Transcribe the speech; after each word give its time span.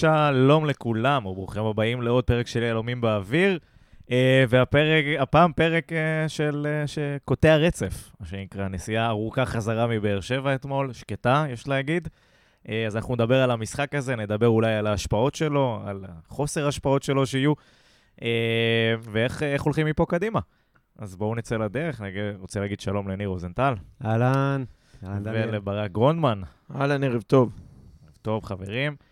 שלום 0.00 0.66
לכולם, 0.66 1.26
וברוכים 1.26 1.64
הבאים 1.64 2.02
לעוד 2.02 2.24
פרק 2.24 2.46
של 2.46 2.62
יהלומים 2.62 3.00
באוויר. 3.00 3.58
אה, 4.10 4.44
והפרק, 4.48 5.04
הפעם 5.18 5.52
פרק 5.52 5.92
אה, 5.92 6.28
של, 6.28 6.66
אה, 6.70 6.86
שקוטע 6.86 7.56
רצף, 7.56 8.12
מה 8.20 8.26
שנקרא, 8.26 8.68
נסיעה 8.68 9.08
ארוכה 9.08 9.46
חזרה 9.46 9.86
מבאר 9.86 10.20
שבע 10.20 10.54
אתמול, 10.54 10.92
שקטה, 10.92 11.44
יש 11.50 11.68
להגיד. 11.68 12.08
אז 12.86 12.96
אנחנו 12.96 13.14
נדבר 13.14 13.42
על 13.42 13.50
המשחק 13.50 13.94
הזה, 13.94 14.16
נדבר 14.16 14.46
אולי 14.46 14.74
על 14.74 14.86
ההשפעות 14.86 15.34
שלו, 15.34 15.82
על 15.86 16.04
חוסר 16.28 16.64
ההשפעות 16.64 17.02
שלו 17.02 17.26
שיהיו, 17.26 17.52
ואיך 19.02 19.62
הולכים 19.64 19.86
מפה 19.86 20.06
קדימה. 20.08 20.40
אז 20.98 21.16
בואו 21.16 21.34
נצא 21.34 21.56
לדרך, 21.56 22.00
אני 22.00 22.10
רוצה 22.38 22.60
להגיד 22.60 22.80
שלום 22.80 23.08
לניר 23.08 23.28
רוזנטל. 23.28 23.74
אהלן. 24.04 24.64
ולברק 25.02 25.92
גרונדמן. 25.92 26.40
אהלן, 26.74 27.04
ערב 27.04 27.22
טוב. 27.22 27.52
ערב 28.06 28.16
טוב, 28.22 28.44
חברים. 28.44 29.07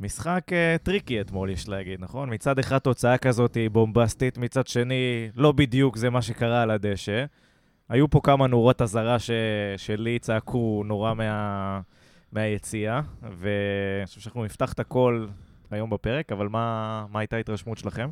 משחק 0.00 0.46
אה, 0.48 0.82
tricky 0.82 1.20
אתמול, 1.20 1.50
יש 1.50 1.68
להגיד, 1.68 2.00
נכון? 2.00 2.34
מצד 2.34 2.58
אחד 2.58 2.78
תוצאה 2.78 3.18
כזאת 3.18 3.54
היא 3.54 3.70
בומבסטית, 3.70 4.38
מצד 4.38 4.66
שני, 4.66 5.30
לא 5.36 5.52
בדיוק 5.52 5.96
זה 5.96 6.10
מה 6.10 6.22
שקרה 6.22 6.62
על 6.62 6.70
הדשא. 6.70 7.24
היו 7.88 8.10
פה 8.10 8.20
כמה 8.22 8.46
נורות 8.46 8.82
אזהרה 8.82 9.18
ש... 9.18 9.30
שלי 9.76 10.18
צעקו 10.18 10.82
נורא 10.86 11.14
מה... 11.14 11.80
מהיציאה, 12.32 13.00
ואני 13.22 14.06
חושב 14.06 14.20
שאנחנו 14.20 14.44
נפתח 14.44 14.72
את 14.72 14.80
הכל 14.80 15.26
היום 15.70 15.90
בפרק, 15.90 16.32
אבל 16.32 16.48
מה, 16.48 17.06
מה 17.10 17.20
הייתה 17.20 17.36
ההתרשמות 17.36 17.78
שלכם? 17.78 18.08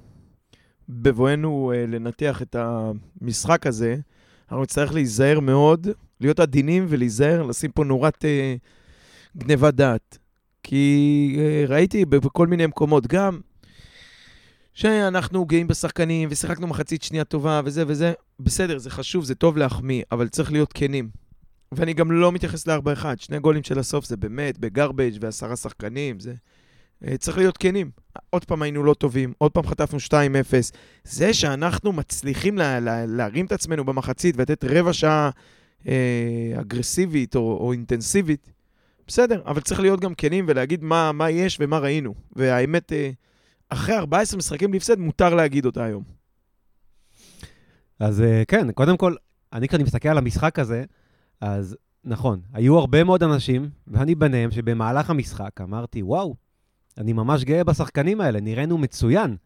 בבואנו 0.89 1.73
אה, 1.73 1.91
לנתח 1.91 2.43
את 2.43 2.57
המשחק 2.59 3.67
הזה, 3.67 3.97
אנחנו 4.49 4.63
נצטרך 4.63 4.95
להיזהר 4.95 5.41
מאוד, 5.41 5.87
להיות 6.21 6.41
עדינים 6.41 6.87
ולהיזהר, 6.89 7.43
לשים 7.43 7.71
פה 7.73 7.85
נורת 7.85 8.25
uh, 8.25 9.39
גניבת 9.39 9.75
דעת. 9.75 10.19
כי 10.69 11.37
אה, 11.39 11.65
ראיתי 11.69 12.05
בכל 12.05 12.47
מיני 12.47 12.67
מקומות 12.67 13.07
גם 13.07 13.41
שאנחנו 14.75 15.45
גאים 15.45 15.69
בשחקנים 15.69 16.29
ושיחקנו 16.33 16.67
מחצית 16.67 17.03
שנייה 17.03 17.25
טובה 17.25 17.61
וזה 17.65 17.85
וזה, 17.87 18.13
בסדר, 18.41 18.79
זה 18.79 18.91
חשוב, 18.91 19.25
זה 19.25 19.35
טוב 19.35 19.57
להחמיא, 19.57 20.03
אבל 20.13 20.29
צריך 20.29 20.53
להיות 20.53 20.73
כנים. 20.73 21.09
ואני 21.73 21.95
גם 21.95 22.13
לא 22.13 22.33
מתייחס 22.33 22.67
ל-4-1, 22.67 23.05
שני 23.17 23.39
גולים 23.39 23.63
של 23.63 23.79
הסוף 23.79 24.05
זה 24.05 24.17
באמת 24.17 24.59
בגרבג' 24.59 25.13
ועשרה 25.21 25.57
שחקנים, 25.57 26.21
זה... 26.21 26.35
אה, 27.07 27.17
צריך 27.17 27.39
להיות 27.39 27.57
כנים. 27.57 27.91
עוד 28.31 28.45
פעם 28.45 28.63
היינו 28.63 28.85
לא 28.85 28.95
טובים, 28.95 29.33
עוד 29.39 29.53
פעם 29.53 29.67
חטפנו 29.67 29.99
2-0. 29.99 30.13
זה 31.05 31.35
שאנחנו 31.35 31.93
מצליחים 31.93 32.59
לה, 32.59 32.81
לה, 32.81 33.07
להרים 33.07 33.47
את 33.47 33.53
עצמנו 33.53 33.85
במחצית 33.85 34.35
ולתת 34.39 34.65
רבע 34.65 34.93
שעה 34.93 35.31
אה, 35.89 36.53
אגרסיבית 36.61 37.37
או, 37.37 37.59
או 37.61 37.73
אינטנסיבית, 37.73 38.58
בסדר, 39.09 39.43
אבל 39.47 39.61
צריך 39.61 39.81
להיות 39.81 40.01
גם 40.01 40.15
כנים 40.15 40.45
ולהגיד 40.49 40.85
מה, 40.85 41.13
מה 41.13 41.31
יש 41.31 41.59
ומה 41.61 41.79
ראינו. 41.79 42.15
והאמת, 42.37 42.93
אה, 42.93 43.11
אחרי 43.69 43.97
14 43.97 44.39
משחקים 44.39 44.73
להפסד, 44.73 44.99
מותר 44.99 45.35
להגיד 45.35 45.67
אותה 45.67 45.85
היום. 45.85 46.03
אז 48.01 48.21
אה, 48.21 48.43
כן, 48.49 48.73
קודם 48.73 48.97
כל, 48.97 49.15
אני 49.53 49.69
כשאני 49.69 49.83
מסתכל 49.83 50.09
על 50.09 50.19
המשחק 50.19 50.59
הזה, 50.59 50.85
אז 51.41 51.77
נכון, 52.05 52.41
היו 52.53 52.79
הרבה 52.79 53.05
מאוד 53.05 53.23
אנשים, 53.23 53.71
ואני 53.87 54.15
ביניהם, 54.15 54.51
שבמהלך 54.51 55.11
המשחק 55.11 55.61
אמרתי, 55.61 56.03
וואו, 56.03 56.35
אני 56.99 57.13
ממש 57.13 57.45
גאה 57.45 57.65
בשחקנים 57.65 58.21
האלה, 58.21 58.41
נראינו 58.41 58.79
מצוין. 58.79 59.37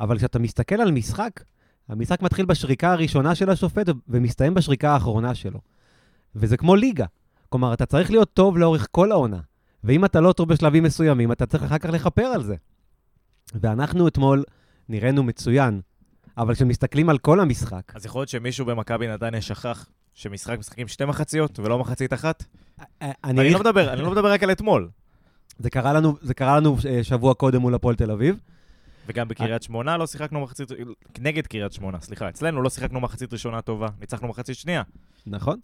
אבל 0.00 0.18
כשאתה 0.18 0.38
מסתכל 0.38 0.80
על 0.80 0.92
משחק, 0.92 1.44
המשחק 1.88 2.22
מתחיל 2.22 2.46
בשריקה 2.46 2.92
הראשונה 2.92 3.34
של 3.34 3.50
השופט 3.50 3.86
ומסתיים 4.08 4.54
בשריקה 4.54 4.90
האחרונה 4.90 5.34
שלו. 5.34 5.60
וזה 6.34 6.56
כמו 6.56 6.76
ליגה. 6.76 7.06
כלומר, 7.54 7.74
אתה 7.74 7.86
צריך 7.86 8.10
להיות 8.10 8.32
טוב 8.32 8.58
לאורך 8.58 8.86
כל 8.90 9.12
העונה. 9.12 9.40
ואם 9.84 10.04
אתה 10.04 10.20
לא 10.20 10.32
טוב 10.32 10.48
בשלבים 10.48 10.82
מסוימים, 10.82 11.32
אתה 11.32 11.46
צריך 11.46 11.62
אחר 11.62 11.78
כך 11.78 11.90
לכפר 11.90 12.22
על 12.22 12.42
זה. 12.42 12.54
ואנחנו 13.54 14.08
אתמול 14.08 14.44
נראינו 14.88 15.22
מצוין, 15.22 15.80
אבל 16.38 16.54
כשמסתכלים 16.54 17.08
על 17.08 17.18
כל 17.18 17.40
המשחק... 17.40 17.92
אז 17.94 18.06
יכול 18.06 18.20
להיות 18.20 18.28
שמישהו 18.28 18.66
במכבי 18.66 19.08
נתניה 19.08 19.40
שכח 19.40 19.88
שמשחק 20.14 20.58
משחקים 20.58 20.88
שתי 20.88 21.04
מחציות 21.04 21.58
ולא 21.58 21.78
מחצית 21.78 22.12
אחת? 22.12 22.44
אני, 23.02 23.12
אני, 23.24 23.50
לא 23.50 23.60
מדבר, 23.60 23.92
אני 23.92 24.02
לא 24.02 24.10
מדבר 24.10 24.32
רק 24.32 24.42
על 24.42 24.52
אתמול. 24.52 24.88
זה 25.58 25.70
קרה 25.70 25.92
לנו, 25.92 26.16
זה 26.22 26.34
קרה 26.34 26.56
לנו 26.56 26.76
אה, 26.88 27.04
שבוע 27.04 27.34
קודם 27.34 27.60
מול 27.60 27.74
הפועל 27.74 27.94
תל 27.94 28.10
אביב. 28.10 28.38
וגם 29.06 29.28
בקריית 29.28 29.62
שמונה 29.62 29.96
לא 29.96 30.06
שיחקנו 30.06 30.40
מחצית, 30.40 30.68
נגד 31.18 31.46
קריית 31.46 31.72
שמונה, 31.72 32.00
סליחה, 32.00 32.28
אצלנו 32.28 32.62
לא 32.62 32.70
שיחקנו 32.70 33.00
מחצית 33.00 33.32
ראשונה 33.32 33.62
טובה, 33.62 33.88
ניצחנו 34.00 34.28
מחצית 34.28 34.56
שנייה. 34.56 34.82
נכון. 35.26 35.58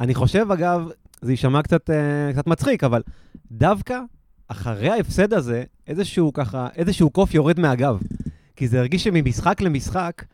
אני 0.00 0.14
חושב, 0.14 0.46
אגב, 0.52 0.88
זה 1.24 1.32
יישמע 1.32 1.62
קצת, 1.62 1.90
אה, 1.90 2.32
קצת 2.32 2.46
מצחיק, 2.46 2.84
אבל 2.84 3.02
דווקא 3.50 4.00
אחרי 4.48 4.90
ההפסד 4.90 5.32
הזה, 5.32 5.64
איזשהו 5.86 6.32
ככה, 6.32 6.68
איזשהו 6.76 7.10
קוף 7.10 7.34
יורד 7.34 7.60
מהגב. 7.60 7.98
כי 8.56 8.68
זה 8.68 8.78
הרגיש 8.78 9.04
שממשחק 9.04 9.60
למשחק, 9.60 10.24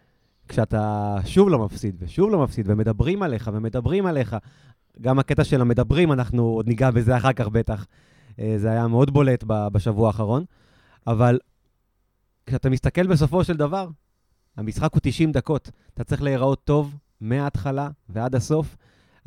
כשאתה 0.48 1.16
שוב 1.24 1.48
לא 1.48 1.58
מפסיד, 1.58 1.96
ושוב 1.98 2.30
לא 2.30 2.42
מפסיד, 2.42 2.66
ומדברים 2.68 3.22
עליך, 3.22 3.50
ומדברים 3.52 4.06
עליך, 4.06 4.36
גם 5.00 5.18
הקטע 5.18 5.44
של 5.44 5.60
המדברים, 5.60 6.12
אנחנו 6.12 6.42
עוד 6.42 6.68
ניגע 6.68 6.90
בזה 6.90 7.16
אחר 7.16 7.32
כך 7.32 7.48
בטח. 7.48 7.86
אה, 8.38 8.54
זה 8.56 8.70
היה 8.70 8.86
מאוד 8.86 9.10
בולט 9.10 9.44
בשבוע 9.46 10.06
האחרון. 10.06 10.44
אבל 11.06 11.38
כשאתה 12.46 12.70
מסתכל 12.70 13.06
בסופו 13.06 13.44
של 13.44 13.56
דבר, 13.56 13.88
המשחק 14.56 14.92
הוא 14.92 15.00
90 15.02 15.32
דקות. 15.32 15.70
אתה 15.94 16.04
צריך 16.04 16.22
להיראות 16.22 16.64
טוב 16.64 16.96
מההתחלה 17.20 17.88
ועד 18.08 18.34
הסוף. 18.34 18.76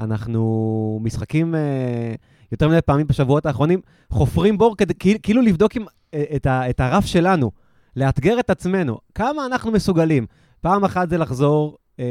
אנחנו 0.03 0.99
משחקים 1.03 1.55
אה, 1.55 2.15
יותר 2.51 2.69
מדי 2.69 2.81
פעמים 2.81 3.07
בשבועות 3.07 3.45
האחרונים, 3.45 3.81
חופרים 4.09 4.57
בור 4.57 4.75
כדי 4.77 4.93
כאילו 5.23 5.41
לבדוק 5.41 5.75
עם, 5.75 5.85
אה, 6.13 6.23
את, 6.35 6.45
ה, 6.45 6.69
את 6.69 6.79
הרף 6.79 7.05
שלנו, 7.05 7.51
לאתגר 7.95 8.39
את 8.39 8.49
עצמנו, 8.49 8.97
כמה 9.15 9.45
אנחנו 9.45 9.71
מסוגלים. 9.71 10.25
פעם 10.61 10.83
אחת 10.83 11.09
זה 11.09 11.17
לחזור 11.17 11.77
אה, 11.99 12.05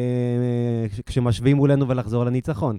כשמשווים 1.06 1.56
מולנו 1.56 1.88
ולחזור 1.88 2.24
לניצחון. 2.24 2.76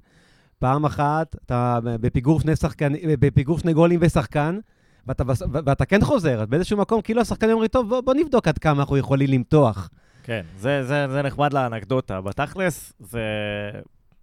פעם 0.59 0.85
אחת 0.85 1.35
אתה 1.45 1.79
בפיגור 1.83 2.39
שני, 2.39 2.55
שחקן, 2.55 2.93
בפיגור 3.19 3.59
שני 3.59 3.73
גולים 3.73 3.99
ושחקן, 4.03 4.59
ואתה, 5.07 5.23
ואתה 5.65 5.85
כן 5.85 6.01
חוזר, 6.01 6.45
באיזשהו 6.45 6.77
מקום 6.77 7.01
כאילו 7.01 7.21
השחקנים 7.21 7.51
אומרים, 7.51 7.67
טוב, 7.67 7.89
בוא, 7.89 8.01
בוא 8.01 8.13
נבדוק 8.13 8.47
עד 8.47 8.57
כמה 8.57 8.79
אנחנו 8.79 8.97
יכולים 8.97 9.29
למתוח. 9.29 9.89
כן, 10.23 10.41
זה, 10.57 10.83
זה, 10.83 11.07
זה 11.11 11.21
נחמד 11.21 11.53
לאנקדוטה. 11.53 12.21
בתכלס, 12.21 12.93
זה 12.99 13.21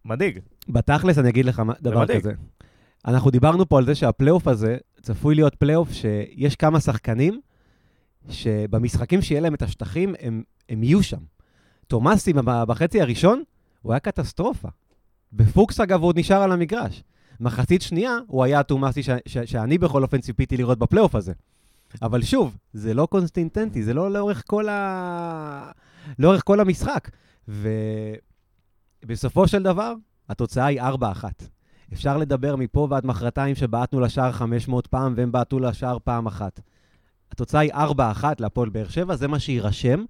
מדאיג. 0.04 0.38
בתכלס, 0.68 1.18
אני 1.18 1.28
אגיד 1.28 1.44
לך 1.44 1.62
דבר. 1.80 2.06
כזה. 2.06 2.32
אנחנו 3.06 3.30
דיברנו 3.30 3.68
פה 3.68 3.78
על 3.78 3.86
זה 3.86 3.94
שהפלייאוף 3.94 4.48
הזה 4.48 4.76
צפוי 5.02 5.34
להיות 5.34 5.54
פלייאוף 5.54 5.92
שיש 5.92 6.56
כמה 6.56 6.80
שחקנים 6.80 7.40
שבמשחקים 8.28 9.22
שיהיה 9.22 9.40
להם 9.40 9.54
את 9.54 9.62
השטחים, 9.62 10.14
הם, 10.20 10.42
הם 10.68 10.82
יהיו 10.82 11.02
שם. 11.02 11.18
תומאסי 11.86 12.32
בחצי 12.42 13.00
הראשון, 13.00 13.42
הוא 13.82 13.92
היה 13.92 14.00
קטסטרופה. 14.00 14.68
בפוקס, 15.32 15.80
אגב, 15.80 16.00
הוא 16.00 16.08
עוד 16.08 16.18
נשאר 16.18 16.42
על 16.42 16.52
המגרש. 16.52 17.02
מחצית 17.40 17.82
שנייה, 17.82 18.18
הוא 18.26 18.44
היה 18.44 18.60
התומאסי 18.60 19.02
ש- 19.02 19.10
ש- 19.26 19.38
שאני 19.38 19.78
בכל 19.78 20.02
אופן 20.02 20.20
ציפיתי 20.20 20.56
לראות 20.56 20.78
בפלייאוף 20.78 21.14
הזה. 21.14 21.32
אבל 22.02 22.22
שוב, 22.22 22.56
זה 22.72 22.94
לא 22.94 23.06
קונסטינטנטי, 23.10 23.82
זה 23.82 23.94
לא 23.94 24.10
לאורך 24.10 24.42
כל, 24.46 24.68
ה... 24.68 25.70
לאורך 26.18 26.42
כל 26.44 26.60
המשחק. 26.60 27.10
ו... 27.48 27.68
בסופו 29.04 29.48
של 29.48 29.62
דבר, 29.62 29.94
התוצאה 30.28 30.66
היא 30.66 30.80
4-1. 30.80 30.84
אפשר 31.92 32.16
לדבר 32.16 32.56
מפה 32.56 32.86
ועד 32.90 33.06
מחרתיים 33.06 33.54
שבעטנו 33.54 34.00
לשער 34.00 34.32
500 34.32 34.86
פעם 34.86 35.14
והם 35.16 35.32
בעטו 35.32 35.58
לשער 35.58 35.98
פעם 36.04 36.26
אחת. 36.26 36.60
התוצאה 37.32 37.60
היא 37.60 37.72
4-1 37.72 37.76
להפועל 38.38 38.68
באר 38.68 38.88
שבע, 38.88 39.16
זה 39.16 39.28
מה 39.28 39.38
שיירשם, 39.38 40.04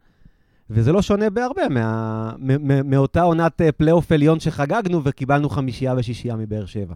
וזה 0.70 0.92
לא 0.92 1.02
שונה 1.02 1.30
בהרבה 1.30 1.68
מה, 1.68 2.32
מאותה 2.84 3.22
עונת 3.22 3.60
אה, 3.60 3.72
פלייאוף 3.72 4.12
עליון 4.12 4.40
שחגגנו 4.40 5.04
וקיבלנו 5.04 5.48
חמישייה 5.48 5.94
ושישייה 5.96 6.36
מבאר 6.36 6.66
שבע. 6.66 6.94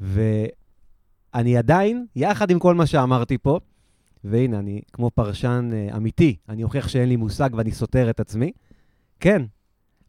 ואני 0.00 1.56
עדיין, 1.56 2.06
יחד 2.16 2.50
עם 2.50 2.58
כל 2.58 2.74
מה 2.74 2.86
שאמרתי 2.86 3.38
פה, 3.38 3.58
והנה, 4.24 4.58
אני 4.58 4.80
כמו 4.92 5.10
פרשן 5.10 5.70
אה, 5.72 5.96
אמיתי, 5.96 6.36
אני 6.48 6.64
אוכיח 6.64 6.88
שאין 6.88 7.08
לי 7.08 7.16
מושג 7.16 7.50
ואני 7.52 7.72
סותר 7.72 8.10
את 8.10 8.20
עצמי. 8.20 8.52
כן, 9.20 9.42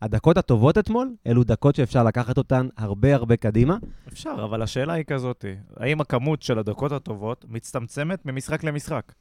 הדקות 0.02 0.38
הטובות 0.38 0.78
אתמול, 0.78 1.16
אלו 1.28 1.44
דקות 1.44 1.76
שאפשר 1.76 2.04
לקחת 2.04 2.38
אותן 2.38 2.68
הרבה 2.78 3.16
הרבה 3.16 3.36
קדימה. 3.36 3.78
אפשר, 4.08 4.36
אבל 4.44 4.62
השאלה 4.62 4.94
היא 4.94 5.06
כזאת, 5.06 5.46
האם 5.78 6.02
הכמות 6.02 6.42
של 6.42 6.60
הדקות 6.60 6.92
הטובות 6.92 7.46
מצטמצמת 7.50 8.26
ממשחק 8.26 8.64
למשחק? 8.64 9.12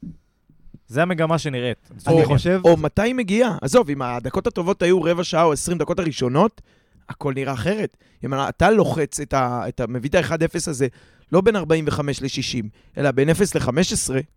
זה 0.87 1.01
המגמה 1.01 1.37
שנראית. 1.37 1.89
אני 2.07 2.25
חושב... 2.25 2.61
או 2.63 2.77
מתי 2.77 3.01
היא 3.01 3.15
מגיעה? 3.15 3.57
עזוב, 3.61 3.89
אם 3.89 4.01
הדקות 4.01 4.47
הטובות 4.47 4.81
היו 4.81 5.01
רבע 5.01 5.23
שעה 5.23 5.43
או 5.43 5.51
עשרים 5.51 5.77
דקות 5.77 5.99
הראשונות, 5.99 6.61
הכל 7.09 7.33
נראה 7.33 7.53
אחרת. 7.53 7.97
אם 8.23 8.33
אתה 8.33 8.71
לוחץ 8.71 9.19
את 9.19 9.33
ה... 9.33 9.63
את 9.67 9.79
ה 9.79 9.87
מביא 9.87 10.09
את 10.09 10.15
ה-1-0 10.15 10.55
הזה, 10.67 10.87
לא 11.31 11.41
בין 11.41 11.55
45 11.55 12.21
ל-60, 12.21 12.65
אלא 12.97 13.11
בין 13.11 13.29
0 13.29 13.55
ל-15, 13.55 13.69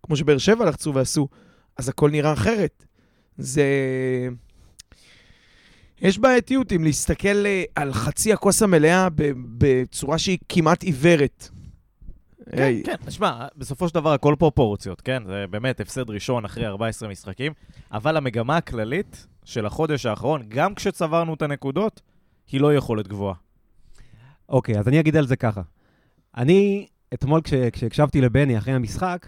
כמו 0.03 0.17
שבאר 0.17 0.39
שבע 0.39 0.65
לחצו 0.65 0.95
ועשו, 0.95 1.29
אז 1.77 1.89
הכל 1.89 2.11
נראה 2.11 2.33
אחרת. 2.33 2.85
זה... 3.39 3.65
יש 6.05 6.19
בעייתיות 6.19 6.73
אם 6.73 6.85
להסתכל 6.85 7.47
אה, 7.47 7.63
על 7.75 7.93
חצי 7.93 8.33
הכוס 8.33 8.63
המלאה 8.63 9.09
בצורה 9.59 10.19
שהיא 10.19 10.39
כמעט 10.49 10.83
עיוורת. 10.83 11.49
כן, 12.57 12.73
כן, 12.85 12.97
תשמע, 13.07 13.47
בסופו 13.57 13.89
של 13.89 13.95
דבר 13.95 14.13
הכל 14.13 14.35
פרופורציות, 14.39 15.01
כן? 15.01 15.23
זה 15.27 15.45
באמת 15.51 15.81
הפסד 15.81 16.11
ראשון 16.11 16.45
אחרי 16.45 16.67
14 16.67 17.09
משחקים, 17.09 17.53
אבל 17.93 18.17
המגמה 18.17 18.57
הכללית 18.57 19.27
של 19.45 19.67
החודש 19.67 20.07
האחרון, 20.07 20.43
גם 20.49 20.75
כשצברנו 20.75 21.35
את 21.35 21.43
הנקודות, 21.43 22.01
היא 22.53 22.61
לא 22.61 22.75
יכולת 22.75 23.09
גבוהה. 23.09 23.35
אוקיי, 24.49 24.79
אז 24.79 24.89
אני 24.89 25.01
אגיד 25.01 25.17
על 25.17 25.27
זה 25.27 25.37
ככה. 25.37 25.63
אני, 26.37 26.87
אתמול 27.15 27.41
כש, 27.41 27.55
כשהקשבתי 27.73 28.21
לבני 28.21 28.59
אחרי 28.59 28.75
המשחק, 28.75 29.27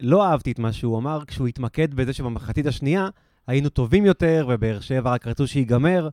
לא 0.00 0.26
אהבתי 0.26 0.52
את 0.52 0.58
מה 0.58 0.72
שהוא 0.72 0.98
אמר, 0.98 1.24
כשהוא 1.26 1.48
התמקד 1.48 1.94
בזה 1.94 2.12
שבמחצית 2.12 2.66
השנייה 2.66 3.08
היינו 3.46 3.68
טובים 3.68 4.06
יותר, 4.06 4.46
ובאר 4.48 4.80
שבע 4.80 5.10
רק 5.10 5.26
רצו 5.26 5.46
שייגמר. 5.46 6.08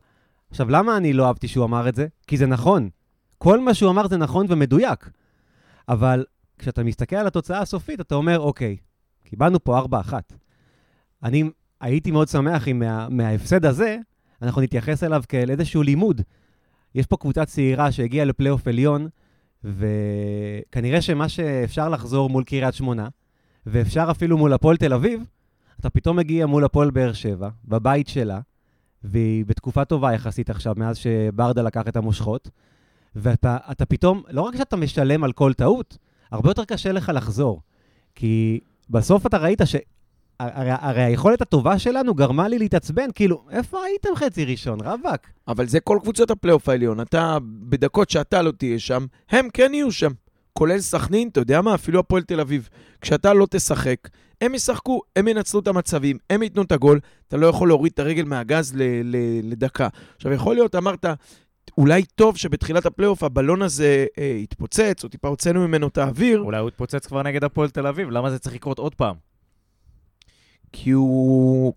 עכשיו, 0.50 0.70
למה 0.70 0.96
אני 0.96 1.12
לא 1.12 1.26
אהבתי 1.26 1.48
שהוא 1.48 1.64
אמר 1.64 1.88
את 1.88 1.94
זה? 1.94 2.06
כי 2.26 2.36
זה 2.36 2.46
נכון. 2.46 2.88
כל 3.38 3.60
מה 3.60 3.74
שהוא 3.74 3.90
אמר 3.90 4.08
זה 4.08 4.16
נכון 4.16 4.46
ומדויק. 4.48 5.10
אבל 5.88 6.24
כשאתה 6.58 6.82
מסתכל 6.84 7.16
על 7.16 7.26
התוצאה 7.26 7.60
הסופית, 7.60 8.00
אתה 8.00 8.14
אומר, 8.14 8.40
אוקיי, 8.40 8.76
קיבלנו 9.24 9.64
פה 9.64 9.80
4-1. 9.80 10.12
אני 11.22 11.50
הייתי 11.80 12.10
מאוד 12.10 12.28
שמח 12.28 12.68
אם 12.68 12.78
מה, 12.78 13.08
מההפסד 13.08 13.64
הזה, 13.64 13.98
אנחנו 14.42 14.62
נתייחס 14.62 15.04
אליו 15.04 15.22
כאל 15.28 15.50
איזשהו 15.50 15.82
לימוד. 15.82 16.20
יש 16.94 17.06
פה 17.06 17.16
קבוצה 17.16 17.44
צעירה 17.44 17.92
שהגיעה 17.92 18.24
לפלייאוף 18.24 18.66
עליון, 18.68 19.08
וכנראה 19.64 21.02
שמה 21.02 21.28
שאפשר 21.28 21.88
לחזור 21.88 22.30
מול 22.30 22.44
קריית 22.44 22.74
שמונה, 22.74 23.08
ואפשר 23.66 24.08
אפילו 24.10 24.38
מול 24.38 24.52
הפועל 24.52 24.76
תל 24.76 24.92
אביב, 24.92 25.24
אתה 25.80 25.90
פתאום 25.90 26.16
מגיע 26.16 26.46
מול 26.46 26.64
הפועל 26.64 26.90
באר 26.90 27.12
שבע, 27.12 27.48
בבית 27.64 28.08
שלה, 28.08 28.40
והיא 29.04 29.44
בתקופה 29.44 29.84
טובה 29.84 30.12
יחסית 30.12 30.50
עכשיו, 30.50 30.74
מאז 30.76 30.96
שברדה 30.96 31.62
לקח 31.62 31.88
את 31.88 31.96
המושכות, 31.96 32.50
ואתה 33.16 33.56
אתה 33.70 33.86
פתאום, 33.86 34.22
לא 34.30 34.42
רק 34.42 34.56
שאתה 34.56 34.76
משלם 34.76 35.24
על 35.24 35.32
כל 35.32 35.52
טעות, 35.52 35.98
הרבה 36.30 36.50
יותר 36.50 36.64
קשה 36.64 36.92
לך 36.92 37.12
לחזור. 37.14 37.60
כי 38.14 38.60
בסוף 38.90 39.26
אתה 39.26 39.38
ראית 39.38 39.60
ש... 39.64 39.76
הרי, 40.40 40.70
הרי 40.70 41.02
היכולת 41.02 41.42
הטובה 41.42 41.78
שלנו 41.78 42.14
גרמה 42.14 42.48
לי 42.48 42.58
להתעצבן, 42.58 43.08
כאילו, 43.14 43.44
איפה 43.50 43.78
הייתם 43.84 44.08
חצי 44.14 44.44
ראשון, 44.44 44.80
רווק? 44.80 45.20
אבל 45.48 45.66
זה 45.66 45.80
כל 45.80 45.98
קבוצות 46.02 46.30
הפלייאוף 46.30 46.68
העליון. 46.68 47.00
אתה, 47.00 47.38
בדקות 47.42 48.10
שאתה 48.10 48.42
לא 48.42 48.50
תהיה 48.50 48.78
שם, 48.78 49.06
הם 49.30 49.48
כן 49.52 49.74
יהיו 49.74 49.92
שם. 49.92 50.10
כולל 50.52 50.78
סכנין, 50.78 51.28
אתה 51.28 51.40
יודע 51.40 51.60
מה? 51.60 51.74
אפילו 51.74 52.00
הפועל 52.00 52.22
תל 52.22 52.40
אביב. 52.40 52.68
כשאתה 53.00 53.34
לא 53.34 53.46
תשחק, 53.50 54.08
הם 54.40 54.54
ישחקו, 54.54 55.00
הם 55.16 55.28
ינצלו 55.28 55.60
את 55.60 55.68
המצבים, 55.68 56.18
הם 56.30 56.42
ייתנו 56.42 56.62
את 56.62 56.72
הגול, 56.72 57.00
אתה 57.28 57.36
לא 57.36 57.46
יכול 57.46 57.68
להוריד 57.68 57.92
את 57.92 57.98
הרגל 57.98 58.24
מהגז 58.24 58.72
ל- 58.76 58.82
ל- 59.04 59.40
לדקה. 59.52 59.88
עכשיו, 60.16 60.32
יכול 60.32 60.54
להיות, 60.54 60.74
אמרת, 60.74 61.04
אולי 61.78 62.02
טוב 62.02 62.36
שבתחילת 62.36 62.86
הפלייאוף 62.86 63.22
הבלון 63.22 63.62
הזה 63.62 64.06
אה, 64.18 64.24
יתפוצץ, 64.24 65.04
או 65.04 65.08
טיפה 65.08 65.28
הוצאנו 65.28 65.68
ממנו 65.68 65.88
את 65.88 65.98
האוויר, 65.98 66.40
אולי 66.40 66.58
הוא 66.58 66.68
התפוצץ 66.68 67.06
כבר 67.06 67.22
נגד 67.22 67.44
הפועל 67.44 67.70
תל 67.70 67.86
אביב, 67.86 68.10
למה 68.10 68.30
זה 68.30 68.38
צריך 68.38 68.54
לקרות 68.54 68.78
עוד 68.78 68.94
פעם? 68.94 69.14
כי 70.72 70.90
הוא... 70.90 71.72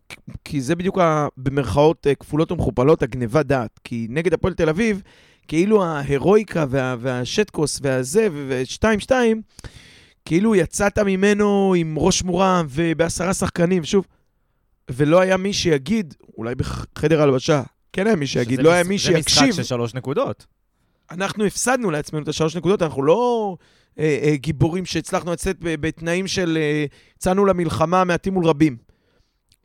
כי 0.45 0.61
זה 0.61 0.75
בדיוק, 0.75 0.97
ה... 0.97 1.27
במרכאות 1.37 2.07
אה, 2.07 2.15
כפולות 2.15 2.51
ומכופלות, 2.51 3.03
הגניבת 3.03 3.45
דעת. 3.45 3.79
כי 3.83 4.07
נגד 4.09 4.33
הפועל 4.33 4.53
תל 4.53 4.69
אביב, 4.69 5.01
כאילו 5.47 5.83
ההירואיקה 5.83 6.65
וה... 6.69 6.95
והשטקוס 6.99 7.79
והזה, 7.83 8.27
ו-2-2, 8.31 9.11
כאילו 10.25 10.55
יצאת 10.55 10.99
ממנו 10.99 11.73
עם 11.77 11.95
ראש 11.97 12.23
מורם 12.23 12.65
ובעשרה 12.69 13.33
שחקנים, 13.33 13.83
שוב, 13.83 14.05
ולא 14.91 15.19
היה 15.19 15.37
מי 15.37 15.53
שיגיד, 15.53 16.13
אולי 16.37 16.55
בחדר 16.55 17.21
הלבשה, 17.21 17.63
כן 17.93 18.07
היה 18.07 18.15
מי 18.15 18.27
שיגיד, 18.27 18.59
לא 18.61 18.71
היה 18.71 18.83
מש- 18.83 18.89
מי 18.89 18.97
זה 18.97 19.19
משחק 19.19 19.29
שיקשיב. 19.29 19.55
של 19.55 19.63
שלוש 19.63 19.93
נקודות. 19.93 20.45
אנחנו 21.11 21.45
הפסדנו 21.45 21.91
לעצמנו 21.91 22.23
את 22.23 22.27
השלוש 22.27 22.55
נקודות, 22.55 22.81
אנחנו 22.81 23.03
לא 23.03 23.55
אה, 23.99 24.19
אה, 24.23 24.35
גיבורים 24.35 24.85
שהצלחנו 24.85 25.31
לצאת 25.31 25.57
בתנאים 25.59 26.27
של 26.27 26.57
אה, 26.61 26.85
יצאנו 27.17 27.45
למלחמה 27.45 28.03
מעטים 28.03 28.33
מול 28.33 28.45
רבים. 28.45 28.77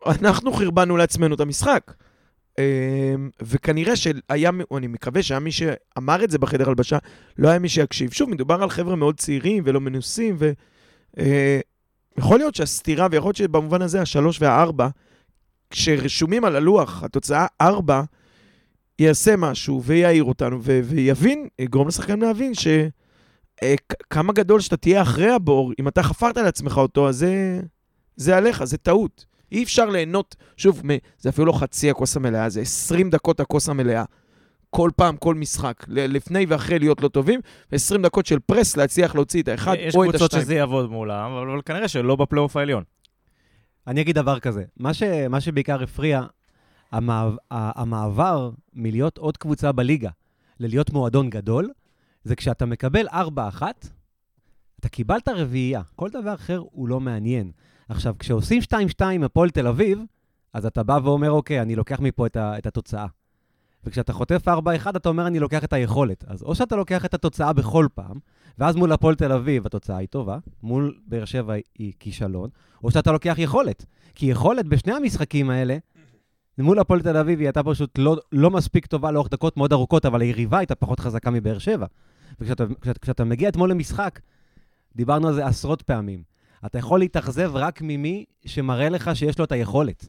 אנחנו 0.06 0.52
חרבנו 0.52 0.96
לעצמנו 0.96 1.34
את 1.34 1.40
המשחק. 1.40 1.92
אה, 2.58 3.14
וכנראה 3.42 3.96
שהיה, 3.96 4.50
אני 4.76 4.86
מקווה 4.86 5.22
שהיה 5.22 5.40
מי 5.40 5.52
שאמר 5.52 6.24
את 6.24 6.30
זה 6.30 6.38
בחדר 6.38 6.68
הלבשה, 6.68 6.98
לא 7.38 7.48
היה 7.48 7.58
מי 7.58 7.68
שיקשיב. 7.68 8.12
שוב, 8.12 8.30
מדובר 8.30 8.62
על 8.62 8.70
חבר'ה 8.70 8.96
מאוד 8.96 9.16
צעירים 9.16 9.62
ולא 9.66 9.80
מנוסים, 9.80 10.36
ו... 10.38 10.52
אה, 11.18 11.60
להיות 12.30 12.54
שהסתירה, 12.54 13.06
ויכול 13.10 13.28
להיות 13.28 13.36
שבמובן 13.36 13.82
הזה 13.82 14.02
השלוש 14.02 14.42
והארבע, 14.42 14.88
כשרשומים 15.70 16.44
על 16.44 16.56
הלוח, 16.56 17.02
התוצאה 17.04 17.46
ארבע, 17.60 18.02
יעשה 18.98 19.36
משהו 19.36 19.82
ויעיר 19.82 20.24
אותנו 20.24 20.62
ויבין, 20.62 21.48
יגרום 21.58 21.88
לשחקן 21.88 22.20
להבין 22.20 22.54
ש... 22.54 22.66
אה, 23.62 23.74
כמה 24.10 24.32
גדול 24.32 24.60
שאתה 24.60 24.76
תהיה 24.76 25.02
אחרי 25.02 25.30
הבור, 25.30 25.72
אם 25.80 25.88
אתה 25.88 26.02
חפרת 26.02 26.36
לעצמך 26.36 26.76
אותו, 26.76 27.08
אז 27.08 27.16
זה, 27.16 27.60
זה 28.16 28.36
עליך, 28.36 28.64
זה 28.64 28.78
טעות. 28.78 29.27
אי 29.52 29.62
אפשר 29.62 29.86
ליהנות, 29.86 30.36
שוב, 30.56 30.82
מ- 30.84 30.96
זה 31.18 31.28
אפילו 31.28 31.46
לא 31.46 31.52
חצי 31.52 31.90
הכוס 31.90 32.16
המלאה, 32.16 32.48
זה 32.48 32.60
20 32.60 33.10
דקות 33.10 33.40
הכוס 33.40 33.68
המלאה. 33.68 34.04
כל 34.70 34.90
פעם, 34.96 35.16
כל 35.16 35.34
משחק, 35.34 35.84
לפני 35.88 36.46
ואחרי 36.48 36.78
להיות 36.78 37.02
לא 37.02 37.08
טובים, 37.08 37.40
ו-20 37.72 38.02
דקות 38.02 38.26
של 38.26 38.38
פרס 38.38 38.76
להצליח 38.76 39.14
להוציא 39.14 39.42
את 39.42 39.48
האחד 39.48 39.74
יש 39.78 39.94
או 39.94 40.04
את 40.04 40.08
קבוצות 40.08 40.22
השתיים. 40.22 40.42
שזה 40.44 40.54
יעבוד 40.54 40.90
מולם, 40.90 41.30
אבל 41.32 41.50
אבל 41.50 41.60
כנראה 41.64 41.88
שלא 41.88 42.16
בפלייאוף 42.16 42.56
העליון. 42.56 42.82
אני 43.86 44.00
אגיד 44.00 44.14
דבר 44.14 44.38
כזה, 44.40 44.64
מה, 44.76 44.94
ש, 44.94 45.02
מה 45.30 45.40
שבעיקר 45.40 45.82
הפריע, 45.82 46.22
המעב, 46.92 47.36
ה- 47.50 47.80
המעבר 47.82 48.50
מלהיות 48.74 49.18
עוד 49.18 49.36
קבוצה 49.36 49.72
בליגה 49.72 50.10
ללהיות 50.60 50.90
מועדון 50.90 51.30
גדול, 51.30 51.70
זה 52.24 52.36
כשאתה 52.36 52.66
מקבל 52.66 53.08
4-1, 53.08 53.62
אתה 54.80 54.88
קיבלת 54.88 55.28
רביעייה, 55.28 55.82
כל 55.96 56.10
דבר 56.10 56.34
אחר 56.34 56.62
הוא 56.70 56.88
לא 56.88 57.00
מעניין. 57.00 57.50
עכשיו, 57.88 58.14
כשעושים 58.18 58.62
2-2 59.00 59.04
עם 59.04 59.22
הפועל 59.22 59.50
תל 59.50 59.66
אביב, 59.66 60.02
אז 60.52 60.66
אתה 60.66 60.82
בא 60.82 60.98
ואומר, 61.04 61.30
אוקיי, 61.30 61.62
אני 61.62 61.76
לוקח 61.76 62.00
מפה 62.00 62.26
את, 62.26 62.36
ה, 62.36 62.58
את 62.58 62.66
התוצאה. 62.66 63.06
וכשאתה 63.84 64.12
חוטף 64.12 64.48
4-1, 64.48 64.50
אתה 64.96 65.08
אומר, 65.08 65.26
אני 65.26 65.38
לוקח 65.38 65.64
את 65.64 65.72
היכולת. 65.72 66.24
אז 66.26 66.42
או 66.42 66.54
שאתה 66.54 66.76
לוקח 66.76 67.04
את 67.04 67.14
התוצאה 67.14 67.52
בכל 67.52 67.86
פעם, 67.94 68.18
ואז 68.58 68.76
מול 68.76 68.92
הפועל 68.92 69.14
תל 69.14 69.32
אביב 69.32 69.66
התוצאה 69.66 69.96
היא 69.96 70.08
טובה, 70.08 70.38
מול 70.62 70.98
באר 71.06 71.24
שבע 71.24 71.54
היא 71.78 71.92
כישלון, 72.00 72.50
או 72.84 72.90
שאתה 72.90 73.12
לוקח 73.12 73.34
יכולת. 73.38 73.84
כי 74.14 74.26
יכולת 74.26 74.66
בשני 74.66 74.92
המשחקים 74.92 75.50
האלה, 75.50 75.76
מול 76.58 76.78
הפועל 76.78 77.00
תל 77.00 77.16
אביב 77.16 77.38
היא 77.38 77.46
הייתה 77.46 77.62
פשוט 77.62 77.98
לא, 77.98 78.16
לא 78.32 78.50
מספיק 78.50 78.86
טובה 78.86 79.10
לאורך 79.10 79.28
דקות 79.30 79.56
מאוד 79.56 79.72
ארוכות, 79.72 80.06
אבל 80.06 80.20
היריבה 80.20 80.58
הייתה 80.58 80.74
פחות 80.74 81.00
חזקה 81.00 81.30
מבאר 81.30 81.58
שבע. 81.58 81.86
וכשאתה 82.40 82.64
כשאתה, 82.80 82.98
כשאתה 83.00 83.24
מגיע 83.24 83.48
אתמול 83.48 83.70
למשחק, 83.70 84.20
דיברנו 84.98 85.28
על 85.28 85.34
זה 85.34 85.46
עשרות 85.46 85.82
פעמים. 85.82 86.22
אתה 86.66 86.78
יכול 86.78 86.98
להתאכזב 86.98 87.50
רק 87.54 87.82
ממי 87.82 88.24
שמראה 88.46 88.88
לך 88.88 89.10
שיש 89.16 89.38
לו 89.38 89.44
את 89.44 89.52
היכולת. 89.52 90.08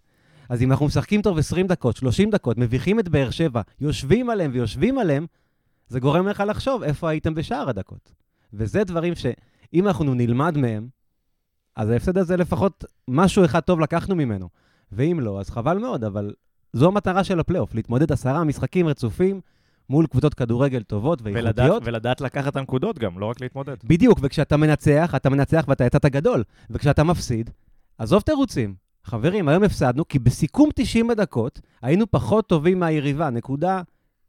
אז 0.50 0.62
אם 0.62 0.72
אנחנו 0.72 0.86
משחקים 0.86 1.22
טוב 1.22 1.38
20 1.38 1.68
דקות, 1.68 1.98
30 1.98 2.30
דקות, 2.30 2.58
מביכים 2.58 3.00
את 3.00 3.10
באר 3.10 3.30
שבע, 3.30 3.62
יושבים 3.82 4.30
עליהם 4.30 4.52
ויושבים 4.54 5.00
עליהם, 5.00 5.26
זה 5.88 6.00
גורם 6.00 6.28
לך 6.28 6.44
לחשוב 6.48 6.84
איפה 6.84 7.10
הייתם 7.10 7.34
בשאר 7.34 7.70
הדקות. 7.70 8.12
וזה 8.54 8.84
דברים 8.84 9.14
שאם 9.16 9.88
אנחנו 9.88 10.14
נלמד 10.14 10.58
מהם, 10.58 10.88
אז 11.76 11.90
ההפסד 11.90 12.18
הזה 12.18 12.38
לפחות 12.38 12.86
משהו 13.08 13.46
אחד 13.46 13.60
טוב 13.60 13.80
לקחנו 13.80 14.16
ממנו. 14.16 14.50
ואם 14.92 15.20
לא, 15.22 15.40
אז 15.40 15.50
חבל 15.50 15.78
מאוד, 15.78 16.04
אבל 16.04 16.34
זו 16.74 16.88
המטרה 16.88 17.24
של 17.24 17.40
הפלייאוף, 17.40 17.76
להתמודד 17.76 18.12
עשרה 18.12 18.44
משחקים 18.44 18.88
רצופים 18.88 19.42
מול 19.90 20.08
קבוצות 20.08 20.34
כדורגל 20.34 20.84
טובות 20.84 21.22
ואיכותיות. 21.22 21.84
ולדעת 21.86 22.22
לקחת 22.22 22.52
את 22.52 22.56
הנקודות 22.56 23.00
גם, 23.00 23.20
לא 23.20 23.26
רק 23.26 23.42
להתמודד. 23.42 23.76
בדיוק, 23.84 24.20
וכשאתה 24.22 24.58
מנצח, 24.58 25.14
אתה 25.16 25.30
מנצח 25.30 25.66
ואתה 25.68 25.86
יצאת 25.86 26.06
גדול. 26.06 26.44
וכשאתה 26.70 27.04
מפסיד, 27.04 27.50
עזוב 27.98 28.22
תירוצים. 28.22 28.76
חברים, 29.04 29.48
היום 29.48 29.64
הפסדנו, 29.64 30.08
כי 30.08 30.20
בסיכום 30.20 30.70
90 30.76 31.10
הדקות 31.10 31.62
היינו 31.82 32.12
פחות 32.12 32.48
טובים 32.48 32.80
מהיריבה. 32.80 33.30
נקודה, 33.30 33.82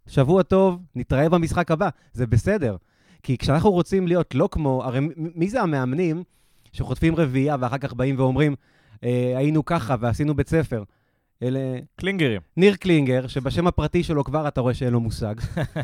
שבוע 0.07 0.43
טוב, 0.43 0.79
נתראה 0.95 1.29
במשחק 1.29 1.71
הבא. 1.71 1.89
זה 2.13 2.27
בסדר. 2.27 2.77
כי 3.23 3.39
כשאנחנו 3.39 3.71
רוצים 3.71 4.07
להיות 4.07 4.35
לא 4.35 4.49
כמו, 4.53 4.85
הרי 4.85 5.01
מי 5.17 5.49
זה 5.49 5.63
המאמנים 5.63 6.23
שחוטפים 6.73 7.17
רביעייה 7.17 7.57
ואחר 7.61 7.79
כך 7.79 7.95
באים 7.95 8.19
ואומרים, 8.19 8.55
אה, 9.05 9.33
היינו 9.37 9.65
ככה 9.65 9.97
ועשינו 10.01 10.35
בית 10.35 10.49
ספר? 10.49 10.83
אלה 11.43 11.61
קלינגרים. 11.97 12.41
ניר 12.57 12.77
קלינגר, 12.77 13.27
שבשם 13.27 13.67
הפרטי 13.67 14.03
שלו 14.03 14.25
כבר 14.25 14.49
אתה 14.49 14.61
רואה 14.61 14.75
שאין 14.75 14.93
לו 14.93 15.01
מושג, 15.01 15.35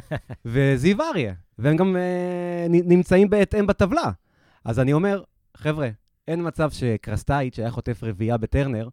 וזיו 0.44 1.02
אריה, 1.02 1.34
והם 1.58 1.76
גם 1.76 1.96
אה, 1.96 2.66
נמצאים 2.68 3.30
בהתאם 3.30 3.66
בטבלה. 3.66 4.10
אז 4.64 4.80
אני 4.80 4.92
אומר, 4.92 5.22
חבר'ה, 5.56 5.88
אין 6.28 6.46
מצב 6.46 6.70
שקרסטייץ' 6.70 7.58
היה 7.58 7.70
חוטף 7.70 8.00
רביעייה 8.04 8.36
בטרנר, 8.36 8.88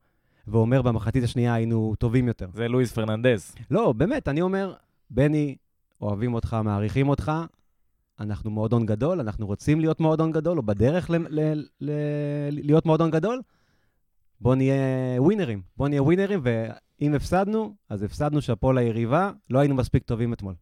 ואומר 0.47 0.81
במחצית 0.81 1.23
השנייה 1.23 1.53
היינו 1.53 1.95
טובים 1.99 2.27
יותר. 2.27 2.47
זה 2.53 2.67
לואיס 2.67 2.91
פרננדז. 2.91 3.55
לא, 3.71 3.93
באמת, 3.93 4.27
אני 4.27 4.41
אומר, 4.41 4.73
בני, 5.09 5.55
אוהבים 6.01 6.33
אותך, 6.33 6.57
מעריכים 6.63 7.09
אותך, 7.09 7.31
אנחנו 8.19 8.51
מועדון 8.51 8.85
גדול, 8.85 9.19
אנחנו 9.19 9.47
רוצים 9.47 9.79
להיות 9.79 9.99
מועדון 9.99 10.31
גדול, 10.31 10.57
או 10.57 10.63
בדרך 10.63 11.09
ל- 11.09 11.15
ל- 11.29 11.63
ל- 11.81 12.49
להיות 12.49 12.85
מועדון 12.85 13.11
גדול, 13.11 13.41
בוא 14.43 14.55
נהיה 14.55 14.75
ווינרים. 15.21 15.61
בוא 15.77 15.87
נהיה 15.87 16.03
ווינרים, 16.03 16.39
ואם 16.43 17.13
הפסדנו, 17.13 17.75
אז 17.89 18.03
הפסדנו 18.03 18.41
שאפו 18.41 18.73
ליריבה, 18.73 19.31
לא 19.49 19.59
היינו 19.59 19.75
מספיק 19.75 20.03
טובים 20.03 20.33
אתמול. 20.33 20.53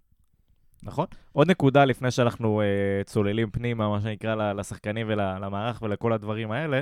נכון. 0.83 1.05
עוד 1.31 1.51
נקודה 1.51 1.85
לפני 1.85 2.11
שאנחנו 2.11 2.61
uh, 2.61 3.03
צוללים 3.03 3.49
פנימה, 3.51 3.89
מה 3.89 4.01
שנקרא, 4.01 4.53
לשחקנים 4.53 5.07
ולמערך 5.09 5.81
ולכל 5.81 6.13
הדברים 6.13 6.51
האלה, 6.51 6.81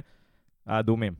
האדומים. 0.65 1.13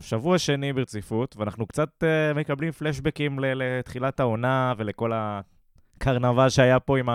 שבוע 0.00 0.38
שני 0.38 0.72
ברציפות, 0.72 1.36
ואנחנו 1.36 1.66
קצת 1.66 1.88
uh, 2.02 2.38
מקבלים 2.38 2.72
פלשבקים 2.72 3.38
לתחילת 3.40 4.20
העונה 4.20 4.74
ולכל 4.78 5.12
הקרנבל 5.14 6.48
שהיה 6.48 6.80
פה 6.80 6.98
עם 6.98 7.08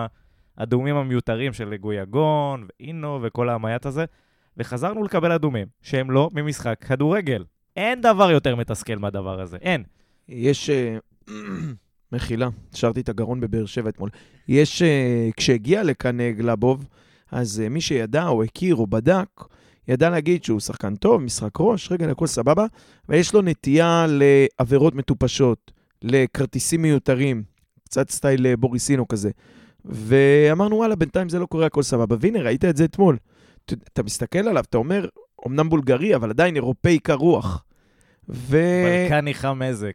האדומים 0.58 0.96
המיותרים 0.96 1.54
של 1.54 1.76
גויגון 1.76 2.68
ואינו 2.68 3.20
וכל 3.24 3.50
המייט 3.50 3.86
הזה, 3.86 4.06
וחזרנו 4.58 5.04
לקבל 5.04 5.32
אדומים 5.32 5.68
שהם 5.82 6.12
לא 6.12 6.30
ממשחק 6.34 6.86
כדורגל. 6.88 7.44
אין 7.76 8.02
דבר 8.02 8.32
יותר 8.32 8.56
מתסכל 8.56 8.96
מהדבר 8.96 9.42
הזה, 9.42 9.58
אין. 9.62 9.84
יש... 10.28 10.70
אה, 10.70 10.98
מחילה, 12.12 12.50
השארתי 12.74 13.02
את 13.02 13.10
הגרון 13.10 13.40
בבאר 13.40 13.66
שבע 13.66 13.90
אתמול. 13.90 14.10
יש... 14.48 14.82
אה, 14.82 15.30
כשהגיע 15.38 15.84
לכאן 15.84 16.20
אה, 16.20 16.32
גלבוב, 16.32 16.88
אז 17.32 17.64
מי 17.70 17.82
שידע 17.82 18.28
או 18.28 18.44
הכיר 18.44 18.76
או 18.76 18.88
בדק, 18.88 19.44
ידע 19.88 20.10
להגיד 20.10 20.44
שהוא 20.44 20.60
שחקן 20.60 20.96
טוב, 20.96 21.22
משחק 21.22 21.52
ראש, 21.60 21.92
רגע, 21.92 22.12
הכל 22.12 22.28
סבבה, 22.28 22.66
ויש 23.10 23.34
לו 23.34 23.42
נטייה 23.42 24.06
לעבירות 24.10 24.96
מטופשות, 24.96 25.72
לכרטיסים 26.02 26.82
מיותרים, 26.82 27.44
קצת 27.84 28.10
סטייל 28.10 28.56
בוריסינו 28.56 29.08
כזה. 29.08 29.30
ואמרנו, 29.86 30.76
וואלה, 30.76 30.96
בינתיים 30.96 31.30
זה 31.30 31.40
לא 31.40 31.46
קורה, 31.46 31.66
הכל 31.66 31.84
סבבה. 31.84 32.16
והנה, 32.20 32.42
ראית 32.42 32.66
את 32.66 32.78
זה 32.78 32.86
אתמול. 32.86 33.18
אתה 33.66 34.04
מסתכל 34.04 34.48
עליו, 34.48 34.64
אתה 34.70 34.78
אומר, 34.78 35.06
אמנם 35.48 35.70
בולגרי, 35.70 36.16
אבל 36.16 36.30
עדיין 36.30 36.56
אירופאי 36.56 37.00
קרוח. 37.00 37.64
ו... 38.30 38.58
בלקני 38.86 39.34
חם 39.34 39.60
מזק. 39.60 39.94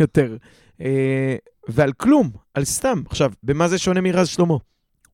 יותר. 0.00 0.36
אה, 0.80 1.36
ועל 1.68 1.92
כלום, 1.92 2.30
על 2.54 2.64
סתם. 2.64 3.02
עכשיו, 3.10 3.32
במה 3.42 3.68
זה 3.68 3.78
שונה 3.78 4.00
מרז 4.00 4.28
שלמה? 4.28 4.54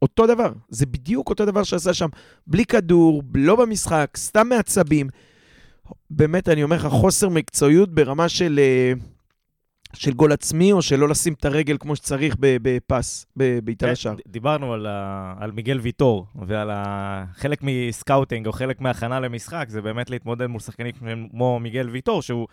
אותו 0.03 0.27
דבר, 0.27 0.53
זה 0.69 0.87
בדיוק 0.87 1.31
אותו 1.31 1.45
דבר 1.45 1.63
שעשה 1.63 1.95
שם. 1.95 2.09
בלי 2.47 2.65
כדור, 2.65 3.23
לא 3.35 3.57
במשחק, 3.57 4.11
סתם 4.17 4.49
מעצבים. 4.49 5.09
באמת, 6.11 6.49
אני 6.49 6.63
אומר 6.63 6.77
לך, 6.77 6.87
חוסר 6.87 7.29
מקצועיות 7.29 7.95
ברמה 7.95 8.29
של, 8.29 8.61
אה, 8.63 8.93
של 9.92 10.12
גול 10.12 10.33
עצמי, 10.33 10.73
או 10.73 10.83
של 10.83 10.97
לא 10.97 11.09
לשים 11.09 11.33
את 11.33 11.45
הרגל 11.45 11.76
כמו 11.80 11.97
שצריך 11.97 12.37
בפס, 12.40 13.26
בבעיטה 13.37 13.87
כן, 13.87 13.92
לשער. 13.92 14.14
ד- 14.14 14.21
דיברנו 14.26 14.73
על, 14.73 14.87
ה... 14.87 15.35
על 15.38 15.50
מיגל 15.50 15.78
ויטור, 15.80 16.26
ועל 16.47 16.71
ה... 16.71 17.25
חלק 17.35 17.59
מסקאוטינג 17.62 18.47
או 18.47 18.52
חלק 18.52 18.80
מהכנה 18.80 19.21
למשחק, 19.21 19.66
זה 19.68 19.83
באמת 19.83 20.11
להתמודד 20.11 20.47
מול 20.47 20.61
שחקנים 20.61 20.92
כמו 21.30 21.61
מיגל 21.61 21.88
ויטור, 21.88 22.23
שהוא 22.23 22.47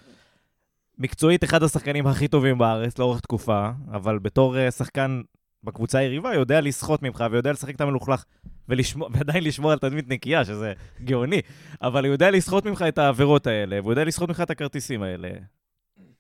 מקצועית 0.98 1.44
אחד 1.44 1.64
השחקנים 1.64 2.08
הכי 2.08 2.28
טובים 2.28 2.58
בארץ 2.58 2.98
לאורך 3.00 3.20
תקופה, 3.20 3.70
אבל 3.92 4.20
בתור 4.20 4.58
אה, 4.58 4.72
שחקן 4.72 5.22
בקבוצה 5.64 5.98
היריבה 5.98 6.34
יודע 6.34 6.62
לסחוט 6.62 7.02
ממך 7.02 7.24
ויודע 7.32 7.52
לשחק 7.52 7.76
את 7.76 7.82
המלוכלך 7.82 8.24
ולשמור, 8.70 9.10
ועדיין 9.14 9.44
לשמור 9.44 9.72
על 9.72 9.78
תדמית 9.78 10.10
נקייה, 10.10 10.46
שזה 10.46 10.74
גאוני, 11.04 11.42
אבל 11.82 12.06
הוא 12.06 12.12
יודע 12.12 12.32
לסחוט 12.32 12.66
ממך 12.66 12.86
את 12.88 12.98
העבירות 12.98 13.48
האלה, 13.48 13.80
והוא 13.82 13.92
יודע 13.92 14.04
לסחוט 14.04 14.30
ממך 14.30 14.42
את 14.42 14.50
הכרטיסים 14.50 15.04
האלה. 15.04 15.30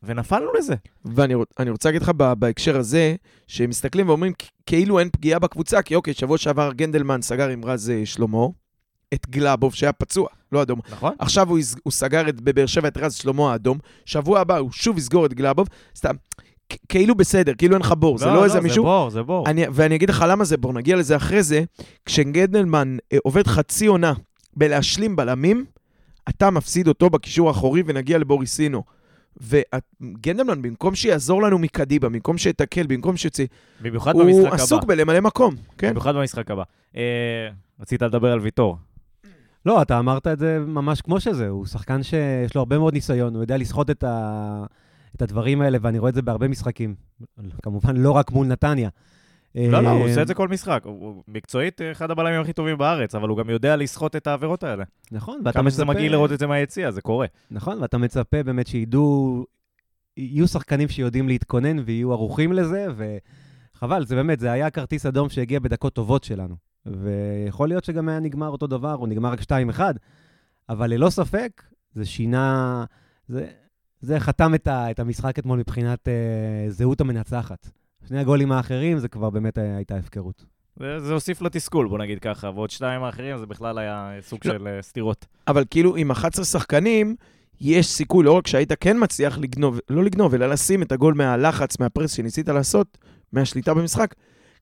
ונפלנו 0.05 0.47
לזה. 0.57 0.75
ואני 1.05 1.33
רוצ- 1.35 1.53
אני 1.59 1.69
רוצה 1.69 1.89
להגיד 1.89 2.01
לך 2.01 2.09
בהקשר 2.09 2.77
הזה, 2.77 3.15
שמסתכלים 3.47 4.09
ואומרים 4.09 4.33
כאילו 4.65 4.99
אין 4.99 5.09
פגיעה 5.11 5.39
בקבוצה, 5.39 5.81
כי 5.81 5.95
אוקיי, 5.95 6.13
שבוע 6.13 6.37
שעבר 6.37 6.71
גנדלמן 6.73 7.21
סגר 7.21 7.49
עם 7.49 7.65
רז 7.65 7.89
אה, 7.89 8.05
שלמה, 8.05 8.45
את 9.13 9.29
גלאבוב 9.29 9.73
שהיה 9.73 9.93
פצוע, 9.93 10.27
לא 10.51 10.61
אדום. 10.61 10.79
נכון? 10.91 11.13
עכשיו 11.19 11.49
הוא, 11.49 11.59
הוא 11.83 11.91
סגר 11.91 12.29
את, 12.29 12.41
בבאר 12.41 12.65
שבע 12.65 12.87
את 12.87 12.97
רז 12.97 13.13
שלמה 13.13 13.51
האדום, 13.51 13.77
שבוע 14.05 14.39
הבא 14.39 14.57
הוא 14.57 14.71
שוב 14.71 14.97
יסגור 14.97 15.25
את 15.25 15.33
גלאבוב, 15.33 15.67
סתם, 15.95 16.15
כאילו 16.89 17.15
בסדר, 17.15 17.53
כאילו 17.57 17.73
אין 17.73 17.81
לך 17.81 17.93
בור, 17.97 18.17
זה 18.17 18.25
לא 18.25 18.43
איזה 18.43 18.61
מישהו... 18.61 18.83
זה 18.83 18.89
בור, 18.89 19.09
זה 19.09 19.23
בור. 19.23 19.47
אני, 19.49 19.63
ואני 19.73 19.95
אגיד 19.95 20.09
לך 20.09 20.25
למה 20.29 20.43
זה 20.43 20.57
בור, 20.57 20.73
נגיע 20.73 20.95
לזה 20.95 21.15
אחרי 21.15 21.43
זה, 21.43 21.63
כשגנדלמן 22.05 22.97
אה, 23.13 23.17
עובד 23.23 23.47
חצי 23.47 23.85
עונה 23.85 24.13
בלהשלים 24.53 25.15
בלמים, 25.15 25.65
אתה 26.29 26.49
מפסיד 26.49 26.87
אותו 26.87 27.09
בקישור 27.09 27.47
האחורי 27.47 27.83
ונגיע 27.85 28.17
לבוריסינו. 28.17 28.83
וגנדלמן, 29.41 30.61
במקום 30.61 30.95
שיעזור 30.95 31.43
לנו 31.43 31.59
מקדימה, 31.59 32.09
במקום 32.09 32.37
שיתקל, 32.37 32.87
במקום 32.87 33.17
שיוציא, 33.17 33.47
במיוחד 33.81 34.13
הוא 34.13 34.23
במשחק 34.23 34.45
הבא. 34.45 34.55
עסוק 34.55 34.83
בלמלא 34.83 35.19
מקום, 35.19 35.55
כן? 35.77 35.89
במיוחד 35.89 36.15
במשחק 36.15 36.51
הבא. 36.51 36.63
אה, 36.95 37.49
רצית 37.79 38.01
לדבר 38.01 38.31
על 38.31 38.39
ויטור. 38.39 38.77
לא, 39.65 39.81
אתה 39.81 39.99
אמרת 39.99 40.27
את 40.27 40.39
זה 40.39 40.59
ממש 40.67 41.01
כמו 41.01 41.19
שזה. 41.19 41.47
הוא 41.47 41.65
שחקן 41.65 42.03
שיש 42.03 42.55
לו 42.55 42.61
הרבה 42.61 42.77
מאוד 42.77 42.93
ניסיון, 42.93 43.33
הוא 43.35 43.43
יודע 43.43 43.57
לסחוט 43.57 43.89
את, 43.89 44.03
ה... 44.03 44.65
את 45.15 45.21
הדברים 45.21 45.61
האלה, 45.61 45.77
ואני 45.81 45.99
רואה 45.99 46.09
את 46.09 46.15
זה 46.15 46.21
בהרבה 46.21 46.47
משחקים. 46.47 46.95
כמובן, 47.63 47.97
לא 47.97 48.11
רק 48.11 48.31
מול 48.31 48.47
נתניה. 48.47 48.89
לא, 49.55 49.83
לא, 49.83 49.89
הוא 49.89 50.01
אה, 50.01 50.09
עושה 50.09 50.21
את 50.21 50.27
זה 50.27 50.33
כל 50.33 50.47
משחק. 50.47 50.81
הוא- 50.85 51.23
מקצועית 51.27 51.81
אה, 51.81 51.91
אחד 51.91 52.11
הבלמים 52.11 52.41
הכי 52.41 52.53
טובים 52.53 52.77
בארץ, 52.77 53.15
אבל 53.15 53.29
הוא 53.29 53.37
גם 53.37 53.49
יודע 53.49 53.75
לסחוט 53.75 54.15
את 54.15 54.27
העבירות 54.27 54.63
האלה. 54.63 54.83
נכון, 55.11 55.41
ואתה 55.45 55.59
כמה 55.59 55.69
שזה 55.71 55.83
מצפה- 55.85 55.93
מגעיל 55.93 56.11
לראות 56.11 56.31
את 56.31 56.39
זה 56.39 56.47
מהיציע, 56.47 56.91
זה 56.91 57.01
קורה. 57.01 57.27
נכון, 57.51 57.81
ואתה 57.81 57.97
מצפה 57.97 58.43
באמת 58.43 58.67
שידעו, 58.67 59.45
יהיו 60.17 60.47
שחקנים 60.47 60.87
שיודעים 60.89 61.27
להתכונן 61.27 61.79
ויהיו 61.85 62.11
ערוכים 62.11 62.53
לזה, 62.53 62.87
וחבל, 63.75 64.05
זה 64.05 64.15
באמת, 64.15 64.39
זה 64.39 64.51
היה 64.51 64.69
כרטיס 64.69 65.05
אדום 65.05 65.29
שהגיע 65.29 65.59
בדקות 65.59 65.93
טובות 65.93 66.23
שלנו. 66.23 66.55
ויכול 66.85 67.67
להיות 67.67 67.83
שגם 67.83 68.09
היה 68.09 68.19
נגמר 68.19 68.49
אותו 68.49 68.67
דבר, 68.67 68.93
הוא 68.93 69.07
נגמר 69.07 69.31
רק 69.31 69.41
2-1, 69.41 69.79
אבל 70.69 70.89
ללא 70.89 71.09
ספק, 71.09 71.63
זה 71.93 72.05
שינה, 72.05 72.83
זה, 73.27 73.47
זה 74.01 74.19
חתם 74.19 74.55
את, 74.55 74.67
ה, 74.67 74.91
את 74.91 74.99
המשחק 74.99 75.39
אתמול 75.39 75.59
מבחינת 75.59 76.07
אה, 76.07 76.13
זהות 76.69 77.01
המנצחת. 77.01 77.69
שני 78.07 78.19
הגולים 78.19 78.51
האחרים, 78.51 78.99
זה 78.99 79.07
כבר 79.07 79.29
באמת 79.29 79.57
היה, 79.57 79.75
הייתה 79.75 79.95
הפקרות. 79.95 80.45
זה 80.79 80.99
זה 80.99 81.13
הוסיף 81.13 81.41
לתסכול, 81.41 81.87
בוא 81.87 81.97
נגיד 81.97 82.19
ככה, 82.19 82.49
ועוד 82.49 82.69
שניים 82.69 83.03
האחרים 83.03 83.37
זה 83.37 83.45
בכלל 83.45 83.77
היה 83.77 84.11
סוג 84.21 84.39
לא. 84.45 84.53
של 84.53 84.67
אה, 84.67 84.81
סתירות. 84.81 85.25
אבל 85.47 85.63
כאילו 85.69 85.95
עם 85.95 86.11
11 86.11 86.45
שחקנים, 86.45 87.15
יש 87.61 87.87
סיכוי, 87.87 88.25
לא 88.25 88.31
רק 88.31 88.47
שהיית 88.47 88.71
כן 88.79 88.97
מצליח 88.99 89.37
לגנוב, 89.37 89.79
לא 89.89 90.03
לגנוב, 90.03 90.33
אלא 90.33 90.47
לשים 90.47 90.81
את 90.81 90.91
הגול 90.91 91.13
מהלחץ, 91.13 91.79
מהפרס 91.79 92.11
שניסית 92.11 92.49
לעשות, 92.49 92.97
מהשליטה 93.33 93.73
במשחק, 93.73 94.15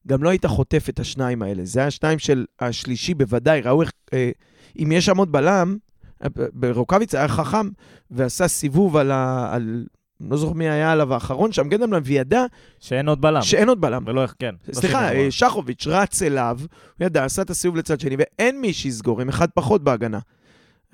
גם 0.08 0.24
לא 0.24 0.30
היית 0.30 0.46
חוטף 0.46 0.86
את 0.90 1.00
השניים 1.00 1.42
האלה. 1.42 1.66
זה 1.66 1.86
השניים 1.86 2.20
של 2.20 2.46
השלישי 2.60 3.14
בוודאי, 3.14 3.62
ראו 3.62 3.82
איך, 3.82 3.92
אה, 4.14 4.32
אם 4.80 4.92
יש 4.92 5.06
שם 5.06 5.18
עוד 5.18 5.32
בלם, 5.32 5.78
אה, 6.24 6.28
ברוקאביץ 6.54 7.16
היה 7.16 7.28
חכם 7.28 7.70
ועשה 8.12 8.48
סיבוב 8.48 8.98
על 8.98 9.12
ה... 9.12 9.54
על, 9.54 9.86
לא 10.30 10.38
זוכר 10.38 10.54
מי 10.54 10.70
היה 10.70 10.92
עליו 10.92 11.14
האחרון 11.14 11.52
שם, 11.52 11.70
גנדלמן, 11.70 12.00
וידע 12.04 12.46
שאין 12.80 13.08
עוד 13.08 13.22
בלם. 13.22 13.42
שאין 13.42 13.70
עוד 13.70 13.82
בלם. 13.82 14.04
ולא, 14.08 14.24
כן. 14.40 14.56
לא 14.68 14.74
סליחה. 14.74 15.14
אה, 15.14 15.28
שחוביץ' 15.32 15.88
רץ 15.88 16.22
אליו, 16.22 16.60
הוא 17.00 17.06
ידע, 17.06 17.26
עשה 17.26 17.42
את 17.42 17.50
הסיבוב 17.50 17.78
לצד 17.78 18.00
שני, 18.00 18.16
ואין 18.20 18.62
מי 18.62 18.74
שיסגור, 18.74 19.22
הם 19.22 19.30
אחד 19.30 19.48
פחות 19.54 19.84
בהגנה. 19.84 20.20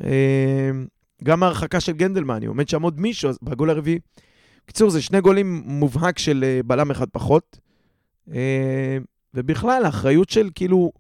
אה, 0.04 0.72
גם 1.24 1.44
ההרחקה 1.44 1.80
של 1.80 1.92
גנדלמני, 1.92 2.46
עומד 2.46 2.70
שם 2.70 2.82
עוד 2.82 3.00
מישהו 3.00 3.32
בגול 3.44 3.70
הרביעי. 3.70 4.00
בקיצור, 4.64 4.90
זה 4.90 5.02
שני 5.02 5.22
גולים 5.22 5.62
מובהק 5.66 6.20
של 6.20 6.44
אה, 6.48 6.60
בלם 6.66 6.92
אחד 6.92 7.10
פחות. 7.10 7.60
אה, 8.34 8.98
ובכלל, 9.34 9.86
האחריות 9.86 10.30
של 10.30 10.50
כאילו, 10.56 10.92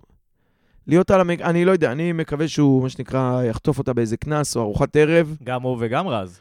להיות 0.88 1.12
על 1.12 1.21
המג... 1.21 1.41
אני 1.41 1.65
לא 1.65 1.71
יודע, 1.71 1.91
אני 1.91 2.13
מקווה 2.13 2.48
שהוא, 2.48 2.83
מה 2.83 2.89
שנקרא, 2.89 3.43
יחטוף 3.43 3.77
אותה 3.77 3.93
באיזה 3.93 4.17
קנס 4.17 4.55
או 4.55 4.62
ארוחת 4.62 4.95
ערב. 4.95 5.38
גם 5.43 5.62
הוא 5.62 5.77
וגם 5.79 6.07
רז. 6.07 6.39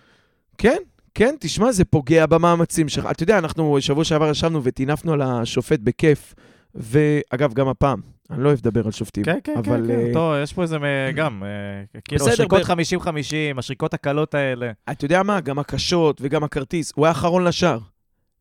כן, 0.58 0.78
כן, 1.14 1.34
תשמע, 1.40 1.72
זה 1.72 1.84
פוגע 1.84 2.26
במאמצים 2.26 2.88
שלך. 2.88 3.08
אתה 3.10 3.22
יודע, 3.22 3.38
אנחנו 3.38 3.76
שבוע 3.80 4.04
שעבר 4.04 4.30
ישבנו 4.30 4.60
וטינפנו 4.64 5.12
על 5.12 5.22
השופט 5.22 5.80
בכיף, 5.80 6.34
ואגב, 6.74 7.54
גם 7.54 7.68
הפעם, 7.68 8.00
אני 8.30 8.42
לא 8.42 8.48
אוהב 8.48 8.58
לדבר 8.58 8.86
על 8.86 8.92
שופטים. 8.92 9.24
כן, 9.24 9.38
כן, 9.44 9.54
אבל, 9.56 9.84
כן, 9.86 9.90
אה, 9.90 9.96
כן. 10.06 10.12
טוב, 10.12 10.34
יש 10.42 10.52
פה 10.52 10.62
איזה 10.62 10.76
גם, 11.14 11.42
אה, 11.44 12.00
כאילו, 12.04 12.28
השריקות 12.28 12.60
ב- 12.60 12.64
50-50, 12.64 13.58
השריקות 13.58 13.94
הקלות 13.94 14.34
האלה. 14.34 14.70
אתה 14.90 15.04
יודע 15.04 15.22
מה, 15.22 15.40
גם 15.40 15.58
הקשות 15.58 16.18
וגם 16.20 16.44
הכרטיס, 16.44 16.92
הוא 16.96 17.06
היה 17.06 17.12
אחרון 17.12 17.44
לשער. 17.44 17.78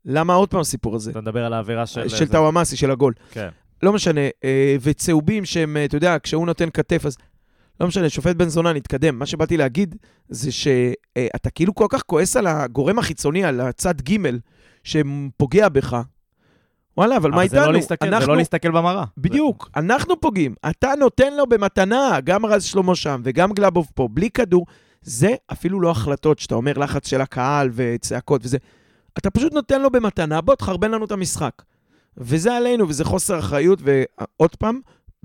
למה 0.05 0.33
עוד 0.33 0.49
פעם 0.49 0.59
הסיפור 0.59 0.95
הזה? 0.95 1.11
אתה 1.11 1.21
מדבר 1.21 1.45
על 1.45 1.53
העבירה 1.53 1.85
של... 1.85 2.09
של 2.09 2.25
זה. 2.25 2.31
טאוואמאסי, 2.31 2.75
של 2.75 2.91
הגול. 2.91 3.13
כן. 3.31 3.49
לא 3.83 3.93
משנה, 3.93 4.21
אה, 4.43 4.75
וצהובים 4.81 5.45
שהם, 5.45 5.77
אה, 5.77 5.85
אתה 5.85 5.97
יודע, 5.97 6.17
כשהוא 6.23 6.45
נותן 6.45 6.69
כתף, 6.73 7.05
אז... 7.05 7.17
לא 7.79 7.87
משנה, 7.87 8.09
שופט 8.09 8.35
בן 8.35 8.49
זונה, 8.49 8.73
נתקדם. 8.73 9.19
מה 9.19 9.25
שבאתי 9.25 9.57
להגיד 9.57 9.95
זה 10.29 10.51
שאתה 10.51 11.49
כאילו 11.49 11.75
כל 11.75 11.85
כך 11.89 12.01
כועס 12.03 12.37
על 12.37 12.47
הגורם 12.47 12.99
החיצוני, 12.99 13.43
על 13.45 13.59
הצד 13.61 14.01
ג' 14.01 14.17
שפוגע 14.83 15.69
בך. 15.69 16.01
וואלה, 16.97 17.17
אבל 17.17 17.31
מה 17.31 17.37
אבל 17.37 17.47
זה 17.47 17.55
לא 17.55 17.61
איתנו? 17.61 17.73
להסתכל, 17.73 18.09
זה 18.09 18.15
אנחנו- 18.17 18.31
לא 18.31 18.37
להסתכל 18.37 18.71
במראה. 18.71 19.03
בדיוק, 19.17 19.69
אנחנו 19.75 20.21
פוגעים. 20.21 20.55
אתה 20.69 20.91
נותן 20.99 21.37
לו 21.37 21.47
במתנה, 21.47 22.19
גם 22.23 22.45
רז 22.45 22.63
שלמה 22.63 22.95
שם 22.95 23.21
וגם 23.23 23.53
גלאבוב 23.53 23.87
פה, 23.95 24.07
בלי 24.11 24.29
כדור. 24.29 24.65
זה 25.01 25.35
אפילו 25.51 25.81
לא 25.81 25.91
החלטות 25.91 26.39
שאתה 26.39 26.55
אומר 26.55 26.73
לחץ 26.77 27.07
של 27.07 27.21
הקהל 27.21 27.69
וצעקות 27.73 28.41
וזה. 28.43 28.57
אתה 29.17 29.29
פשוט 29.29 29.53
נותן 29.53 29.81
לו 29.81 29.89
במתנה, 29.89 30.41
בוא 30.41 30.55
תחרבן 30.55 30.91
לנו 30.91 31.05
את 31.05 31.11
המשחק. 31.11 31.51
וזה 32.17 32.53
עלינו, 32.55 32.89
וזה 32.89 33.05
חוסר 33.05 33.39
אחריות, 33.39 33.79
ועוד 33.83 34.55
פעם, 34.55 34.79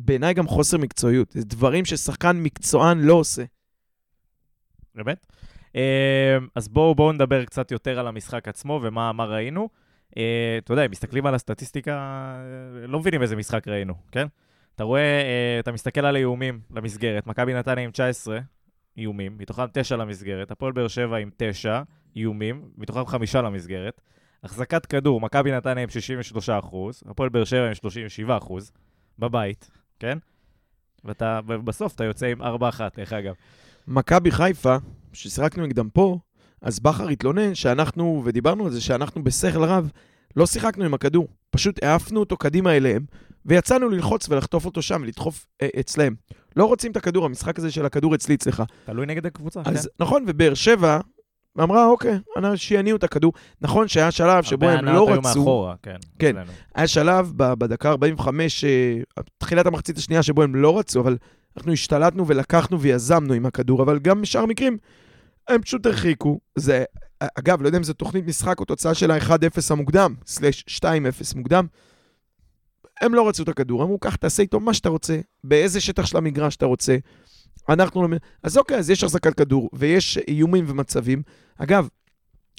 בעיניי 0.04 0.34
גם 0.34 0.46
חוסר 0.46 0.78
מקצועיות. 0.78 1.30
זה 1.30 1.44
דברים 1.44 1.84
ששחקן 1.84 2.36
מקצוען 2.36 3.00
לא 3.00 3.14
עושה. 3.14 3.44
באמת? 4.94 5.26
אה, 5.76 6.38
אז 6.54 6.68
בואו 6.68 6.94
בואו 6.94 7.12
נדבר 7.12 7.44
קצת 7.44 7.70
יותר 7.70 7.98
על 7.98 8.06
המשחק 8.06 8.48
עצמו 8.48 8.80
ומה 8.82 9.12
מה 9.12 9.24
ראינו. 9.24 9.68
אה, 10.16 10.58
אתה 10.58 10.72
יודע, 10.72 10.84
אם 10.84 10.90
מסתכלים 10.90 11.26
על 11.26 11.34
הסטטיסטיקה, 11.34 11.92
אה, 11.92 12.86
לא 12.86 13.00
מבינים 13.00 13.22
איזה 13.22 13.36
משחק 13.36 13.68
ראינו, 13.68 13.94
כן? 14.12 14.26
אתה 14.74 14.84
רואה, 14.84 15.00
אה, 15.00 15.58
אתה 15.60 15.72
מסתכל 15.72 16.06
על 16.06 16.16
האיומים 16.16 16.60
למסגרת, 16.70 17.26
מכבי 17.26 17.54
נתניה 17.54 17.84
עם 17.84 17.90
19 17.90 18.38
איומים, 18.96 19.38
מתוכם 19.38 19.64
9 19.72 19.96
למסגרת, 19.96 20.50
הפועל 20.50 20.72
באר 20.72 20.88
שבע 20.88 21.16
עם 21.16 21.30
9 21.36 21.82
איומים, 22.16 22.68
מתוכם 22.76 23.06
5 23.06 23.36
למסגרת. 23.36 24.00
החזקת 24.42 24.86
כדור, 24.86 25.20
מכבי 25.20 25.52
נתניה 25.52 25.82
עם 25.82 25.88
63 25.88 26.50
אחוז, 26.50 27.02
הפועל 27.06 27.28
באר 27.28 27.44
שבע 27.44 27.68
עם 27.68 27.74
37 27.74 28.36
אחוז, 28.36 28.72
בבית, 29.18 29.70
כן? 30.02 30.18
ואתה, 31.04 31.40
ובסוף 31.48 31.94
אתה 31.94 32.04
יוצא 32.04 32.26
עם 32.26 32.42
4-1, 32.42 32.44
דרך 32.96 33.12
אגב. 33.12 33.34
מכבי 33.88 34.30
חיפה, 34.30 34.76
ששיחקנו 35.12 35.66
נגדם 35.66 35.88
פה, 35.88 36.18
אז 36.62 36.80
בכר 36.80 37.08
התלונן 37.08 37.54
שאנחנו, 37.54 38.22
ודיברנו 38.24 38.64
על 38.64 38.70
זה, 38.70 38.80
שאנחנו 38.80 39.24
בשכל 39.24 39.64
רב 39.64 39.90
לא 40.36 40.46
שיחקנו 40.46 40.84
עם 40.84 40.94
הכדור. 40.94 41.28
פשוט 41.50 41.84
העפנו 41.84 42.20
אותו 42.20 42.36
קדימה 42.36 42.76
אליהם, 42.76 43.04
ויצאנו 43.46 43.88
ללחוץ 43.88 44.28
ולחטוף 44.28 44.64
אותו 44.64 44.82
שם, 44.82 45.02
ולדחוף 45.02 45.46
אה, 45.62 45.68
אצלם. 45.80 46.14
לא 46.56 46.64
רוצים 46.64 46.92
את 46.92 46.96
הכדור, 46.96 47.24
המשחק 47.24 47.58
הזה 47.58 47.70
של 47.70 47.86
הכדור 47.86 48.14
אצלי 48.14 48.34
אצלך. 48.34 48.62
תלוי 48.84 49.06
נגד 49.06 49.26
הקבוצה, 49.26 49.60
אז 49.64 49.86
כן? 49.86 50.04
נכון, 50.04 50.24
ובאר 50.26 50.54
שבע 50.54 51.00
אמרה, 51.60 51.86
אוקיי, 51.86 52.18
שיניעו 52.56 52.96
את 52.96 53.04
הכדור. 53.04 53.32
נכון 53.60 53.88
שהיה 53.88 54.10
שלב 54.10 54.44
שבו 54.44 54.66
הרבה 54.66 54.78
הם 54.78 54.84
לא 54.84 54.90
היו 54.90 55.06
רצו, 55.06 55.38
מאחורה, 55.38 55.74
כן. 55.82 55.96
כן. 56.18 56.36
אצלנו. 56.36 56.52
היה 56.74 56.86
שלב 56.86 57.32
בדקה 57.36 57.90
45, 57.90 58.64
אה, 58.64 58.98
תחילת 59.38 59.66
המחצית 59.66 59.98
השנייה, 59.98 60.22
שבו 60.22 60.42
הם 60.42 60.54
לא 60.54 60.78
רצו, 60.78 61.00
אבל 61.00 61.16
אנחנו 61.56 61.72
השתלטנו 61.72 62.26
ולקחנו 62.26 62.80
ויזמנו 62.80 63.34
עם 63.34 63.46
הכדור, 63.46 63.82
אבל 63.82 63.98
גם 63.98 64.22
בשאר 64.22 64.42
המקרים, 64.42 64.76
הם 65.48 65.62
פשוט 65.62 65.86
הרחיקו. 65.86 66.40
זה, 66.56 66.84
אגב, 67.20 67.62
לא 67.62 67.68
יודע 67.68 67.78
אם 67.78 67.84
זו 67.84 67.92
תוכנית 67.92 68.26
משחק 68.26 68.60
או 68.60 68.64
תוצאה 68.64 68.94
של 68.94 69.10
ה-1-0 69.10 69.32
המוקדם, 69.70 70.14
סלש 70.26 70.64
2-0 70.68 70.86
מוקדם. 71.36 71.66
הם 73.00 73.14
לא 73.14 73.28
רצו 73.28 73.42
את 73.42 73.48
הכדור, 73.48 73.82
אמרו, 73.82 73.98
קח, 73.98 74.16
תעשה 74.16 74.42
איתו 74.42 74.60
מה 74.60 74.74
שאתה 74.74 74.88
רוצה, 74.88 75.20
באיזה 75.44 75.80
שטח 75.80 76.06
של 76.06 76.16
המגרש 76.16 76.56
אתה 76.56 76.66
רוצה. 76.66 76.96
אנחנו 77.68 78.08
לא... 78.08 78.16
אז 78.42 78.58
אוקיי, 78.58 78.76
אז 78.78 78.90
יש 78.90 79.04
החזקת 79.04 79.34
כדור, 79.34 79.70
ויש 79.72 80.18
איומים 80.28 80.64
ומצבים. 80.68 81.22
אגב, 81.58 81.88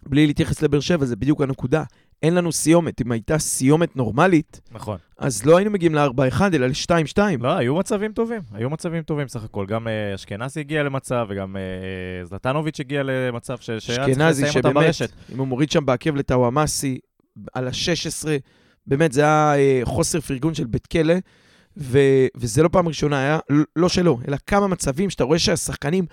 בלי 0.05 0.27
להתייחס 0.27 0.61
לבאר 0.61 0.79
שבע, 0.79 1.05
זה 1.05 1.15
בדיוק 1.15 1.41
הנקודה. 1.41 1.83
אין 2.23 2.35
לנו 2.35 2.51
סיומת. 2.51 3.01
אם 3.01 3.11
הייתה 3.11 3.37
סיומת 3.37 3.95
נורמלית, 3.95 4.61
נכון. 4.71 4.97
אז 5.17 5.45
לא 5.45 5.57
היינו 5.57 5.71
מגיעים 5.71 5.95
ל-4-1, 5.95 6.41
אלא 6.53 6.67
ל-2-2. 6.67 7.17
לא, 7.39 7.57
היו 7.57 7.75
מצבים 7.75 8.13
טובים, 8.13 8.41
היו 8.53 8.69
מצבים 8.69 9.03
טובים 9.03 9.27
סך 9.27 9.43
הכל. 9.43 9.65
גם 9.65 9.87
אה, 9.87 10.15
אשכנזי 10.15 10.59
הגיע 10.59 10.83
למצב, 10.83 11.25
וגם 11.29 11.57
אה, 11.57 12.25
זלטנוביץ' 12.25 12.79
הגיע 12.79 13.03
למצב 13.03 13.57
ש- 13.59 13.69
אשכנזי 13.69 14.47
שבאמת. 14.51 14.95
אם 15.33 15.39
הוא 15.39 15.47
מוריד 15.47 15.71
שם 15.71 15.85
בעקב 15.85 16.15
לטאוואמאסי, 16.15 16.99
על 17.53 17.67
ה-16, 17.67 18.27
באמת 18.87 19.11
זה 19.11 19.21
היה 19.21 19.55
אה, 19.55 19.81
חוסר 19.83 20.19
פרגון 20.21 20.53
של 20.53 20.65
בית 20.65 20.87
כלא, 20.87 21.13
ו- 21.77 22.27
וזה 22.35 22.63
לא 22.63 22.67
פעם 22.67 22.87
ראשונה, 22.87 23.19
היה 23.19 23.39
לא 23.75 23.89
שלו, 23.89 24.19
אלא 24.27 24.37
כמה 24.47 24.67
מצבים 24.67 25.09
שאתה 25.09 25.23
רואה 25.23 25.39
שהשחקנים, 25.39 26.05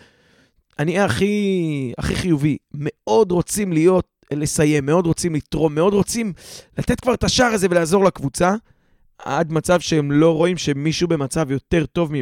אני 0.79 1.01
הכי, 1.01 1.93
הכי 1.99 2.15
חיובי, 2.15 2.57
מאוד 2.75 3.33
רוצים 3.33 3.73
להיות, 3.73 4.07
לסיים, 4.33 4.87
מאוד 4.87 5.07
רוצים 5.07 5.35
לתרום, 5.35 5.75
מאוד 5.75 5.95
רוצים 5.95 6.33
לתת 6.79 7.01
כבר 7.01 7.15
את 7.15 7.25
השער 7.25 7.53
הזה 7.53 7.67
ולעזור 7.71 8.05
לקבוצה, 8.05 8.55
עד 9.19 9.53
מצב 9.53 9.81
שהם 9.81 10.13
לא 10.13 10.37
רואים 10.37 10.57
שמישהו 10.57 11.09
במצב 11.09 11.51
יותר 11.51 11.87
טוב 11.87 12.13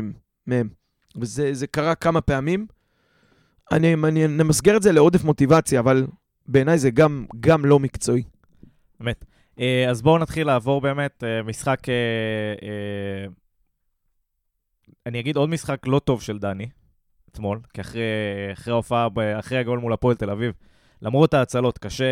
מהם. 0.47 0.69
וזה 1.17 1.55
זה 1.55 1.67
קרה 1.67 1.95
כמה 1.95 2.21
פעמים. 2.21 2.67
אני, 3.73 3.95
אני 3.95 4.27
נמסגר 4.27 4.77
את 4.77 4.83
זה 4.83 4.93
לעודף 4.93 5.25
מוטיבציה, 5.25 5.81
אבל 5.81 6.07
בעיניי 6.47 6.79
זה 6.79 6.91
גם, 6.91 7.25
גם 7.41 7.65
לא 7.65 7.79
מקצועי. 7.79 8.23
באמת. 9.01 9.25
אה, 9.61 9.91
אז 9.91 10.03
בואו 10.03 10.19
נתחיל 10.19 10.47
לעבור 10.47 10.81
באמת, 10.81 11.25
אה, 11.25 11.43
משחק... 11.43 11.89
אה, 11.89 13.27
אני 15.07 15.21
אגיד 15.21 15.37
עוד 15.37 15.49
משחק 15.49 15.87
לא 15.87 15.99
טוב 15.99 16.23
של 16.23 16.39
דני, 16.39 16.69
אתמול, 17.31 17.61
כי 17.75 17.81
אחרי, 17.81 18.03
אחרי 18.53 18.73
ההופעה, 18.73 19.09
אחרי 19.39 19.59
הגול 19.59 19.79
מול 19.79 19.93
הפועל 19.93 20.17
תל 20.17 20.31
אביב, 20.31 20.53
למרות 21.03 21.35
ההצלות, 21.35 21.79
קשה, 21.79 22.05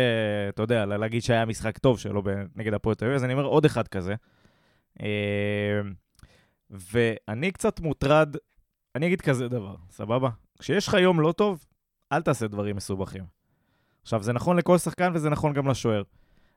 אתה 0.49 0.61
יודע, 0.61 0.85
להגיד 0.85 1.21
שהיה 1.21 1.45
משחק 1.45 1.77
טוב 1.77 1.99
שלו 1.99 2.23
נגד 2.55 2.73
הפועל 2.73 2.95
תל 2.95 3.05
אביב, 3.05 3.15
אז 3.15 3.23
אני 3.23 3.33
אומר 3.33 3.45
עוד 3.45 3.65
אחד 3.65 3.87
כזה. 3.87 4.15
ואני 6.69 7.51
קצת 7.51 7.79
מוטרד, 7.79 8.35
אני 8.95 9.07
אגיד 9.07 9.21
כזה 9.21 9.47
דבר, 9.47 9.75
סבבה? 9.89 10.29
כשיש 10.59 10.87
לך 10.87 10.93
יום 10.93 11.21
לא 11.21 11.31
טוב, 11.31 11.65
אל 12.11 12.21
תעשה 12.21 12.47
דברים 12.47 12.75
מסובכים. 12.75 13.23
עכשיו, 14.01 14.23
זה 14.23 14.33
נכון 14.33 14.57
לכל 14.57 14.77
שחקן 14.77 15.11
וזה 15.13 15.29
נכון 15.29 15.53
גם 15.53 15.67
לשוער. 15.67 16.03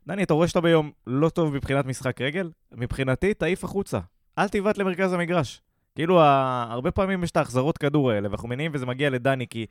דני, 0.06 0.22
אתה 0.22 0.34
רואה 0.34 0.48
שאתה 0.48 0.60
ביום 0.60 0.90
לא 1.06 1.28
טוב 1.28 1.54
מבחינת 1.54 1.86
משחק 1.86 2.20
רגל? 2.20 2.50
מבחינתי, 2.72 3.34
תעיף 3.34 3.64
החוצה. 3.64 3.98
אל 4.38 4.48
תיבט 4.48 4.78
למרכז 4.78 5.12
המגרש. 5.12 5.62
כאילו, 5.94 6.20
הרבה 6.20 6.90
פעמים 6.90 7.24
יש 7.24 7.30
את 7.30 7.36
ההחזרות 7.36 7.78
כדור 7.78 8.10
האלה, 8.10 8.28
ואנחנו 8.28 8.48
מניעים 8.48 8.70
וזה 8.74 8.86
מגיע 8.86 9.10
לדני 9.10 9.46
כי, 9.46 9.66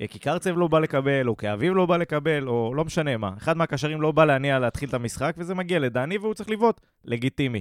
אה, 0.00 0.06
כי 0.06 0.18
קרצב 0.18 0.56
לא 0.56 0.68
בא 0.68 0.78
לקבל, 0.78 1.28
או 1.28 1.36
כי 1.36 1.52
אביב 1.52 1.74
לא 1.74 1.86
בא 1.86 1.96
לקבל, 1.96 2.48
או 2.48 2.74
לא 2.74 2.84
משנה 2.84 3.16
מה. 3.16 3.32
אחד 3.36 3.56
מהקשרים 3.56 4.00
לא 4.00 4.12
בא 4.12 4.24
להניע 4.24 4.58
להתחיל 4.58 4.88
את 4.88 4.94
המשחק, 4.94 5.34
וזה 5.38 5.54
מגיע 5.54 5.78
לדני, 5.78 6.18
והוא 6.18 6.34
צריך 6.34 6.50
לבעוט. 6.50 6.80
לגיטימי. 7.04 7.60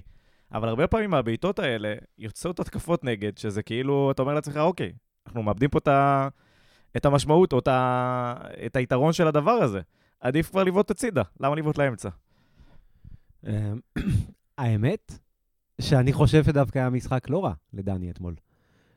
אבל 0.54 0.70
הרבה 0.70 0.88
פעמים 0.88 1.10
מהבעיטות 1.10 1.60
האלה 1.60 1.94
יוצאות 2.18 2.60
התקפות 2.60 3.04
נגד, 3.04 3.38
שזה 3.38 3.64
כאילו, 3.64 4.12
אתה 4.12 4.22
אומר 4.22 4.34
לעצמך, 4.34 4.58
אוקיי, 4.58 4.92
אנחנו 5.28 5.44
מאבדים 5.44 5.70
פה 5.70 5.78
את, 5.78 5.88
ה... 5.88 6.28
את 6.98 7.06
המשמעות, 7.06 7.54
או 7.54 7.60
את, 7.60 7.68
ה... 7.68 8.34
את 8.66 8.76
היתרון 8.76 9.14
של 9.14 9.28
הדבר 9.28 9.52
הזה. 9.52 9.82
עדיף 10.20 10.50
כבר 10.50 10.64
לבעוט 10.64 10.92
הצידה, 10.92 11.22
למה 11.40 11.56
לבעוט 11.56 11.78
לאמצע? 11.78 12.10
אה, 13.48 13.72
האמת, 14.58 15.20
שאני 15.82 16.14
חושב 16.14 16.44
שדווקא 16.44 16.80
היה 16.80 16.90
משחק 16.90 17.30
לא 17.30 17.46
רע 17.46 17.54
לדני 17.74 18.12
אתמול. 18.12 18.36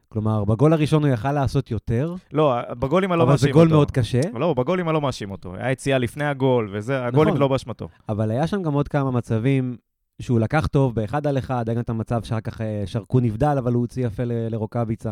כלומר, 0.09 0.45
בגול 0.45 0.73
הראשון 0.73 1.05
הוא 1.05 1.13
יכל 1.13 1.33
לעשות 1.33 1.71
יותר, 1.71 2.15
לא, 2.33 2.55
בגולים 2.75 3.13
אני 3.13 3.19
לא 3.19 3.25
אבל 3.25 3.33
מאשים 3.33 3.43
זה 3.43 3.49
אותו. 3.49 3.59
גול 3.59 3.69
מאוד 3.69 3.91
קשה. 3.91 4.21
לא, 4.35 4.55
בגולים 4.55 4.89
אני 4.89 4.95
לא 4.95 5.01
מאשים 5.01 5.31
אותו. 5.31 5.55
היה 5.55 5.71
יציאה 5.71 5.99
לפני 5.99 6.25
הגול, 6.25 6.71
וזה, 6.73 7.07
הגולים 7.07 7.29
נכון. 7.29 7.41
לא 7.41 7.49
באשמתו. 7.49 7.89
אבל 8.09 8.31
היה 8.31 8.47
שם 8.47 8.63
גם 8.63 8.73
עוד 8.73 8.89
כמה 8.89 9.11
מצבים 9.11 9.77
שהוא 10.23 10.41
לקח 10.41 10.67
טוב 10.67 10.95
באחד 10.95 11.27
על 11.27 11.39
אחד, 11.39 11.69
היה 11.69 11.75
גם 11.77 11.83
את 11.83 11.91
המצב 11.91 12.23
שאחר 12.23 12.41
כך 12.41 12.61
אה, 12.61 12.83
שרקו 12.87 13.21
נבדל, 13.21 13.55
אבל 13.59 13.73
הוא 13.73 13.81
הוציא 13.81 14.07
יפה 14.07 14.25
ל- 14.25 14.49
לרוקאביצה. 14.49 15.11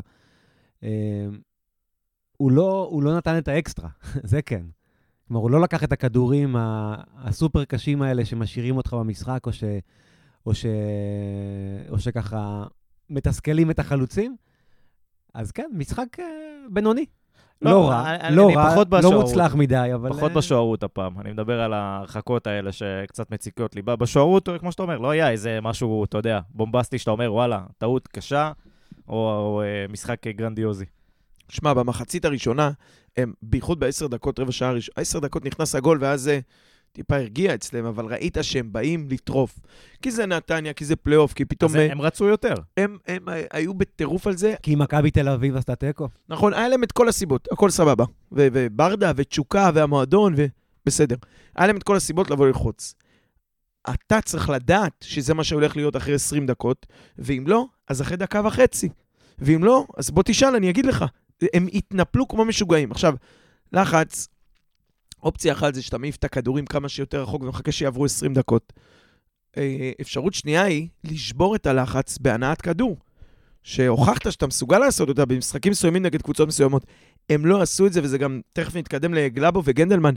אה, 0.83 0.89
הוא 2.37 2.53
לא, 2.53 2.89
הוא 2.91 3.03
לא 3.03 3.17
נתן 3.17 3.39
את 3.39 3.49
האקסטרה, 3.49 3.89
זה 4.31 4.43
כן. 4.43 4.63
כלומר, 5.31 5.43
הוא 5.43 5.51
לא 5.51 5.61
לקח 5.61 5.85
את 5.85 5.93
הכדורים 5.93 6.57
הסופר 7.19 7.65
קשים 7.65 8.03
האלה 8.03 8.25
שמשאירים 8.25 8.77
אותך 8.77 8.93
במשחק, 8.95 9.47
או, 9.47 9.53
ש, 9.53 9.65
או, 10.47 10.55
ש, 10.55 10.67
או 11.91 11.99
שככה 11.99 12.65
מתסכלים 13.11 13.71
את 13.71 13.79
החלוצים. 13.79 14.37
אז 15.35 15.53
כן, 15.53 15.71
משחק 15.75 16.21
אה, 16.21 16.25
בינוני. 16.71 17.05
לא, 17.63 17.71
לא, 17.71 17.89
רע, 17.89 18.15
אני- 18.15 18.37
לא 18.37 18.47
אני 18.47 18.57
רע, 18.57 18.71
פחות 18.71 18.89
לא 18.93 18.99
בשוערות. 18.99 19.25
מוצלח 19.25 19.55
מדי, 19.55 19.91
אבל... 19.95 20.11
פחות 20.11 20.31
אה, 20.31 20.37
בשוערות 20.37 20.83
הפעם. 20.83 21.21
אני 21.21 21.33
מדבר 21.33 21.61
על 21.61 21.73
ההרחקות 21.73 22.47
האלה 22.47 22.73
שקצת 22.73 23.31
מציקות 23.31 23.75
לי. 23.77 23.83
בשוערות, 23.83 24.49
כמו 24.61 24.73
שאתה 24.73 24.83
אומר, 24.83 24.99
לא 24.99 25.11
היה 25.11 25.31
איזה 25.31 25.59
משהו, 25.63 26.05
אתה 26.05 26.19
יודע, 26.19 26.41
בומבסטי 26.55 26.99
שאתה 26.99 27.11
אומר, 27.11 27.33
וואלה, 27.35 27.63
טעות 27.79 28.09
קשה, 28.09 28.53
או, 29.09 29.15
או 29.17 29.63
אה, 29.63 29.87
משחק 29.93 30.27
גרנדיוזי. 30.27 30.85
שמע, 31.51 31.75
במחצית 31.75 32.25
הראשונה, 32.25 32.71
הם, 33.17 33.33
בייחוד 33.43 33.81
בעשר 33.81 34.07
דקות, 34.07 34.39
רבע 34.39 34.53
שעה 34.53 34.73
ראשונה, 34.73 34.95
עשר 34.97 35.19
דקות 35.19 35.45
נכנס 35.45 35.75
הגול, 35.75 35.99
ואז 36.01 36.21
זה 36.21 36.41
טיפה 36.93 37.17
הרגיע 37.17 37.55
אצלם, 37.55 37.85
אבל 37.85 38.05
ראית 38.05 38.39
שהם 38.43 38.73
באים 38.73 39.09
לטרוף. 39.11 39.61
כי 40.03 40.11
זה 40.11 40.27
נתניה, 40.27 40.73
כי 40.73 40.85
זה 40.85 40.97
פלייאוף, 40.97 41.33
כי 41.33 41.45
פתאום 41.45 41.71
אז 41.71 41.77
אה, 41.77 41.93
הם 41.93 42.01
רצו 42.01 42.25
יותר. 42.25 42.55
הם, 42.77 42.99
הם, 43.07 43.29
הם 43.29 43.45
היו 43.51 43.75
בטירוף 43.75 44.27
על 44.27 44.37
זה. 44.37 44.55
כי 44.63 44.75
מכבי 44.75 45.11
תל 45.11 45.29
אביב 45.29 45.57
עשתה 45.57 45.75
תיקו. 45.75 46.09
נכון, 46.29 46.55
היה 46.55 46.69
להם 46.69 46.85
את 46.85 46.93
כל 46.93 47.09
הסיבות, 47.09 47.49
הכל 47.53 47.71
סבבה. 47.71 48.05
ו- 48.33 48.49
וברדה, 48.53 49.13
ותשוקה, 49.17 49.71
והמועדון, 49.75 50.35
ובסדר. 50.37 51.17
היה 51.57 51.67
להם 51.67 51.77
את 51.77 51.83
כל 51.83 51.97
הסיבות 51.97 52.31
לבוא 52.31 52.47
ללחוץ. 52.47 52.95
אתה 53.91 54.21
צריך 54.21 54.51
לדעת 54.51 54.93
שזה 55.01 55.35
מה 55.35 55.45
שהולך 55.45 55.77
להיות 55.77 55.97
אחרי 55.97 56.15
20 56.15 56.47
דקות, 56.47 56.87
ואם 57.19 57.45
לא, 57.47 57.67
אז 57.89 58.03
אחרי 58.03 58.17
דקה 58.17 58.41
וחצי. 58.45 58.89
ואם 59.39 59.65
לא, 59.65 59.87
אז 59.97 60.11
בוא 60.11 60.23
תשאל, 60.27 60.55
אני 60.55 60.71
אגיד 60.71 60.87
לך. 60.87 61.05
הם 61.55 61.67
התנפלו 61.73 62.29
כמו 62.29 62.45
משוגעים. 62.45 62.91
עכשיו, 62.91 63.15
לחץ, 63.73 64.29
אופציה 65.23 65.53
אחת 65.53 65.75
זה 65.75 65.83
שאתה 65.83 65.99
מעיף 65.99 66.17
את 66.17 66.25
הכדורים 66.25 66.67
כמה 66.67 66.89
שיותר 66.89 67.23
רחוק 67.23 67.43
ומחכה 67.43 67.73
שיעברו 67.73 68.05
20 68.05 68.35
דקות. 68.35 68.73
אה, 69.57 69.91
אפשרות 70.01 70.35
שנייה 70.35 70.63
היא 70.63 70.89
לשבור 71.05 71.57
את 71.57 71.67
הלחץ 71.67 72.19
בהנעת 72.19 72.61
כדור. 72.61 72.97
שהוכחת 73.63 74.33
שאתה 74.33 74.47
מסוגל 74.47 74.79
לעשות 74.79 75.09
אותה 75.09 75.25
במשחקים 75.25 75.73
מסוימים 75.73 76.03
נגד 76.03 76.23
קבוצות 76.23 76.49
מסוימות. 76.49 76.87
הם 77.31 77.47
לא 77.47 77.63
עשו 77.63 77.87
את 77.87 77.93
זה, 77.93 78.01
וזה 78.03 78.19
גם, 78.19 78.41
תכף 78.53 78.77
נתקדם 78.77 79.15
לגלאבו 79.15 79.63
וגנדלמן, 79.65 80.15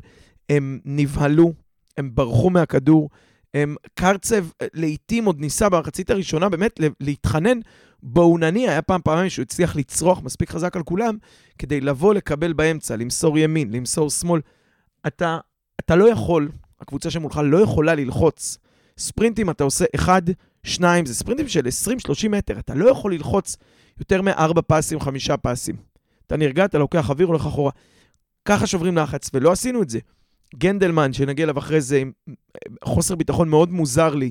הם 0.49 0.79
נבהלו, 0.85 1.53
הם 1.97 2.15
ברחו 2.15 2.49
מהכדור. 2.49 3.09
הם, 3.53 3.75
קרצב 3.93 4.45
אה, 4.61 4.67
לעיתים 4.73 5.25
עוד 5.25 5.39
ניסה 5.39 5.69
במחצית 5.69 6.09
הראשונה 6.09 6.49
באמת 6.49 6.79
להתחנן, 6.99 7.59
בואו 8.05 8.37
נניע, 8.37 8.71
היה 8.71 8.81
פעם 8.81 9.01
פעמיים 9.03 9.29
שהוא 9.29 9.43
הצליח 9.43 9.75
לצרוח 9.75 10.21
מספיק 10.21 10.49
חזק 10.49 10.75
על 10.75 10.83
כולם, 10.83 11.17
כדי 11.57 11.81
לבוא 11.81 12.13
לקבל 12.13 12.53
באמצע, 12.53 12.95
למסור 12.95 13.37
ימין, 13.37 13.71
למסור 13.71 14.09
שמאל. 14.09 14.41
אתה, 15.07 15.37
אתה 15.79 15.95
לא 15.95 16.09
יכול, 16.09 16.49
הקבוצה 16.79 17.09
שמולך 17.09 17.41
לא 17.43 17.57
יכולה 17.57 17.95
ללחוץ. 17.95 18.57
ספרינטים 18.97 19.49
אתה 19.49 19.63
עושה 19.63 19.85
אחד, 19.95 20.21
שניים, 20.63 21.05
זה 21.05 21.15
ספרינטים 21.15 21.47
של 21.47 21.61
20-30 22.27 22.29
מטר, 22.29 22.59
אתה 22.59 22.75
לא 22.75 22.89
יכול 22.89 23.13
ללחוץ 23.13 23.57
יותר 23.99 24.21
מארבע 24.21 24.61
פסים, 24.67 24.99
חמישה 24.99 25.37
פסים. 25.37 25.75
אתה 26.27 26.37
נרגע, 26.37 26.65
אתה 26.65 26.77
לוקח 26.77 27.09
אוויר, 27.09 27.27
הולך 27.27 27.45
אחורה. 27.45 27.71
ככה 28.45 28.67
שוברים 28.67 28.97
לחץ, 28.97 29.29
ולא 29.33 29.51
עשינו 29.51 29.81
את 29.81 29.89
זה. 29.89 29.99
גנדלמן, 30.55 31.13
שנגיע 31.13 31.43
אליו 31.43 31.59
אחרי 31.59 31.81
זה, 31.81 31.97
עם 31.97 32.11
חוסר 32.83 33.15
ביטחון 33.15 33.49
מאוד 33.49 33.71
מוזר 33.71 34.15
לי 34.15 34.29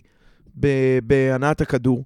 בהנעת 1.03 1.61
הכדור. 1.61 2.05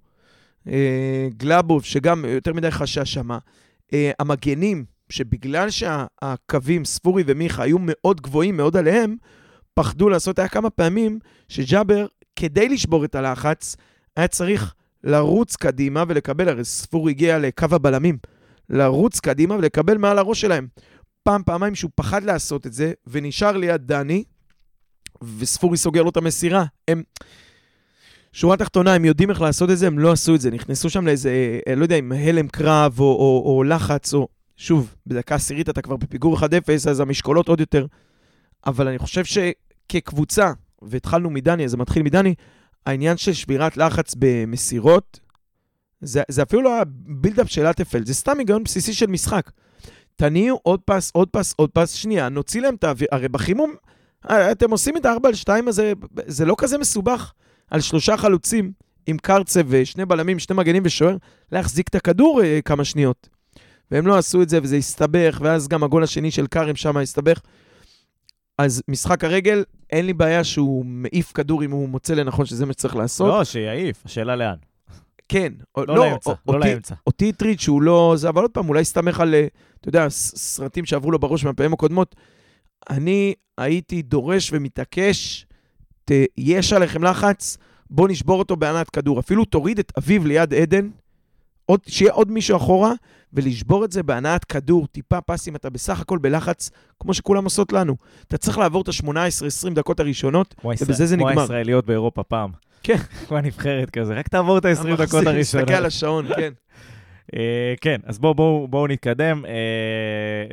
אה, 0.68 1.28
גלאבוב, 1.36 1.84
שגם 1.84 2.24
יותר 2.24 2.52
מדי 2.52 2.70
חשש 2.70 3.14
שמה. 3.14 3.38
אה, 3.92 4.10
המגנים, 4.18 4.84
שבגלל 5.08 5.70
שהקווים, 5.70 6.84
ספורי 6.84 7.22
ומיכה, 7.26 7.62
היו 7.62 7.76
מאוד 7.80 8.20
גבוהים, 8.20 8.56
מאוד 8.56 8.76
עליהם, 8.76 9.16
פחדו 9.74 10.08
לעשות, 10.08 10.38
היה 10.38 10.48
כמה 10.48 10.70
פעמים 10.70 11.18
שג'אבר, 11.48 12.06
כדי 12.36 12.68
לשבור 12.68 13.04
את 13.04 13.14
הלחץ, 13.14 13.76
היה 14.16 14.28
צריך 14.28 14.74
לרוץ 15.04 15.56
קדימה 15.56 16.04
ולקבל, 16.08 16.48
הרי 16.48 16.64
ספורי 16.64 17.12
הגיע 17.12 17.38
לקו 17.38 17.66
הבלמים, 17.70 18.18
לרוץ 18.70 19.20
קדימה 19.20 19.54
ולקבל 19.54 19.98
מעל 19.98 20.18
הראש 20.18 20.40
שלהם. 20.40 20.66
פעם, 21.22 21.42
פעמיים 21.42 21.74
שהוא 21.74 21.90
פחד 21.94 22.24
לעשות 22.24 22.66
את 22.66 22.72
זה, 22.72 22.92
ונשאר 23.06 23.56
ליד 23.56 23.86
דני, 23.86 24.24
וספורי 25.38 25.76
סוגר 25.76 26.02
לו 26.02 26.10
את 26.10 26.16
המסירה. 26.16 26.64
הם... 26.88 27.02
שורה 28.36 28.56
תחתונה, 28.56 28.94
הם 28.94 29.04
יודעים 29.04 29.30
איך 29.30 29.40
לעשות 29.40 29.70
את 29.70 29.78
זה, 29.78 29.86
הם 29.86 29.98
לא 29.98 30.12
עשו 30.12 30.34
את 30.34 30.40
זה. 30.40 30.50
נכנסו 30.50 30.90
שם 30.90 31.06
לאיזה, 31.06 31.60
אה, 31.68 31.74
לא 31.74 31.82
יודע, 31.82 31.96
עם 31.96 32.12
הלם 32.12 32.48
קרב 32.48 33.00
או, 33.00 33.04
או, 33.04 33.42
או 33.46 33.64
לחץ, 33.64 34.14
או... 34.14 34.28
שוב, 34.56 34.94
בדקה 35.06 35.34
עשירית 35.34 35.68
אתה 35.68 35.82
כבר 35.82 35.96
בפיגור 35.96 36.38
1-0, 36.38 36.42
אז 36.90 37.00
המשקולות 37.00 37.48
עוד 37.48 37.60
יותר. 37.60 37.86
אבל 38.66 38.88
אני 38.88 38.98
חושב 38.98 39.22
שכקבוצה, 39.24 40.52
והתחלנו 40.82 41.30
מדני, 41.30 41.64
אז 41.64 41.70
זה 41.70 41.76
מתחיל 41.76 42.02
מדני, 42.02 42.34
העניין 42.86 43.16
של 43.16 43.32
שבירת 43.32 43.76
לחץ 43.76 44.14
במסירות, 44.18 45.20
זה, 46.00 46.22
זה 46.28 46.42
אפילו 46.42 46.62
לא 46.62 46.80
הבילדאפ 46.80 47.50
של 47.50 47.66
אטפל, 47.66 48.06
זה 48.06 48.14
סתם 48.14 48.38
היגיון 48.38 48.64
בסיסי 48.64 48.94
של 48.94 49.06
משחק. 49.06 49.50
תניעו 50.16 50.60
עוד 50.62 50.80
פס, 50.84 51.10
עוד 51.14 51.28
פס, 51.28 51.54
עוד 51.56 51.70
פס, 51.70 51.92
שנייה, 51.92 52.28
נוציא 52.28 52.60
להם 52.60 52.74
את 52.74 52.84
האוויר, 52.84 53.08
הרי 53.12 53.28
בחימום, 53.28 53.74
אה, 54.30 54.52
אתם 54.52 54.70
עושים 54.70 54.96
את 54.96 55.06
ה-4 55.06 55.28
על 55.28 55.34
2 55.34 55.68
הזה, 55.68 55.92
זה 56.26 56.44
לא 56.44 56.54
כזה 56.58 56.78
מסובך. 56.78 57.32
על 57.70 57.80
שלושה 57.80 58.16
חלוצים 58.16 58.72
עם 59.06 59.18
קרצב 59.18 59.60
ושני 59.66 60.04
בלמים, 60.04 60.38
שני 60.38 60.56
מגנים 60.56 60.82
ושוער, 60.86 61.16
להחזיק 61.52 61.88
את 61.88 61.94
הכדור 61.94 62.42
אה, 62.44 62.60
כמה 62.64 62.84
שניות. 62.84 63.28
והם 63.90 64.06
לא 64.06 64.18
עשו 64.18 64.42
את 64.42 64.48
זה, 64.48 64.58
וזה 64.62 64.76
הסתבך, 64.76 65.38
ואז 65.42 65.68
גם 65.68 65.84
הגול 65.84 66.02
השני 66.02 66.30
של 66.30 66.46
כרם 66.46 66.76
שם 66.76 66.96
הסתבך. 66.96 67.40
אז 68.58 68.82
משחק 68.88 69.24
הרגל, 69.24 69.64
אין 69.90 70.06
לי 70.06 70.12
בעיה 70.12 70.44
שהוא 70.44 70.84
מעיף 70.86 71.32
כדור 71.32 71.64
אם 71.64 71.70
הוא 71.70 71.88
מוצא 71.88 72.14
לנכון 72.14 72.46
שזה 72.46 72.66
מה 72.66 72.72
שצריך 72.72 72.96
לעשות. 72.96 73.28
לא, 73.28 73.44
שיעיף, 73.44 74.02
השאלה 74.04 74.36
לאן. 74.36 74.56
כן. 75.28 75.52
לא, 75.76 75.86
לא 75.86 75.96
לאמצע, 75.96 76.30
לא 76.30 76.54
אותי, 76.54 76.68
לאמצע. 76.68 76.94
אותי 77.06 77.28
הטריד 77.28 77.60
שהוא 77.60 77.82
לא... 77.82 78.14
זה, 78.16 78.28
אבל 78.28 78.42
עוד 78.42 78.50
פעם, 78.50 78.68
אולי 78.68 78.80
הסתמך 78.80 79.20
על, 79.20 79.34
אה, 79.34 79.46
אתה 79.80 79.88
יודע, 79.88 80.08
סרטים 80.08 80.84
שעברו 80.84 81.10
לו 81.10 81.18
בראש 81.18 81.44
מהפעמים 81.44 81.72
הקודמות. 81.72 82.16
אני 82.90 83.34
הייתי 83.58 84.02
דורש 84.02 84.50
ומתעקש, 84.52 85.46
יש 86.36 86.72
עליכם 86.72 87.04
לחץ, 87.04 87.58
בוא 87.90 88.08
נשבור 88.08 88.38
אותו 88.38 88.56
בענת 88.56 88.90
כדור. 88.90 89.20
אפילו 89.20 89.44
תוריד 89.44 89.78
את 89.78 89.92
אביב 89.98 90.26
ליד 90.26 90.54
עדן, 90.54 90.88
עוד, 91.66 91.80
שיהיה 91.88 92.12
עוד 92.12 92.30
מישהו 92.30 92.56
אחורה, 92.56 92.92
ולשבור 93.32 93.84
את 93.84 93.92
זה 93.92 94.02
בהנעת 94.02 94.44
כדור, 94.44 94.86
טיפה 94.86 95.20
פסים, 95.20 95.56
אתה 95.56 95.70
בסך 95.70 96.00
הכל 96.00 96.18
בלחץ, 96.18 96.70
כמו 97.00 97.14
שכולם 97.14 97.44
עושות 97.44 97.72
לנו. 97.72 97.96
אתה 98.28 98.36
צריך 98.36 98.58
לעבור 98.58 98.82
את 98.82 98.88
ה-18-20 98.88 99.74
דקות 99.74 100.00
הראשונות, 100.00 100.54
ובזה 100.64 101.06
זה 101.06 101.16
נגמר. 101.16 101.32
כמו 101.32 101.40
הישראליות 101.40 101.86
באירופה 101.86 102.22
פעם. 102.22 102.50
כן. 102.82 102.96
כמו 103.28 103.36
הנבחרת 103.36 103.90
כזה, 103.90 104.14
רק 104.14 104.28
תעבור 104.28 104.58
את 104.58 104.64
ה-20 104.64 104.96
דקות 104.96 105.26
הראשונות. 105.26 105.66
תסתכל 105.66 105.72
על 105.72 105.86
השעון, 105.86 106.26
כן. 106.36 106.52
Uh, 107.26 107.38
כן, 107.80 108.00
אז 108.04 108.18
בואו 108.18 108.34
בוא, 108.34 108.68
בוא 108.68 108.88
נתקדם, 108.88 109.44
uh, 109.44 109.48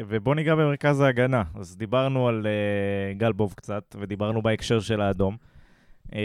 ובואו 0.08 0.36
ניגע 0.36 0.56
במרכז 0.56 1.02
ההגנה. 1.02 1.44
אז 1.56 1.78
דיברנו 1.78 2.28
על 2.28 2.48
uh, 2.48 3.18
גלבוב 3.18 3.54
קצת, 3.58 3.96
ודיברנו 4.00 4.42
בהקשר 4.42 4.80
של 4.80 5.02
האדום. 5.02 5.38
Uh, 6.10 6.16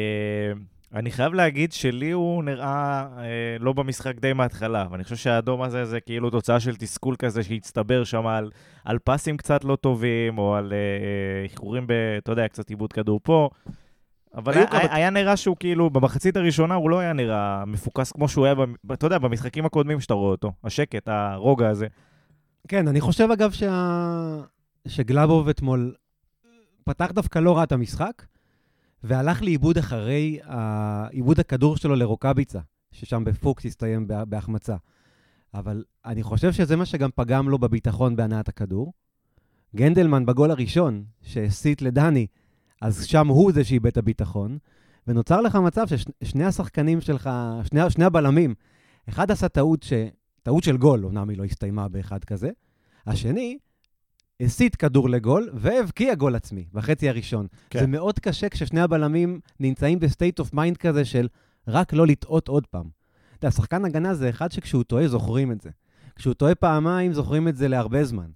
אני 0.95 1.11
חייב 1.11 1.35
להגיד 1.35 1.73
שלי 1.73 2.11
הוא 2.11 2.45
נראה 2.45 3.07
אה, 3.19 3.57
לא 3.61 3.73
במשחק 3.73 4.21
די 4.21 4.33
מההתחלה, 4.33 4.87
ואני 4.91 5.05
חושב 5.05 5.17
שהאדום 5.17 5.63
הזה 5.63 5.85
זה 5.85 6.01
כאילו 6.01 6.31
תוצאה 6.31 6.61
של 6.61 6.77
תסכול 6.77 7.17
כזה 7.19 7.43
שהצטבר 7.43 8.05
שם 8.05 8.27
על, 8.27 8.51
על 8.85 8.99
פסים 9.05 9.37
קצת 9.37 9.65
לא 9.65 9.77
טובים, 9.77 10.39
או 10.39 10.55
על 10.57 10.73
איחורים 11.43 11.87
ב... 11.87 11.93
אתה 12.19 12.33
יודע, 12.33 12.49
קצת 12.49 12.69
עיבוד 12.69 12.93
כדור 12.93 13.21
פה. 13.23 13.51
אבל 14.39 14.55
היה, 14.55 14.67
כמה... 14.67 14.95
היה 14.95 15.11
נראה 15.11 15.37
שהוא 15.37 15.57
כאילו, 15.61 15.91
במחצית 15.91 16.37
הראשונה 16.37 16.75
הוא 16.75 16.91
לא 16.91 16.99
היה 16.99 17.13
נראה 17.13 17.65
מפוקס 17.65 18.13
כמו 18.13 18.29
שהוא 18.29 18.45
היה, 18.47 18.55
ב, 18.55 18.93
אתה 18.93 19.07
יודע, 19.07 19.19
במשחקים 19.19 19.65
הקודמים 19.67 20.01
שאתה 20.01 20.15
רואה 20.15 20.31
אותו, 20.31 20.53
השקט, 20.65 21.09
הרוגע 21.09 21.69
הזה. 21.69 21.87
כן, 22.69 22.89
אני 22.89 23.01
חושב 23.01 23.29
אגב 23.33 23.53
שה... 23.53 24.41
שגלאבוב 24.89 25.49
אתמול 25.49 25.95
פתח 26.85 27.11
דווקא 27.15 27.39
לא 27.39 27.57
רע 27.57 27.63
את 27.63 27.73
המשחק, 27.73 28.23
והלך 29.05 29.43
לאיבוד 29.43 29.79
אחרי 29.79 30.39
עיבוד 31.11 31.41
הכדור 31.41 31.77
שלו 31.77 31.97
לרוקאביצה, 31.97 32.61
ששם 32.93 33.25
בפוקס 33.25 33.67
הסתיים 33.67 34.07
בהחמצה. 34.09 34.77
אבל 35.55 35.85
אני 36.05 36.23
חושב 36.23 36.53
שזה 36.53 36.77
מה 36.77 36.87
שגם 36.87 37.11
פגם 37.15 37.49
לו 37.49 37.59
בביטחון 37.59 38.17
בהנעת 38.17 38.49
הכדור. 38.49 38.93
גנדלמן 39.77 40.27
בגול 40.27 40.51
הראשון, 40.51 41.05
שהסיט 41.23 41.83
לדני, 41.83 42.27
אז 42.81 43.05
שם 43.05 43.29
הוא 43.29 43.53
זה 43.53 43.65
שאיבד 43.65 43.87
את 43.87 43.97
הביטחון, 43.97 44.59
ונוצר 45.07 45.41
לך 45.41 45.57
מצב 45.57 45.87
ששני 45.87 46.45
השחקנים 46.45 47.01
שלך, 47.01 47.31
שני, 47.65 47.91
שני 47.91 48.05
הבלמים, 48.05 48.55
אחד 49.09 49.31
עשה 49.31 49.49
טעות, 49.49 49.83
ש... 49.83 49.93
טעות 50.43 50.65
של 50.65 50.77
גול, 50.77 51.05
אומנם 51.05 51.29
היא 51.29 51.39
לא 51.39 51.45
הסתיימה 51.45 51.89
באחד 51.89 52.25
כזה, 52.25 52.51
השני 53.07 53.59
הסיט 54.41 54.77
כדור 54.79 55.09
לגול 55.09 55.51
והבקיע 55.55 56.15
גול 56.15 56.35
עצמי 56.35 56.65
בחצי 56.73 57.09
הראשון. 57.09 57.47
כן. 57.71 57.81
זה 57.81 57.87
מאוד 57.87 58.19
קשה 58.19 58.49
כששני 58.49 58.81
הבלמים 58.81 59.41
נמצאים 59.61 59.99
ב 59.99 60.06
state 60.06 60.39
of 60.39 60.55
mind 60.55 60.77
כזה 60.77 61.05
של 61.05 61.29
רק 61.69 61.93
לא 61.93 62.07
לטעות 62.07 62.49
עוד 62.49 62.67
פעם. 62.67 62.89
אתה 63.39 63.47
יודע, 63.47 63.51
שחקן 63.51 63.85
הגנה 63.85 64.15
זה 64.15 64.31
אחד 64.31 64.53
שכשהוא 64.53 64.83
טועה 64.83 65.09
זוכרים 65.09 65.53
את 65.53 65.61
זה. 65.61 65.71
כשהוא 66.17 66.35
טועה 66.35 66.55
פעמיים 66.55 67.13
זוכרים 67.13 67.49
את 67.49 67.57
זה 67.57 67.69
להרבה 67.69 68.05
זמן. 68.05 68.31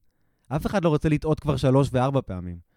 אף 0.48 0.66
אחד 0.66 0.84
לא 0.84 0.88
רוצה 0.88 1.08
לטעות 1.08 1.40
כבר 1.40 1.56
שלוש 1.56 1.88
וארבע 1.92 2.20
פעמים. 2.26 2.71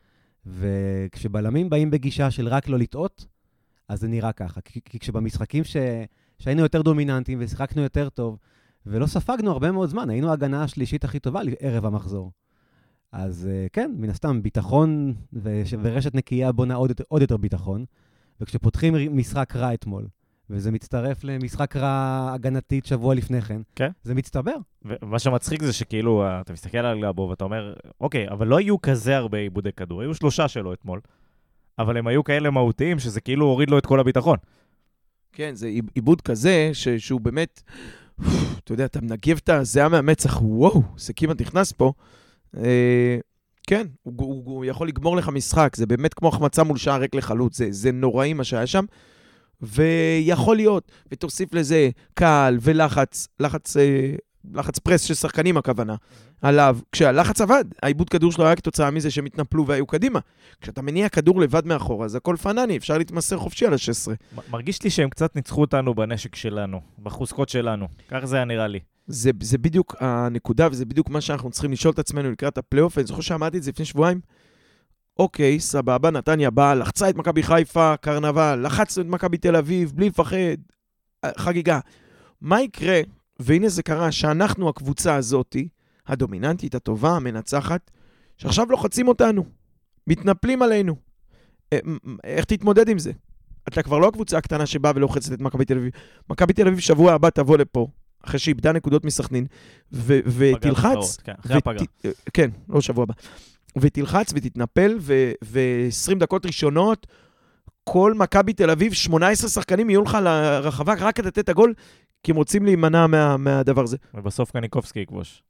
וכשבלמים 0.46 1.70
באים 1.70 1.92
בגישה 1.92 2.32
של 2.32 2.48
רק 2.48 2.70
לא 2.70 2.80
לטעות, 2.80 3.26
אז 3.88 4.00
זה 4.00 4.08
נראה 4.08 4.32
ככה. 4.32 4.62
כי, 4.62 4.80
כי 4.86 5.00
כשבמשחקים 5.00 5.64
ש... 5.64 5.78
שהיינו 6.40 6.62
יותר 6.62 6.82
דומיננטיים 6.82 7.38
ושיחקנו 7.42 7.82
יותר 7.82 8.10
טוב, 8.10 8.38
ולא 8.86 9.06
ספגנו 9.06 9.52
הרבה 9.52 9.72
מאוד 9.72 9.90
זמן, 9.90 10.10
היינו 10.10 10.30
ההגנה 10.30 10.64
השלישית 10.64 11.04
הכי 11.04 11.20
טובה 11.20 11.42
ערב 11.60 11.86
המחזור. 11.86 12.32
אז 13.12 13.48
אה, 13.52 13.68
כן, 13.74 13.92
מן 13.98 14.10
הסתם, 14.10 14.42
ביטחון. 14.42 15.14
ורשת 15.82 16.16
נקייה 16.16 16.52
בונה 16.52 16.76
עוד, 16.76 16.92
עוד 17.08 17.22
יותר 17.22 17.38
ביטחון. 17.38 17.86
וכשפותחים 18.42 19.18
משחק 19.18 19.56
רע 19.56 19.74
אתמול, 19.74 20.08
וזה 20.50 20.72
מצטרף 20.72 21.24
למשחק 21.24 21.76
רע 21.76 22.30
הגנתית 22.34 22.86
שבוע 22.86 23.16
לפני 23.16 23.42
כן, 23.42 23.62
כן. 23.76 23.90
זה 24.04 24.16
מצטבר. 24.16 24.56
ומה 24.86 25.20
שמצחיק 25.20 25.64
זה 25.64 25.74
שכאילו, 25.74 26.24
אתה 26.42 26.54
מסתכל 26.54 26.78
על 26.78 27.00
גלאבוב 27.00 27.30
ואתה 27.30 27.44
אומר, 27.44 27.74
אוקיי, 28.02 28.30
אבל 28.30 28.48
לא 28.48 28.58
היו 28.58 28.82
כזה 28.82 29.18
הרבה 29.18 29.38
עיבודי 29.38 29.72
כדור, 29.72 30.02
היו 30.02 30.16
שלושה 30.16 30.48
שלו 30.48 30.74
אתמול, 30.74 31.00
אבל 31.80 31.98
הם 31.98 32.08
היו 32.08 32.24
כאלה 32.24 32.50
מהותיים 32.50 33.00
שזה 33.00 33.22
כאילו 33.22 33.46
הוריד 33.46 33.70
לו 33.70 33.78
את 33.78 33.86
כל 33.86 34.00
הביטחון. 34.00 34.38
כן, 35.34 35.56
זה 35.56 35.68
עיבוד 35.96 36.22
כזה, 36.22 36.70
ש... 36.74 36.88
שהוא 36.88 37.22
באמת, 37.22 37.64
אתה 38.64 38.74
יודע, 38.74 38.86
אתה 38.86 39.02
מנגב 39.02 39.40
את 39.44 39.50
הזיעה 39.50 39.90
מהמצח, 39.90 40.42
וואו, 40.42 40.82
זה 40.98 41.14
כמעט 41.14 41.42
נכנס 41.42 41.72
פה. 41.72 41.94
אה, 42.58 43.18
כן, 43.68 43.88
הוא, 44.04 44.14
הוא, 44.18 44.44
הוא 44.46 44.66
יכול 44.66 44.88
לגמור 44.88 45.18
לך 45.18 45.30
משחק, 45.30 45.76
זה 45.76 45.86
באמת 45.86 46.14
כמו 46.14 46.28
החמצה 46.28 46.64
מול 46.64 46.78
שער 46.78 47.00
ריק 47.00 47.16
לחלוץ, 47.16 47.58
זה, 47.58 47.68
זה 47.70 47.92
נוראי 47.92 48.34
מה 48.34 48.44
שהיה 48.44 48.68
שם. 48.68 48.86
ויכול 49.66 50.56
להיות, 50.56 50.92
ותוסיף 51.12 51.54
לזה 51.54 51.90
קהל 52.14 52.58
ולחץ, 52.62 53.28
לחץ, 53.40 53.78
אה, 53.78 54.12
לחץ 54.54 54.80
פרס 54.80 55.02
של 55.02 55.14
שחקנים 55.14 55.58
הכוונה, 55.58 55.96
עליו. 56.42 56.78
כשהלחץ 56.92 57.42
עבד, 57.42 57.66
העיבוד 57.84 58.10
כדור 58.10 58.32
שלו 58.32 58.46
היה 58.46 58.56
כתוצאה 58.56 58.92
מזה 58.92 59.12
שהם 59.12 59.26
התנפלו 59.26 59.68
והיו 59.68 59.86
קדימה. 59.86 60.20
כשאתה 60.62 60.82
מניע 60.82 61.10
כדור 61.10 61.42
לבד 61.42 61.68
מאחורה, 61.68 62.06
אז 62.06 62.16
הכל 62.16 62.36
פנני, 62.36 62.78
אפשר 62.78 62.98
להתמסר 62.98 63.38
חופשי 63.38 63.66
על 63.66 63.74
ה-16. 63.74 64.12
מרגיש 64.52 64.84
לי 64.84 64.90
שהם 64.90 65.10
קצת 65.10 65.36
ניצחו 65.36 65.62
אותנו 65.62 65.96
בנשק 65.96 66.36
שלנו, 66.36 66.82
בחוזקות 67.04 67.50
שלנו. 67.50 67.88
כך 68.10 68.26
זה 68.26 68.36
היה 68.36 68.46
נראה 68.46 68.68
לי. 68.68 68.80
זה, 69.08 69.32
זה 69.42 69.58
בדיוק 69.58 69.96
הנקודה, 70.00 70.68
וזה 70.72 70.86
בדיוק 70.86 71.10
מה 71.10 71.22
שאנחנו 71.22 71.52
צריכים 71.52 71.72
לשאול 71.72 71.94
את 71.94 72.00
עצמנו 72.00 72.32
לקראת 72.32 72.58
הפלייאוף. 72.58 72.98
אני 72.98 73.08
זוכר 73.08 73.22
שאמרתי 73.22 73.58
את 73.58 73.64
זה 73.64 73.72
לפני 73.72 73.86
שבועיים. 73.86 74.20
אוקיי, 75.20 75.60
סבבה, 75.60 76.12
נתניה 76.12 76.50
באה, 76.50 76.76
לחצה 76.76 77.10
את 77.10 77.16
מכבי 77.16 77.44
חיפה, 77.44 77.98
קרנבל, 77.98 78.60
לחצנו 78.66 79.04
את 79.04 79.08
מכבי 79.08 79.38
תל 79.38 79.56
אביב, 79.56 79.92
בלי 79.96 80.08
לפחד, 80.10 80.38
חגיגה. 81.38 81.80
מה 82.42 82.62
יקרה, 82.62 83.02
והנה 83.40 83.70
זה 83.70 83.84
קרה, 83.84 84.12
שאנחנו 84.12 84.70
הקבוצה 84.70 85.16
הזאתי, 85.16 85.68
הדומיננטית, 86.08 86.76
הטובה, 86.76 87.16
המנצחת, 87.16 87.92
שעכשיו 88.38 88.66
לוחצים 88.70 89.08
אותנו, 89.08 89.46
מתנפלים 90.08 90.62
עלינו. 90.62 90.96
אה, 91.74 91.80
איך 92.24 92.46
תתמודד 92.46 92.90
עם 92.90 93.00
זה? 93.00 93.12
אתה 93.68 93.84
כבר 93.84 94.00
לא 94.00 94.08
הקבוצה 94.08 94.38
הקטנה 94.38 94.66
שבאה 94.66 94.92
ולוחצת 94.96 95.34
את 95.34 95.42
מכבי 95.42 95.66
תל 95.66 95.78
אביב. 95.78 95.92
מכבי 96.30 96.54
תל 96.54 96.68
אביב 96.68 96.80
שבוע 96.80 97.14
הבא 97.14 97.30
תבוא 97.30 97.58
לפה, 97.58 97.88
אחרי 98.24 98.40
שאיבדה 98.40 98.72
נקודות 98.72 99.06
מסכנין, 99.06 99.46
ותלחץ. 99.92 101.18
כן, 101.24 101.34
אחרי 101.46 101.58
הפגרה. 101.58 101.86
אה, 102.06 102.12
כן, 102.34 102.50
לא 102.70 102.82
שבוע 102.82 103.04
הבא. 103.04 103.14
ותלחץ 103.78 104.32
ותתנפל, 104.36 104.98
ו-20 105.44 106.20
דקות 106.20 106.46
ראשונות, 106.46 107.08
כל 107.84 108.14
מכבי 108.14 108.54
תל 108.54 108.70
אביב, 108.70 108.94
18 108.94 109.50
שחקנים 109.50 109.90
יהיו 109.90 110.02
לך 110.04 110.18
לרחבה 110.22 110.94
רק 111.00 111.16
כדי 111.16 111.28
לתת 111.28 111.40
את 111.40 111.50
הגול, 111.50 111.74
כי 112.24 112.32
הם 112.32 112.38
רוצים 112.38 112.66
להימנע 112.66 113.08
מה, 113.08 113.38
מהדבר 113.38 113.84
הזה. 113.84 113.98
ובסוף 114.14 114.52
קניקובסקי 114.52 115.00
יכבוש. 115.00 115.44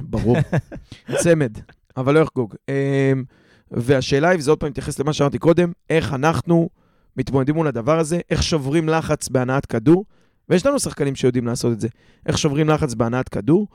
ברור. 0.00 0.36
צמד, 1.22 1.58
אבל 1.96 2.14
לא 2.14 2.20
יחגוג. 2.20 2.54
אמ, 2.68 3.24
והשאלה 3.70 4.28
היא, 4.28 4.38
וזה 4.38 4.50
עוד 4.50 4.60
פעם 4.60 4.70
מתייחס 4.70 4.98
למה 4.98 5.12
שאמרתי 5.12 5.38
קודם, 5.38 5.72
איך 5.90 6.14
אנחנו 6.14 6.68
מתמודדים 7.16 7.54
מול 7.54 7.66
הדבר 7.66 7.98
הזה, 7.98 8.20
איך 8.30 8.42
שוברים 8.42 8.88
לחץ 8.88 9.28
בהנעת 9.28 9.66
כדור, 9.66 10.04
ויש 10.48 10.66
לנו 10.66 10.78
שחקנים 10.78 11.14
שיודעים 11.14 11.46
לעשות 11.46 11.72
את 11.72 11.80
זה. 11.80 11.88
איך 12.26 12.38
שוברים 12.38 12.68
לחץ 12.68 12.94
בהנעת 12.94 13.28
כדור, 13.28 13.68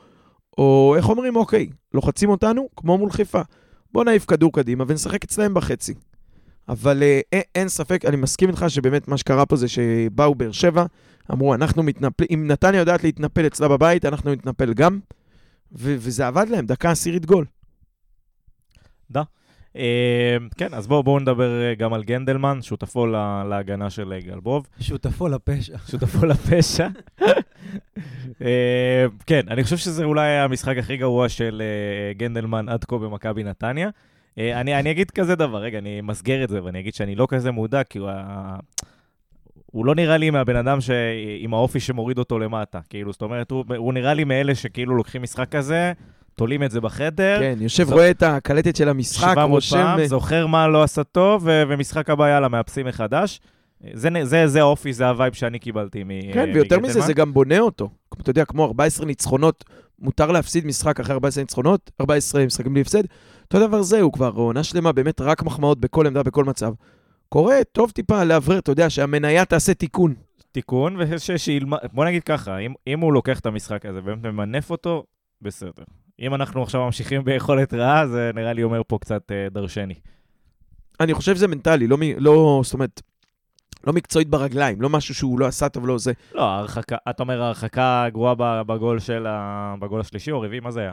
או 0.58 0.94
איך 0.96 1.08
אומרים, 1.08 1.36
אוקיי, 1.36 1.68
לוחצים 1.94 2.30
אותנו 2.30 2.68
כמו 2.76 2.98
מול 2.98 3.10
חיפה. 3.10 3.40
בוא 3.92 4.04
נעיף 4.04 4.24
כדור 4.24 4.52
קדימה 4.52 4.84
ונשחק 4.88 5.24
אצלם 5.24 5.54
בחצי. 5.54 5.94
אבל 6.68 7.02
אה, 7.02 7.20
אין, 7.32 7.42
אין 7.54 7.68
ספק, 7.68 8.04
אני 8.04 8.16
מסכים 8.16 8.48
איתך 8.48 8.64
שבאמת 8.68 9.08
מה 9.08 9.16
שקרה 9.16 9.46
פה 9.46 9.56
זה 9.56 9.68
שבאו 9.68 10.34
באר 10.34 10.52
שבע, 10.52 10.84
אמרו, 11.32 11.54
אנחנו 11.54 11.82
מתנפלים, 11.82 12.28
אם 12.34 12.46
נתניה 12.46 12.80
יודעת 12.80 13.04
להתנפל 13.04 13.46
אצלה 13.46 13.68
בבית, 13.68 14.04
אנחנו 14.04 14.32
נתנפל 14.32 14.74
גם. 14.74 15.00
ו- 15.72 15.96
וזה 15.98 16.26
עבד 16.26 16.48
להם, 16.48 16.66
דקה 16.66 16.90
עשירית 16.90 17.26
גול. 17.26 17.44
אה, 19.16 19.22
כן, 20.56 20.74
אז 20.74 20.86
בואו 20.86 21.02
בואו 21.02 21.18
נדבר 21.18 21.62
אה, 21.62 21.74
גם 21.74 21.92
על 21.94 22.04
גנדלמן, 22.04 22.62
שותפו 22.62 23.06
לה- 23.06 23.44
להגנה 23.48 23.90
של 23.90 24.12
אה, 24.12 24.20
גלבוב. 24.20 24.66
שותפו 24.80 25.28
לפשע. 25.28 25.78
שותפו 25.90 26.26
לפשע. 26.26 26.88
אה, 28.42 29.04
כן, 29.26 29.40
אני 29.48 29.64
חושב 29.64 29.76
שזה 29.76 30.04
אולי 30.04 30.28
המשחק 30.28 30.76
הכי 30.78 30.96
גרוע 30.96 31.28
של 31.28 31.62
אה, 31.64 32.12
גנדלמן 32.12 32.68
עד 32.68 32.84
כה 32.84 32.98
במכבי 32.98 33.44
נתניה. 33.44 33.88
אה, 34.38 34.60
אני, 34.60 34.78
אני 34.78 34.90
אגיד 34.90 35.10
כזה 35.10 35.34
דבר, 35.34 35.58
רגע, 35.58 35.78
אני 35.78 36.00
אמסגר 36.00 36.44
את 36.44 36.48
זה 36.48 36.64
ואני 36.64 36.80
אגיד 36.80 36.94
שאני 36.94 37.14
לא 37.14 37.26
כזה 37.30 37.50
מודע, 37.50 37.82
כי 37.84 37.98
הוא, 37.98 38.10
הוא 39.66 39.86
לא 39.86 39.94
נראה 39.94 40.16
לי 40.16 40.30
מהבן 40.30 40.56
אדם 40.56 40.80
ש... 40.80 40.90
עם 41.38 41.54
האופי 41.54 41.80
שמוריד 41.80 42.18
אותו 42.18 42.38
למטה. 42.38 42.80
כאילו, 42.88 43.12
זאת 43.12 43.22
אומרת, 43.22 43.50
הוא, 43.50 43.64
הוא 43.76 43.92
נראה 43.92 44.14
לי 44.14 44.24
מאלה 44.24 44.54
שכאילו 44.54 44.96
לוקחים 44.96 45.22
משחק 45.22 45.48
כזה, 45.48 45.92
תולים 46.34 46.62
את 46.62 46.70
זה 46.70 46.80
בחדר, 46.80 47.36
כן, 47.40 47.54
יושב, 47.60 47.84
זו- 47.84 47.92
רואה 47.94 48.10
את 48.10 48.22
הקלטת 48.22 48.76
של 48.76 48.88
המשחק, 48.88 49.28
700 49.30 49.50
רושם... 49.50 49.76
פעם, 49.76 49.98
ו- 50.00 50.06
זוכר 50.06 50.46
מה 50.46 50.68
לא 50.68 50.82
עשה 50.82 51.04
טוב, 51.04 51.42
ו- 51.46 51.62
ומשחק 51.68 52.10
הבא, 52.10 52.28
יאללה, 52.28 52.48
מאפסים 52.48 52.86
מחדש. 52.86 53.40
זה, 53.92 54.08
זה, 54.22 54.46
זה 54.48 54.60
האופי, 54.60 54.92
זה 54.92 55.08
ה 55.08 55.13
vibe 55.13 55.32
שאני 55.34 55.58
קיבלתי 55.58 56.04
מ- 56.04 56.32
כן, 56.32 56.50
ויותר 56.54 56.76
מגנדלמן. 56.76 56.88
מזה, 56.88 57.00
זה 57.00 57.12
גם 57.12 57.32
בונה 57.34 57.58
אותו. 57.58 57.88
כמו, 58.10 58.20
אתה 58.22 58.30
יודע, 58.30 58.44
כמו 58.44 58.64
14 58.64 59.06
ניצחונות, 59.06 59.64
מותר 59.98 60.30
להפסיד 60.32 60.66
משחק 60.66 61.00
אחרי 61.00 61.14
14 61.14 61.42
ניצחונות, 61.42 61.90
14 62.00 62.46
משחקים 62.46 62.72
בלי 62.72 62.80
הפסד. 62.80 63.02
אותו 63.44 63.66
דבר 63.66 63.82
זה, 63.82 64.00
הוא 64.00 64.12
כבר 64.12 64.32
עונה 64.34 64.64
שלמה, 64.64 64.92
באמת 64.92 65.20
רק 65.20 65.42
מחמאות 65.42 65.80
בכל 65.80 66.06
עמדה, 66.06 66.22
בכל 66.22 66.44
מצב. 66.44 66.72
קורה, 67.28 67.56
טוב 67.72 67.90
טיפה 67.90 68.24
לאוורר, 68.24 68.58
אתה 68.58 68.72
יודע, 68.72 68.90
שהמניה 68.90 69.44
תעשה 69.44 69.74
תיקון. 69.74 70.14
תיקון, 70.52 70.96
ושילמד, 71.30 71.78
בוא 71.92 72.04
נגיד 72.04 72.22
ככה, 72.22 72.58
אם, 72.58 72.72
אם 72.86 73.00
הוא 73.00 73.12
לוקח 73.12 73.38
את 73.38 73.46
המשחק 73.46 73.86
הזה 73.86 73.98
ובאמת 73.98 74.24
ממנף 74.26 74.70
אותו, 74.70 75.04
בסדר. 75.42 75.82
אם 76.20 76.34
אנחנו 76.34 76.62
עכשיו 76.62 76.84
ממשיכים 76.84 77.24
ביכולת 77.24 77.74
רעה, 77.74 78.06
זה 78.06 78.30
נראה 78.34 78.52
לי 78.52 78.62
אומר 78.62 78.82
פה 78.86 78.98
קצת 79.00 79.32
אה, 79.32 79.46
דרשני. 79.50 79.94
אני 81.00 81.14
חושב 81.14 81.34
שזה 81.36 81.48
מנטלי, 81.48 81.86
לא, 81.86 81.96
לא, 82.18 82.60
זאת 82.64 82.74
אומרת, 82.74 83.00
לא 83.86 83.92
מקצועית 83.92 84.28
ברגליים, 84.28 84.82
לא 84.82 84.88
משהו 84.88 85.14
שהוא 85.14 85.40
לא 85.40 85.46
עשה 85.46 85.68
טוב, 85.68 85.86
לא 85.86 85.98
זה. 85.98 86.12
לא, 86.34 86.42
ההרחקה, 86.42 86.96
אתה 87.10 87.22
אומר 87.22 87.42
ההרחקה 87.42 88.06
גרועה 88.12 88.34
ב- 88.38 88.62
בגול 88.66 88.98
של 88.98 89.26
ה... 89.26 89.74
בגול 89.80 90.00
השלישי 90.00 90.30
או 90.30 90.36
הרביעי? 90.42 90.60
מה 90.60 90.70
זה 90.70 90.80
היה? 90.80 90.92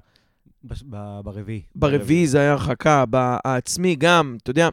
ברביעי. 1.23 1.61
ברביעי 1.75 2.27
זה 2.27 2.39
היה 2.39 2.51
הרחקה, 2.51 3.03
בעצמי 3.05 3.95
גם, 3.95 4.37
אתה 4.43 4.51
יודע, 4.51 4.69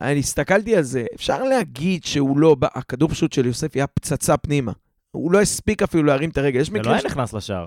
אני 0.00 0.18
הסתכלתי 0.18 0.76
על 0.76 0.82
זה, 0.82 1.06
אפשר 1.14 1.42
להגיד 1.42 2.04
שהוא 2.04 2.38
לא, 2.38 2.54
בא- 2.54 2.68
הכדור 2.74 3.08
פשוט 3.08 3.32
של 3.32 3.46
יוסף 3.46 3.74
היה 3.74 3.86
פצצה 3.86 4.36
פנימה. 4.36 4.72
הוא 5.10 5.32
לא 5.32 5.40
הספיק 5.40 5.82
אפילו 5.82 6.02
להרים 6.02 6.30
את 6.30 6.38
הרגל. 6.38 6.60
יש 6.60 6.70
זה 6.70 6.78
לא 6.78 6.90
היה. 6.90 7.00
נכנס 7.06 7.32
לשער. 7.34 7.66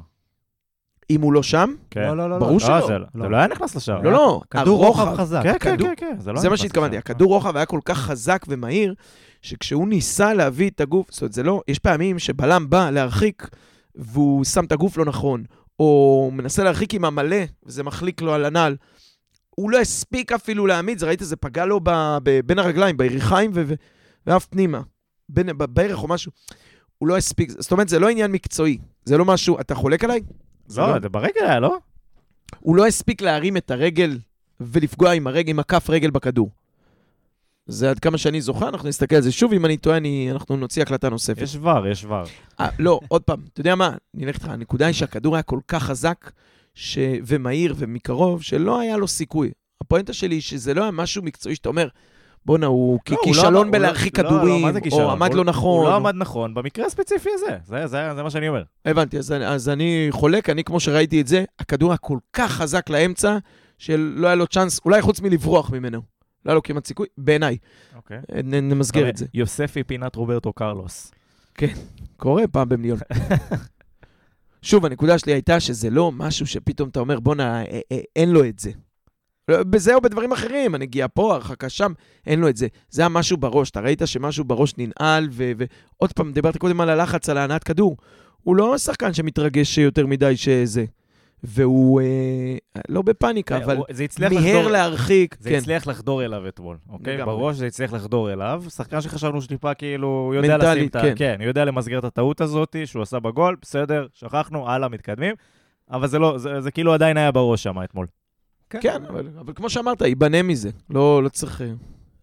אם 1.10 1.22
הוא 1.22 1.34
לא 1.34 1.44
שם, 1.44 1.74
כן. 1.92 2.02
לא, 2.02 2.18
לא, 2.18 2.30
לא. 2.30 2.38
ברור 2.38 2.54
לא. 2.54 2.60
שלא. 2.60 2.80
לא, 2.80 2.88
זה, 2.88 2.94
זה 3.14 3.20
לא. 3.20 3.32
לא 3.32 3.38
היה 3.38 3.48
נכנס 3.48 3.76
לשער. 3.76 4.02
לא, 4.02 4.12
לא, 4.12 4.42
כדור 4.52 4.86
רוחב 4.86 5.16
חזק. 5.16 5.40
כן, 5.44 5.56
כן, 5.60 5.78
כן, 5.78 5.94
כן, 5.98 6.16
זה 6.20 6.32
לא 6.32 6.40
זה 6.40 6.50
מה 6.50 6.58
שהתכוונתי. 6.58 6.98
הכדור 6.98 7.34
רוחב 7.34 7.56
היה 7.58 7.66
כל 7.66 7.80
כך 7.86 7.98
חזק 7.98 8.46
ומהיר, 8.48 8.94
שכשהוא 9.42 9.88
ניסה 9.88 10.34
להביא 10.34 10.70
את 10.70 10.82
הגוף, 10.82 11.12
זאת 11.12 11.22
אומרת, 11.22 11.34
זה 11.34 11.44
לא, 11.44 11.62
יש 11.68 11.80
פעמים 11.80 12.20
שבלם 12.20 12.70
בא 12.70 12.90
להרחיק, 12.90 13.48
והוא 13.96 14.44
שם 14.46 14.66
את 14.66 14.72
הגוף 14.72 14.98
לא 14.98 15.06
נכון, 15.06 15.44
או 15.80 16.30
מנסה 16.34 16.64
להרחיק 16.64 16.94
עם 16.94 17.06
המלא, 17.06 17.38
וזה 17.66 17.84
מחליק 17.84 18.22
לו 18.22 18.34
על 18.34 18.46
הנעל. 18.46 18.76
הוא 19.50 19.72
לא 19.72 19.78
הספיק 19.80 20.32
אפילו 20.32 20.68
להעמיד, 20.68 21.00
זה 21.00 21.06
ראית, 21.06 21.20
זה 21.20 21.36
פגע 21.36 21.66
לו 21.66 21.80
ב, 21.84 21.90
ב, 22.24 22.40
בין 22.46 22.60
הרגליים, 22.60 22.98
ביריחיים 22.98 23.52
ו, 23.54 23.64
ו, 23.68 23.74
ואף 24.28 24.46
פנימה, 24.46 24.82
בין, 25.30 25.58
ב- 25.58 25.64
בערך 25.66 26.04
או 26.04 26.08
משהו. 26.08 26.32
הוא 26.98 27.08
לא 27.10 27.18
הספיק, 27.18 27.52
זאת 27.52 27.72
אומרת, 27.72 27.90
זה 27.90 28.00
לא 28.00 28.10
עניין 28.10 28.32
מקצועי, 28.32 28.78
זה 29.06 29.18
לא 29.18 29.26
משהו, 29.26 29.60
אתה 29.60 29.76
חולק 29.76 30.04
עליי? 30.04 30.20
לא, 30.78 31.00
זה 31.00 31.10
ברגל 31.10 31.42
היה, 31.42 31.60
לא? 31.60 31.78
הוא 32.60 32.76
לא 32.76 32.88
הספיק 32.88 33.22
להרים 33.22 33.58
את 33.58 33.72
הרגל 33.72 34.18
ולפגוע 34.60 35.12
עם, 35.12 35.28
הרגל, 35.28 35.50
עם 35.50 35.60
הכף 35.60 35.90
רגל 35.90 36.10
בכדור. 36.10 36.50
זה 37.66 37.90
עד 37.90 38.00
כמה 38.00 38.18
שאני 38.18 38.42
זוכר, 38.42 38.70
אנחנו 38.70 38.90
נסתכל 38.90 39.16
על 39.16 39.22
זה 39.22 39.32
שוב, 39.32 39.54
אם 39.54 39.66
אני 39.66 39.78
טועה, 39.78 39.98
אני, 39.98 40.32
אנחנו 40.32 40.58
נוציא 40.58 40.82
הקלטה 40.82 41.10
נוספת. 41.10 41.42
יש 41.42 41.56
ור, 41.56 41.88
יש 41.88 42.06
ור. 42.06 42.24
אה, 42.60 42.70
לא, 42.80 43.00
עוד 43.08 43.22
פעם, 43.22 43.42
אתה 43.54 43.62
יודע 43.62 43.76
מה, 43.76 43.96
אני 44.16 44.26
אלך 44.26 44.36
איתך, 44.36 44.48
הנקודה 44.48 44.86
היא 44.86 44.94
שהכדור 44.94 45.36
היה 45.36 45.44
כל 45.44 45.60
כך 45.68 45.84
חזק 45.84 46.32
ש... 46.74 46.98
ומהיר 47.26 47.76
ומקרוב, 47.78 48.42
שלא 48.44 48.80
היה 48.80 48.98
לו 48.98 49.08
סיכוי. 49.08 49.52
הפואנטה 49.82 50.14
שלי 50.14 50.36
היא 50.36 50.42
שזה 50.42 50.74
לא 50.74 50.82
היה 50.82 50.92
משהו 50.92 51.24
מקצועי 51.24 51.56
שאתה 51.56 51.70
אומר, 51.70 51.88
בואנה, 52.50 52.66
הוא 52.66 53.00
לא, 53.10 53.18
לא 53.18 53.22
כישלון 53.24 53.56
הוא 53.66 53.74
בלהרחיק 53.74 54.20
לא- 54.20 54.24
לא, 54.26 54.32
לא, 54.32 54.38
כדורים, 54.42 54.62
מה 54.62 54.74
זה 54.74 54.82
כישלון? 54.82 55.04
או 55.04 55.12
עמד 55.12 55.28
הוא- 55.30 55.38
לא 55.38 55.44
נכון. 55.44 55.80
הוא 55.82 55.90
לא 55.90 55.96
עמד 55.96 56.16
נכון 56.16 56.54
במקרה 56.54 56.86
הספציפי 56.86 57.30
הזה. 57.34 57.58
זה- 57.68 57.88
זה 57.88 58.16
זה 58.16 58.24
מה 58.24 58.30
שאני 58.30 58.48
אומר. 58.50 58.64
הבנתי, 58.86 59.18
אז, 59.18 59.34
אז 59.46 59.70
אני 59.70 60.08
חולק, 60.12 60.50
אני 60.50 60.64
כמו 60.64 60.80
שראיתי 60.80 61.22
את 61.22 61.28
זה, 61.28 61.44
הכדור 61.60 61.92
היה 61.92 61.98
כל 61.98 62.18
כך 62.34 62.52
חזק 62.52 62.90
לאמצע, 62.90 63.38
שלא 63.78 64.28
היה 64.28 64.36
לו 64.36 64.48
צ'אנס, 64.48 64.80
אולי 64.86 65.02
חוץ 65.02 65.22
מלברוח 65.22 65.72
ממנו. 65.72 65.98
לא 66.46 66.52
היה 66.52 66.56
לו 66.56 66.64
כמעט 66.64 66.86
סיכוי, 66.86 67.08
בעיניי. 67.18 67.58
אוקיי. 67.96 68.20
נ- 68.44 68.70
נמסגר 68.70 69.10
את 69.10 69.18
זה. 69.18 69.26
יוספי 69.34 69.84
פינת 69.84 70.16
רוברטו 70.16 70.54
קרלוס. 70.54 71.12
קורה 72.18 72.48
פעם 72.48 72.70
במיליון. 72.70 72.98
שוב, 74.62 74.86
הנקודה 74.86 75.18
שלי 75.20 75.34
הייתה 75.34 75.60
שזה 75.60 75.90
לא 75.90 76.12
משהו 76.12 76.48
שפתאום 76.48 76.90
אתה 76.90 77.00
אומר, 77.00 77.20
בואנה, 77.20 77.62
אה, 77.66 77.80
אה, 77.92 78.00
אין 78.16 78.32
לו 78.32 78.46
את 78.46 78.60
זה. 78.60 78.72
לא, 79.50 79.64
בזה 79.64 79.96
או 79.96 80.02
בדברים 80.02 80.32
אחרים, 80.32 80.76
הנגיעה 80.76 81.08
פה, 81.08 81.34
הרחקה 81.36 81.70
שם, 81.70 81.92
אין 82.28 82.40
לו 82.40 82.50
את 82.50 82.58
זה. 82.58 82.68
זה 82.90 83.02
היה 83.02 83.10
משהו 83.10 83.38
בראש, 83.38 83.70
אתה 83.70 83.80
ראית 83.80 84.02
שמשהו 84.06 84.44
בראש 84.44 84.74
ננעל, 84.78 85.28
ו- 85.32 85.52
ועוד 85.58 86.14
פעם, 86.14 86.32
דיברת 86.32 86.58
קודם 86.58 86.82
על 86.82 86.90
הלחץ, 86.90 87.30
על 87.30 87.38
ההנעת 87.38 87.64
כדור. 87.64 87.98
הוא 88.44 88.56
לא 88.56 88.78
שחקן 88.78 89.14
שמתרגש 89.14 89.78
יותר 89.78 90.06
מדי 90.06 90.38
שזה. 90.38 90.86
והוא 91.44 92.02
אה, 92.02 92.06
לא 92.90 93.02
בפאניקה, 93.02 93.58
אבל 93.58 93.78
זה 93.90 94.04
הצליח 94.04 94.32
מיהר 94.32 94.58
לחדור- 94.58 94.72
להרחיק. 94.72 95.36
זה 95.40 95.50
כן. 95.50 95.56
הצליח 95.58 95.88
לחדור 95.88 96.26
אליו 96.26 96.48
אתמול, 96.48 96.78
אוקיי? 96.90 97.18
לגמרי. 97.18 97.36
בראש 97.36 97.56
זה 97.56 97.66
הצליח 97.68 97.94
לחדור 97.94 98.34
אליו. 98.34 98.64
שחקן 98.70 99.02
שחשבנו 99.02 99.42
שטיפה 99.42 99.74
כאילו, 99.74 100.08
הוא 100.08 100.36
יודע 100.36 100.58
מנטלית, 100.58 100.76
לשים 100.78 100.88
את 100.88 100.96
ה... 100.96 101.02
כן. 101.02 101.14
כן, 101.16 101.36
הוא 101.40 101.48
יודע 101.48 101.66
למסגר 101.66 102.00
את 102.00 102.04
הטעות 102.04 102.42
הזאת 102.42 102.76
שהוא 102.86 103.02
עשה 103.02 103.20
בגול, 103.20 103.56
בסדר, 103.62 104.08
שכחנו, 104.14 104.70
הלאה, 104.70 104.90
מתקדמים. 104.90 105.36
אבל 105.92 106.08
זה 106.08 106.20
לא, 106.20 106.38
זה, 106.38 106.62
זה 106.62 106.72
כאילו 106.72 106.94
עדיין 106.94 107.18
היה 107.18 107.32
בראש 107.32 107.64
שם 107.64 107.84
אתמול. 107.84 108.08
כן, 108.70 109.06
אבל, 109.06 109.28
אבל 109.40 109.54
כמו 109.54 109.70
שאמרת, 109.70 110.02
ייבנה 110.02 110.44
מזה. 110.44 110.70
לא, 110.90 111.24
לא 111.24 111.30
צריך... 111.30 111.62
אה, 111.62 111.72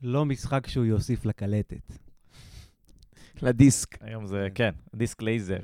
לא 0.02 0.24
משחק 0.24 0.66
שהוא 0.66 0.85
יוסיף 0.85 1.26
לקלטת. 1.26 1.92
לדיסק. 3.42 3.98
היום 4.00 4.26
זה, 4.26 4.48
כן, 4.54 4.70
דיסק 4.94 5.22
לייזר. 5.22 5.59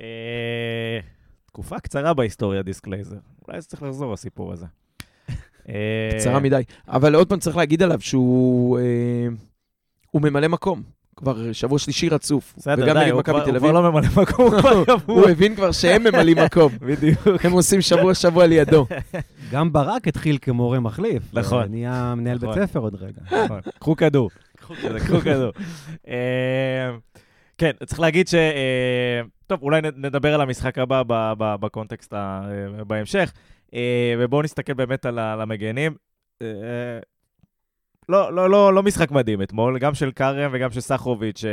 אה, 0.00 1.00
תקופה 1.46 1.80
קצרה 1.80 2.14
בהיסטוריה, 2.14 2.62
דיסק 2.62 2.86
לייזר. 2.86 3.18
אולי 3.48 3.60
זה 3.60 3.68
צריך 3.68 3.82
לחזור, 3.82 4.12
הסיפור 4.12 4.52
הזה. 4.52 4.66
אה, 5.68 6.08
קצרה 6.18 6.40
מדי. 6.40 6.62
אבל 6.88 7.14
עוד 7.14 7.28
פעם 7.28 7.38
צריך 7.38 7.56
להגיד 7.56 7.82
עליו 7.82 8.00
שהוא 8.00 8.78
אה, 8.78 9.28
הוא 10.10 10.22
ממלא 10.22 10.48
מקום. 10.48 10.82
כבר 11.18 11.52
שבוע 11.52 11.78
שלישי 11.78 12.08
רצוף. 12.08 12.54
בסדר, 12.56 12.84
וגם 12.84 12.98
די, 12.98 13.04
נגד 13.04 13.14
מכבי 13.14 13.38
תל 13.44 13.50
הוא 13.50 13.58
כבר 13.58 13.68
אביב. 13.70 13.72
לא 13.72 13.92
ממלא 13.92 14.08
מקום, 14.22 14.54
הוא 15.16 15.28
הבין 15.28 15.54
כבר 15.56 15.72
שהם 15.72 16.04
ממלאים 16.04 16.38
מקום. 16.38 16.72
בדיוק. 16.88 17.44
הם 17.44 17.52
עושים 17.52 17.80
שבוע-שבוע 17.80 18.46
לידו. 18.46 18.86
גם 19.52 19.72
ברק 19.72 20.08
התחיל 20.08 20.38
כמורה 20.42 20.80
מחליף. 20.80 21.22
נכון. 21.32 21.64
נהיה 21.70 22.14
מנהל 22.16 22.38
בית 22.38 22.50
נכון. 22.50 22.66
ספר 22.66 22.80
עוד 22.80 22.94
רגע. 22.94 23.44
נכון. 23.44 23.60
קחו 23.78 23.96
כדור. 23.96 24.30
קחו 24.98 25.20
כדור. 25.24 25.52
אה, 26.08 26.90
כן, 27.58 27.70
צריך 27.86 28.00
להגיד 28.00 28.28
ש... 28.28 28.34
אה, 28.34 29.20
טוב, 29.46 29.62
אולי 29.62 29.80
נדבר 29.96 30.34
על 30.34 30.40
המשחק 30.40 30.78
הבא 30.78 31.02
בקונטקסט 31.38 32.14
אה, 32.14 32.40
בהמשך, 32.86 33.32
אה, 33.74 34.14
ובואו 34.18 34.42
נסתכל 34.42 34.72
באמת 34.72 35.06
על 35.06 35.18
המגנים. 35.18 35.94
אה, 38.10 38.14
לא, 38.14 38.32
לא, 38.32 38.50
לא, 38.50 38.74
לא 38.74 38.82
משחק 38.82 39.10
מדהים 39.10 39.42
אתמול, 39.42 39.78
גם 39.78 39.94
של 39.94 40.12
כרם 40.12 40.50
וגם 40.54 40.70
של 40.70 40.80
סחרוביץ', 40.80 41.38
ש... 41.38 41.44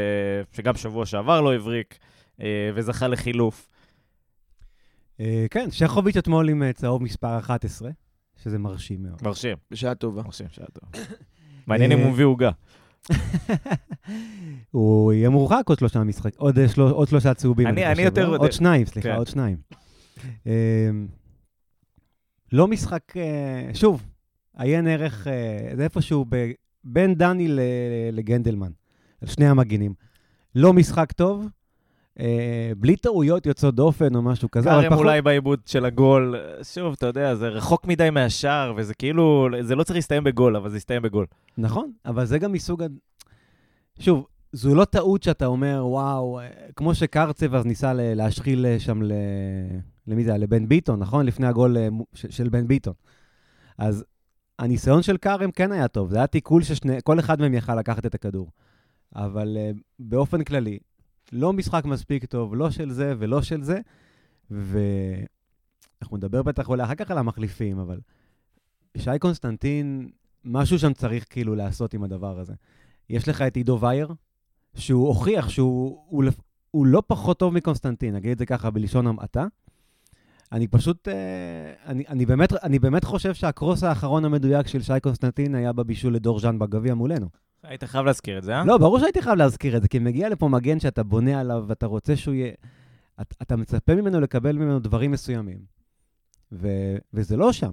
שגם 0.51 0.75
שבוע 0.75 1.05
שעבר 1.05 1.41
לא 1.41 1.53
הבריק, 1.53 1.97
אה, 2.41 2.69
וזכה 2.75 3.07
לחילוף. 3.07 3.69
אה, 5.19 5.45
כן, 5.51 5.71
שחוביץ' 5.71 6.17
אתמול 6.17 6.49
עם 6.49 6.63
אה, 6.63 6.73
צהוב 6.73 7.03
מספר 7.03 7.37
11, 7.39 7.89
שזה 8.43 8.57
מרשים 8.57 9.03
מאוד. 9.03 9.19
מרשים, 9.23 9.55
בשעה 9.71 9.95
טובה. 9.95 10.21
מרשים, 10.23 10.47
שהיה 10.51 10.67
טוב. 10.73 11.03
מעניין 11.67 11.91
אם 11.91 11.99
הוא 11.99 12.11
מביא 12.11 12.25
עוגה. 12.25 12.51
הוא 14.71 15.13
יהיה 15.13 15.29
מורחק 15.29 15.63
עוד 15.65 15.79
שלושה 15.79 16.03
משחק, 16.03 16.35
עוד, 16.37 16.59
אה, 16.59 16.67
של... 16.67 16.81
עוד 16.81 17.07
שלושה 17.07 17.33
צהובים. 17.33 17.67
אני- 17.67 18.01
יותר 18.01 18.29
לא? 18.29 18.37
עוד 18.37 18.51
שניים, 18.51 18.85
סליחה, 18.85 19.09
כן. 19.09 19.15
עוד 19.15 19.27
שניים. 19.27 19.57
לא 22.51 22.67
משחק, 22.67 23.01
אה, 23.17 23.69
שוב, 23.73 24.03
עיין 24.57 24.87
ערך, 24.87 25.27
אה, 25.27 25.75
זה 25.75 25.83
איפשהו 25.83 26.25
ב... 26.29 26.51
בין 26.83 27.15
דני. 27.15 27.47
לגנדלמן, 28.11 28.71
על 29.21 29.27
שני 29.27 29.47
המגינים. 29.47 29.93
לא 30.55 30.73
משחק 30.73 31.11
טוב, 31.11 31.47
אה, 32.19 32.71
בלי 32.77 32.95
טעויות 32.95 33.45
יוצאות 33.45 33.75
דופן 33.75 34.15
או 34.15 34.21
משהו 34.21 34.51
כזה, 34.51 34.69
כרם 34.69 34.89
פחות... 34.89 34.97
אולי 34.97 35.21
בעיבוד 35.21 35.59
של 35.65 35.85
הגול, 35.85 36.35
שוב, 36.63 36.93
אתה 36.93 37.05
יודע, 37.05 37.35
זה 37.35 37.47
רחוק 37.47 37.85
מדי 37.85 38.09
מהשער, 38.09 38.73
וזה 38.77 38.93
כאילו, 38.93 39.47
זה 39.61 39.75
לא 39.75 39.83
צריך 39.83 39.95
להסתיים 39.95 40.23
בגול, 40.23 40.55
אבל 40.55 40.69
זה 40.69 40.77
יסתיים 40.77 41.01
בגול. 41.01 41.25
נכון, 41.57 41.91
אבל 42.05 42.25
זה 42.25 42.39
גם 42.39 42.51
מסוג... 42.51 42.83
שוב, 43.99 44.27
זו 44.51 44.75
לא 44.75 44.85
טעות 44.85 45.23
שאתה 45.23 45.45
אומר, 45.45 45.83
וואו, 45.85 46.39
אה, 46.39 46.47
כמו 46.75 46.95
שקרצב 46.95 47.55
אז 47.55 47.65
ניסה 47.65 47.93
להשחיל 47.93 48.65
אה, 48.65 48.79
שם 48.79 49.01
ל... 49.01 49.11
למי 50.07 50.23
זה 50.23 50.29
היה? 50.29 50.37
לבן 50.37 50.67
ביטון, 50.67 50.99
נכון? 50.99 51.25
לפני 51.25 51.47
הגול 51.47 51.77
של 52.13 52.49
בן 52.49 52.67
ביטון. 52.67 52.93
אז 53.77 54.03
הניסיון 54.59 55.03
של 55.03 55.17
כרם 55.17 55.51
כן 55.51 55.71
היה 55.71 55.87
טוב, 55.87 56.09
זה 56.09 56.17
היה 56.17 56.27
תיקול 56.27 56.63
שכל 56.63 57.19
אחד 57.19 57.39
מהם 57.41 57.53
יכל 57.53 57.75
לקחת 57.75 58.05
את 58.05 58.15
הכדור. 58.15 58.51
אבל 59.15 59.57
uh, 59.57 59.79
באופן 59.99 60.43
כללי, 60.43 60.79
לא 61.31 61.53
משחק 61.53 61.85
מספיק 61.85 62.25
טוב, 62.25 62.55
לא 62.55 62.71
של 62.71 62.91
זה 62.91 63.13
ולא 63.17 63.41
של 63.41 63.63
זה, 63.63 63.79
ואנחנו 64.51 66.17
נדבר 66.17 66.43
בטח 66.43 66.69
אולי 66.69 66.83
אחר 66.83 66.95
כך 66.95 67.11
על 67.11 67.17
המחליפים, 67.17 67.79
אבל 67.79 67.99
שי 68.97 69.19
קונסטנטין, 69.19 70.09
משהו 70.45 70.79
שם 70.79 70.93
צריך 70.93 71.25
כאילו 71.29 71.55
לעשות 71.55 71.93
עם 71.93 72.03
הדבר 72.03 72.39
הזה. 72.39 72.53
יש 73.09 73.27
לך 73.27 73.41
את 73.41 73.55
עידו 73.55 73.79
וייר, 73.81 74.13
שהוא 74.75 75.07
הוכיח 75.07 75.49
שהוא 75.49 76.03
הוא, 76.07 76.23
הוא 76.71 76.85
לא 76.85 77.03
פחות 77.07 77.39
טוב 77.39 77.53
מקונסטנטין, 77.53 78.15
נגיד 78.15 78.31
את 78.31 78.37
זה 78.37 78.45
ככה 78.45 78.69
בלשון 78.69 79.07
המעטה. 79.07 79.47
אני 80.51 80.67
פשוט, 80.67 81.07
אה, 81.07 81.13
אני, 81.85 82.03
אני, 82.09 82.25
באמת, 82.25 82.53
אני 82.63 82.79
באמת 82.79 83.03
חושב 83.03 83.33
שהקרוס 83.33 83.83
האחרון 83.83 84.25
המדויק 84.25 84.67
של 84.67 84.81
שי 84.81 84.93
קונסטנטין 85.01 85.55
היה 85.55 85.73
בבישול 85.73 86.15
לדור 86.15 86.39
ז'אן 86.39 86.59
בגביע 86.59 86.93
מולנו. 86.93 87.27
היית 87.63 87.83
חייב 87.83 88.05
להזכיר 88.05 88.37
את 88.37 88.43
זה, 88.43 88.55
אה? 88.55 88.65
לא, 88.65 88.77
ברור 88.77 88.99
שהייתי 88.99 89.21
חייב 89.21 89.35
להזכיר 89.35 89.77
את 89.77 89.81
זה, 89.81 89.87
כי 89.87 89.99
מגיע 89.99 90.29
לפה 90.29 90.47
מגן 90.47 90.79
שאתה 90.79 91.03
בונה 91.03 91.39
עליו 91.39 91.63
ואתה 91.67 91.85
רוצה 91.85 92.15
שהוא 92.15 92.33
יהיה... 92.33 92.51
את, 93.21 93.33
אתה 93.41 93.55
מצפה 93.55 93.95
ממנו 93.95 94.21
לקבל 94.21 94.55
ממנו 94.55 94.79
דברים 94.79 95.11
מסוימים, 95.11 95.57
ו, 96.51 96.67
וזה 97.13 97.37
לא 97.37 97.53
שם. 97.53 97.71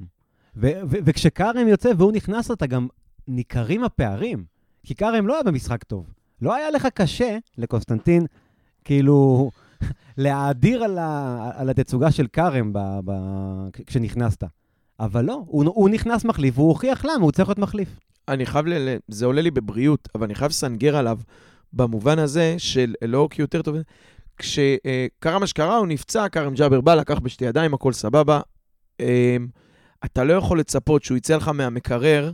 ו, 0.56 0.66
ו, 0.66 0.96
וכשכרם 1.04 1.68
יוצא 1.68 1.90
והוא 1.98 2.12
נכנס, 2.12 2.50
אתה 2.50 2.66
גם 2.66 2.88
ניכרים 3.28 3.84
הפערים. 3.84 4.44
כי 4.86 4.94
כרם 4.94 5.26
לא 5.26 5.34
היה 5.34 5.42
במשחק 5.42 5.84
טוב. 5.84 6.12
לא 6.42 6.54
היה 6.54 6.70
לך 6.70 6.86
קשה 6.94 7.38
לקונסטנטין, 7.58 8.26
כאילו, 8.84 9.50
להאדיר 10.18 10.84
על, 10.84 10.98
ה, 10.98 11.50
על 11.54 11.70
התצוגה 11.70 12.10
של 12.10 12.26
כרם 12.26 12.72
ב, 12.72 12.78
ב, 13.04 13.12
כשנכנסת. 13.86 14.44
אבל 15.00 15.24
לא, 15.24 15.42
הוא, 15.46 15.64
הוא 15.66 15.90
נכנס 15.90 16.24
מחליף, 16.24 16.58
והוא 16.58 16.68
הוכיח 16.68 17.04
למה, 17.04 17.24
הוא 17.24 17.32
צריך 17.32 17.48
להיות 17.48 17.58
מחליף. 17.58 17.88
אני 18.28 18.46
חייב, 18.46 18.66
ל... 18.66 18.96
זה 19.08 19.26
עולה 19.26 19.42
לי 19.42 19.50
בבריאות, 19.50 20.08
אבל 20.14 20.24
אני 20.24 20.34
חייב 20.34 20.48
לסנגר 20.48 20.96
עליו 20.96 21.18
במובן 21.72 22.18
הזה 22.18 22.54
של 22.58 22.94
לא 23.04 23.28
כי 23.30 23.42
יותר 23.42 23.62
טוב. 23.62 23.76
כשקרה 24.36 25.38
מה 25.38 25.46
שקרה, 25.46 25.76
הוא 25.76 25.86
נפצע, 25.86 26.28
כרם 26.28 26.54
ג'אבר 26.54 26.80
בא, 26.80 26.94
לקח 26.94 27.18
בשתי 27.18 27.44
ידיים, 27.44 27.74
הכל 27.74 27.92
סבבה. 27.92 28.40
אה, 29.00 29.36
אתה 30.04 30.24
לא 30.24 30.32
יכול 30.32 30.60
לצפות 30.60 31.02
שהוא 31.02 31.16
יצא 31.16 31.36
לך 31.36 31.48
מהמקרר, 31.48 32.32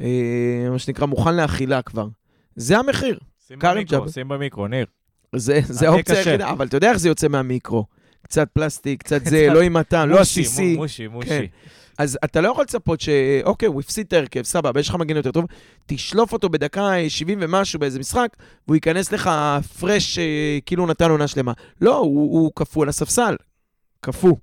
אה, 0.00 0.66
מה 0.70 0.78
שנקרא, 0.78 1.06
מוכן 1.06 1.36
לאכילה 1.36 1.82
כבר. 1.82 2.08
זה 2.56 2.78
המחיר. 2.78 3.18
שים 3.46 3.58
במיקרו. 3.62 4.08
שים 4.08 4.28
במיקרו, 4.28 4.68
ניר. 4.68 4.86
זה, 5.38 5.60
זה 5.64 5.88
האופציה. 5.88 6.16
היחידה, 6.16 6.50
אבל 6.50 6.66
אתה 6.66 6.76
יודע 6.76 6.90
איך 6.90 6.96
זה 6.96 7.08
יוצא 7.08 7.28
מהמיקרו. 7.28 7.84
קצת 8.22 8.48
פלסטיק, 8.52 9.02
קצת 9.02 9.24
זה, 9.30 9.46
לא 9.50 9.60
עם 9.60 9.72
מתן, 9.72 10.08
לא 10.08 10.18
מושי, 10.18 10.40
עסיסי. 10.40 10.76
מושי, 10.76 11.06
מושי. 11.06 11.28
כן. 11.28 11.44
אז 11.98 12.18
אתה 12.24 12.40
לא 12.40 12.48
יכול 12.48 12.64
לצפות 12.64 13.00
ש... 13.00 13.08
אוקיי, 13.44 13.68
הוא 13.68 13.80
הפסיד 13.80 14.06
את 14.06 14.12
ההרכב, 14.12 14.42
סבבה, 14.42 14.80
יש 14.80 14.88
לך 14.88 14.94
מגן 14.94 15.16
יותר 15.16 15.30
טוב, 15.30 15.44
תשלוף 15.86 16.32
אותו 16.32 16.48
בדקה 16.48 16.94
70 17.08 17.38
ומשהו 17.40 17.78
באיזה 17.80 17.98
משחק, 17.98 18.28
והוא 18.66 18.74
ייכנס 18.74 19.12
לך 19.12 19.30
פרש 19.80 20.18
אה, 20.18 20.58
כאילו 20.66 20.86
נתן 20.86 21.10
עונה 21.10 21.28
שלמה. 21.28 21.52
לא, 21.80 21.96
הוא, 21.96 22.40
הוא 22.40 22.52
קפוא 22.54 22.82
על 22.82 22.88
הספסל. 22.88 23.36
קפוא. 24.00 24.36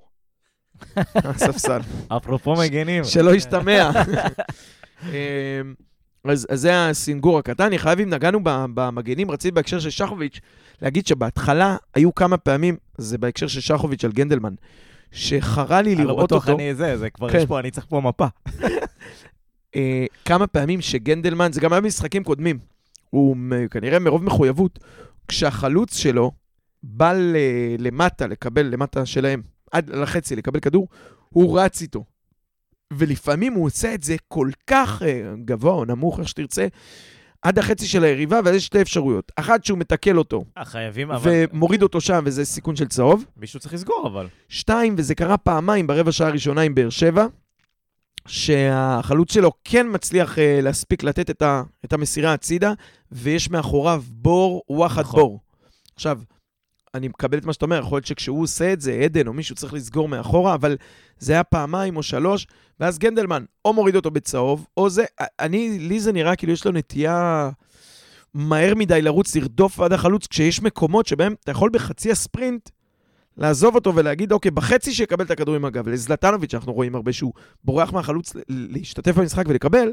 הספסל. 1.16 1.80
אפרופו 2.08 2.56
מגנים. 2.56 3.04
שלא 3.04 3.36
ישתמע. 3.36 3.92
אמ, 5.04 5.74
אז, 6.24 6.48
אז 6.50 6.62
זה 6.62 6.88
הסינגור 6.90 7.40
הקטן. 7.40 7.64
אני 7.64 7.78
חייב, 7.78 8.00
אם 8.00 8.10
נגענו 8.10 8.40
במגנים, 8.44 9.32
רציתי 9.32 9.52
בהקשר 9.52 9.80
של 9.80 9.90
שחוביץ', 9.90 10.40
להגיד 10.82 11.08
שבהתחלה 11.08 11.78
היו 11.94 12.16
כמה 12.16 12.38
פעמים, 12.38 12.78
זה 12.98 13.18
בהקשר 13.18 13.48
של 13.48 13.62
שחוביץ' 13.62 14.06
על 14.06 14.12
גנדלמן, 14.12 14.54
שחרה 15.12 15.82
לי 15.82 15.94
אני 15.94 16.04
לא 16.04 16.08
לראות 16.08 16.24
בטוח 16.24 16.50
אותו. 16.50 16.60
אני 16.60 16.76
זה, 16.76 16.98
זה 16.98 17.10
כבר 17.10 17.30
כן. 17.30 17.38
יש 17.38 17.46
פה, 17.46 17.60
אני 17.60 17.72
צריך 17.72 17.86
פה 17.90 18.02
מפה. 18.02 18.28
אה, 19.76 20.06
כמה 20.26 20.48
פעמים 20.48 20.82
שגנדלמן, 20.82 21.52
זה 21.52 21.62
גם 21.62 21.74
היה 21.74 21.82
במשחקים 21.82 22.24
קודמים, 22.24 22.60
הוא 23.10 23.36
כנראה 23.72 24.00
מרוב 24.00 24.24
מחויבות, 24.24 24.80
כשהחלוץ 25.28 25.98
שלו 25.98 26.32
בא 26.84 27.14
ל- 27.14 27.36
למטה, 27.80 28.28
לקבל, 28.28 28.66
למטה 28.66 29.06
שלהם, 29.06 29.42
עד 29.72 29.90
לחצי, 29.90 30.36
לקבל 30.36 30.60
כדור, 30.60 30.88
הוא 31.30 31.60
רץ 31.60 31.82
איתו. 31.82 32.04
ולפעמים 32.94 33.54
הוא 33.54 33.66
עושה 33.66 33.94
את 33.94 34.04
זה 34.04 34.16
כל 34.28 34.50
כך 34.68 35.02
אה, 35.06 35.34
גבוה 35.46 35.74
או 35.74 35.86
נמוך, 35.86 36.20
איך 36.20 36.28
שתרצה, 36.28 36.68
עד 37.44 37.60
החצי 37.60 37.88
של 37.88 38.04
היריבה, 38.04 38.40
ואז 38.46 38.56
יש 38.56 38.66
שתי 38.66 38.82
אפשרויות. 38.82 39.32
אחת, 39.36 39.66
שהוא 39.66 39.78
מתקל 39.78 40.18
אותו, 40.18 40.44
אה, 40.58 40.66
חייבים, 40.66 41.12
אבל... 41.12 41.32
ומוריד 41.54 41.84
אותו 41.84 42.02
שם, 42.02 42.24
וזה 42.26 42.46
סיכון 42.46 42.76
של 42.76 42.88
צהוב. 42.88 43.26
מישהו 43.38 43.60
צריך 43.60 43.74
לסגור, 43.74 44.08
אבל. 44.08 44.28
שתיים, 44.50 44.96
וזה 44.98 45.16
קרה 45.16 45.38
פעמיים 45.38 45.88
ברבע 45.88 46.12
שעה 46.12 46.28
הראשונה 46.28 46.62
עם 46.62 46.76
באר 46.76 46.90
שבע, 46.90 47.26
שהחלוץ 48.28 49.34
שלו 49.34 49.52
כן 49.64 49.88
מצליח 49.90 50.36
uh, 50.36 50.42
להספיק 50.62 51.04
לתת 51.04 51.30
את, 51.30 51.42
ה, 51.42 51.64
את 51.86 51.94
המסירה 51.94 52.34
הצידה, 52.34 52.74
ויש 53.12 53.50
מאחוריו 53.50 54.04
בור, 54.08 54.64
וואחד 54.70 55.02
נכון. 55.02 55.20
בור. 55.20 55.40
עכשיו, 55.96 56.20
אני 56.94 57.08
מקבל 57.08 57.38
את 57.38 57.46
מה 57.46 57.54
שאתה 57.54 57.66
אומר, 57.66 57.80
יכול 57.80 57.96
להיות 57.96 58.06
שכשהוא 58.06 58.44
עושה 58.44 58.74
את 58.74 58.82
זה, 58.82 58.94
עדן 58.94 59.28
או 59.28 59.34
מישהו 59.34 59.56
צריך 59.56 59.74
לסגור 59.74 60.08
מאחורה, 60.08 60.54
אבל 60.54 60.78
זה 61.20 61.34
היה 61.34 61.44
פעמיים 61.44 61.98
או 61.98 62.04
שלוש, 62.04 62.48
ואז 62.80 63.00
גנדלמן 63.00 63.44
או 63.66 63.74
מוריד 63.74 63.96
אותו 63.96 64.12
בצהוב, 64.12 64.66
או 64.78 64.90
זה, 64.90 65.06
אני, 65.40 65.80
לי 65.80 66.00
זה 66.00 66.12
נראה 66.12 66.36
כאילו 66.36 66.54
יש 66.54 66.66
לו 66.66 66.72
נטייה 66.72 67.50
מהר 68.34 68.76
מדי 68.76 69.02
לרוץ, 69.02 69.36
לרדוף 69.36 69.80
עד 69.80 69.94
החלוץ, 69.94 70.28
כשיש 70.28 70.62
מקומות 70.62 71.06
שבהם 71.06 71.36
אתה 71.44 71.52
יכול 71.52 71.70
בחצי 71.70 72.12
הספרינט 72.12 72.70
לעזוב 73.38 73.76
אותו 73.76 73.96
ולהגיד, 73.96 74.32
אוקיי, 74.32 74.52
בחצי 74.52 74.94
שיקבל 74.94 75.26
את 75.26 75.32
הכדור 75.32 75.56
עם 75.56 75.66
הגב. 75.66 75.88
לזלטנוביץ', 75.88 76.54
אנחנו 76.54 76.74
רואים 76.74 76.96
הרבה 76.96 77.14
שהוא 77.14 77.34
בורח 77.64 77.94
מהחלוץ 77.94 78.34
להשתתף 78.50 79.16
במשחק 79.16 79.44
ולקבל, 79.48 79.92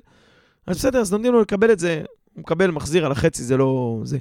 אז 0.66 0.76
בסדר, 0.76 1.00
אז 1.00 1.12
נותנים 1.12 1.32
לו 1.32 1.40
לקבל 1.40 1.72
את 1.72 1.78
זה, 1.78 2.02
הוא 2.34 2.40
מקבל, 2.40 2.70
מחזיר 2.70 3.06
על 3.06 3.12
החצי, 3.12 3.42
זה 3.42 3.56
לא... 3.56 4.00
זה... 4.04 4.18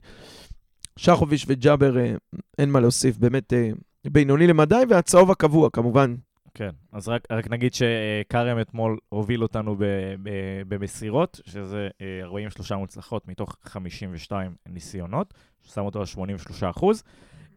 שחוביץ' 0.97 1.45
וג'אבר, 1.47 1.97
אה, 1.97 2.13
אין 2.57 2.69
מה 2.69 2.79
להוסיף, 2.79 3.17
באמת 3.17 3.53
אה, 3.53 3.69
בינוני 4.07 4.47
למדי, 4.47 4.83
והצהוב 4.89 5.31
הקבוע, 5.31 5.69
כמובן. 5.73 6.15
כן, 6.53 6.69
אז 6.91 7.07
רק, 7.07 7.27
רק 7.31 7.49
נגיד 7.49 7.73
שכרם 7.73 8.61
אתמול 8.61 8.97
הוביל 9.09 9.43
אותנו 9.43 9.75
ב, 9.75 9.83
ב, 10.23 10.29
במסירות, 10.67 11.39
שזה 11.45 11.87
אה, 12.01 12.19
43 12.23 12.71
מוצלחות 12.71 13.27
מתוך 13.27 13.55
52 13.63 14.51
ניסיונות, 14.69 15.33
ששם 15.63 15.81
אותו 15.81 15.99
על 15.99 16.05
83 16.05 16.63
אחוז. 16.63 17.03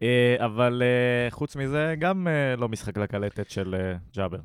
אה, 0.01 0.35
אבל 0.45 0.83
אה, 0.85 1.31
חוץ 1.31 1.55
מזה, 1.55 1.95
גם 1.99 2.27
אה, 2.27 2.55
לא 2.55 2.69
משחק 2.69 2.97
לקלטת 2.97 3.49
של 3.49 3.75
אה, 3.75 3.97
ג'אבר. 4.13 4.39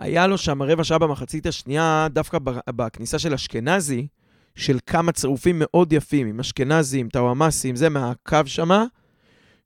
היה 0.00 0.26
לו 0.26 0.38
שם 0.38 0.62
רבע 0.62 0.84
שעה 0.84 0.98
במחצית 0.98 1.46
השנייה, 1.46 2.06
דווקא 2.10 2.38
בכניסה 2.70 3.18
של 3.18 3.34
אשכנזי, 3.34 4.06
של 4.56 4.78
כמה 4.86 5.12
צירופים 5.12 5.56
מאוד 5.58 5.92
יפים, 5.92 6.26
עם 6.26 6.40
אשכנזי, 6.40 6.98
עם 6.98 7.08
טאוואמאסי, 7.08 7.68
עם 7.68 7.76
זה 7.76 7.88
מהקו 7.88 8.38
שמה. 8.46 8.84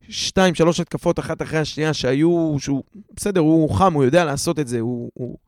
שתיים, 0.09 0.55
שלוש 0.55 0.81
התקפות 0.81 1.19
אחת 1.19 1.43
אחרי 1.43 1.59
השנייה 1.59 1.95
שהיו, 1.95 2.57
שהוא, 2.59 2.83
בסדר, 3.17 3.41
הוא 3.41 3.71
חם, 3.71 3.93
הוא 3.93 4.05
יודע 4.05 4.25
לעשות 4.25 4.59
את 4.59 4.69
זה, 4.69 4.81
הוא, 4.81 5.11
הוא, 5.15 5.39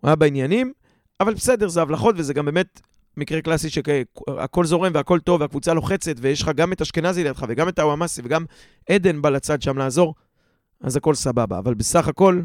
הוא 0.00 0.08
היה 0.08 0.16
בעניינים, 0.16 0.72
אבל 1.20 1.34
בסדר, 1.34 1.68
זה 1.68 1.82
הבלחות, 1.82 2.14
וזה 2.18 2.34
גם 2.34 2.44
באמת 2.44 2.80
מקרה 3.16 3.42
קלאסי 3.42 3.70
שהכל 3.70 4.64
זורם 4.64 4.92
והכל 4.94 5.20
טוב, 5.20 5.40
והקבוצה 5.40 5.74
לוחצת, 5.74 6.14
ויש 6.20 6.42
לך 6.42 6.50
גם 6.56 6.72
את 6.72 6.80
אשכנזי 6.80 7.24
לידך, 7.24 7.44
וגם 7.48 7.68
את 7.68 7.74
טאוואמאסי, 7.74 8.22
וגם 8.24 8.44
עדן 8.90 9.22
בא 9.22 9.28
לצד 9.30 9.62
שם 9.62 9.78
לעזור, 9.78 10.14
אז 10.80 10.96
הכל 10.96 11.14
סבבה. 11.14 11.58
אבל 11.58 11.74
בסך 11.74 12.08
הכל, 12.08 12.40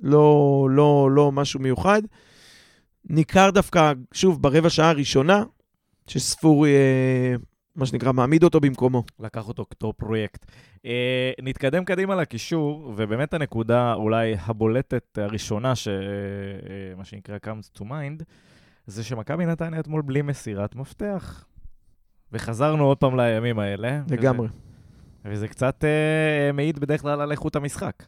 לא, 0.00 0.68
לא, 0.70 1.08
לא 1.10 1.32
משהו 1.32 1.60
מיוחד. 1.60 2.02
ניכר 3.08 3.50
דווקא, 3.50 3.92
שוב, 4.12 4.42
ברבע 4.42 4.70
שעה 4.70 4.90
הראשונה, 4.90 5.42
שספורי, 6.06 6.70
אה, 6.74 7.34
מה 7.76 7.86
שנקרא, 7.86 8.12
מעמיד 8.12 8.44
אותו 8.44 8.60
במקומו. 8.60 9.04
לקח 9.20 9.48
אותו 9.48 9.66
כתור 9.70 9.92
פרויקט. 9.92 10.46
אה, 10.86 11.32
נתקדם 11.42 11.84
קדימה 11.84 12.14
לקישור, 12.14 12.94
ובאמת 12.96 13.34
הנקודה 13.34 13.94
אולי 13.94 14.34
הבולטת 14.46 15.18
הראשונה, 15.18 15.74
ש... 15.74 15.88
אה, 15.88 15.94
מה 16.96 17.04
שנקרא 17.04 17.36
comes 17.46 17.78
to 17.78 17.82
mind, 17.82 18.24
זה 18.86 19.04
שמכבי 19.04 19.46
נתניה 19.46 19.80
אתמול 19.80 20.02
בלי 20.02 20.22
מסירת 20.22 20.74
מפתח. 20.74 21.44
וחזרנו 22.32 22.84
עוד 22.84 22.98
פעם 22.98 23.20
לימים 23.20 23.58
האלה. 23.58 24.00
לגמרי. 24.10 24.48
וזה, 24.48 24.58
וזה 25.24 25.48
קצת 25.48 25.84
אה, 25.84 26.52
מעיד 26.52 26.78
בדרך 26.78 27.00
כלל 27.00 27.20
על 27.20 27.30
איכות 27.30 27.56
המשחק. 27.56 28.04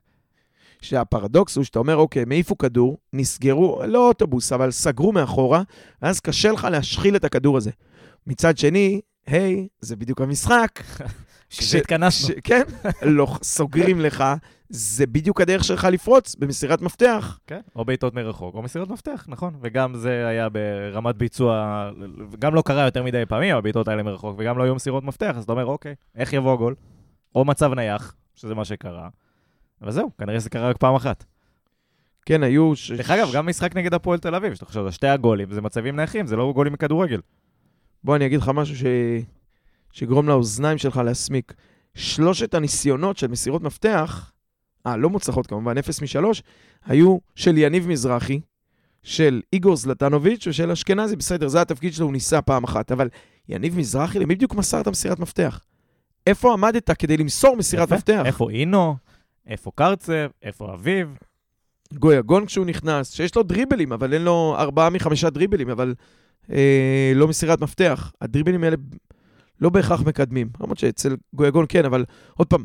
שהפרדוקס 0.83 1.57
הוא 1.57 1.64
שאתה 1.64 1.79
אומר, 1.79 1.97
אוקיי, 1.97 2.22
הם 2.22 2.33
העיפו 2.33 2.59
כדור, 2.59 2.99
נסגרו, 3.12 3.83
לא 3.87 4.09
אוטובוס, 4.09 4.53
אבל 4.53 4.70
סגרו 4.70 5.12
מאחורה, 5.12 5.62
ואז 6.03 6.20
קשה 6.20 6.53
לך 6.53 6.68
להשחיל 6.70 7.16
את 7.16 7.24
הכדור 7.24 7.57
הזה. 7.57 7.70
מצד 8.27 8.59
שני, 8.59 9.01
היי, 9.27 9.68
זה 9.81 9.97
בדיוק 9.97 10.20
המשחק. 10.20 10.70
כשהתכנסנו. 11.51 12.35
כן, 12.45 12.62
לא 13.03 13.27
סוגרים 13.43 14.01
לך, 14.01 14.24
זה 14.68 15.07
בדיוק 15.07 15.41
הדרך 15.41 15.64
שלך 15.64 15.85
לפרוץ 15.85 16.37
במסירת 16.37 16.81
מפתח. 16.81 17.39
כן, 17.47 17.61
או 17.77 17.85
בעיטות 17.85 18.14
מרחוק, 18.14 18.55
או 18.55 18.62
מסירת 18.62 18.89
מפתח, 18.89 19.24
נכון. 19.29 19.55
וגם 19.61 19.95
זה 19.95 20.27
היה 20.27 20.49
ברמת 20.49 21.16
ביצוע, 21.16 21.91
גם 22.39 22.55
לא 22.55 22.62
קרה 22.62 22.85
יותר 22.85 23.03
מדי 23.03 23.22
פעמים, 23.29 23.57
הבעיטות 23.57 23.89
האלה 23.89 24.03
מרחוק, 24.03 24.37
וגם 24.39 24.59
לא 24.59 24.64
היו 24.64 24.74
מסירות 24.74 25.05
מפתח, 25.05 25.35
אז 25.37 25.45
אתה 25.45 25.53
אומר, 25.53 25.66
אוקיי, 25.66 25.95
איך 26.14 26.33
יבוא 26.33 26.53
הגול? 26.53 26.74
או 27.35 27.45
מצב 27.45 27.72
נייח, 27.74 28.14
שזה 28.35 28.55
מה 28.55 28.64
שקרה. 28.64 29.09
וזהו, 29.83 30.11
כנראה 30.18 30.39
זה 30.39 30.51
קרה 30.51 30.70
רק 30.70 30.77
פעם 30.77 30.95
אחת. 30.95 31.24
כן, 32.27 32.43
היו... 32.43 32.77
ש... 32.77 32.91
דרך 32.91 33.11
אגב, 33.11 33.29
גם 33.35 33.47
משחק 33.47 33.77
נגד 33.77 33.95
הפועל 33.95 34.18
תל 34.18 34.35
אביב, 34.35 34.55
שאתה 34.55 34.64
חושב, 34.66 34.91
שתי 34.91 35.07
הגולים, 35.07 35.53
זה 35.53 35.61
מצבים 35.61 35.97
נייחים, 35.97 36.27
זה 36.27 36.37
לא 36.37 36.53
גולים 36.55 36.72
מכדורגל. 36.72 37.20
בוא, 38.05 38.16
אני 38.16 38.27
אגיד 38.27 38.41
לך 38.41 38.49
משהו 38.55 38.77
ש... 38.77 38.85
שיגרום 39.93 40.29
לאוזניים 40.29 40.79
שלך 40.79 40.97
להסמיק. 40.97 41.55
שלושת 41.95 42.55
הניסיונות 42.55 43.16
של 43.16 43.27
מסירות 43.27 43.62
מפתח, 43.62 44.33
אה, 44.87 44.97
לא 44.97 45.11
מוצלחות 45.11 45.47
כמובן, 45.47 45.79
0 45.79 46.03
מ-3, 46.03 46.24
היו 46.87 47.18
של 47.35 47.59
יניב 47.59 47.89
מזרחי, 47.89 48.41
של 49.03 49.41
איגור 49.53 49.77
זלטנוביץ' 49.77 50.47
ושל 50.47 50.70
אשכנזי, 50.70 51.16
בסדר, 51.16 51.49
זה 51.49 51.61
התפקיד 51.61 51.93
שלו, 51.93 52.07
הוא 52.07 52.12
ניסה 52.12 52.43
פעם 52.43 52.64
אחת, 52.64 52.93
אבל 52.93 53.09
יניב 53.49 53.79
מזרחי, 53.79 54.18
למי 54.18 54.35
בדיוק 54.35 54.55
מסר 54.55 54.81
את 54.81 54.87
המסירת 54.87 55.18
מפתח? 55.18 55.61
איפה 56.27 56.53
עמדת 56.53 56.91
כדי 56.91 57.16
למסור 57.16 57.57
מסירת 57.57 57.89
יפה. 57.89 57.95
מפתח? 57.95 58.22
איפה 58.24 58.51
אינו? 58.51 58.97
איפה 59.47 59.70
קרצב? 59.74 60.28
איפה 60.42 60.74
אביב? 60.74 61.18
גויגון 61.94 62.47
כשהוא 62.47 62.66
נכנס, 62.66 63.12
שיש 63.12 63.36
לו 63.36 63.42
דריבלים, 63.42 63.92
אבל 63.92 64.12
אין 64.12 64.22
לו 64.22 64.55
ארבעה 64.59 64.90
מחמישה 64.90 65.30
דריבלים, 65.30 65.70
אבל 65.70 65.94
אה, 66.51 67.12
לא 67.14 67.28
מסירת 67.28 67.61
מפתח. 67.61 68.12
הדריבלים 68.20 68.64
האלה 68.64 68.76
לא 69.61 69.70
בהכרח 69.70 70.01
מקדמים. 70.01 70.49
למרות 70.61 70.78
שאצל 70.78 71.16
גויגון 71.34 71.66
כן, 71.68 71.84
אבל 71.84 72.05
עוד 72.34 72.47
פעם, 72.47 72.64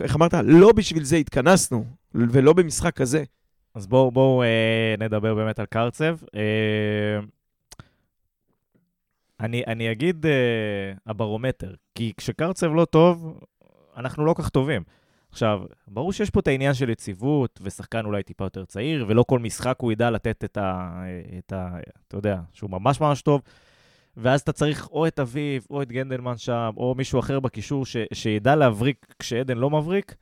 איך 0.00 0.16
אמרת? 0.16 0.34
לא 0.44 0.72
בשביל 0.72 1.04
זה 1.04 1.16
התכנסנו, 1.16 1.84
ולא 2.14 2.52
במשחק 2.52 2.96
כזה. 2.96 3.24
אז 3.74 3.86
בואו 3.86 4.10
בוא, 4.10 4.44
אה, 4.44 4.94
נדבר 4.98 5.34
באמת 5.34 5.58
על 5.58 5.66
קרצב. 5.66 6.16
אה, 6.34 7.20
אני, 9.40 9.62
אני 9.66 9.92
אגיד 9.92 10.26
אה, 10.26 10.32
הברומטר, 11.06 11.74
כי 11.94 12.12
כשקרצב 12.16 12.66
לא 12.66 12.84
טוב, 12.84 13.40
אנחנו 13.96 14.24
לא 14.24 14.34
כך 14.38 14.48
טובים. 14.48 14.82
עכשיו, 15.36 15.60
ברור 15.88 16.12
שיש 16.12 16.30
פה 16.30 16.40
את 16.40 16.48
העניין 16.48 16.74
של 16.74 16.90
יציבות, 16.90 17.60
ושחקן 17.62 18.04
אולי 18.04 18.22
טיפה 18.22 18.44
יותר 18.44 18.64
צעיר, 18.64 19.04
ולא 19.08 19.22
כל 19.22 19.38
משחק 19.38 19.76
הוא 19.80 19.92
ידע 19.92 20.10
לתת 20.10 20.44
את 20.44 20.56
ה... 20.56 21.02
את 21.38 21.52
ה 21.52 21.68
אתה 22.08 22.16
יודע, 22.16 22.40
שהוא 22.52 22.70
ממש 22.70 23.00
ממש 23.00 23.22
טוב. 23.22 23.42
ואז 24.16 24.40
אתה 24.40 24.52
צריך 24.52 24.88
או 24.90 25.06
את 25.06 25.18
אביב, 25.20 25.66
או 25.70 25.82
את 25.82 25.92
גנדלמן 25.92 26.36
שם, 26.36 26.70
או 26.76 26.94
מישהו 26.94 27.20
אחר 27.20 27.40
בקישור 27.40 27.86
ש, 27.86 27.96
שידע 28.12 28.56
להבריק 28.56 29.14
כשעדן 29.18 29.58
לא 29.58 29.70
מבריק, 29.70 30.14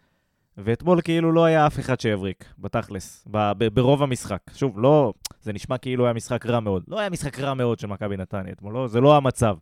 ואתמול 0.58 1.00
כאילו 1.00 1.32
לא 1.32 1.44
היה 1.44 1.66
אף 1.66 1.78
אחד 1.78 2.00
שיבריק, 2.00 2.44
בתכלס, 2.58 3.24
ב, 3.30 3.52
ב, 3.58 3.68
ברוב 3.68 4.02
המשחק. 4.02 4.40
שוב, 4.54 4.78
לא, 4.78 5.12
זה 5.42 5.52
נשמע 5.52 5.78
כאילו 5.78 6.04
היה 6.04 6.12
משחק 6.12 6.46
רע 6.46 6.60
מאוד. 6.60 6.84
לא 6.88 6.98
היה 6.98 7.10
משחק 7.10 7.40
רע 7.40 7.54
מאוד 7.54 7.78
של 7.78 7.86
מכבי 7.86 8.16
נתניה 8.16 8.52
אתמול, 8.52 8.74
לא, 8.74 8.88
זה 8.88 9.00
לא 9.00 9.16
המצב. 9.16 9.56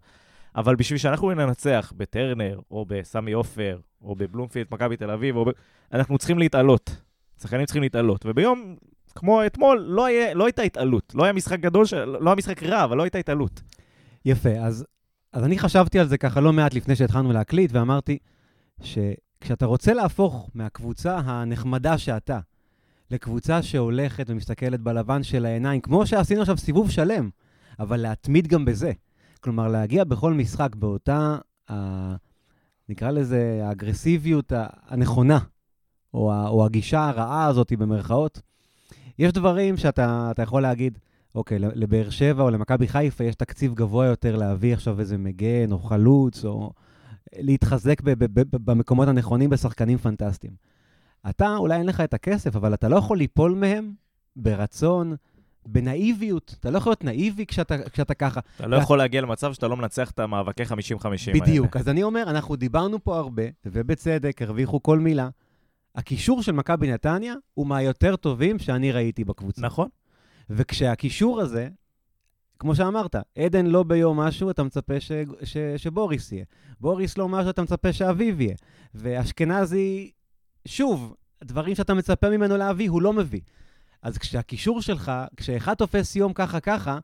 אבל 0.57 0.77
בשביל 0.77 0.99
שאנחנו 0.99 1.31
ננצח 1.31 1.93
בטרנר, 1.97 2.61
או 2.71 2.85
בסמי 2.89 3.33
עופר, 3.33 3.79
או 4.03 4.15
בבלומפילד, 4.15 4.67
מכבי 4.71 4.97
תל 4.97 5.11
אביב, 5.11 5.39
ב... 5.39 5.45
אנחנו 5.93 6.19
צריכים 6.19 6.39
להתעלות. 6.39 6.97
שחקנים 7.43 7.67
צריכים 7.67 7.83
להתעלות. 7.83 8.27
וביום 8.27 8.77
כמו 9.15 9.47
אתמול, 9.47 9.79
לא, 9.89 10.05
היה, 10.05 10.35
לא 10.35 10.45
הייתה 10.45 10.63
התעלות. 10.63 11.13
לא 11.15 11.25
היה 11.25 11.33
משחק 11.33 11.61
גדול, 11.61 11.87
ש... 11.87 11.95
לא 11.95 12.31
היה 12.31 12.35
משחק 12.35 12.63
רע, 12.63 12.85
אבל 12.85 12.97
לא 12.97 13.03
הייתה 13.03 13.19
התעלות. 13.19 13.63
יפה, 14.25 14.51
אז, 14.51 14.85
אז 15.33 15.45
אני 15.45 15.59
חשבתי 15.59 15.99
על 15.99 16.09
זה 16.09 16.19
ככה 16.19 16.41
לא 16.41 16.53
מעט 16.53 16.75
לפני 16.75 16.97
שהתחלנו 16.97 17.33
להקליט, 17.33 17.71
ואמרתי 17.73 18.19
שכשאתה 18.83 19.67
רוצה 19.67 19.95
להפוך 19.95 20.51
מהקבוצה 20.55 21.19
הנחמדה 21.25 21.99
שאתה 21.99 22.41
לקבוצה 23.11 23.63
שהולכת 23.63 24.31
ומסתכלת 24.31 24.81
בלבן 24.81 25.23
של 25.23 25.47
העיניים, 25.47 25.81
כמו 25.81 26.07
שעשינו 26.07 26.41
עכשיו 26.41 26.57
סיבוב 26.57 26.91
שלם, 26.91 27.31
אבל 27.79 27.97
להתמיד 27.97 28.47
גם 28.47 28.65
בזה. 28.65 28.93
כלומר, 29.43 29.69
להגיע 29.69 30.05
בכל 30.05 30.35
משחק 30.35 30.75
באותה, 30.75 31.39
ה... 31.71 32.15
נקרא 32.89 33.11
לזה, 33.11 33.61
האגרסיביות 33.65 34.53
הנכונה, 34.89 35.39
או, 36.15 36.33
ה... 36.33 36.49
או 36.49 36.65
הגישה 36.65 37.09
הרעה 37.09 37.47
הזאת 37.47 37.73
במרכאות. 37.73 38.41
יש 39.19 39.33
דברים 39.33 39.77
שאתה 39.77 40.33
יכול 40.43 40.63
להגיד, 40.63 40.99
אוקיי, 41.35 41.59
לבאר 41.59 42.11
שבע 42.11 42.43
או 42.43 42.51
למכבי 42.51 42.89
חיפה 42.89 43.25
יש 43.25 43.35
תקציב 43.35 43.75
גבוה 43.75 44.07
יותר 44.07 44.37
להביא 44.37 44.73
עכשיו 44.73 45.01
איזה 45.01 45.19
מגן 45.19 45.73
או 45.73 45.79
חלוץ, 45.79 46.45
או 46.45 46.73
להתחזק 47.37 48.01
ב- 48.01 48.25
ב- 48.25 48.41
ב- 48.41 48.71
במקומות 48.71 49.09
הנכונים 49.09 49.51
בשחקנים 49.51 49.99
פנטסטיים. 49.99 50.53
אתה, 51.31 51.57
אולי 51.57 51.77
אין 51.77 51.87
לך 51.87 52.01
את 52.01 52.15
הכסף, 52.15 52.57
אבל 52.57 52.75
אתה 52.75 52.89
לא 52.89 52.97
יכול 52.97 53.19
ליפול 53.19 53.55
מהם 53.55 53.93
ברצון, 54.37 55.17
בנאיביות. 55.67 56.55
אתה 56.61 56.71
לא 56.71 56.79
יכול 56.79 56.91
להיות 56.91 57.05
נאיבי 57.05 57.47
כשאתה, 57.47 57.89
כשאתה 57.89 58.15
ככה. 58.15 58.41
אתה 58.57 58.67
לא 58.67 58.77
יכול 58.77 58.99
להגיע 58.99 59.21
למצב 59.21 59.53
שאתה 59.53 59.69
לא 59.69 59.77
מנצח 59.77 60.11
את 60.11 60.19
המאבקי 60.19 60.63
50-50 60.63 60.67
האלה. 61.27 61.41
בדיוק. 61.41 61.77
אז 61.77 61.89
אני 61.89 62.03
אומר, 62.03 62.23
אנחנו 62.27 62.57
דיברנו 62.57 63.05
פה 63.05 63.19
הרבה, 63.19 63.43
ובצדק, 63.67 64.43
הרוויחו 64.43 64.83
כל 64.83 64.99
מילה. 64.99 65.29
הקישור 65.95 66.43
של 66.43 66.53
מכבי 66.53 66.93
נתניה 66.93 67.35
הוא 67.55 67.67
מהיותר 67.67 68.17
טובים 68.17 68.59
שאני 68.59 68.93
ראיתי 68.93 69.25
בקבוצה. 69.25 69.63
נכון. 69.63 69.89
וכשהקישור 70.51 71.41
הזה, 71.41 71.69
כמו 72.59 72.75
שאמרת, 72.75 73.17
עדן 73.39 73.67
לא 73.67 73.83
ביום 73.83 74.21
משהו, 74.21 74.51
אתה 74.51 74.63
מצפה 74.63 75.01
ש, 75.01 75.13
ש, 75.45 75.57
שבוריס 75.77 76.33
יהיה. 76.33 76.45
בוריס 76.81 77.19
לא 77.19 77.29
משהו, 77.29 77.51
אתה 77.51 77.63
מצפה 77.63 77.93
שאביב 77.93 78.41
יהיה. 78.41 78.55
ואשכנזי, 78.95 80.11
שוב, 80.69 81.15
דברים 81.45 81.75
שאתה 81.75 81.95
מצפה 81.95 82.31
ממנו 82.31 82.57
להביא, 82.57 82.91
הוא 82.91 83.03
לא 83.03 83.13
מביא. 83.13 83.41
אז 84.03 84.19
כשהקישור 84.19 84.83
שלך, 84.83 85.13
כשאחד 85.37 85.75
תופס 85.75 86.17
יום 86.17 86.33
ככה 86.33 86.61
ככה, 86.61 86.99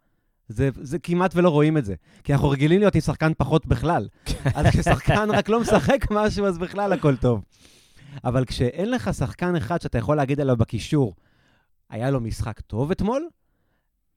זה, 0.48 0.70
זה 0.80 0.98
כמעט 0.98 1.36
ולא 1.36 1.48
רואים 1.48 1.76
את 1.76 1.84
זה. 1.84 1.94
כי 2.24 2.32
אנחנו 2.32 2.48
רגילים 2.48 2.80
להיות 2.80 2.94
עם 2.94 3.00
שחקן 3.00 3.32
פחות 3.38 3.66
בכלל. 3.66 4.08
אז 4.54 4.66
כששחקן 4.66 5.30
רק 5.30 5.48
לא 5.48 5.60
משחק 5.60 6.06
משהו, 6.10 6.46
אז 6.46 6.58
בכלל 6.58 6.92
הכל 6.92 7.16
טוב. 7.16 7.44
אבל 8.24 8.44
כשאין 8.44 8.90
לך 8.90 9.14
שחקן 9.14 9.56
אחד 9.56 9.80
שאתה 9.80 9.98
יכול 9.98 10.16
להגיד 10.16 10.40
עליו 10.40 10.56
בקישור, 10.56 11.14
היה 11.90 12.10
לו 12.10 12.20
משחק 12.20 12.60
טוב 12.60 12.90
אתמול, 12.90 13.28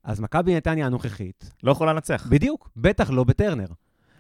אז 0.04 0.20
מכבי 0.20 0.56
נתניה 0.56 0.86
הנוכחית... 0.86 1.54
לא 1.64 1.72
יכולה 1.72 1.94
לנצח. 1.94 2.28
בדיוק, 2.30 2.70
בטח 2.78 3.10
לא 3.10 3.24
בטרנר. 3.24 3.68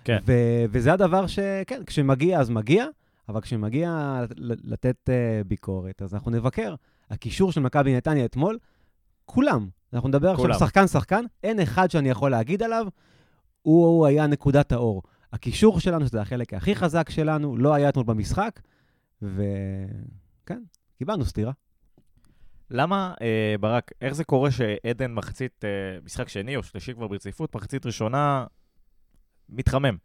כן. 0.03 0.17
ו- 0.25 0.65
וזה 0.71 0.93
הדבר 0.93 1.27
שכן, 1.27 1.81
כשמגיע 1.85 2.39
אז 2.39 2.49
מגיע, 2.49 2.85
אבל 3.29 3.41
כשמגיע 3.41 4.21
לתת 4.63 5.09
uh, 5.09 5.47
ביקורת, 5.47 6.01
אז 6.01 6.13
אנחנו 6.13 6.31
נבקר. 6.31 6.75
הקישור 7.11 7.51
של 7.51 7.61
מכבי 7.61 7.95
נתניה 7.95 8.25
אתמול, 8.25 8.57
כולם. 9.25 9.69
אנחנו 9.93 10.09
נדבר 10.09 10.35
כולם. 10.35 10.51
עכשיו 10.51 10.67
שחקן-שחקן, 10.67 11.25
אין 11.43 11.59
אחד 11.59 11.91
שאני 11.91 12.09
יכול 12.09 12.31
להגיד 12.31 12.63
עליו, 12.63 12.87
הוא, 13.61 13.85
הוא 13.85 14.05
היה 14.05 14.27
נקודת 14.27 14.71
האור. 14.71 15.03
הקישור 15.33 15.79
שלנו, 15.79 16.07
שזה 16.07 16.21
החלק 16.21 16.53
הכי 16.53 16.75
חזק 16.75 17.09
שלנו, 17.09 17.57
לא 17.57 17.73
היה 17.73 17.89
אתמול 17.89 18.05
במשחק, 18.05 18.59
וכן, 19.21 20.61
קיבלנו 20.97 21.25
סטירה. 21.25 21.51
למה, 22.69 23.13
אה, 23.21 23.55
ברק, 23.59 23.91
איך 24.01 24.13
זה 24.13 24.23
קורה 24.23 24.51
שעדן 24.51 25.13
מחצית, 25.13 25.65
אה, 25.65 25.69
משחק 26.03 26.29
שני 26.29 26.55
או 26.55 26.63
שלישי 26.63 26.93
כבר 26.93 27.07
ברציפות, 27.07 27.55
מחצית 27.55 27.85
ראשונה, 27.85 28.45
מתחמם? 29.49 29.97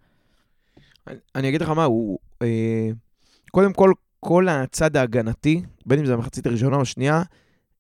אני, 1.07 1.17
אני 1.35 1.49
אגיד 1.49 1.63
לך 1.63 1.69
מה, 1.69 1.85
הוא... 1.85 2.19
אה, 2.43 2.91
קודם 3.51 3.73
כל, 3.73 3.93
כל 4.29 4.49
הצד 4.49 4.97
ההגנתי, 4.97 5.63
בין 5.87 5.99
אם 5.99 6.07
זה 6.07 6.15
המחצית 6.15 6.47
הראשונה 6.47 6.77
או 6.77 6.83
השנייה, 6.83 7.23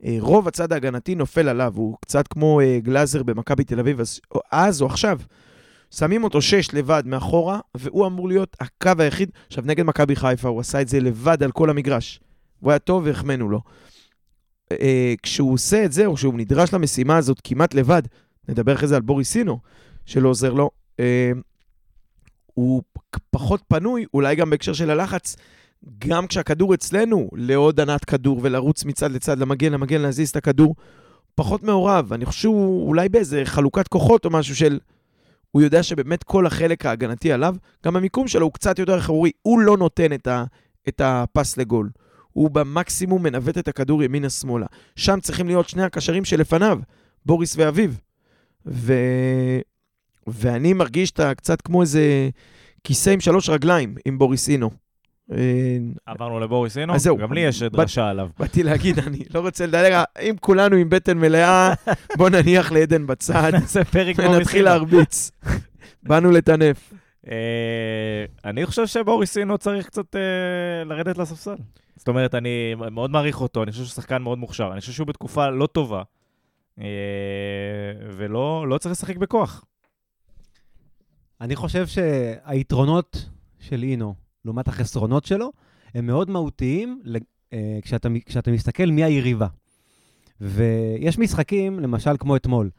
אה, 0.04 0.16
רוב 0.20 0.48
הצד 0.48 0.72
ההגנתי 0.72 1.14
נופל 1.14 1.48
עליו, 1.48 1.72
הוא 1.76 1.96
קצת 2.00 2.28
כמו 2.28 2.60
אה, 2.60 2.78
גלאזר 2.82 3.22
במכבי 3.22 3.64
תל 3.64 3.80
אביב, 3.80 4.00
אז, 4.00 4.20
אז 4.52 4.82
או 4.82 4.86
עכשיו. 4.86 5.18
שמים 5.90 6.24
אותו 6.24 6.42
שש 6.42 6.74
לבד 6.74 7.02
מאחורה, 7.06 7.60
והוא 7.74 8.06
אמור 8.06 8.28
להיות 8.28 8.56
הקו 8.60 8.92
היחיד. 8.98 9.30
עכשיו, 9.46 9.64
נגד 9.66 9.84
מכבי 9.84 10.16
חיפה, 10.16 10.48
הוא 10.48 10.60
עשה 10.60 10.80
את 10.80 10.88
זה 10.88 11.00
לבד 11.00 11.42
על 11.42 11.52
כל 11.52 11.70
המגרש. 11.70 12.20
הוא 12.60 12.70
היה 12.70 12.78
טוב 12.78 13.02
והחמאנו 13.06 13.48
לו. 13.48 13.60
אה, 14.72 15.14
כשהוא 15.22 15.52
עושה 15.52 15.84
את 15.84 15.92
זה, 15.92 16.06
או 16.06 16.14
כשהוא 16.14 16.34
נדרש 16.34 16.74
למשימה 16.74 17.16
הזאת 17.16 17.40
כמעט 17.44 17.74
לבד, 17.74 18.02
נדבר 18.48 18.74
אחרי 18.74 18.88
זה 18.88 18.96
על 18.96 19.02
בוריסינו, 19.02 19.58
שלא 20.04 20.28
עוזר 20.28 20.52
לו. 20.52 20.70
אה, 21.00 21.32
הוא 22.54 22.82
פחות 23.30 23.62
פנוי, 23.68 24.04
אולי 24.14 24.36
גם 24.36 24.50
בהקשר 24.50 24.72
של 24.72 24.90
הלחץ, 24.90 25.36
גם 25.98 26.26
כשהכדור 26.26 26.74
אצלנו, 26.74 27.30
לעוד 27.32 27.80
ענת 27.80 28.04
כדור 28.04 28.40
ולרוץ 28.42 28.84
מצד 28.84 29.10
לצד, 29.10 29.38
למגן, 29.38 29.72
למגן, 29.72 30.00
להזיז 30.00 30.28
את 30.28 30.36
הכדור, 30.36 30.74
פחות 31.34 31.62
מעורב. 31.62 32.12
אני 32.12 32.24
חושב 32.24 32.40
שהוא 32.40 32.88
אולי 32.88 33.08
באיזה 33.08 33.42
חלוקת 33.44 33.88
כוחות 33.88 34.24
או 34.24 34.30
משהו 34.30 34.56
של... 34.56 34.78
הוא 35.50 35.62
יודע 35.62 35.82
שבאמת 35.82 36.22
כל 36.22 36.46
החלק 36.46 36.86
ההגנתי 36.86 37.32
עליו, 37.32 37.56
גם 37.84 37.96
המיקום 37.96 38.28
שלו 38.28 38.46
הוא 38.46 38.52
קצת 38.52 38.78
יותר 38.78 38.98
אחורי, 38.98 39.30
הוא 39.42 39.60
לא 39.60 39.76
נותן 39.76 40.12
את, 40.12 40.26
ה, 40.26 40.44
את 40.88 41.00
הפס 41.04 41.56
לגול. 41.56 41.90
הוא 42.32 42.50
במקסימום 42.50 43.22
מנווט 43.22 43.58
את 43.58 43.68
הכדור 43.68 44.02
ימינה-שמאלה. 44.02 44.66
שם 44.96 45.20
צריכים 45.20 45.46
להיות 45.46 45.68
שני 45.68 45.82
הקשרים 45.82 46.24
שלפניו, 46.24 46.78
בוריס 47.26 47.54
ואביב. 47.56 48.00
ו... 48.66 48.92
ואני 50.26 50.72
מרגיש 50.72 51.08
שאתה 51.08 51.34
קצת 51.34 51.60
כמו 51.60 51.82
איזה 51.82 52.28
כיסא 52.84 53.10
עם 53.10 53.20
שלוש 53.20 53.48
רגליים, 53.48 53.94
עם 54.04 54.18
בוריסינו. 54.18 54.70
אה, 55.32 55.78
עברנו 56.06 56.40
לבוריסינו? 56.40 56.94
אז 56.94 57.02
זהו. 57.02 57.16
גם 57.16 57.32
לי 57.32 57.40
יש 57.40 57.62
דרשה 57.62 58.08
עליו. 58.08 58.28
באתי 58.38 58.62
להגיד, 58.62 58.98
אני 58.98 59.24
לא 59.34 59.40
רוצה 59.40 59.66
לדלג, 59.66 60.04
אם 60.20 60.34
כולנו 60.40 60.76
עם 60.76 60.88
בטן 60.88 61.18
מלאה, 61.18 61.74
בוא 62.16 62.28
נניח 62.28 62.72
לעדן 62.72 63.06
בצד. 63.06 63.52
ונתחיל 64.18 64.64
להרביץ. 64.64 65.30
באנו 66.02 66.30
לטנף. 66.30 66.92
אה, 67.30 68.24
אני 68.44 68.66
חושב 68.66 68.86
שבוריסינו 68.86 69.58
צריך 69.58 69.86
קצת 69.86 70.16
אה, 70.16 70.84
לרדת 70.84 71.18
לספסל. 71.18 71.56
זאת 71.96 72.08
אומרת, 72.08 72.34
אני 72.34 72.74
מאוד 72.90 73.10
מעריך 73.10 73.40
אותו, 73.40 73.62
אני 73.62 73.70
חושב 73.70 73.84
שהוא 73.84 73.94
שחקן 73.94 74.22
מאוד 74.22 74.38
מוכשר. 74.38 74.72
אני 74.72 74.80
חושב 74.80 74.92
שהוא 74.92 75.06
בתקופה 75.06 75.50
לא 75.50 75.66
טובה, 75.66 76.02
ולא 78.16 78.66
לא 78.68 78.78
צריך 78.78 78.92
לשחק 78.92 79.16
בכוח. 79.16 79.64
אני 81.40 81.56
חושב 81.56 81.86
שהיתרונות 81.86 83.28
של 83.58 83.82
אינו, 83.82 84.14
לעומת 84.46 84.68
החסרונות 84.68 85.24
שלו, 85.24 85.52
הם 85.94 86.06
מאוד 86.06 86.30
מהותיים 86.30 87.02
אה, 87.52 87.78
כשאתה, 87.82 88.08
כשאתה 88.26 88.50
מסתכל 88.50 88.86
מי 88.86 89.04
היריבה. 89.04 89.46
ויש 90.40 91.18
משחקים, 91.18 91.80
למשל 91.80 92.16
כמו 92.18 92.36
אתמול. 92.36 92.70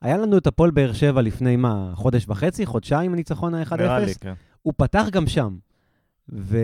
היה 0.00 0.16
לנו 0.16 0.38
את 0.38 0.46
הפועל 0.46 0.70
באר 0.70 0.92
שבע 0.92 1.22
לפני 1.22 1.56
מה, 1.56 1.92
חודש 1.94 2.28
וחצי, 2.28 2.66
חודשיים, 2.66 3.12
הניצחון 3.12 3.54
ה-1-0? 3.54 3.76
נראה 3.76 3.98
לי, 3.98 4.14
כן. 4.14 4.32
הוא 4.62 4.74
פתח 4.76 5.06
גם 5.12 5.26
שם. 5.26 5.56
ו... 6.32 6.58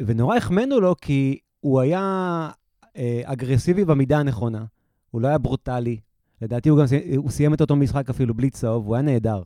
ונורא 0.00 0.36
החמאנו 0.36 0.80
לו 0.80 0.94
כי 1.00 1.38
הוא 1.60 1.80
היה 1.80 2.50
אה, 2.96 3.20
אגרסיבי 3.24 3.84
במידה 3.84 4.18
הנכונה. 4.18 4.64
הוא 5.10 5.20
לא 5.20 5.28
היה 5.28 5.38
ברוטלי. 5.38 6.00
לדעתי 6.42 6.68
הוא 6.68 6.78
גם 6.78 6.84
הוא 7.16 7.30
סיים 7.30 7.54
את 7.54 7.60
אותו 7.60 7.76
משחק 7.76 8.10
אפילו 8.10 8.34
בלי 8.34 8.50
צהוב, 8.50 8.86
הוא 8.86 8.94
היה 8.94 9.02
נהדר. 9.02 9.42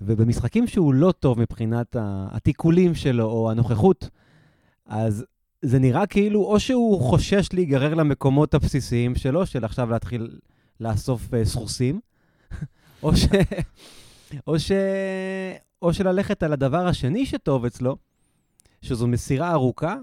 ובמשחקים 0.00 0.66
שהוא 0.66 0.94
לא 0.94 1.12
טוב 1.12 1.40
מבחינת 1.40 1.96
התיקולים 2.00 2.94
שלו 2.94 3.24
או 3.24 3.50
הנוכחות, 3.50 4.08
אז 4.86 5.24
זה 5.62 5.78
נראה 5.78 6.06
כאילו 6.06 6.44
או 6.44 6.60
שהוא 6.60 7.00
חושש 7.00 7.48
להיגרר 7.52 7.94
למקומות 7.94 8.54
הבסיסיים 8.54 9.14
שלו, 9.14 9.46
של 9.46 9.64
עכשיו 9.64 9.90
להתחיל 9.90 10.38
לאסוף 10.80 11.28
uh, 11.28 11.44
סחוסים, 11.44 12.00
או, 13.02 13.16
ש... 13.16 13.26
או, 14.46 14.58
ש... 14.58 14.72
או 15.82 15.94
שללכת 15.94 16.42
על 16.42 16.52
הדבר 16.52 16.86
השני 16.86 17.26
שטוב 17.26 17.64
אצלו, 17.64 17.96
שזו 18.82 19.06
מסירה 19.06 19.52
ארוכה 19.52 19.96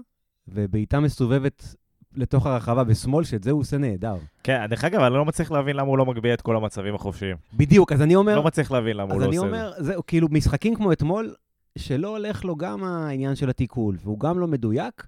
ובעיטה 0.48 1.00
מסובבת 1.00 1.74
לתוך 2.16 2.46
הרחבה 2.46 2.84
בשמאל, 2.84 3.24
שאת 3.24 3.44
זה 3.44 3.50
הוא 3.50 3.60
עושה 3.60 3.78
נהדר. 3.78 4.16
כן, 4.42 4.66
דרך 4.70 4.84
אגב, 4.84 5.00
אני 5.00 5.14
לא 5.14 5.24
מצליח 5.24 5.50
להבין 5.50 5.76
למה 5.76 5.88
הוא 5.88 5.98
לא 5.98 6.06
מגביה 6.06 6.34
את 6.34 6.40
כל 6.40 6.56
המצבים 6.56 6.94
החופשיים. 6.94 7.36
בדיוק, 7.54 7.92
אז 7.92 8.02
אני 8.02 8.14
אומר... 8.14 8.36
לא 8.36 8.44
מצליח 8.44 8.70
להבין 8.70 8.96
למה 8.96 9.14
הוא 9.14 9.20
לא 9.20 9.26
עושה 9.26 9.36
את 9.36 9.40
זה. 9.40 9.46
אז 9.46 9.52
אני 9.54 9.62
אומר, 9.62 9.72
זהו, 9.78 10.02
כאילו, 10.06 10.28
משחקים 10.30 10.74
כמו 10.74 10.92
אתמול, 10.92 11.34
שלא 11.78 12.08
הולך 12.08 12.44
לו 12.44 12.56
גם 12.56 12.84
העניין 12.84 13.34
של 13.34 13.50
התיקול, 13.50 13.96
והוא 14.02 14.20
גם 14.20 14.38
לא 14.38 14.46
מדויק, 14.46 15.06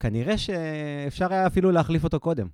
כנראה 0.00 0.38
שאפשר 0.38 1.32
היה 1.32 1.46
אפילו 1.46 1.70
להחליף 1.70 2.04
אותו 2.04 2.20
קודם. 2.20 2.46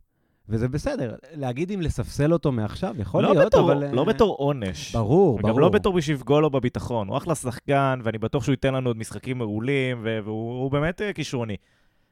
וזה 0.48 0.68
בסדר. 0.68 1.14
להגיד 1.34 1.72
אם 1.72 1.80
לספסל 1.80 2.32
אותו 2.32 2.52
מעכשיו, 2.52 2.94
יכול 2.98 3.22
לא 3.22 3.34
להיות, 3.34 3.46
בתור, 3.46 3.72
אבל... 3.72 3.94
לא 3.94 4.04
בתור 4.04 4.34
עונש. 4.38 4.92
ברור, 4.92 5.38
גם 5.38 5.42
ברור. 5.42 5.54
גם 5.54 5.60
לא 5.60 5.68
בתור 5.68 5.92
בשביל 5.92 6.16
לפגוע 6.16 6.40
לו 6.40 6.50
בביטחון. 6.50 7.08
הוא 7.08 7.16
אחלה 7.16 7.34
שחקן, 7.34 8.00
ואני 8.02 8.18
בטוח 8.18 8.44
שהוא 8.44 8.52
ייתן 8.52 8.74
לנו 8.74 8.90
עוד 8.90 8.96
משחקים 8.96 9.38
מעולים, 9.38 10.00
והוא 10.02 10.70
באמת 10.70 11.02
אה, 11.02 11.12
כישרוני. 11.12 11.56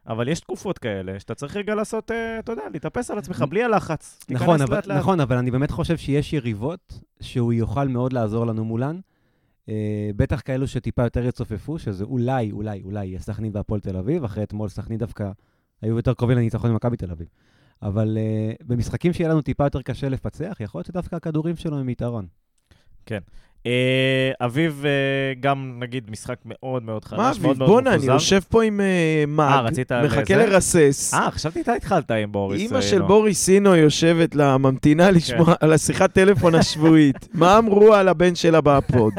אבל 0.06 0.28
יש 0.28 0.40
תקופות 0.40 0.78
כאלה 0.78 1.20
שאתה 1.20 1.34
צריך 1.34 1.56
רגע 1.56 1.74
לעשות, 1.74 2.10
אה, 2.10 2.38
אתה 2.38 2.52
יודע, 2.52 2.62
להתאפס 2.72 3.10
על 3.10 3.18
עצמך 3.18 3.44
בלי 3.48 3.64
הלחץ. 3.64 4.18
נכון, 4.30 4.60
אבל, 4.60 4.80
נכון, 4.98 5.20
אבל 5.20 5.36
אני 5.36 5.50
באמת 5.50 5.70
חושב 5.70 5.96
שיש 5.96 6.32
יריבות 6.32 7.00
שהוא 7.20 7.52
יוכל 7.52 7.88
מאוד 7.88 8.12
לעזור 8.12 8.46
לנו 8.46 8.64
מולן. 8.64 9.00
אה, 9.68 10.10
בטח 10.16 10.40
כאלו 10.44 10.66
שטיפה 10.66 11.02
יותר 11.02 11.24
יצופפו, 11.24 11.78
שזה 11.78 12.04
אולי, 12.04 12.52
אולי, 12.52 12.82
אולי 12.82 13.18
סכנין 13.18 13.50
והפועל 13.54 13.80
תל 13.80 13.96
אביב, 13.96 14.24
אחרי 14.24 14.42
אתמול 14.42 14.68
סכנין 14.68 14.98
דווקא 14.98 15.30
היו 15.82 15.96
יותר 15.96 16.14
קרובים 16.14 16.38
לניצחון 16.38 16.70
ממכבי 16.72 16.96
תל 16.96 17.10
אביב. 17.10 17.28
אבל 17.82 18.18
uh, 18.18 18.64
במשחקים 18.66 19.12
שיהיה 19.12 19.30
לנו 19.30 19.42
טיפה 19.42 19.64
יותר 19.64 19.82
קשה 19.82 20.08
לפצח, 20.08 20.56
יכול 20.60 20.78
להיות 20.78 20.86
שדווקא 20.86 21.16
הכדורים 21.16 21.56
שלו 21.56 21.78
הם 21.78 21.88
יתרון. 21.88 22.26
כן. 23.06 23.20
אה, 23.66 24.30
אביב, 24.40 24.84
אה, 24.86 24.90
גם 25.40 25.76
נגיד 25.78 26.10
משחק 26.10 26.38
מאוד 26.44 26.82
מאוד 26.82 27.04
חדש, 27.04 27.18
מאוד 27.18 27.40
מאוד 27.40 27.42
מפוזר. 27.42 27.58
מה 27.58 27.64
אביב? 27.64 27.84
בואנה, 27.84 27.94
אני 27.94 28.06
יושב 28.06 28.40
פה 28.48 28.62
עם 28.62 28.80
מאג, 29.28 29.72
מחכה 30.04 30.36
לרסס. 30.36 31.14
אה, 31.14 31.30
חשבתי 31.30 31.60
אתה 31.60 31.72
התחלת 31.72 32.10
עם 32.10 32.32
בוריס. 32.32 32.60
אימא 32.60 32.80
של 32.80 33.02
בוריס 33.02 33.48
אינו 33.48 33.76
יושבת 33.76 34.34
לה, 34.34 34.58
ממתינה 34.58 35.06
כן. 35.06 35.14
לשמוע 35.14 35.54
על 35.60 35.72
השיחת 35.72 36.12
טלפון 36.12 36.54
השבועית. 36.54 37.28
מה 37.34 37.58
אמרו 37.58 37.94
על 37.94 38.08
הבן 38.08 38.34
שלה 38.34 38.60
בפוד? 38.60 39.12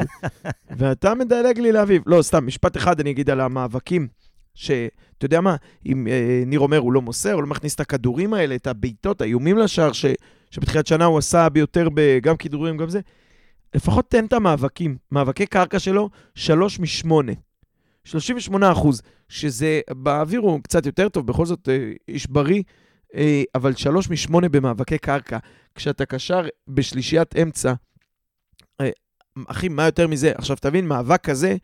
ואתה 0.77 1.15
מדלג 1.15 1.59
לי 1.59 1.71
לאביב. 1.71 2.03
לא, 2.05 2.21
סתם, 2.21 2.47
משפט 2.47 2.77
אחד 2.77 2.99
אני 2.99 3.11
אגיד 3.11 3.29
על 3.29 3.41
המאבקים. 3.41 4.07
שאתה 4.53 5.25
יודע 5.25 5.41
מה, 5.41 5.55
אם 5.85 6.07
אה, 6.07 6.43
ניר 6.45 6.59
אומר 6.59 6.77
הוא 6.77 6.93
לא 6.93 7.01
מוסר, 7.01 7.33
הוא 7.33 7.41
לא 7.41 7.47
מכניס 7.47 7.75
את 7.75 7.79
הכדורים 7.79 8.33
האלה, 8.33 8.55
את 8.55 8.67
הבעיטות, 8.67 9.21
האיומים 9.21 9.57
לשער, 9.57 9.91
ש, 9.91 10.05
שבתחילת 10.51 10.87
שנה 10.87 11.05
הוא 11.05 11.17
עשה 11.17 11.49
ביותר 11.49 11.87
גם 12.21 12.37
כידורים, 12.37 12.77
גם 12.77 12.89
זה, 12.89 12.99
לפחות 13.75 14.11
תן 14.11 14.25
את 14.25 14.33
המאבקים. 14.33 14.97
מאבקי 15.11 15.45
קרקע 15.45 15.79
שלו, 15.79 16.09
שלוש 16.35 16.79
משמונה. 16.79 17.31
38 18.03 18.71
אחוז, 18.71 19.01
שזה 19.29 19.81
באוויר 19.91 20.39
הוא 20.39 20.59
קצת 20.63 20.85
יותר 20.85 21.09
טוב, 21.09 21.27
בכל 21.27 21.45
זאת 21.45 21.69
אה, 21.69 21.91
איש 22.07 22.27
בריא, 22.27 22.63
אה, 23.15 23.43
אבל 23.55 23.75
שלוש 23.75 24.09
משמונה 24.09 24.49
במאבקי 24.49 24.97
קרקע. 24.97 25.37
כשאתה 25.75 26.05
קשר 26.05 26.47
בשלישיית 26.67 27.35
אמצע, 27.35 27.73
אה, 28.81 28.89
אחי, 29.47 29.69
מה 29.69 29.85
יותר 29.85 30.07
מזה? 30.07 30.31
עכשיו 30.35 30.55
תבין, 30.61 30.87
מאבק 30.87 31.21
כזה, 31.23 31.55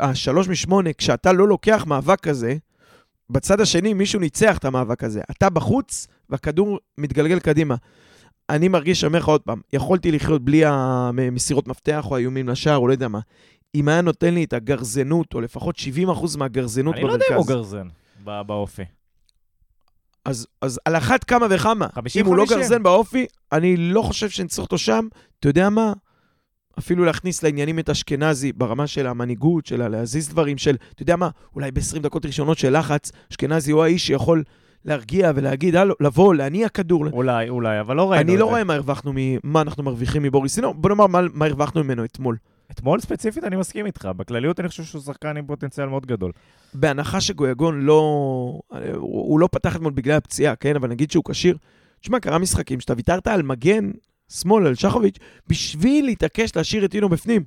השלוש 0.00 0.48
משמונה, 0.48 0.92
כשאתה 0.92 1.32
לא 1.32 1.48
לוקח 1.48 1.84
מאבק 1.86 2.20
כזה, 2.20 2.56
בצד 3.30 3.60
השני 3.60 3.94
מישהו 3.94 4.20
ניצח 4.20 4.58
את 4.58 4.64
המאבק 4.64 5.04
הזה. 5.04 5.20
אתה 5.30 5.50
בחוץ 5.50 6.06
והכדור 6.30 6.78
מתגלגל 6.98 7.40
קדימה. 7.40 7.74
אני 8.50 8.68
מרגיש, 8.68 9.04
אני 9.04 9.08
אומר 9.08 9.18
לך 9.18 9.28
עוד 9.28 9.40
פעם, 9.40 9.60
יכולתי 9.72 10.12
לחיות 10.12 10.44
בלי 10.44 10.62
המסירות 10.64 11.68
מפתח 11.68 12.06
או 12.10 12.16
האיומים 12.16 12.48
לשער, 12.48 12.76
או 12.76 12.88
לא 12.88 12.92
יודע 12.92 13.08
מה. 13.08 13.20
אם 13.74 13.88
היה 13.88 14.00
נותן 14.00 14.34
לי 14.34 14.44
את 14.44 14.52
הגרזנות, 14.52 15.34
או 15.34 15.40
לפחות 15.40 15.76
70% 15.76 16.38
מהגרזנות 16.38 16.94
במרכז. 16.94 17.04
אני 17.04 17.08
לא 17.08 17.12
יודע 17.12 17.26
אם 17.30 17.34
הוא 17.34 17.46
גרזן 17.46 17.88
באופי. 18.24 18.82
אז, 20.24 20.46
אז 20.60 20.80
על 20.84 20.96
אחת 20.96 21.24
כמה 21.24 21.46
וכמה. 21.50 21.86
50 21.94 22.22
אם 22.22 22.26
הוא 22.26 22.36
לא 22.36 22.44
גרזן 22.48 22.82
באופי, 22.82 23.26
אני 23.52 23.76
לא 23.76 24.02
חושב 24.02 24.28
שנצטרך 24.28 24.64
אותו 24.64 24.78
שם. 24.78 25.08
אתה 25.40 25.48
יודע 25.48 25.70
מה? 25.70 25.92
אפילו 26.78 27.04
להכניס 27.04 27.42
לעניינים 27.42 27.78
את 27.78 27.90
אשכנזי 27.90 28.52
ברמה 28.52 28.86
של 28.86 29.06
המנהיגות, 29.06 29.66
של 29.66 29.88
להזיז 29.88 30.28
דברים, 30.28 30.58
של, 30.58 30.76
אתה 30.94 31.02
יודע 31.02 31.16
מה, 31.16 31.28
אולי 31.54 31.70
ב-20 31.70 31.98
דקות 31.98 32.26
ראשונות 32.26 32.58
של 32.58 32.78
לחץ, 32.78 33.12
אשכנזי 33.30 33.72
הוא 33.72 33.82
האיש 33.82 34.06
שיכול 34.06 34.42
להרגיע 34.84 35.32
ולהגיד, 35.34 35.76
הלו, 35.76 35.94
לבוא, 36.00 36.34
להניע 36.34 36.68
כדור. 36.68 37.06
אולי, 37.06 37.48
אולי, 37.48 37.80
אבל 37.80 37.96
לא 37.96 38.10
ראינו 38.10 38.22
את 38.22 38.26
זה. 38.26 38.32
אני 38.32 38.40
לא 38.40 38.46
רואה 38.46 38.64
מה 38.64 38.74
הרווחנו, 38.74 39.12
מה 39.44 39.60
אנחנו 39.60 39.82
מרוויחים 39.82 40.22
מבוריס 40.22 40.54
סינו. 40.54 40.74
בוא 40.74 40.90
נאמר 40.90 41.06
מה, 41.06 41.20
מה 41.32 41.46
הרווחנו 41.46 41.84
ממנו 41.84 42.04
אתמול. 42.04 42.36
אתמול 42.70 43.00
ספציפית 43.00 43.44
אני 43.44 43.56
מסכים 43.56 43.86
איתך, 43.86 44.08
בכלליות 44.16 44.60
אני 44.60 44.68
חושב 44.68 44.82
שהוא 44.82 45.02
שחקן 45.02 45.36
עם 45.36 45.46
פוטנציאל 45.46 45.88
מאוד 45.88 46.06
גדול. 46.06 46.32
בהנחה 46.74 47.20
שגויגון 47.20 47.80
לא... 47.80 48.60
הוא 48.96 49.40
לא 49.40 49.48
פתח 49.52 49.76
אתמול 49.76 49.92
בגלל 49.92 50.16
הפציעה, 50.16 50.56
כן? 50.56 50.76
אבל 50.76 50.88
נגיד 50.88 51.10
שהוא 51.10 51.24
כשיר. 51.28 51.56
תשמע, 52.00 52.20
קרה 52.20 52.38
משחקים 52.38 52.80
שאתה 52.80 52.92
ויתרת 52.96 53.26
על 53.26 53.42
מגן 53.42 53.90
שמאל, 54.28 54.66
על 54.66 54.74
שחוביץ', 54.74 55.18
בשביל 55.48 56.04
להתעקש 56.04 56.56
להשאיר 56.56 56.84
את 56.84 56.94
אינו 56.94 57.08
בפנים. 57.08 57.44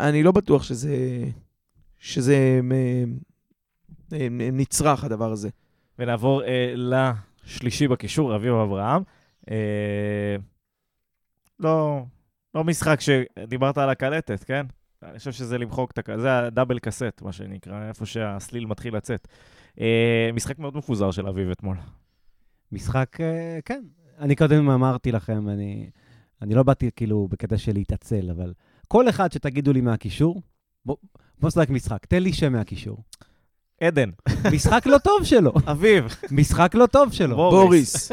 אני 0.00 0.22
לא 0.22 0.32
בטוח 0.32 0.62
שזה... 0.62 0.96
שזה 1.98 2.60
נצרך, 4.30 5.04
הדבר 5.04 5.32
הזה. 5.32 5.48
ונעבור 5.98 6.42
אה, 6.44 6.74
לשלישי 6.76 7.88
בקישור, 7.88 8.36
אביב 8.36 8.54
אברהם. 8.54 9.02
אה, 9.50 10.36
לא, 11.60 12.04
לא 12.54 12.64
משחק 12.64 13.00
שדיברת 13.00 13.78
על 13.78 13.90
הקלטת, 13.90 14.44
כן? 14.44 14.66
אני 15.02 15.18
חושב 15.18 15.32
שזה 15.32 15.58
למחוק 15.58 15.90
את 15.90 15.98
הקלטת, 15.98 16.20
זה 16.20 16.38
הדאבל 16.38 16.78
קסט, 16.78 17.22
מה 17.22 17.32
שנקרא, 17.32 17.88
איפה 17.88 18.06
שהסליל 18.06 18.66
מתחיל 18.66 18.96
לצאת. 18.96 19.28
אה, 19.80 20.30
משחק 20.34 20.58
מאוד 20.58 20.76
מפוזר 20.76 21.10
של 21.10 21.26
אביב 21.26 21.50
אתמול. 21.50 21.76
משחק, 22.72 23.20
אה, 23.20 23.58
כן. 23.64 23.84
אני 24.18 24.36
קודם 24.36 24.70
אמרתי 24.70 25.12
לכם, 25.12 25.48
אני 25.48 25.90
אני 26.42 26.54
לא 26.54 26.62
באתי 26.62 26.90
כאילו 26.96 27.28
בקטע 27.30 27.58
של 27.58 27.72
להתעצל, 27.72 28.30
אבל 28.30 28.52
כל 28.88 29.08
אחד 29.08 29.32
שתגידו 29.32 29.72
לי 29.72 29.80
מהקישור, 29.80 30.42
בוא, 30.84 30.96
בוא 31.40 31.48
נשחק 31.48 31.70
משחק, 31.70 32.06
תן 32.06 32.22
לי 32.22 32.32
שם 32.32 32.52
מהקישור. 32.52 32.98
עדן, 33.80 34.10
משחק 34.52 34.86
לא 34.86 34.98
טוב 34.98 35.24
שלו, 35.24 35.52
אביב, 35.66 36.16
משחק 36.30 36.74
לא 36.74 36.86
טוב 36.86 37.12
שלו. 37.12 37.36
בוריס. 37.36 38.12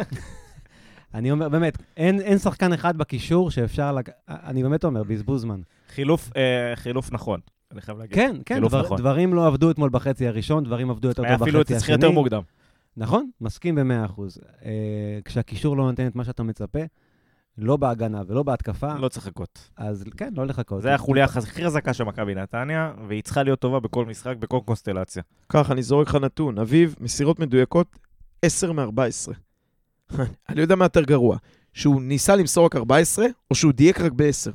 אני 1.13 1.31
אומר, 1.31 1.49
באמת, 1.49 1.77
אין, 1.97 2.21
אין 2.21 2.37
שחקן 2.37 2.73
אחד 2.73 2.97
בקישור 2.97 3.51
שאפשר, 3.51 3.91
לק... 3.91 4.09
אני 4.27 4.63
באמת 4.63 4.83
אומר, 4.83 5.03
בזבוז 5.03 5.41
זמן. 5.41 5.61
חילוף, 5.89 6.29
אה, 6.35 6.75
חילוף 6.75 7.11
נכון, 7.11 7.39
אני 7.71 7.81
חייב 7.81 7.97
להגיד. 7.97 8.15
כן, 8.15 8.35
כן, 8.45 8.61
דבר, 8.61 8.81
נכון. 8.81 8.97
דברים 8.97 9.33
לא 9.33 9.47
עבדו 9.47 9.71
אתמול 9.71 9.89
בחצי 9.89 10.27
הראשון, 10.27 10.63
דברים 10.63 10.89
עבדו 10.89 11.07
יותר 11.07 11.23
היה 11.23 11.33
טוב 11.33 11.41
אפילו 11.41 11.59
בחצי 11.59 11.73
תצחי 11.73 11.93
השני. 11.93 12.05
יותר 12.05 12.11
מוקדם. 12.11 12.41
נכון, 12.97 13.29
מסכים 13.41 13.75
במאה 13.75 14.05
אחוז. 14.05 14.37
אה, 14.65 14.71
כשהקישור 15.25 15.77
לא 15.77 15.83
נותן 15.83 16.07
את 16.07 16.15
מה 16.15 16.23
שאתה 16.23 16.43
מצפה, 16.43 16.79
לא 17.57 17.77
בהגנה 17.77 18.21
ולא 18.27 18.43
בהתקפה, 18.43 18.93
לא 18.95 19.07
צריך 19.09 19.27
לחכות. 19.27 19.69
אז 19.77 20.03
כן, 20.17 20.33
לא 20.37 20.45
לחכות. 20.47 20.81
זה 20.81 20.93
החוליה 20.95 21.25
הכי 21.25 21.63
חזקה 21.65 21.93
של 21.93 22.03
מכבי 22.03 22.35
נתניה, 22.35 22.93
והיא 23.07 23.23
צריכה 23.23 23.43
להיות 23.43 23.59
טובה 23.59 23.79
בכל 23.79 24.05
משחק, 24.05 24.35
בכל 24.39 24.59
קונסטלציה. 24.65 25.23
ככה, 25.49 25.73
אני 25.73 25.83
זורק 25.83 26.07
לך 26.07 26.15
נתון. 26.15 26.57
אביב, 26.59 26.95
מסירות 26.99 27.39
מדויקות, 27.39 27.87
10 28.41 28.71
מ-14. 28.71 29.31
אני 30.49 30.61
יודע 30.61 30.75
מה 30.75 30.85
יותר 30.85 31.03
גרוע, 31.03 31.37
שהוא 31.73 32.01
ניסה 32.01 32.35
למסור 32.35 32.65
רק 32.65 32.75
14, 32.75 33.25
או 33.51 33.55
שהוא 33.55 33.71
דייק 33.73 34.01
רק 34.01 34.11
ב-10. 34.11 34.51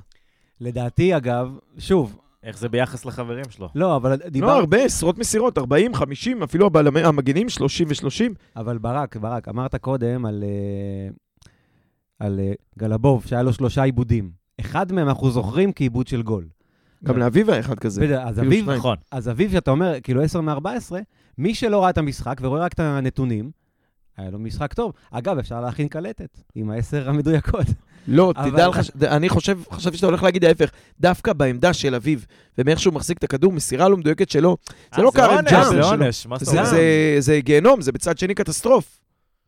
לדעתי, 0.61 1.17
אגב, 1.17 1.59
שוב, 1.79 2.19
איך 2.43 2.59
זה 2.59 2.69
ביחס 2.69 3.05
לחברים 3.05 3.45
שלו? 3.51 3.69
לא, 3.75 3.97
אבל 3.97 4.11
לא 4.11 4.17
דיבר... 4.29 4.51
הרבה, 4.51 4.85
עשרות 4.85 5.19
מסירות, 5.19 5.59
40, 5.59 5.95
50, 5.95 6.43
אפילו 6.43 6.67
הבלמי- 6.67 7.01
המגנים 7.05 7.49
30 7.49 7.89
ו-30. 7.89 8.35
אבל 8.57 8.79
ברק, 8.79 9.17
ברק, 9.17 9.49
אמרת 9.49 9.75
קודם 9.75 10.27
על, 10.27 10.45
אה, 10.47 11.09
על 12.19 12.41
אה, 12.41 12.53
גלבוב, 12.79 13.25
שהיה 13.27 13.43
לו 13.43 13.53
שלושה 13.53 13.83
עיבודים. 13.83 14.31
אחד 14.61 14.93
מהם 14.93 15.09
אנחנו 15.09 15.31
זוכרים 15.31 15.73
כעיבוד 15.73 16.07
של 16.07 16.23
גול. 16.23 16.45
גם 17.05 17.19
לאביב 17.19 17.51
היה 17.51 17.61
אחד 17.61 17.79
כזה. 17.79 18.01
בדיוק, 18.01 18.21
אז 18.25 18.39
אפילו 18.39 18.47
אביב. 18.53 18.71
נכון. 18.71 18.97
אז 19.13 19.29
אביב, 19.29 19.53
שאתה 19.53 19.71
אומר, 19.71 19.95
כאילו 20.03 20.23
10 20.23 20.41
מ-14, 20.41 20.61
מי 21.39 21.55
שלא 21.55 21.83
ראה 21.83 21.91
את 21.91 21.99
המשחק 21.99 22.39
ורואה 22.41 22.61
רק 22.61 22.73
את 22.73 22.81
הנתונים, 22.81 23.51
היה 24.17 24.31
לו 24.31 24.39
משחק 24.39 24.75
טוב. 24.75 24.93
אגב, 25.11 25.39
אפשר 25.39 25.61
להכין 25.61 25.89
קלטת 25.89 26.39
עם 26.55 26.71
העשר 26.71 27.09
המדויקות. 27.11 27.67
לא, 28.09 28.33
אבל- 28.37 28.51
תדע 28.51 28.69
לך, 28.69 28.81
אני 29.03 29.29
חושב, 29.29 29.59
חשבתי 29.71 29.97
שאתה 29.97 30.07
הולך 30.07 30.23
להגיד 30.23 30.45
ההפך. 30.45 30.71
דווקא 31.01 31.33
בעמדה 31.33 31.73
של 31.73 31.95
אביב, 31.95 32.27
ומאיך 32.59 32.81
שהוא 32.81 32.95
מחזיק 32.95 33.19
את 33.19 33.25
הכדור, 33.25 33.53
מסירה 33.53 33.89
לא 33.89 33.97
מדויקת 33.97 34.31
שלו, 34.31 34.57
זה 34.95 34.99
אה, 34.99 35.03
לא 35.03 35.11
עונש, 35.17 35.51
ג'אבר 35.53 35.71
זה. 35.71 35.83
עונש, 35.83 36.27
מה 36.27 36.39
זאת 36.39 36.49
אומרת? 36.49 36.67
זה 37.19 37.41
גיהנום, 37.41 37.81
זה 37.81 37.93
בצד 37.93 38.19
שני 38.19 38.35
קטסטרוף. 38.35 39.01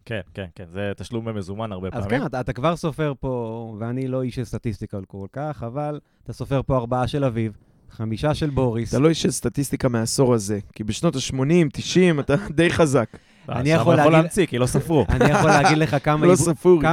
כן, 0.08 0.20
כן, 0.34 0.46
כן, 0.54 0.64
זה 0.72 0.92
תשלום 0.96 1.24
במזומן 1.24 1.72
הרבה 1.72 1.88
אז 1.92 2.04
פעמים. 2.04 2.20
כן, 2.20 2.26
אתה, 2.26 2.40
אתה 2.40 2.52
כבר 2.52 2.76
סופר 2.76 3.12
פה, 3.20 3.76
ואני 3.78 4.08
לא 4.08 4.22
איש 4.22 4.34
של 4.34 4.44
סטטיסטיקה 4.44 4.98
כל 5.06 5.26
כך, 5.32 5.62
אבל 5.66 6.00
אתה 6.24 6.32
סופר 6.32 6.60
פה 6.62 6.76
ארבעה 6.76 7.08
של 7.08 7.24
אביב, 7.24 7.52
חמישה 7.90 8.34
של 8.34 8.50
בוריס. 8.50 8.88
אתה 8.88 8.98
לא 8.98 9.08
איש 9.08 9.22
של 9.22 9.30
סטטיסטיקה 9.30 9.88
מהעשור 9.88 10.34
הזה, 10.34 10.58
כי 10.72 10.84
בשנות 10.84 11.16
ה-80, 11.16 11.68
90, 11.72 12.20
אתה 12.20 12.34
די 12.56 12.70
חזק. 12.70 13.08
אני 13.48 13.70
יכול 13.70 13.94
להמציא, 13.94 14.46
כי 14.46 14.58
לא 14.58 14.66
ספרו. 14.66 15.06
אני 15.08 15.30
יכול 15.30 15.50
להגיד 15.50 15.78
לך 15.78 15.96
כמה, 16.04 16.26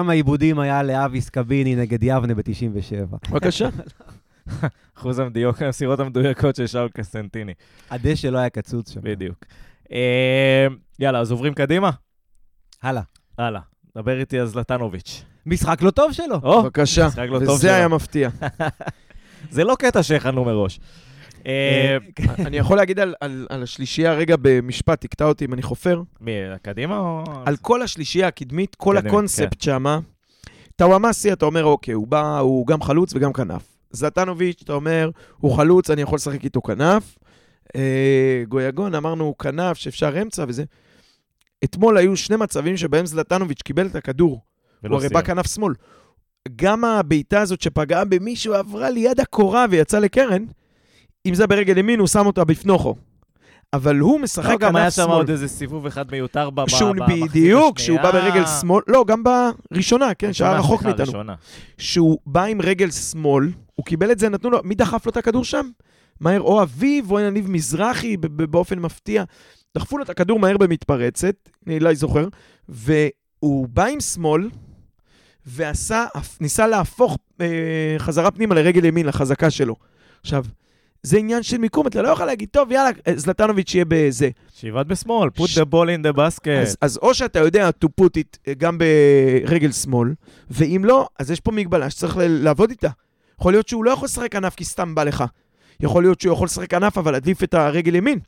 לא 0.07 0.11
עיבודים 0.11 0.59
היה 0.59 0.83
לאביס 0.83 1.29
קביני 1.29 1.75
נגד 1.75 2.03
יבנה 2.03 2.33
ב-97. 2.35 3.29
בבקשה. 3.31 3.69
אחוז 4.97 5.19
המדיוק, 5.19 5.61
המסירות 5.61 5.99
המדויקות 5.99 6.55
של 6.55 6.67
שאול 6.67 6.89
קסטנטיני. 6.89 7.53
הדשא 7.91 8.27
לא 8.27 8.37
היה 8.37 8.49
קצוץ 8.49 8.93
שם. 8.93 8.99
בדיוק. 9.03 9.45
אה, 9.91 10.67
יאללה, 10.99 11.19
אז 11.19 11.31
עוברים 11.31 11.53
קדימה? 11.53 11.89
הלאה. 12.85 13.01
הלאה. 13.37 13.61
דבר 13.97 14.19
איתי 14.19 14.39
על 14.39 14.47
זלטנוביץ'. 14.47 15.23
משחק 15.45 15.81
לא 15.81 15.91
טוב 15.91 16.11
שלו. 16.13 16.35
או, 16.43 16.63
בבקשה. 16.63 17.07
משחק 17.07 17.27
לא 17.29 17.39
טוב 17.39 17.49
וזה 17.49 17.61
שלו. 17.67 17.71
היה 17.71 17.87
מפתיע. 17.87 18.29
זה 19.51 19.63
לא 19.63 19.75
קטע 19.79 20.03
שהכנו 20.03 20.45
מראש. 20.45 20.79
אה, 21.47 21.97
אני 22.39 22.57
יכול 22.57 22.77
להגיד 22.77 22.99
על- 22.99 23.13
על 23.21 23.47
על 23.49 23.63
השלישייה, 23.63 24.13
רגע, 24.13 24.35
במשפט, 24.41 25.01
תקטע 25.01 25.25
אותי 25.25 25.45
אם 25.45 25.53
אני 25.53 25.61
חופר. 25.61 26.01
מי, 26.21 26.31
קדימה 26.61 26.97
או... 26.97 27.23
על 27.45 27.55
כל 27.57 27.81
השלישייה 27.81 28.27
הקדמית, 28.27 28.75
כל 28.75 28.95
הקונספט 29.07 29.61
שמה, 29.61 29.99
טוואמאסי, 30.75 31.33
אתה 31.33 31.45
אומר, 31.45 31.63
אוקיי, 31.65 31.93
הוא 31.93 32.07
בא, 32.07 32.39
הוא 32.39 32.67
גם 32.67 32.81
חלוץ 32.81 33.13
וגם 33.15 33.33
כנף. 33.33 33.61
זלטנוביץ', 33.91 34.61
אתה 34.63 34.73
אומר, 34.73 35.09
הוא 35.37 35.55
חלוץ, 35.57 35.89
אני 35.89 36.01
יכול 36.01 36.15
לשחק 36.15 36.43
איתו 36.43 36.61
כנף. 36.61 37.17
אה, 37.75 38.43
גויגון, 38.49 38.95
אמרנו, 38.95 39.23
הוא 39.23 39.35
כנף, 39.39 39.77
שאפשר 39.77 40.21
אמצע 40.21 40.45
וזה. 40.47 40.63
אתמול 41.63 41.97
היו 41.97 42.17
שני 42.17 42.35
מצבים 42.35 42.77
שבהם 42.77 43.05
זלטנוביץ' 43.05 43.61
קיבל 43.61 43.87
את 43.87 43.95
הכדור. 43.95 44.41
הוא 44.87 44.97
הרי 44.97 45.09
בא. 45.09 45.21
כנף 45.21 45.53
שמאל. 45.53 45.73
גם 46.55 46.85
הבעיטה 46.85 47.41
הזאת 47.41 47.61
שפגעה 47.61 48.05
במישהו 48.05 48.53
עברה 48.53 48.89
ליד 48.89 49.19
הקורה 49.19 49.65
ויצאה 49.69 49.99
לקרן, 49.99 50.45
אם 51.25 51.35
זה 51.35 51.47
ברגל 51.47 51.77
ימין, 51.77 51.99
הוא 51.99 52.07
שם 52.07 52.25
אותה 52.25 52.43
בפנוכו. 52.43 52.95
אבל 53.73 53.99
הוא 53.99 54.19
משחק 54.19 54.49
לא, 54.49 54.57
כנף 54.57 54.59
שמאל. 54.59 54.69
גם 54.69 54.75
היה 54.75 54.91
שם 54.91 55.09
עוד 55.09 55.29
איזה 55.29 55.47
סיבוב 55.47 55.85
אחד 55.85 56.11
מיותר 56.11 56.49
במחצית 56.49 56.79
בדיוק, 57.07 57.79
שהוא 57.79 57.99
השנייה. 57.99 58.11
בא 58.11 58.19
ברגל 58.19 58.45
שמאל, 58.61 58.83
לא, 58.87 59.05
גם 59.07 59.23
בראשונה, 59.71 60.13
כן, 60.13 60.33
שהיה 60.33 60.59
רחוק 60.59 60.83
מאיתנו. 60.83 61.23
שהוא 61.77 62.17
בא 62.25 62.43
עם 62.43 62.61
רגל 62.61 62.91
שמאל, 62.91 63.51
הוא 63.75 63.85
קיבל 63.85 64.11
את 64.11 64.19
זה, 64.19 64.29
נתנו 64.29 64.49
לו, 64.49 64.59
מי 64.63 64.75
דחף 64.75 65.05
לו 65.05 65.09
את 65.09 65.17
הכדור 65.17 65.43
שם? 65.43 65.69
מהר, 66.19 66.41
או 66.41 66.61
אביב, 66.61 67.11
או 67.11 67.19
יניב 67.19 67.49
מזרחי, 67.49 68.17
באופן 68.49 68.79
מפתיע. 68.79 69.23
דחפו 69.75 69.97
לו 69.97 70.03
את 70.03 70.09
הכדור 70.09 70.39
מהר 70.39 70.57
במתפרצת, 70.57 71.35
אני 71.67 71.79
לא 71.79 71.93
זוכר, 71.93 72.27
והוא 72.69 73.67
בא 73.67 73.85
עם 73.85 73.99
שמאל, 73.99 74.49
ועשה, 75.45 76.05
ניסה 76.41 76.67
להפוך 76.67 77.17
אה, 77.41 77.45
חזרה 77.97 78.31
פנימה 78.31 78.55
לרגל 78.55 78.85
ימין, 78.85 79.05
לחזקה 79.05 79.49
שלו. 79.49 79.75
עכשיו, 80.21 80.45
זה 81.03 81.17
עניין 81.17 81.43
של 81.43 81.57
מיקום, 81.57 81.87
אתה 81.87 82.01
לא 82.01 82.07
יכול 82.09 82.25
להגיד, 82.25 82.49
טוב, 82.51 82.71
יאללה, 82.71 82.89
זלטנוביץ' 83.15 83.75
יהיה 83.75 83.85
בזה. 83.87 84.29
שיבעט 84.53 84.85
בשמאל, 84.87 85.29
put 85.37 85.47
ש- 85.47 85.57
the 85.57 85.61
ball 85.61 85.87
in 85.87 86.13
the 86.13 86.17
basket. 86.17 86.49
אז, 86.61 86.77
אז 86.81 86.97
או 86.97 87.13
שאתה 87.13 87.39
יודע 87.39 87.69
to 87.85 87.87
put 88.01 88.09
it 88.19 88.37
אה, 88.47 88.53
גם 88.53 88.77
ברגל 88.77 89.71
שמאל, 89.71 90.13
ואם 90.49 90.81
לא, 90.85 91.07
אז 91.19 91.31
יש 91.31 91.39
פה 91.39 91.51
מגבלה 91.51 91.89
שצריך 91.89 92.17
ל- 92.17 92.21
לעבוד 92.27 92.69
איתה. 92.69 92.89
יכול 93.39 93.53
להיות 93.53 93.67
שהוא 93.67 93.85
לא 93.85 93.91
יכול 93.91 94.05
לשחק 94.05 94.31
כנף 94.31 94.55
כי 94.55 94.65
סתם 94.65 94.95
בא 94.95 95.03
לך. 95.03 95.23
יכול 95.79 96.03
להיות 96.03 96.21
שהוא 96.21 96.33
יכול 96.33 96.45
לשחק 96.45 96.69
כנף, 96.69 96.97
אבל 96.97 97.15
עדיף 97.15 97.43
את 97.43 97.53
הרגל 97.53 97.95
ימין. 97.95 98.19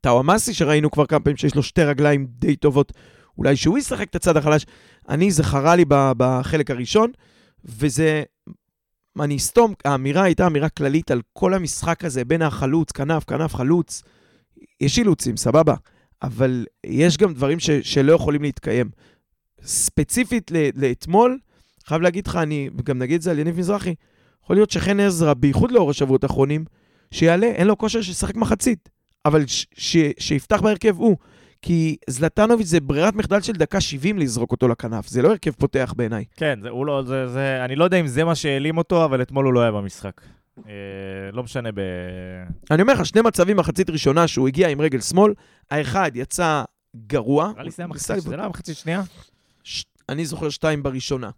טאוואמאסי, 0.00 0.54
שראינו 0.54 0.90
כבר 0.90 1.06
כמה 1.06 1.20
פעמים 1.20 1.36
שיש 1.36 1.54
לו 1.54 1.62
שתי 1.62 1.82
רגליים 1.82 2.26
די 2.28 2.56
טובות, 2.56 2.92
אולי 3.38 3.56
שהוא 3.56 3.78
ישחק 3.78 4.10
את 4.10 4.14
הצד 4.14 4.36
החלש. 4.36 4.66
אני, 5.08 5.30
זה 5.30 5.44
חרה 5.44 5.76
לי 5.76 5.84
בחלק 5.88 6.70
הראשון, 6.70 7.10
וזה... 7.64 8.22
אני 9.20 9.36
אסתום, 9.36 9.74
האמירה 9.84 10.22
הייתה 10.22 10.46
אמירה 10.46 10.68
כללית 10.68 11.10
על 11.10 11.20
כל 11.32 11.54
המשחק 11.54 12.04
הזה, 12.04 12.24
בין 12.24 12.42
החלוץ, 12.42 12.92
כנף, 12.92 13.24
כנף, 13.24 13.54
חלוץ. 13.54 14.02
יש 14.80 14.98
אילוצים, 14.98 15.36
סבבה. 15.36 15.74
אבל 16.22 16.66
יש 16.86 17.16
גם 17.16 17.34
דברים 17.34 17.60
ש, 17.60 17.70
שלא 17.70 18.12
יכולים 18.12 18.42
להתקיים. 18.42 18.90
ספציפית 19.64 20.50
לאתמול, 20.74 21.38
חייב 21.86 22.02
להגיד 22.02 22.26
לך, 22.26 22.36
אני 22.36 22.70
גם 22.84 22.98
נגיד 22.98 23.14
את 23.14 23.22
זה 23.22 23.30
על 23.30 23.38
יניב 23.38 23.58
מזרחי, 23.58 23.94
יכול 24.44 24.56
להיות 24.56 24.70
שחן 24.70 25.00
עזרא, 25.00 25.34
בייחוד 25.34 25.72
לאור 25.72 25.90
השבועות 25.90 26.24
האחרונים, 26.24 26.64
שיעלה, 27.10 27.46
אין 27.46 27.66
לו 27.66 27.78
כושר 27.78 28.02
שישחק 28.02 28.36
מחצית, 28.36 28.88
אבל 29.24 29.46
ש, 29.46 29.66
ש, 29.74 29.96
שיפתח 30.18 30.60
בהרכב 30.62 30.96
הוא. 30.96 31.16
כי 31.62 31.96
זלטנוביץ' 32.10 32.66
זה 32.66 32.80
ברירת 32.80 33.14
מחדל 33.14 33.40
של 33.40 33.52
דקה 33.52 33.80
70 33.80 34.18
לזרוק 34.18 34.52
אותו 34.52 34.68
לכנף, 34.68 35.08
זה 35.08 35.22
לא 35.22 35.28
הרכב 35.28 35.50
פותח 35.50 35.94
בעיניי. 35.96 36.24
כן, 36.36 36.58
זה, 36.62 36.68
הוא 36.68 36.86
לא, 36.86 37.02
זה, 37.06 37.28
זה, 37.28 37.64
אני 37.64 37.76
לא 37.76 37.84
יודע 37.84 38.00
אם 38.00 38.06
זה 38.06 38.24
מה 38.24 38.34
שהעלים 38.34 38.78
אותו, 38.78 39.04
אבל 39.04 39.22
אתמול 39.22 39.44
הוא 39.44 39.52
לא 39.54 39.60
היה 39.60 39.70
במשחק. 39.72 40.20
אה, 40.68 40.72
לא 41.32 41.42
משנה 41.42 41.72
ב... 41.72 41.80
אני 42.70 42.82
אומר 42.82 42.92
לך, 42.94 43.06
שני 43.06 43.20
מצבים 43.22 43.56
מחצית 43.56 43.90
ראשונה 43.90 44.28
שהוא 44.28 44.48
הגיע 44.48 44.68
עם 44.68 44.80
רגל 44.80 45.00
שמאל, 45.00 45.32
האחד 45.70 46.10
יצא 46.14 46.62
גרוע. 47.06 47.50
נראה 47.52 47.62
לי 47.62 47.70
זה 47.70 47.82
היה 47.82 47.86
מחצית, 47.86 48.20
זה 48.22 48.36
לא 48.36 48.42
היה 48.42 48.48
מחצית 48.48 48.76
שנייה? 48.76 49.02
ש- 49.64 49.84
אני 50.08 50.24
זוכר 50.26 50.48
שתיים 50.48 50.82
בראשונה. 50.82 51.30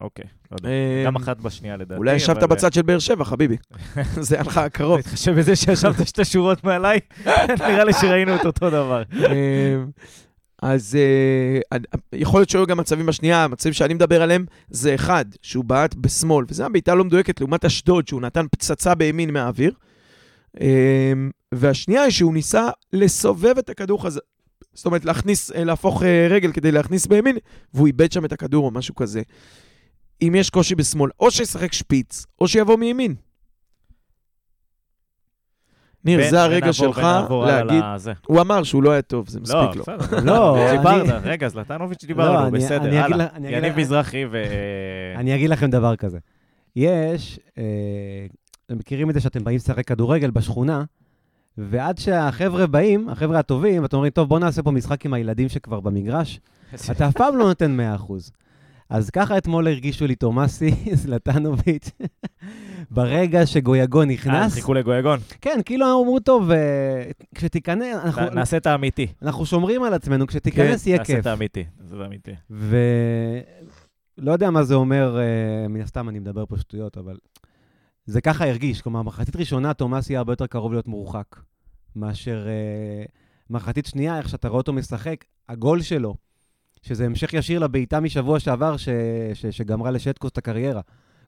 אוקיי, 0.00 0.24
לא 0.50 0.56
יודע. 0.60 0.68
אה, 0.68 1.02
גם 1.06 1.16
אחת 1.16 1.40
בשנייה 1.40 1.76
לדעתי. 1.76 1.98
אולי 1.98 2.14
ישבת 2.14 2.36
אבל- 2.42 2.46
בצד 2.56 2.72
של 2.72 2.82
באר 2.82 2.98
שבע, 2.98 3.24
חביבי. 3.24 3.56
זה 4.20 4.34
היה 4.34 4.44
לך 4.44 4.60
קרוב. 4.72 5.00
תתחשב 5.00 5.32
בזה 5.38 5.56
שישבת 5.56 6.06
שתי 6.08 6.24
שורות 6.24 6.64
מעליי, 6.64 7.00
נראה 7.68 7.84
לי 7.84 7.92
שראינו 7.92 8.34
את 8.36 8.46
אותו 8.46 8.70
דבר. 8.70 9.02
אמ, 9.12 9.90
אז 10.62 10.98
אה, 11.72 11.78
יכול 12.12 12.40
להיות 12.40 12.48
שהיו 12.50 12.66
גם 12.66 12.76
מצבים 12.78 13.06
בשנייה, 13.06 13.44
המצבים 13.44 13.72
שאני 13.72 13.94
מדבר 13.94 14.22
עליהם 14.22 14.44
זה 14.68 14.94
אחד, 14.94 15.24
שהוא 15.42 15.64
בעט 15.64 15.94
בשמאל, 15.94 16.44
וזו 16.48 16.64
הבעיטה 16.64 16.94
לא 16.94 17.04
מדויקת 17.04 17.40
לעומת 17.40 17.64
אשדוד, 17.64 18.08
שהוא 18.08 18.20
נתן 18.20 18.46
פצצה 18.52 18.94
בימין 18.94 19.32
מהאוויר. 19.32 19.72
אמ, 20.60 21.30
והשנייה 21.54 22.02
היא 22.02 22.10
שהוא 22.10 22.34
ניסה 22.34 22.68
לסובב 22.92 23.58
את 23.58 23.70
הכדור 23.70 24.02
חזרה. 24.02 24.22
זאת 24.74 24.86
אומרת, 24.86 25.04
להכניס, 25.04 25.52
אה, 25.52 25.64
להפוך 25.64 26.02
אה, 26.02 26.26
רגל 26.30 26.52
כדי 26.52 26.72
להכניס 26.72 27.06
בימין, 27.06 27.36
והוא 27.74 27.86
איבד 27.86 28.12
שם 28.12 28.24
את 28.24 28.32
הכדור 28.32 28.64
או 28.66 28.70
משהו 28.70 28.94
כזה. 28.94 29.22
אם 30.22 30.32
יש 30.36 30.50
קושי 30.50 30.74
בשמאל, 30.74 31.10
או 31.20 31.30
שישחק 31.30 31.72
שפיץ, 31.72 32.26
או 32.40 32.48
שיבוא 32.48 32.76
מימין. 32.76 33.14
ניר, 36.04 36.30
זה 36.30 36.42
הרגע 36.42 36.56
ונעבור- 36.56 36.72
שלך 36.72 36.98
ונעבור 36.98 37.46
להגיד, 37.46 37.82
לזה. 37.94 38.12
הוא 38.26 38.40
אמר 38.40 38.62
שהוא 38.62 38.82
לא 38.82 38.90
היה 38.90 39.02
טוב, 39.02 39.28
זה 39.28 39.38
לא, 39.38 39.42
מספיק 39.42 39.76
לו. 39.76 39.82
בסדר. 39.96 40.20
לא, 40.24 40.66
דיברת, 40.70 41.08
אני- 41.08 41.30
רגע, 41.30 41.48
זלטנוביץ' 41.48 42.02
לא, 42.02 42.06
דיברנו, 42.08 42.50
בסדר, 42.50 43.02
הלאה. 43.04 43.26
יניב 43.50 43.76
מזרחי 43.76 44.24
ו... 44.30 44.42
אני 45.16 45.34
אגיד 45.34 45.50
לכם 45.50 45.70
דבר 45.70 45.96
כזה. 45.96 46.18
יש, 46.76 47.40
אה, 47.58 47.62
אתם 48.66 48.76
מכירים 48.78 49.10
את 49.10 49.14
זה 49.14 49.20
שאתם 49.20 49.44
באים 49.44 49.56
לשחק 49.56 49.86
כדורגל 49.88 50.30
בשכונה, 50.30 50.84
ועד 51.58 51.98
שהחבר'ה 51.98 52.66
באים, 52.66 53.08
החבר'ה 53.08 53.38
הטובים, 53.38 53.84
אתם 53.84 53.96
אומרים, 53.96 54.10
טוב, 54.10 54.28
בואו 54.28 54.40
נעשה 54.40 54.62
פה 54.62 54.70
משחק 54.70 55.06
עם 55.06 55.14
הילדים 55.14 55.48
שכבר 55.48 55.80
במגרש, 55.80 56.40
אתה 56.90 57.08
אף 57.08 57.14
פעם 57.14 57.36
לא 57.36 57.44
נותן 57.46 57.76
100%. 57.98 58.12
אז 58.88 59.10
ככה 59.10 59.38
אתמול 59.38 59.68
הרגישו 59.68 60.06
לי 60.06 60.14
תומאסי, 60.14 60.70
זלטנוביץ', 61.02 61.90
ברגע 62.90 63.46
שגויגון 63.46 64.08
אה, 64.08 64.14
נכנס, 64.14 64.54
חיכו 64.54 64.74
לגויגון. 64.74 65.18
כן, 65.40 65.60
כאילו 65.64 65.86
אמרו, 65.86 66.20
טוב, 66.20 66.50
אה, 66.50 67.10
כשתיכנס, 67.34 67.96
אנחנו, 68.04 68.30
נעשה 68.30 68.56
את 68.56 68.66
האמיתי. 68.66 69.06
אנחנו 69.22 69.46
שומרים 69.46 69.82
על 69.82 69.94
עצמנו, 69.94 70.26
כשתיכנס 70.26 70.86
יהיה 70.86 70.98
נעשה 70.98 71.12
כיף. 71.12 71.20
את 71.20 71.26
האמיתי. 71.26 71.64
זה 71.84 71.96
אמיתי. 72.06 72.32
ולא 72.50 74.32
יודע 74.32 74.50
מה 74.50 74.64
זה 74.64 74.74
אומר, 74.74 75.18
אה, 75.18 75.68
מן 75.68 75.80
הסתם 75.80 76.08
אני 76.08 76.18
מדבר 76.18 76.46
פה 76.46 76.56
שטויות, 76.58 76.98
אבל 76.98 77.16
זה 78.06 78.20
ככה 78.20 78.48
הרגיש. 78.48 78.82
כלומר, 78.82 79.02
מחצית 79.02 79.36
ראשונה, 79.36 79.74
תומאס 79.74 80.10
יהיה 80.10 80.18
הרבה 80.18 80.32
יותר 80.32 80.46
קרוב 80.46 80.72
להיות 80.72 80.88
מורחק, 80.88 81.36
מאשר 81.96 82.46
אה, 82.48 83.04
מחצית 83.50 83.86
שנייה, 83.86 84.18
איך 84.18 84.28
שאתה 84.28 84.48
רואה 84.48 84.58
אותו 84.58 84.72
משחק, 84.72 85.24
הגול 85.48 85.82
שלו, 85.82 86.14
שזה 86.86 87.06
המשך 87.06 87.34
ישיר 87.34 87.58
לבעיטה 87.58 88.00
משבוע 88.00 88.40
שעבר, 88.40 88.76
ש, 88.76 88.88
ש, 89.34 89.46
שגמרה 89.46 89.90
לשטקוס 89.90 90.30
את 90.30 90.38
הקריירה. 90.38 90.80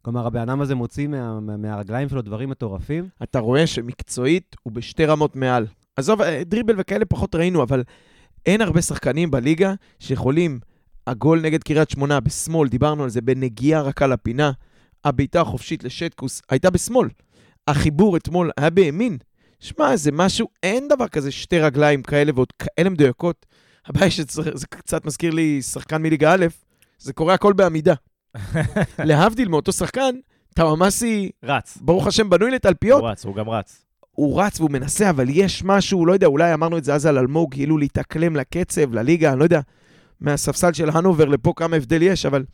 כלומר, 0.02 0.26
הבן 0.26 0.40
אדם 0.40 0.60
הזה 0.60 0.74
מוציא 0.74 1.06
מה, 1.06 1.40
מה, 1.40 1.56
מהרגליים 1.56 2.08
שלו 2.08 2.22
דברים 2.22 2.48
מטורפים. 2.48 3.08
אתה 3.22 3.38
רואה 3.38 3.66
שמקצועית 3.66 4.56
הוא 4.62 4.72
בשתי 4.72 5.04
רמות 5.04 5.36
מעל. 5.36 5.66
עזוב, 5.96 6.22
אה, 6.22 6.42
דריבל 6.44 6.74
וכאלה 6.78 7.04
פחות 7.04 7.34
ראינו, 7.34 7.62
אבל 7.62 7.82
אין 8.46 8.60
הרבה 8.60 8.82
שחקנים 8.82 9.30
בליגה 9.30 9.74
שיכולים, 9.98 10.60
הגול 11.06 11.40
נגד 11.40 11.62
קריית 11.62 11.90
שמונה 11.90 12.20
בשמאל, 12.20 12.68
דיברנו 12.68 13.04
על 13.04 13.10
זה, 13.10 13.20
בנגיעה 13.20 13.82
רכה 13.82 14.06
לפינה, 14.06 14.52
הבעיטה 15.04 15.40
החופשית 15.40 15.84
לשטקוס 15.84 16.42
הייתה 16.50 16.70
בשמאל. 16.70 17.08
החיבור 17.68 18.16
אתמול 18.16 18.50
היה 18.56 18.70
בימין. 18.70 19.18
שמע, 19.60 19.96
זה 19.96 20.12
משהו, 20.12 20.48
אין 20.62 20.88
דבר 20.88 21.08
כזה 21.08 21.30
שתי 21.30 21.58
רגליים 21.58 22.02
כאלה 22.02 22.32
ועוד 22.34 22.52
כאלה 22.52 22.90
מדויקות. 22.90 23.46
הבעיה 23.88 24.10
שצריך, 24.10 24.48
זה 24.54 24.66
קצת 24.66 25.04
מזכיר 25.04 25.32
לי 25.32 25.62
שחקן 25.62 26.02
מליגה 26.02 26.34
א', 26.34 26.46
זה 26.98 27.12
קורה 27.12 27.34
הכל 27.34 27.52
בעמידה. 27.52 27.94
להבדיל 28.98 29.48
מאותו 29.48 29.72
שחקן, 29.72 30.14
טאוואמאסי, 30.54 31.30
רץ. 31.42 31.78
ברוך 31.80 32.06
השם, 32.06 32.30
בנוי 32.30 32.50
לתלפיות, 32.50 33.00
הוא 33.00 33.08
רץ, 33.08 33.24
הוא 33.24 33.34
גם 33.34 33.48
רץ. 33.48 33.84
הוא 34.10 34.42
רץ 34.42 34.60
והוא 34.60 34.70
מנסה, 34.70 35.10
אבל 35.10 35.26
יש 35.28 35.64
משהו, 35.64 36.06
לא 36.06 36.12
יודע, 36.12 36.26
אולי 36.26 36.54
אמרנו 36.54 36.78
את 36.78 36.84
זה 36.84 36.94
אז 36.94 37.06
על 37.06 37.18
אלמוג, 37.18 37.54
כאילו 37.54 37.78
להתאקלם 37.78 38.36
לקצב, 38.36 38.94
לליגה, 38.94 39.32
אני 39.32 39.38
לא 39.38 39.44
יודע, 39.44 39.60
מהספסל 40.20 40.72
של 40.72 40.90
הנובר 40.90 41.24
לפה 41.24 41.52
כמה 41.56 41.76
הבדל 41.76 42.02
יש, 42.02 42.26
אבל 42.26 42.44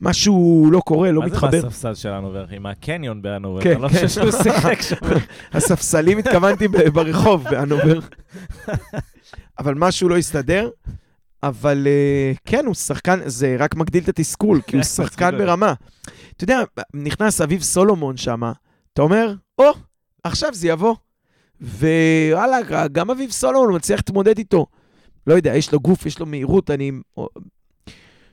משהו 0.00 0.68
לא 0.72 0.80
קורה, 0.80 1.10
לא 1.10 1.20
מה 1.20 1.26
מתחבר. 1.26 1.50
זה 1.50 1.62
מהספסל 1.62 1.94
שלנו, 1.94 2.32
ואחי? 2.32 2.58
מהקניון 2.58 3.22
בהנובר? 3.22 3.62
כן, 3.62 3.72
אני 3.72 3.82
לא 3.82 3.88
כן. 3.88 3.94
חושב 3.94 4.08
שהוא 4.08 4.42
שיחק 4.42 4.82
שם. 4.82 4.96
הספסלים 5.52 6.18
התכוונתי 6.18 6.68
ברחוב 6.68 7.44
בהנובר. 7.44 8.00
אבל 9.62 9.74
משהו 9.74 10.08
לא 10.08 10.18
הסתדר. 10.18 10.70
אבל 11.42 11.86
אה, 11.86 12.32
כן, 12.44 12.66
הוא 12.66 12.74
שחקן, 12.74 13.20
זה 13.26 13.56
רק 13.58 13.74
מגדיל 13.74 14.02
את 14.02 14.08
התסכול, 14.08 14.60
כי 14.66 14.76
הוא 14.76 14.84
שחקן. 14.96 15.38
ברמה. 15.38 15.74
אתה 16.36 16.44
יודע, 16.44 16.62
נכנס 16.94 17.40
אביב 17.40 17.62
סולומון 17.62 18.16
שם, 18.16 18.42
אתה 18.92 19.02
אומר, 19.02 19.34
או, 19.58 19.70
עכשיו 20.24 20.54
זה 20.54 20.68
יבוא. 20.68 20.94
ווואלה, 21.60 22.58
גם 22.92 23.10
אביב 23.10 23.30
סולומון 23.30 23.74
מצליח 23.76 23.98
להתמודד 23.98 24.38
איתו. 24.38 24.66
לא 25.26 25.34
יודע, 25.34 25.56
יש 25.56 25.72
לו 25.72 25.80
גוף, 25.80 26.06
יש 26.06 26.18
לו 26.18 26.26
מהירות, 26.26 26.70
אני... 26.70 26.92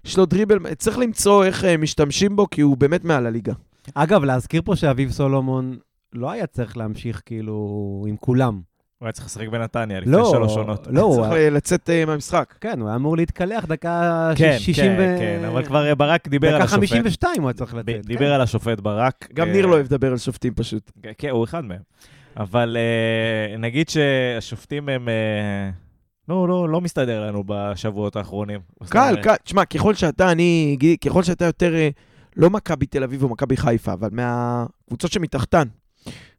יש 0.05 0.17
לו 0.17 0.25
דריבל, 0.25 0.75
צריך 0.75 0.97
למצוא 0.97 1.45
איך 1.45 1.65
אה, 1.65 1.77
משתמשים 1.77 2.35
בו, 2.35 2.49
כי 2.49 2.61
הוא 2.61 2.77
באמת 2.77 3.03
מעל 3.03 3.25
הליגה. 3.25 3.53
אגב, 3.93 4.23
להזכיר 4.23 4.61
פה 4.65 4.75
שאביב 4.75 5.11
סולומון 5.11 5.77
לא 6.13 6.31
היה 6.31 6.47
צריך 6.47 6.77
להמשיך 6.77 7.21
כאילו 7.25 8.05
עם 8.07 8.17
כולם. 8.17 8.61
הוא 8.99 9.05
היה 9.05 9.11
צריך 9.13 9.25
לשחק 9.25 9.47
בנתניה 9.47 9.99
לפני 9.99 10.11
לא, 10.11 10.29
שלוש 10.31 10.57
עונות. 10.57 10.87
לא, 10.91 11.01
הוא 11.01 11.15
צריך 11.15 11.31
היה- 11.31 11.49
לצאת 11.49 11.89
אה, 11.89 12.05
מהמשחק. 12.05 12.55
כן, 12.61 12.79
הוא 12.79 12.87
היה 12.89 12.95
אמור 12.95 13.17
להתקלח 13.17 13.65
דקה 13.65 14.31
כן, 14.35 14.55
ש- 14.59 14.65
60 14.65 14.85
כן, 14.85 14.95
ו... 14.99 15.15
כן, 15.19 15.45
אבל 15.47 15.65
כבר 15.65 15.85
אה, 15.89 15.95
ברק 15.95 16.27
דיבר 16.27 16.47
על 16.47 16.53
דקה 16.55 16.63
השופט. 16.63 16.89
52 16.89 17.41
הוא 17.41 17.49
היה 17.49 17.53
צריך 17.53 17.73
ב- 17.73 17.77
לצאת. 17.77 18.05
דיבר 18.05 18.33
על 18.33 18.41
השופט 18.41 18.79
ברק. 18.79 19.27
גם 19.33 19.47
אה, 19.47 19.53
ניר 19.53 19.65
לא 19.65 19.73
אוהב 19.73 19.85
לדבר 19.85 20.11
על 20.11 20.17
שופטים 20.17 20.53
פשוט. 20.53 20.91
כן, 21.03 21.11
כן, 21.17 21.29
הוא 21.29 21.43
אחד 21.43 21.65
מהם. 21.65 21.79
אבל 22.37 22.77
נגיד 23.59 23.89
שהשופטים 23.89 24.89
הם... 24.89 25.07
לא, 26.29 26.47
לא, 26.47 26.69
לא 26.69 26.81
מסתדר 26.81 27.27
לנו 27.27 27.43
בשבועות 27.47 28.15
האחרונים. 28.15 28.59
קל, 28.89 29.15
קל. 29.23 29.35
תשמע, 29.43 29.65
ככל 29.65 29.93
שאתה, 29.93 30.31
אני 30.31 30.77
ככל 31.05 31.23
שאתה 31.23 31.45
יותר, 31.45 31.73
לא 32.37 32.49
מכבי 32.49 32.85
תל 32.85 33.03
אביב 33.03 33.23
או 33.23 33.29
מכבי 33.29 33.57
חיפה, 33.57 33.93
אבל 33.93 34.09
מהקבוצות 34.11 35.11
שמתחתן, 35.11 35.67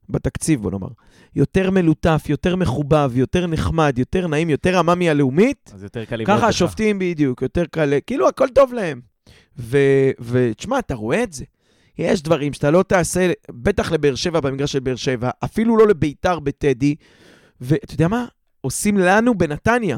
בתקציב, 0.08 0.62
בוא 0.62 0.70
נאמר, 0.70 0.88
יותר 1.36 1.70
מלוטף, 1.70 2.24
יותר 2.28 2.56
מחובב, 2.56 3.10
יותר 3.16 3.46
נחמד, 3.46 3.98
יותר 3.98 4.26
נעים, 4.26 4.50
יותר 4.50 4.76
רמה 4.76 4.94
מהלאומית, 4.94 5.70
אז 5.74 5.82
יותר 5.82 6.04
קל 6.04 6.24
ככה 6.24 6.36
לך. 6.38 6.44
השופטים 6.44 6.98
בדיוק, 6.98 7.42
יותר 7.42 7.64
קל, 7.70 7.94
כאילו 8.06 8.28
הכל 8.28 8.48
טוב 8.48 8.72
להם. 8.72 9.00
ותשמע, 10.20 10.78
אתה 10.78 10.94
רואה 10.94 11.22
את 11.22 11.32
זה. 11.32 11.44
יש 11.98 12.22
דברים 12.22 12.52
שאתה 12.52 12.70
לא 12.70 12.82
תעשה, 12.82 13.32
בטח 13.50 13.92
לבאר 13.92 14.14
שבע 14.14 14.40
במגרש 14.40 14.72
של 14.72 14.80
באר 14.80 14.96
שבע, 14.96 15.30
אפילו 15.44 15.76
לא 15.76 15.86
לביתר 15.88 16.38
בטדי, 16.38 16.94
ואתה 17.60 17.94
יודע 17.94 18.08
מה? 18.08 18.26
עושים 18.60 18.98
לנו 18.98 19.34
בנתניה 19.34 19.96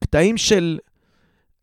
קטעים 0.00 0.36
של, 0.36 0.78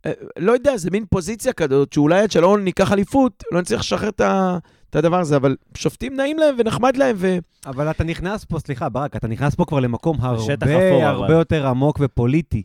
אה, 0.06 0.12
לא 0.38 0.52
יודע, 0.52 0.78
זה 0.78 0.92
מין 0.92 1.06
פוזיציה 1.10 1.54
כזאת, 1.54 1.94
שאולי 1.94 2.20
עד 2.22 2.32
שלא 2.32 2.58
ניקח 2.58 2.92
אליפות, 2.92 3.44
לא 3.52 3.62
נצליח 3.62 3.80
לשחרר 3.80 4.10
את 4.10 4.22
ה- 4.22 4.58
את 4.94 5.06
הדבר 5.06 5.20
הזה, 5.20 5.36
אבל 5.36 5.56
שופטים 5.78 6.16
נעים 6.16 6.38
להם 6.38 6.56
ונחמד 6.60 6.98
להם, 6.98 7.16
ו... 7.20 7.38
אבל 7.66 7.92
אתה 7.92 8.04
נכנס 8.04 8.46
פה, 8.46 8.60
סליחה, 8.60 8.90
ברק, 8.90 9.16
אתה 9.16 9.28
נכנס 9.28 9.56
פה 9.56 9.66
כבר 9.66 9.80
למקום 9.80 10.18
הרבה, 10.22 10.54
אפור, 10.54 11.04
הרבה 11.04 11.26
אבל. 11.26 11.34
יותר 11.34 11.68
עמוק 11.68 11.98
ופוליטי. 12.02 12.64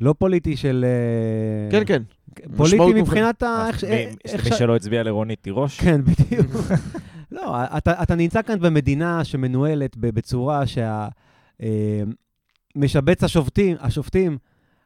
לא 0.00 0.14
פוליטי 0.18 0.56
של... 0.56 0.84
אה, 0.88 1.70
כן, 1.70 1.82
כן. 1.86 2.02
פוליטי 2.56 2.76
משמעות 2.76 2.96
מבחינת 2.96 3.42
ה... 3.42 3.68
אה, 3.88 4.10
מי- 4.44 4.56
שלא 4.56 4.76
הצביע 4.76 5.02
לרונית 5.02 5.38
תירוש. 5.42 5.80
כן, 5.80 6.00
בדיוק. 6.04 6.46
לא, 7.32 7.56
אתה, 7.78 8.02
אתה 8.02 8.14
נמצא 8.14 8.42
כאן 8.42 8.60
במדינה 8.60 9.24
שמנוהלת 9.24 9.96
ב- 9.96 10.10
בצורה 10.14 10.66
שה... 10.66 11.08
אה, 11.62 12.02
משבץ 12.76 13.24
השופטים, 13.24 13.76
השופטים, 13.80 14.38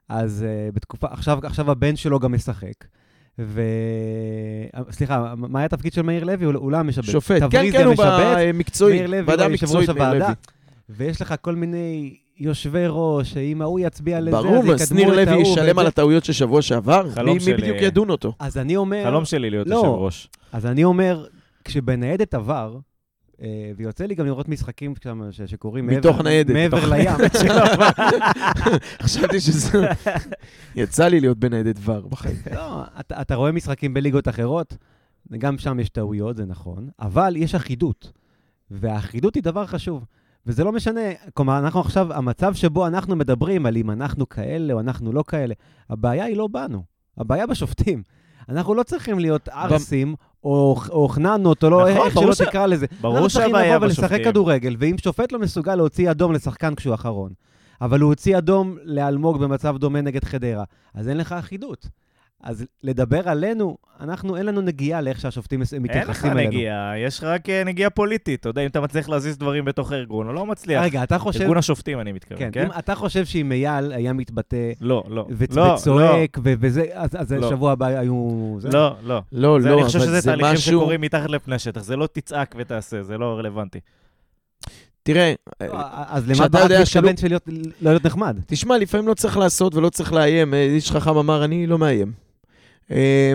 אז 0.09 0.45
בתקופה, 0.75 1.07
עכשיו, 1.11 1.39
עכשיו 1.43 1.71
הבן 1.71 1.97
שלו 1.97 2.19
גם 2.19 2.33
משחק. 2.33 2.73
ו... 3.39 3.63
סליחה, 4.91 5.35
מה 5.37 5.59
היה 5.59 5.67
התפקיד 5.67 5.93
של 5.93 6.03
מאיר 6.03 6.25
לוי? 6.25 6.45
הוא 6.45 6.73
לא 6.73 6.77
המשבץ. 6.77 7.11
שופט. 7.11 7.43
כן, 7.51 7.73
כן, 7.73 7.87
הוא 7.87 7.95
במקצועי. 8.39 8.97
מאיר 8.99 9.07
לוי 9.07 9.21
ועדה 9.27 9.45
הוא 9.45 9.53
יושב 9.53 9.65
מקצועית, 9.67 9.89
ראש 9.89 9.97
מאיר 9.97 10.09
הוועדה. 10.09 10.27
לוי. 10.27 10.35
ויש 10.89 11.23
לך 11.23 11.35
כל 11.41 11.55
מיני 11.55 12.17
יושבי 12.39 12.85
ראש, 12.89 13.31
שאם 13.31 13.63
ההוא 13.63 13.81
יצביע 13.81 14.21
לזה, 14.21 14.31
ברור, 14.31 14.73
אז 14.75 14.83
אז 14.83 14.93
ניר 14.93 15.03
יקדמו 15.03 15.21
את 15.23 15.27
לוי 15.27 15.33
ההוא. 15.33 15.43
ישלם 15.43 15.71
וזה. 15.71 15.81
על 15.81 15.87
הטעויות 15.87 16.25
של 16.25 16.33
שבוע 16.33 16.63
שעבר? 16.63 17.11
חלום 17.11 17.29
מי 17.29 17.35
מי 17.35 17.41
שלי. 17.41 17.57
בדיוק 17.57 17.77
ידון 17.81 18.11
אותו? 18.11 18.33
אז 18.39 18.59
אני 18.59 18.77
אומר... 18.77 19.05
חלום 19.05 19.25
שלי 19.25 19.51
להיות 19.51 19.67
לא. 19.67 19.75
יושב 19.75 19.89
ראש. 19.89 20.29
אז 20.53 20.67
אני 20.67 20.85
אומר, 20.85 21.27
כשבניידת 21.65 22.35
עבר, 22.35 22.75
אה, 22.75 22.81
ויוצא 23.77 24.05
לי 24.05 24.15
גם 24.15 24.27
לראות 24.27 24.49
משחקים 24.49 24.95
שם 25.03 25.21
שקורים 25.47 25.87
מעבר, 25.87 25.99
מתוך 25.99 26.21
ניידת. 26.21 26.55
מעבר 26.55 26.77
מתוך 26.77 26.91
לים. 26.93 27.11
חשבתי 29.03 29.41
שזה... 29.41 29.89
יצא 30.75 31.09
לי 31.09 31.21
להיות 31.21 31.39
בניידת 31.39 31.77
ור 31.81 32.09
בחיים. 32.09 32.37
לא, 32.55 32.85
אתה, 33.01 33.21
אתה 33.21 33.35
רואה 33.35 33.53
משחקים 33.53 33.95
בליגות 33.95 34.29
אחרות, 34.29 34.77
גם 35.39 35.59
שם 35.59 35.81
יש 35.81 35.89
טעויות, 35.89 36.37
זה 36.37 36.45
נכון, 36.45 36.89
אבל 37.01 37.37
יש 37.37 37.55
אחידות, 37.55 38.13
והאחידות 38.71 39.35
היא 39.35 39.43
דבר 39.43 39.67
חשוב. 39.67 40.05
וזה 40.47 40.65
לא 40.65 40.73
משנה, 40.73 41.01
כלומר, 41.35 41.59
אנחנו 41.59 41.81
עכשיו, 41.81 42.13
המצב 42.13 42.55
שבו 42.55 42.87
אנחנו 42.87 43.17
מדברים 43.17 43.67
על 43.67 43.77
אם 43.77 43.91
אנחנו 43.91 44.29
כאלה 44.29 44.75
או 44.75 44.81
אנחנו 44.81 45.13
לא 45.13 45.25
כאלה, 45.27 45.55
הבעיה 45.91 46.25
היא 46.25 46.37
לא 46.37 46.49
בנו, 46.53 46.83
הבעיה 47.19 47.47
בשופטים. 47.47 48.03
אנחנו 48.49 48.75
לא 48.75 48.83
צריכים 48.83 49.19
להיות 49.19 49.49
ערסים, 49.49 50.15
או, 50.47 51.09
חננות, 51.09 51.65
או 51.65 51.71
לא, 51.71 51.91
נכון, 51.91 52.07
איך 52.07 52.15
שלא 52.15 52.35
ש- 52.35 52.41
תקרא 52.41 52.67
לזה. 52.67 52.87
ברור 53.01 53.17
אנחנו 53.17 53.29
צריכים 53.31 53.51
שהבעיה 53.51 53.75
לבוא 53.77 53.87
ולשחק 53.87 54.03
בשופטים. 54.05 54.25
כדורגל, 54.25 54.77
ואם 54.79 54.99
שופט 54.99 55.33
לא 55.33 55.39
מסוגל 55.39 55.75
להוציא 55.75 56.11
אדום 56.11 56.33
לשחקן 56.33 56.75
כשהוא 56.75 56.95
אחרון, 56.95 57.31
אבל 57.81 58.01
הוא 58.01 58.09
הוציא 58.11 58.39
אדום 58.39 58.77
לאלמוג 58.85 59.39
במצב 59.43 59.77
דומה 59.79 60.01
נגד 60.01 60.25
חדרה, 60.25 60.65
אז 60.95 61.09
אין 61.09 61.17
לך 61.17 61.33
אחידות. 61.33 61.89
אז 62.43 62.65
לדבר 62.83 63.29
עלינו, 63.29 63.77
אנחנו, 64.01 64.37
אין 64.37 64.47
לנו 64.47 64.61
נגיעה 64.61 65.01
לאיך 65.01 65.21
שהשופטים 65.21 65.61
מס- 65.61 65.75
אין 65.75 65.83
לך 65.83 65.91
מתייחסים 65.91 66.31
אלינו. 66.33 66.49
נגיעה, 66.51 66.99
יש 66.99 67.21
רק 67.23 67.49
אה, 67.51 67.65
נגיעה 67.65 67.91
פוליטית. 67.91 68.41
אתה 68.41 68.49
יודע, 68.49 68.63
אם 68.63 68.67
אתה 68.67 68.81
מצליח 68.81 69.09
להזיז 69.09 69.39
דברים 69.39 69.65
בתוך 69.65 69.93
הארגון, 69.93 70.29
או 70.29 70.33
לא 70.33 70.47
מצליח. 70.47 70.83
רגע, 70.85 71.03
אתה 71.03 71.19
חושב... 71.19 71.41
ארגון 71.41 71.57
השופטים, 71.57 72.01
אני 72.01 72.13
מתכוון, 72.13 72.39
כן, 72.39 72.49
כן? 72.53 72.65
אם 72.67 72.79
אתה 72.79 72.95
חושב 72.95 73.25
שאם 73.25 73.53
אייל 73.53 73.93
היה 73.93 74.13
מתבטא 74.13 74.73
לא, 74.81 75.05
לא. 75.09 75.27
וצ- 75.39 75.57
לא, 75.57 75.63
וצועק, 75.63 76.39
ו- 76.45 76.53
וזה, 76.61 76.85
אז 76.93 77.11
אז 77.19 77.33
לא. 77.33 77.49
שבוע 77.51 77.73
הבא 77.73 77.87
היו... 77.87 78.57
זה? 78.59 78.69
לא, 78.73 78.97
לא. 79.03 79.21
לא, 79.33 79.61
זה- 79.61 79.69
לא, 79.69 79.75
אני 79.75 79.85
חושב 79.85 79.99
שזה 79.99 80.21
זה 80.21 80.31
תהליכים 80.31 80.53
משהו... 80.55 80.81
שקורים 80.81 81.01
מתחת 81.01 81.31
לפני 81.31 81.55
השטח. 81.55 81.81
זה 81.83 81.97
לא 81.97 82.09
תצעק 82.13 82.55
ותעשה, 82.59 83.03
זה 83.03 83.19
לא 83.19 83.35
רלוונטי. 83.39 83.81
תראה, 85.03 85.35
אז 85.61 86.31
למה 86.31 86.49
ברק 86.49 86.63
יודע 86.63 86.81
מתכוון 86.83 87.17
של 87.17 87.29
להיות- 87.29 87.49
לא 87.81 87.91
להיות 87.91 88.07
נחמד? 88.07 88.37
תשמע, 88.47 88.79
לפעמים 88.79 89.09
לא 89.09 89.15
צריך 89.15 89.37
לעשות 89.37 89.75
ולא 89.75 89.89
צריך 89.91 90.13
לאיים. 90.13 90.55
אה, 90.55 90.63
איש 90.63 90.91
חכם 90.91 91.17
אמר, 91.17 91.45
אני 91.45 91.67
לא 91.67 91.79
מאיים. 91.79 92.26
אה, 92.91 93.33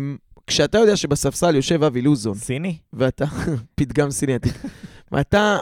כשאתה 0.47 0.77
יודע 0.77 0.95
שבספסל 0.95 1.55
יושב 1.55 1.83
אבי 1.83 2.01
לוזון, 2.01 2.35
סיני? 2.35 2.77
ואתה, 2.93 3.25
פתגם 3.75 4.11
סיני 4.11 4.35
עתיק, 4.35 4.53
ואתה, 5.11 5.57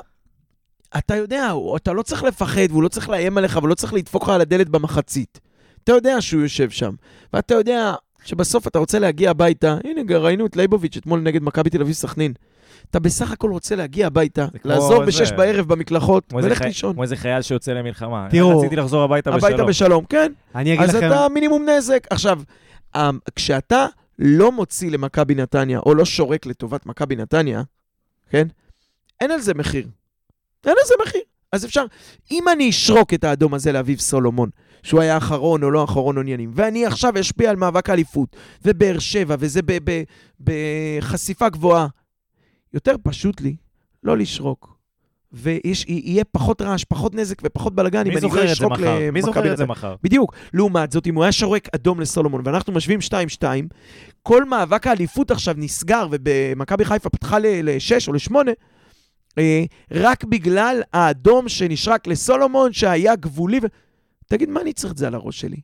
אתה 0.98 1.16
יודע, 1.16 1.52
אתה 1.76 1.94
לא 1.94 2.02
צריך 2.02 2.24
לפחד, 2.24 2.62
והוא 2.70 2.84
לא 2.84 2.88
צריך 2.88 3.10
לאיים 3.10 3.38
עליך, 3.38 3.60
ולא 3.64 3.76
צריך 3.76 3.94
לדפוק 3.94 4.24
לך 4.24 4.30
על 4.30 4.42
הדלת 4.42 4.70
במחצית. 4.70 5.40
אתה 5.84 5.92
יודע 5.92 6.22
שהוא 6.22 6.42
יושב 6.42 6.70
שם, 6.70 6.92
ואתה 7.34 7.54
יודע 7.54 7.94
שבסוף 8.24 8.68
אתה 8.68 8.80
רוצה 8.80 9.00
להגיע 9.00 9.30
הביתה, 9.30 9.78
הנה, 9.84 10.18
ראינו 10.20 10.46
את 10.46 10.56
לייבוביץ' 10.56 10.98
אתמול 10.98 11.20
נגד 11.20 11.44
מכבי 11.44 11.70
תל 11.70 11.82
אביב 11.82 11.94
סכנין. 11.94 12.34
אתה 12.90 13.00
בסך 13.00 13.32
הכל 13.32 13.52
רוצה 13.52 13.76
להגיע 13.76 14.08
הביתה, 14.08 14.46
לעזוב 14.66 15.00
זה- 15.00 15.06
בשש 15.06 15.32
בערב 15.32 15.68
במקלחות, 15.68 16.34
ולך 16.34 16.62
לישון. 16.62 16.94
כמו 16.94 17.04
איזה 17.04 17.16
חייל 17.16 17.42
שיוצא 17.42 17.72
למלחמה. 17.74 18.28
תראו, 18.32 18.60
רציתי 18.60 18.76
לחזור 18.76 19.04
הביתה 19.04 19.32
בשלום. 19.32 19.46
הביתה 19.54 19.64
בשלום, 19.70 20.06
כן. 20.10 20.32
אני 20.56 20.74
אגיד 20.74 20.90
אז 20.90 20.96
לכם... 20.96 21.08
אתה 21.08 21.28
מינימום 21.34 21.66
נזק. 21.70 22.08
עכשיו, 22.10 22.42
כשאתה 23.36 23.86
לא 24.20 24.52
מוציא 24.52 24.92
למכבי 24.92 25.36
נתניה, 25.36 25.80
או 25.80 25.96
לא 25.96 26.06
שורק 26.06 26.46
לטובת 26.46 26.86
מכבי 26.86 27.16
נתניה, 27.16 27.64
כן? 28.30 28.48
אין 29.22 29.32
על 29.32 29.42
זה 29.42 29.54
מחיר. 29.54 29.88
אין 30.66 30.76
על 30.82 30.88
זה 30.88 30.94
מחיר. 31.06 31.22
אז 31.52 31.66
אפשר, 31.66 31.86
אם 32.32 32.44
אני 32.50 32.70
אשרוק 32.70 33.14
את 33.14 33.24
האדום 33.24 33.54
הזה 33.54 33.72
לאביב 33.72 34.00
סולומון, 34.00 34.50
שהוא 34.84 35.02
היה 35.02 35.18
אחרון 35.18 35.64
או 35.64 35.72
לא 35.72 35.84
אחרון 35.84 36.18
עניינים, 36.18 36.52
ואני 36.54 36.86
עכשיו 36.86 37.14
אשפיע 37.20 37.50
על 37.50 37.56
מאבק 37.56 37.90
האליפות, 37.90 38.36
ובאר 38.66 39.00
שבע, 39.00 39.36
וזה 39.40 39.60
בחשיפה 40.40 41.50
גבוהה, 41.50 41.88
יותר 42.74 42.96
פשוט 43.04 43.42
לי 43.42 43.56
לא 44.04 44.18
לשרוק. 44.18 44.79
ויהיה 45.32 46.24
פחות 46.32 46.62
רעש, 46.62 46.84
פחות 46.84 47.16
נזק 47.16 47.42
ופחות 47.44 47.76
בלאגן 47.76 48.08
אם 48.08 48.14
מי 48.14 48.20
אני 48.20 48.28
לא 48.36 48.52
אשרוק 48.54 48.72
מחר? 48.72 49.00
מי 49.00 49.06
למכבי 49.06 49.22
זוכר 49.22 49.40
את 49.40 49.44
זה 49.46 49.52
נתניה. 49.52 49.66
מחר? 49.66 49.96
בדיוק. 50.04 50.36
לעומת 50.54 50.92
זאת, 50.92 51.08
אם 51.08 51.16
הוא 51.16 51.24
היה 51.24 51.32
שורק 51.32 51.68
אדום 51.76 52.00
לסולומון, 52.00 52.42
ואנחנו 52.46 52.74
משווים 52.74 53.00
2-2, 53.40 53.44
כל 54.24 54.46
מאבק 54.46 54.88
האליפות 54.88 55.32
עכשיו 55.32 55.56
נסגר, 55.58 56.08
ובמכבי 56.12 56.86
חיפה 56.86 57.10
פתחה 57.10 57.40
ל-6 57.40 58.08
או 58.08 58.14
ל-8, 58.14 58.36
רק 59.92 60.24
בגלל 60.24 60.82
האדום 60.94 61.50
שנשרק 61.50 62.08
לסולומון, 62.08 62.74
שהיה 62.74 63.16
גבולי. 63.16 63.60
ו... 63.64 63.66
תגיד, 64.28 64.50
מה 64.50 64.62
אני 64.62 64.74
צריך 64.74 64.94
את 64.94 64.98
זה 64.98 65.08
על 65.08 65.16
הראש 65.16 65.40
שלי? 65.40 65.58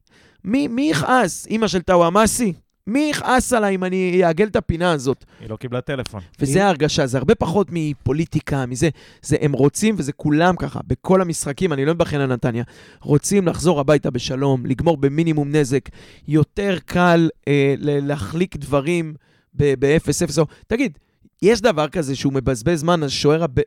מי, 0.44 0.68
מי 0.68 0.90
יכעס? 0.90 1.48
אימא 1.48 1.68
של 1.68 1.82
טאוואמאסי? 1.82 2.54
מי 2.88 3.08
יכעס 3.10 3.54
עליי 3.54 3.76
אם 3.76 3.84
אני 3.84 4.26
אעגל 4.26 4.48
את 4.48 4.56
הפינה 4.56 4.92
הזאת? 4.92 5.26
היא 5.40 5.50
לא 5.50 5.56
קיבלה 5.56 5.82
טלפון. 5.82 6.22
וזה 6.40 6.66
ההרגשה, 6.66 7.08
זה 7.08 7.18
הרבה 7.18 7.36
פחות 7.36 7.68
מפוליטיקה, 7.72 8.66
מזה. 8.66 8.90
זה 9.22 9.38
הם 9.42 9.54
רוצים, 9.54 9.96
וזה 9.98 10.12
כולם 10.12 10.56
ככה, 10.56 10.80
בכל 10.88 11.22
המשחקים, 11.22 11.74
אני 11.74 11.86
לא 11.86 11.94
מבחן 11.94 12.18
על 12.18 12.34
נתניה, 12.34 12.64
רוצים 13.02 13.48
לחזור 13.48 13.80
הביתה 13.80 14.12
בשלום, 14.12 14.66
לגמור 14.66 14.98
במינימום 14.98 15.52
נזק. 15.52 15.90
יותר 16.28 16.78
קל 16.86 17.30
אה, 17.48 17.76
להחליק 17.80 18.56
דברים 18.56 19.14
ב-0-0. 19.54 20.42
תגיד, 20.68 20.98
יש 21.42 21.62
דבר 21.62 21.88
כזה 21.88 22.16
שהוא 22.16 22.34
מבזבז 22.34 22.80
זמן, 22.80 23.04
אז 23.04 23.12
שוער 23.12 23.44
הב... 23.44 23.60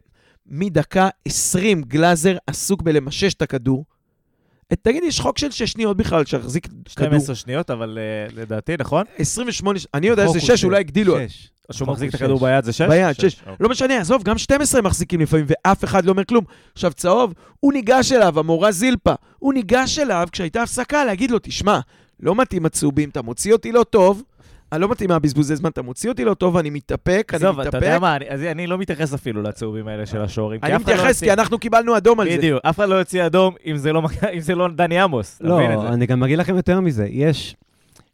מדקה 0.50 1.08
20 1.24 1.82
גלאזר 1.82 2.36
עסוק 2.46 2.82
בלמשש 2.82 3.34
את 3.34 3.42
הכדור. 3.42 3.84
תגיד, 4.76 5.02
יש 5.04 5.20
חוק 5.20 5.38
של 5.38 5.50
6 5.50 5.62
שניות 5.62 5.96
בכלל 5.96 6.24
שיחזיק 6.24 6.66
כדור. 6.66 6.82
12 6.88 7.34
שניות, 7.34 7.70
אבל 7.70 7.98
אה, 7.98 8.40
לדעתי, 8.42 8.74
נכון? 8.78 9.04
28, 9.18 9.78
ש- 9.78 9.86
אני 9.94 10.06
יודע 10.06 10.22
שזה 10.28 10.40
חוק 10.40 10.48
הוא 10.50 10.56
6, 10.56 10.64
אולי 10.64 10.78
הגדילו. 10.78 11.16
שש. 11.28 11.50
שהוא 11.72 11.86
חוק 11.86 11.92
מחזיק 11.92 12.10
את 12.10 12.14
הכדור. 12.14 12.40
ביד 12.40 12.64
זה 12.64 12.72
6? 12.72 12.80
ביד, 12.80 13.20
שש. 13.20 13.36
לא 13.60 13.68
משנה, 13.68 14.00
עזוב, 14.00 14.22
גם 14.22 14.38
12 14.38 14.82
מחזיקים 14.82 15.20
לפעמים, 15.20 15.46
ואף 15.48 15.84
אחד 15.84 16.04
לא 16.04 16.10
אומר 16.10 16.24
כלום. 16.24 16.44
עכשיו, 16.72 16.92
צהוב, 16.92 17.34
הוא 17.60 17.72
ניגש 17.72 18.12
אליו, 18.12 18.38
המורה 18.38 18.72
זילפה, 18.72 19.12
הוא 19.38 19.54
ניגש 19.54 19.98
אליו 19.98 20.28
כשהייתה 20.32 20.62
הפסקה 20.62 21.04
להגיד 21.04 21.30
לו, 21.30 21.38
תשמע, 21.42 21.80
לא 22.20 22.34
מתאים 22.34 22.66
הצהובים, 22.66 23.08
אתה 23.08 23.22
מוציא 23.22 23.52
אותי 23.52 23.72
לא 23.72 23.84
טוב, 23.90 24.22
אני 24.72 24.80
לא 24.80 24.88
מתאים 24.88 25.08
מהבזבוזי 25.10 25.56
זמן, 25.56 25.70
אתה 25.70 25.82
מוציא 25.82 26.10
אותי 26.10 26.24
לא 26.24 26.34
טוב, 26.34 26.56
אני 26.56 26.70
מתאפק, 26.70 27.30
אני 27.34 27.44
עזוב, 27.44 27.60
אתה 27.60 27.68
יודע 27.68 27.78
מתאפק. 27.78 28.00
מה, 28.00 28.16
אני- 28.16 28.28
אז 28.30 28.42
אני 28.42 28.66
לא 28.66 28.78
מתייחס 28.78 29.14
אפילו 29.14 29.42
לצהובים 29.42 29.88
האלה 29.88 30.06
של 30.06 30.20
השוערים. 30.20 30.60
אני 30.62 30.72
לא 30.72 30.78
מתייחס, 30.78 31.08
יוציא- 31.08 31.26
כי 31.28 31.32
אנחנו 31.32 31.58
קיבלנו 31.58 31.96
אדום 31.96 32.20
על 32.20 32.30
זה. 32.30 32.36
בדיוק, 32.38 32.60
אף 32.64 32.76
אחד 32.76 32.88
לא 32.88 32.94
יוציא 32.94 33.26
אדום 33.26 33.54
אם 33.66 33.76
זה 33.76 33.92
לא 33.92 34.02
אם 34.34 34.40
זה 34.40 34.54
לא 34.54 34.68
דני 34.68 35.00
עמוס. 35.00 35.38
לא? 35.40 35.60
אני 35.88 36.06
גם 36.06 36.22
אגיד 36.22 36.38
לכם 36.38 36.56
יותר 36.56 36.80
מזה. 36.80 37.06
יש... 37.10 37.56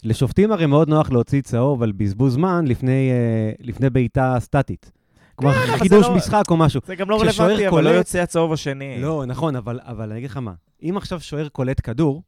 לשופטים 0.05 0.53
הרי 0.53 0.67
מאוד 0.67 0.89
נוח 0.89 1.11
להוציא 1.11 1.41
צהוב 1.41 1.83
על 1.83 1.93
בזבוז 1.93 2.33
זמן 2.33 2.65
לפני, 2.67 3.11
אה, 3.11 3.53
לפני 3.61 3.91
בעיטה 3.91 4.37
סטטית. 4.39 4.91
כלומר, 5.35 5.55
כן, 5.55 5.77
חידוש 5.79 6.07
לא- 6.07 6.15
משחק 6.17 6.43
או 6.51 6.57
משהו. 6.57 6.81
זה 6.87 6.95
גם 6.97 7.11
לא 7.11 7.21
רלוונטי, 7.21 7.69
אבל 7.69 7.85
לא 7.85 7.89
קולט- 7.91 7.95
יוצא 7.97 8.19
הצהוב 8.19 8.53
השני. 8.53 8.99
לא, 9.03 9.25
נכון, 9.27 9.57
אבל, 9.57 9.81
אבל 9.83 10.11
אני 10.11 10.19
אגיד 10.19 10.31
לך 10.31 10.37
מה. 10.37 10.53
אם 10.83 10.97
עכשיו 10.97 11.21
שוער 11.21 11.49
קולט 11.49 11.81
כדור, 11.85 12.23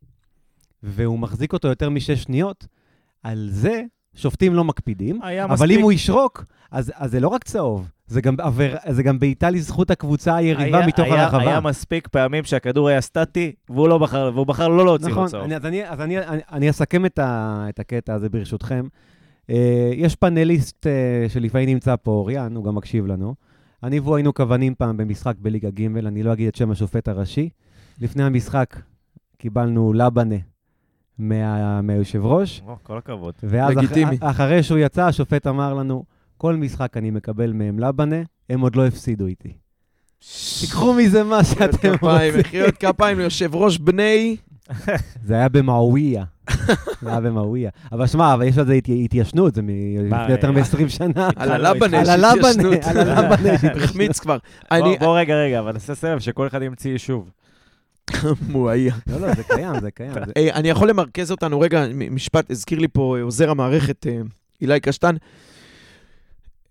והוא 0.82 1.18
מחזיק 1.18 1.52
אותו 1.52 1.68
יותר 1.68 1.90
משש 1.90 2.10
שניות, 2.22 2.66
על 3.22 3.48
זה 3.50 3.82
שופטים 4.16 4.54
לא 4.54 4.64
מקפידים. 4.64 5.22
אבל 5.22 5.52
מספיק- 5.52 5.70
אם 5.78 5.82
הוא 5.82 5.92
ישרוק, 5.92 6.44
אז, 6.70 6.92
אז 6.96 7.10
זה 7.10 7.20
לא 7.20 7.28
רק 7.28 7.44
צהוב, 7.44 7.88
זה 8.06 8.20
גם, 8.20 8.34
עבר, 8.38 8.74
זה 8.88 9.02
גם 9.02 9.18
בעיטה 9.18 9.50
לזכות 9.50 9.90
הקבוצה 9.90 10.36
היריבה 10.36 10.78
היה- 10.78 10.86
מתוך 10.86 11.06
היה- 11.06 11.24
הרחבה. 11.24 11.40
היה 11.50 11.60
מספיק 11.60 12.08
פעמים 12.08 12.44
שהכדור 12.44 12.88
היה 12.88 13.00
סטטי, 13.00 13.52
והוא 13.70 13.88
לא 13.88 13.98
בחר, 13.98 14.30
והוא 14.34 14.46
בחר 14.46 14.68
לא 14.68 14.84
להוציא 14.84 15.06
לו 15.08 15.12
נכון, 15.12 15.28
צהוב. 15.28 15.44
אני, 15.44 15.56
אז, 15.56 15.66
אני, 15.66 15.88
אז 15.88 16.00
אני, 16.00 16.18
אני, 16.18 16.40
אני 16.52 16.70
אסכם 16.70 17.06
את, 17.06 17.18
ה, 17.18 17.66
את 17.68 17.78
הקטע 17.80 18.14
הזה 18.14 18.28
ברשותכם. 18.28 18.86
אה, 19.50 19.90
יש 19.94 20.14
פאנליסט 20.16 20.86
אה, 20.86 20.92
שלפעמים 21.28 21.68
נמצא 21.68 21.94
פה, 22.02 22.10
אוריאן, 22.10 22.56
הוא 22.56 22.64
גם 22.64 22.74
מקשיב 22.74 23.06
לנו. 23.06 23.34
אני 23.82 24.00
והוא 24.00 24.16
היינו 24.16 24.34
כוונים 24.34 24.74
פעם 24.74 24.96
במשחק 24.96 25.34
בליגה 25.38 25.70
ג', 25.70 25.96
אני 26.06 26.22
לא 26.22 26.32
אגיד 26.32 26.48
את 26.48 26.54
שם 26.54 26.70
השופט 26.70 27.08
הראשי. 27.08 27.48
לפני 28.00 28.22
המשחק 28.24 28.76
קיבלנו 29.38 29.92
לבנה 29.92 30.34
מה, 31.18 31.80
מהיושב 31.82 32.24
ראש, 32.24 32.62
או, 32.66 32.76
כל 32.82 32.98
הכבוד. 32.98 33.34
ואז 33.42 33.72
אח, 33.72 33.76
לגיטימי. 33.78 34.16
אחרי 34.20 34.62
שהוא 34.62 34.78
יצא, 34.78 35.06
השופט 35.06 35.46
אמר 35.46 35.74
לנו, 35.74 36.04
כל 36.36 36.56
משחק 36.56 36.96
אני 36.96 37.10
מקבל 37.10 37.52
מהם 37.52 37.78
לבנה, 37.78 38.16
הם 38.50 38.60
עוד 38.60 38.76
לא 38.76 38.86
הפסידו 38.86 39.26
איתי. 39.26 39.52
תיקחו 40.60 40.94
מזה 40.94 41.24
מה 41.24 41.44
שאתם 41.44 41.92
רוצים. 42.00 42.40
מחיאות 42.40 42.74
כפיים 42.76 43.18
ליושב 43.18 43.54
ראש 43.54 43.78
בני. 43.78 44.36
זה 45.24 45.34
היה 45.34 45.48
במעוויה. 45.48 46.24
זה 47.02 47.10
היה 47.10 47.20
במעוויה. 47.20 47.70
אבל 47.92 48.06
שמע, 48.06 48.34
אבל 48.34 48.42
יש 48.46 48.58
על 48.58 48.66
זה 48.66 48.72
התי- 48.74 49.04
התיישנות, 49.04 49.54
זה 49.54 49.62
מ- 49.62 49.66
מה, 50.10 50.22
לפני 50.22 50.32
יותר 50.32 50.46
אה, 50.48 50.52
מ-20 50.52 50.88
שנה. 50.88 51.28
על 51.36 51.52
הלבנה, 51.52 51.98
על 52.00 52.04
יש 52.06 52.24
התיישנות. 52.24 52.74
על 52.84 52.98
הלבנה 52.98 53.48
יש 53.48 53.64
התיישנות. 53.64 53.82
החמיץ 53.84 54.18
כבר. 54.20 54.38
בוא 55.00 55.18
רגע, 55.18 55.34
רגע, 55.34 55.60
אבל 55.60 55.72
נעשה 55.72 55.94
סבב 55.94 56.18
שכל 56.18 56.46
אחד 56.46 56.62
ימציא 56.62 56.90
יישוב. 56.92 57.30
מועיה. 58.48 58.94
לא, 59.06 59.20
לא, 59.20 59.34
זה 59.34 59.42
קיים, 59.42 59.80
זה 59.80 59.90
קיים. 59.90 60.12
אני 60.36 60.68
יכול 60.68 60.90
למרכז 60.90 61.30
אותנו 61.30 61.60
רגע, 61.60 61.86
משפט, 62.10 62.50
הזכיר 62.50 62.78
לי 62.78 62.88
פה 62.88 63.16
אה, 63.16 63.22
עוזר 63.22 63.50
המערכת, 63.50 64.06
אה, 64.06 64.20
אילי 64.62 64.80
קשטן. 64.80 65.16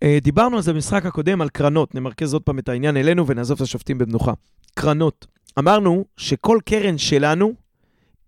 אה, 0.04 0.18
דיברנו 0.22 0.56
על 0.56 0.62
זה 0.62 0.74
במשחק 0.74 1.06
הקודם, 1.06 1.42
על 1.42 1.50
קרנות. 1.50 1.96
נמרכז 1.96 2.34
עוד 2.34 2.42
פעם 2.42 2.60
את 2.60 2.70
העניין 2.70 2.98
אלינו 2.98 3.28
ונעזוב 3.28 3.56
את 3.56 3.62
השופטים 3.62 3.98
במנוחה. 3.98 4.34
קרנות. 4.74 5.28
אמרנו 5.60 6.06
שכל 6.18 6.60
קרן 6.66 6.98
שלנו 6.98 7.54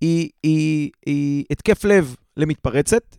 היא, 0.01 0.30
היא, 0.43 0.91
היא 1.05 1.45
התקף 1.51 1.86
לב 1.86 2.16
למתפרצת, 2.38 3.16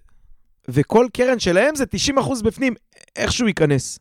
וכל 0.69 1.07
קרן 1.13 1.39
שלהם 1.39 1.75
זה 1.75 1.85
90% 2.17 2.43
בפנים, 2.45 2.75
איכשהו 3.17 3.49
ייכנס. 3.49 3.99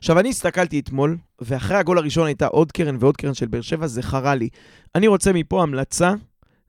עכשיו, 0.00 0.18
אני 0.18 0.28
הסתכלתי 0.28 0.80
אתמול, 0.80 1.16
ואחרי 1.40 1.76
הגול 1.76 1.98
הראשון 1.98 2.26
הייתה 2.26 2.46
עוד 2.46 2.72
קרן 2.72 2.96
ועוד 3.00 3.16
קרן 3.16 3.34
של 3.34 3.46
באר 3.46 3.60
שבע, 3.60 3.86
זה 3.86 4.02
חרה 4.02 4.34
לי. 4.34 4.48
אני 4.94 5.06
רוצה 5.06 5.32
מפה 5.32 5.62
המלצה 5.62 6.12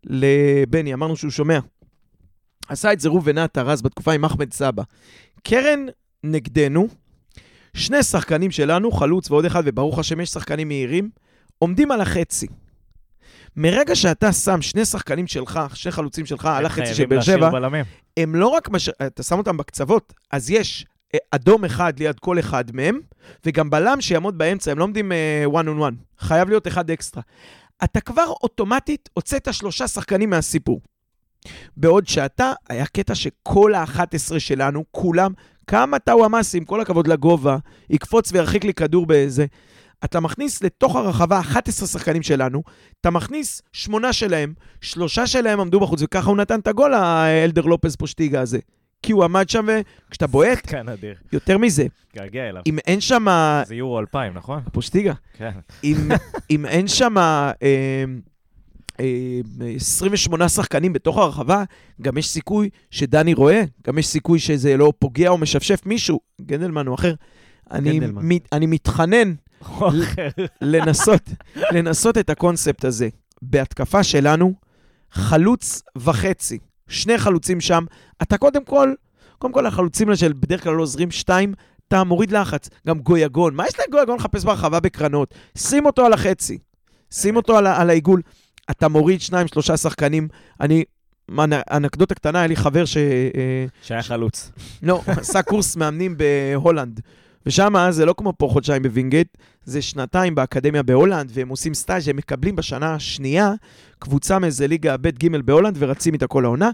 לבני, 0.03 0.93
אמרנו 0.93 1.15
שהוא 1.15 1.31
שומע. 1.31 1.59
עשה 2.67 2.93
את 2.93 2.99
זה 2.99 3.09
ראובן 3.09 3.37
עטר 3.37 3.71
אז 3.71 3.81
בתקופה 3.81 4.13
עם 4.13 4.25
אחמד 4.25 4.53
סבא. 4.53 4.83
קרן 5.43 5.85
נגדנו, 6.23 6.87
שני 7.73 8.03
שחקנים 8.03 8.51
שלנו, 8.51 8.91
חלוץ 8.91 9.31
ועוד 9.31 9.45
אחד, 9.45 9.63
וברוך 9.65 9.99
השם 9.99 10.19
יש 10.19 10.29
שחקנים 10.29 10.67
מהירים, 10.67 11.09
עומדים 11.59 11.91
על 11.91 12.01
החצי. 12.01 12.47
מרגע 13.55 13.95
שאתה 13.95 14.33
שם 14.33 14.61
שני 14.61 14.85
שחקנים 14.85 15.27
שלך, 15.27 15.59
שני 15.73 15.91
חלוצים 15.91 16.25
שלך 16.25 16.45
על 16.45 16.65
החצי 16.65 16.93
של 16.95 17.05
באר 17.05 17.21
שבע. 17.21 17.49
הם 18.17 18.35
לא 18.35 18.47
רק, 18.47 18.69
מש... 18.69 18.89
אתה 18.89 19.23
שם 19.23 19.37
אותם 19.37 19.57
בקצוות, 19.57 20.13
אז 20.31 20.49
יש 20.49 20.85
אדום 21.31 21.65
אחד 21.65 21.99
ליד 21.99 22.19
כל 22.19 22.39
אחד 22.39 22.63
מהם, 22.73 22.99
וגם 23.45 23.69
בלם 23.69 24.01
שיעמוד 24.01 24.37
באמצע, 24.37 24.71
הם 24.71 24.79
לא 24.79 24.83
עומדים 24.83 25.11
אה, 25.11 25.45
one 25.51 25.65
on 25.65 25.81
one, 25.81 25.95
חייב 26.19 26.49
להיות 26.49 26.67
אחד 26.67 26.91
אקסטרה. 26.91 27.23
אתה 27.83 28.01
כבר 28.01 28.27
אוטומטית 28.43 29.09
הוצאת 29.13 29.53
שלושה 29.53 29.87
שחקנים 29.87 30.29
מהסיפור. 30.29 30.81
בעוד 31.77 32.07
שאתה, 32.07 32.51
היה 32.69 32.85
קטע 32.85 33.15
שכל 33.15 33.73
ה-11 33.73 34.39
שלנו, 34.39 34.83
כולם, 34.91 35.31
כמה 35.67 35.99
טאוואמאסי, 35.99 36.57
עם 36.57 36.65
כל 36.65 36.81
הכבוד 36.81 37.07
לגובה, 37.07 37.57
יקפוץ 37.89 38.31
וירחיק 38.31 38.63
לי 38.63 38.73
כדור 38.73 39.05
באיזה... 39.05 39.45
אתה 40.03 40.19
מכניס 40.19 40.63
לתוך 40.63 40.95
הרחבה 40.95 41.39
11 41.39 41.87
שחקנים 41.87 42.23
שלנו, 42.23 42.63
אתה 43.01 43.09
מכניס 43.09 43.61
שמונה 43.73 44.13
שלהם, 44.13 44.53
שלושה 44.81 45.27
שלהם 45.27 45.59
עמדו 45.59 45.79
בחוץ, 45.79 46.01
וככה 46.01 46.29
הוא 46.29 46.37
נתן 46.37 46.59
את 46.59 46.67
הגול, 46.67 46.93
האלדר 46.93 47.61
לופז 47.61 47.95
פושטיגה 47.95 48.41
הזה. 48.41 48.59
כי 49.03 49.11
הוא 49.11 49.23
עמד 49.23 49.49
שם, 49.49 49.67
וכשאתה 50.07 50.27
בועט, 50.27 50.57
שחקן 50.57 50.89
אדיר. 50.93 51.15
יותר 51.33 51.57
מזה, 51.57 51.85
געגע 52.15 52.49
אליו. 52.49 52.61
אם 52.67 52.77
אין 52.87 53.01
שם... 53.01 53.25
זה 53.67 53.75
יורו 53.75 53.99
2000, 53.99 54.33
נכון? 54.33 54.61
פושטיגה. 54.71 55.13
כן. 55.37 55.51
אם, 55.83 55.97
אם 56.51 56.65
אין 56.65 56.87
שם 56.87 57.17
אה, 57.17 57.51
אה, 58.99 59.39
28 59.75 60.49
שחקנים 60.49 60.93
בתוך 60.93 61.17
הרחבה, 61.17 61.63
גם 62.01 62.17
יש 62.17 62.29
סיכוי 62.29 62.69
שדני 62.91 63.33
רואה, 63.33 63.63
גם 63.87 63.97
יש 63.97 64.07
סיכוי 64.07 64.39
שזה 64.39 64.77
לא 64.77 64.93
פוגע 64.99 65.29
או 65.29 65.37
משפשף 65.37 65.85
מישהו, 65.85 66.19
גנדלמן 66.41 66.87
או 66.87 66.95
אחר. 66.95 67.13
אני. 67.71 67.99
מת, 67.99 68.47
אני 68.51 68.65
מתחנן. 68.65 69.33
לנסות, 70.61 71.29
לנסות 71.55 72.17
את 72.17 72.29
הקונספט 72.29 72.85
הזה. 72.85 73.09
בהתקפה 73.41 74.03
שלנו, 74.03 74.53
חלוץ 75.11 75.81
וחצי, 75.95 76.57
שני 76.91 77.17
חלוצים 77.17 77.61
שם, 77.61 77.83
אתה 78.21 78.37
קודם 78.37 78.65
כל, 78.65 78.93
קודם 79.37 79.53
כל 79.53 79.65
החלוצים 79.65 80.07
האלה 80.07 80.17
של 80.17 80.33
בדרך 80.33 80.63
כלל 80.63 80.73
לא 80.73 80.81
עוזרים 80.81 81.11
שתיים, 81.11 81.53
אתה 81.87 82.03
מוריד 82.03 82.31
לחץ. 82.31 82.69
גם 82.87 82.99
גויגון, 82.99 83.55
מה 83.55 83.65
יש 83.67 83.73
לגויגון 83.87 84.15
לחפש 84.17 84.43
ברחבה 84.43 84.79
בקרנות? 84.79 85.33
שים 85.57 85.85
אותו 85.85 86.05
על 86.05 86.13
החצי, 86.13 86.57
שים 87.13 87.35
אותו 87.35 87.57
על, 87.57 87.67
על 87.67 87.89
העיגול. 87.89 88.21
אתה 88.71 88.87
מוריד 88.87 89.21
שניים, 89.21 89.47
שלושה 89.47 89.77
שחקנים. 89.77 90.27
אני, 90.61 90.83
אנ- 91.31 91.61
אנקדוטה 91.71 92.15
קטנה, 92.15 92.39
היה 92.39 92.47
לי 92.47 92.55
חבר 92.55 92.85
ש... 92.85 92.97
אה, 92.97 93.65
שהיה 93.81 94.03
חלוץ. 94.03 94.51
לא, 94.83 95.01
עשה 95.07 95.41
קורס 95.41 95.75
מאמנים 95.75 96.15
בהולנד. 96.17 96.99
ושם 97.45 97.73
זה 97.89 98.05
לא 98.05 98.13
כמו 98.17 98.33
פה 98.37 98.47
חודשיים 98.51 98.83
בווינגייט, 98.83 99.37
זה 99.63 99.81
שנתיים 99.81 100.35
באקדמיה 100.35 100.83
בהולנד, 100.83 101.31
והם 101.33 101.49
עושים 101.49 101.73
סטאז', 101.73 102.07
הם 102.07 102.15
מקבלים 102.15 102.55
בשנה 102.55 102.93
השנייה 102.93 103.53
קבוצה 103.99 104.39
מאיזה 104.39 104.67
ליגה 104.67 104.97
ב' 104.97 105.07
ג' 105.07 105.37
בהולנד 105.45 105.75
ורצים 105.79 106.13
איתה 106.13 106.27
כל 106.27 106.45
העונה. 106.45 106.69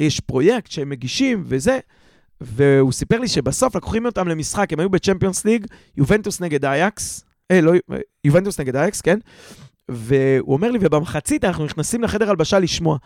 יש 0.00 0.20
פרויקט 0.20 0.70
שהם 0.70 0.88
מגישים 0.88 1.44
וזה, 1.46 1.78
והוא 2.40 2.92
סיפר 2.92 3.18
לי 3.18 3.28
שבסוף 3.28 3.76
לוקחים 3.76 4.06
אותם 4.06 4.28
למשחק, 4.28 4.72
הם 4.72 4.80
היו 4.80 4.90
ב 4.90 4.95
Champions 4.95 5.44
League, 5.44 5.66
יובנטוס 5.96 6.40
נגד 6.40 6.64
אייקס, 6.64 7.24
אה, 7.50 7.60
לא, 7.60 7.72
יובנטוס 8.24 8.60
נגד 8.60 8.76
אייקס, 8.76 9.00
כן? 9.00 9.18
והוא 9.88 10.52
אומר 10.52 10.70
לי, 10.70 10.78
ובמחצית 10.82 11.44
אנחנו 11.44 11.64
נכנסים 11.64 12.02
לחדר 12.02 12.30
הלבשה 12.30 12.58
לשמוע. 12.58 12.98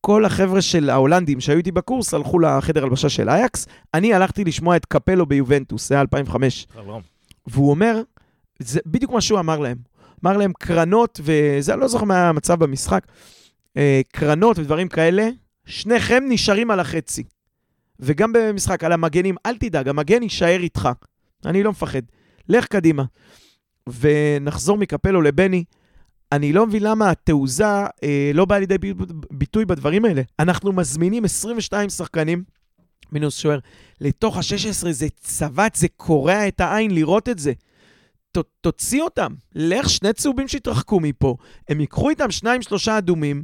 כל 0.00 0.24
החבר'ה 0.24 0.62
של 0.62 0.90
ההולנדים 0.90 1.40
שהיו 1.40 1.58
איתי 1.58 1.72
בקורס 1.72 2.14
הלכו 2.14 2.38
לחדר 2.38 2.82
הלבשה 2.82 3.08
של 3.08 3.28
אייקס, 3.28 3.66
אני 3.94 4.14
הלכתי 4.14 4.44
לשמוע 4.44 4.76
את 4.76 4.86
קפלו 4.86 5.26
ביובנטוס, 5.26 5.88
זה 5.88 5.94
היה 5.94 6.00
2005. 6.00 6.66
חלום. 6.74 7.02
והוא 7.46 7.70
אומר, 7.70 8.02
זה 8.58 8.80
בדיוק 8.86 9.12
מה 9.12 9.20
שהוא 9.20 9.38
אמר 9.40 9.58
להם. 9.58 9.76
אמר 10.24 10.36
להם 10.36 10.52
קרנות, 10.58 11.20
וזה, 11.22 11.72
אני 11.72 11.80
לא 11.80 11.88
זוכר 11.88 12.04
מה 12.04 12.14
היה 12.14 12.28
המצב 12.28 12.64
במשחק, 12.64 13.06
אה, 13.76 14.00
קרנות 14.12 14.58
ודברים 14.58 14.88
כאלה, 14.88 15.28
שניכם 15.66 16.24
נשארים 16.28 16.70
על 16.70 16.80
החצי. 16.80 17.24
וגם 18.00 18.32
במשחק, 18.32 18.84
על 18.84 18.92
המגנים, 18.92 19.36
אל 19.46 19.56
תדאג, 19.56 19.88
המגן 19.88 20.22
יישאר 20.22 20.60
איתך. 20.60 20.88
אני 21.44 21.62
לא 21.62 21.70
מפחד. 21.70 22.02
לך 22.48 22.66
קדימה. 22.66 23.04
ונחזור 24.00 24.78
מקפלו 24.78 25.22
לבני. 25.22 25.64
אני 26.32 26.52
לא 26.52 26.66
מבין 26.66 26.82
למה 26.82 27.10
התעוזה 27.10 27.64
אה, 28.04 28.30
לא 28.34 28.44
באה 28.44 28.58
לידי 28.58 28.78
בי- 28.78 28.94
ביטוי 29.30 29.64
בדברים 29.64 30.04
האלה. 30.04 30.22
אנחנו 30.38 30.72
מזמינים 30.72 31.24
22 31.24 31.88
שחקנים, 31.88 32.44
מינוס 33.12 33.36
שוער, 33.38 33.58
לתוך 34.00 34.36
ה-16, 34.36 34.90
זה 34.90 35.06
צבט, 35.20 35.74
זה 35.74 35.86
קורע 35.96 36.48
את 36.48 36.60
העין 36.60 36.90
לראות 36.90 37.28
את 37.28 37.38
זה. 37.38 37.52
ת, 38.32 38.38
תוציא 38.60 39.02
אותם, 39.02 39.34
לך 39.54 39.90
שני 39.90 40.12
צהובים 40.12 40.48
שיתרחקו 40.48 41.00
מפה, 41.00 41.36
הם 41.68 41.80
ייקחו 41.80 42.10
איתם 42.10 42.30
שניים, 42.30 42.62
שלושה 42.62 42.98
אדומים. 42.98 43.42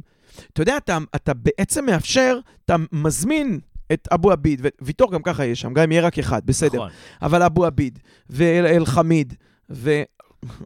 אתה 0.53 0.61
יודע, 0.61 0.77
אתה, 0.77 0.97
אתה 1.15 1.33
בעצם 1.33 1.85
מאפשר, 1.85 2.39
אתה 2.65 2.75
מזמין 2.91 3.59
את 3.93 4.07
אבו 4.13 4.31
עביד, 4.31 4.61
וויטור 4.81 5.11
גם 5.11 5.21
ככה 5.23 5.45
יש 5.45 5.61
שם, 5.61 5.73
גם 5.73 5.83
אם 5.83 5.91
יהיה 5.91 6.01
רק 6.01 6.19
אחד, 6.19 6.41
בסדר. 6.45 6.77
נכון. 6.77 6.89
אבל 7.21 7.43
אבו 7.43 7.65
עביד, 7.65 7.99
ואל-חמיד, 8.29 9.33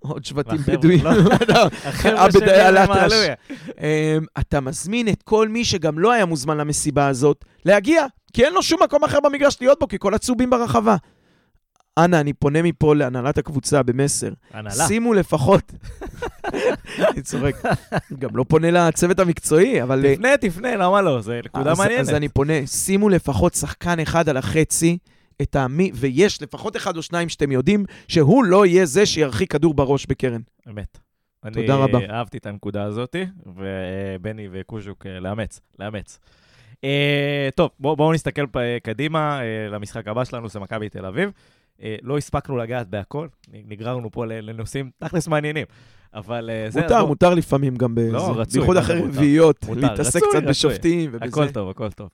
ועוד 0.04 0.26
שבטים 0.26 0.58
בדואים. 0.68 1.06
לא. 1.06 1.10
החבר'ה 1.86 2.24
עבד 2.24 2.32
של 2.32 2.50
אל-אטרש. 2.50 2.98
מעלויה. 2.98 3.34
אמ, 3.50 4.26
אתה 4.40 4.62
מזמין 4.62 5.08
את 5.08 5.24
כל 5.24 5.48
מי 5.48 5.66
שגם 5.66 6.00
לא 6.00 6.12
היה 6.12 6.26
מוזמן 6.26 6.58
למסיבה 6.58 7.08
הזאת, 7.08 7.46
להגיע, 7.66 8.06
כי 8.34 8.46
אין 8.46 8.54
לו 8.54 8.64
שום 8.64 8.84
מקום 8.84 9.04
אחר 9.04 9.20
במגרש 9.20 9.58
להיות 9.62 9.80
בו, 9.80 9.88
כי 9.88 9.98
כל 10.00 10.14
הצהובים 10.14 10.50
ברחבה. 10.50 10.96
אנא, 11.98 12.16
אני 12.16 12.34
פונה 12.34 12.62
מפה 12.62 12.96
להנהלת 12.96 13.38
הקבוצה 13.38 13.84
במסר. 13.84 14.30
הנהלה. 14.54 14.88
שימו 14.88 15.14
לפחות... 15.14 15.72
אני 17.12 17.22
צוחק. 17.22 17.56
גם 18.20 18.30
לא 18.34 18.46
פונה 18.48 18.72
לצוות 18.72 19.20
המקצועי, 19.20 19.84
אבל... 19.84 20.06
אה, 20.06 20.16
תפנה, 20.16 20.38
תפנה, 20.38 20.76
למה 20.76 21.02
לא? 21.02 21.22
זו 21.22 21.32
נקודה 21.46 21.74
מעניינת. 21.78 22.02
אז 22.02 22.10
אני 22.10 22.30
פונה, 22.30 22.68
שימו 22.68 23.10
לפחות 23.10 23.54
שחקן 23.54 24.00
אחד 24.00 24.30
על 24.30 24.38
החצי, 24.38 24.98
את 25.42 25.56
המי, 25.56 25.92
ויש 25.96 26.42
לפחות 26.42 26.76
אחד 26.76 26.98
או 26.98 27.02
שניים 27.02 27.30
שאתם 27.30 27.52
יודעים, 27.52 27.86
שהוא 28.08 28.44
לא 28.44 28.66
יהיה 28.66 28.86
זה 28.86 29.06
שירחיק 29.06 29.52
כדור 29.52 29.74
בראש 29.74 30.06
בקרן. 30.06 30.42
אמת. 30.70 30.98
תודה 31.54 31.76
רבה. 31.76 31.98
אני 31.98 32.10
אהבתי 32.10 32.38
את 32.38 32.46
הנקודה 32.46 32.84
הזאת, 32.84 33.16
ובני 33.46 34.48
וקוז'וק, 34.52 35.06
אה, 35.06 35.20
לאמץ, 35.20 35.60
לאמץ. 35.80 36.20
אה, 36.84 37.50
טוב, 37.56 37.70
בואו 37.80 37.96
בוא 37.96 38.14
נסתכל 38.14 38.46
פ- 38.52 38.58
קדימה 38.84 39.42
אה, 39.42 39.70
למשחק 39.70 40.08
הבא 40.08 40.24
שלנו, 40.26 40.50
זה 40.50 40.60
מכבי 40.60 40.90
תל 40.90 41.06
אביב. 41.06 41.30
אה, 41.84 41.96
לא 42.02 42.18
הספקנו 42.18 42.58
לגעת 42.58 42.88
בהכל, 42.90 43.28
נגררנו 43.68 44.12
פה 44.12 44.26
לנושאים 44.26 44.90
תכלס 45.00 45.28
מעניינים, 45.28 45.66
אבל 46.14 46.50
אה, 46.50 46.70
זה... 46.70 46.82
מותר, 46.82 47.00
בוא- 47.00 47.08
מותר 47.08 47.34
לפעמים 47.34 47.76
גם 47.76 47.96
בזה. 47.96 48.12
לא, 48.12 48.34
רצוי, 48.38 48.60
בייחוד 48.60 48.78
אחרי? 48.78 49.02
רביעיות, 49.02 49.66
להתעסק 49.76 50.00
רצוי, 50.16 50.22
קצת 50.30 50.38
רצוי. 50.38 50.50
בשופטים 50.50 51.10
ובזה. 51.14 51.26
הכל 51.26 51.50
טוב, 51.50 51.70
הכל 51.70 51.92
טוב. 51.92 52.10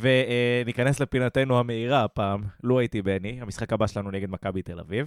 וניכנס 0.00 1.00
לפינתנו 1.00 1.58
המהירה 1.58 2.04
הפעם, 2.04 2.42
לו 2.62 2.78
הייתי 2.78 3.02
בני, 3.02 3.38
המשחק 3.40 3.72
הבא 3.72 3.86
שלנו 3.86 4.10
נגד 4.10 4.30
מכבי 4.30 4.62
תל 4.62 4.80
אביב. 4.80 5.06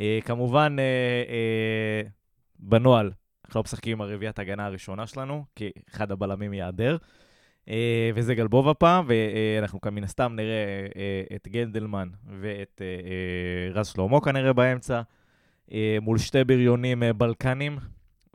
אה, 0.00 0.18
כמובן, 0.24 0.76
אה, 0.78 0.84
אה, 1.32 2.08
בנוהל, 2.58 3.10
אנחנו 3.44 3.58
לא 3.58 3.62
משחקים 3.62 3.92
עם 3.92 4.00
הרביעיית 4.00 4.38
ההגנה 4.38 4.66
הראשונה 4.66 5.06
שלנו, 5.06 5.44
כי 5.56 5.70
אחד 5.90 6.12
הבלמים 6.12 6.52
ייעדר. 6.52 6.96
אה, 7.68 8.10
וזה 8.14 8.34
גלבוב 8.34 8.68
הפעם, 8.68 9.04
ואנחנו 9.08 9.80
כאן 9.80 9.94
מן 9.94 10.04
הסתם 10.04 10.32
נראה 10.36 10.86
אה, 10.96 11.36
את 11.36 11.48
גנדלמן 11.48 12.08
ואת 12.40 12.82
אה, 12.84 12.86
אה, 12.86 13.72
רז 13.80 13.86
שלמה 13.86 14.20
כנראה 14.20 14.52
באמצע, 14.52 15.00
אה, 15.72 15.98
מול 16.02 16.18
שתי 16.18 16.44
בריונים 16.44 17.02
אה, 17.02 17.12
בלקנים, 17.12 17.78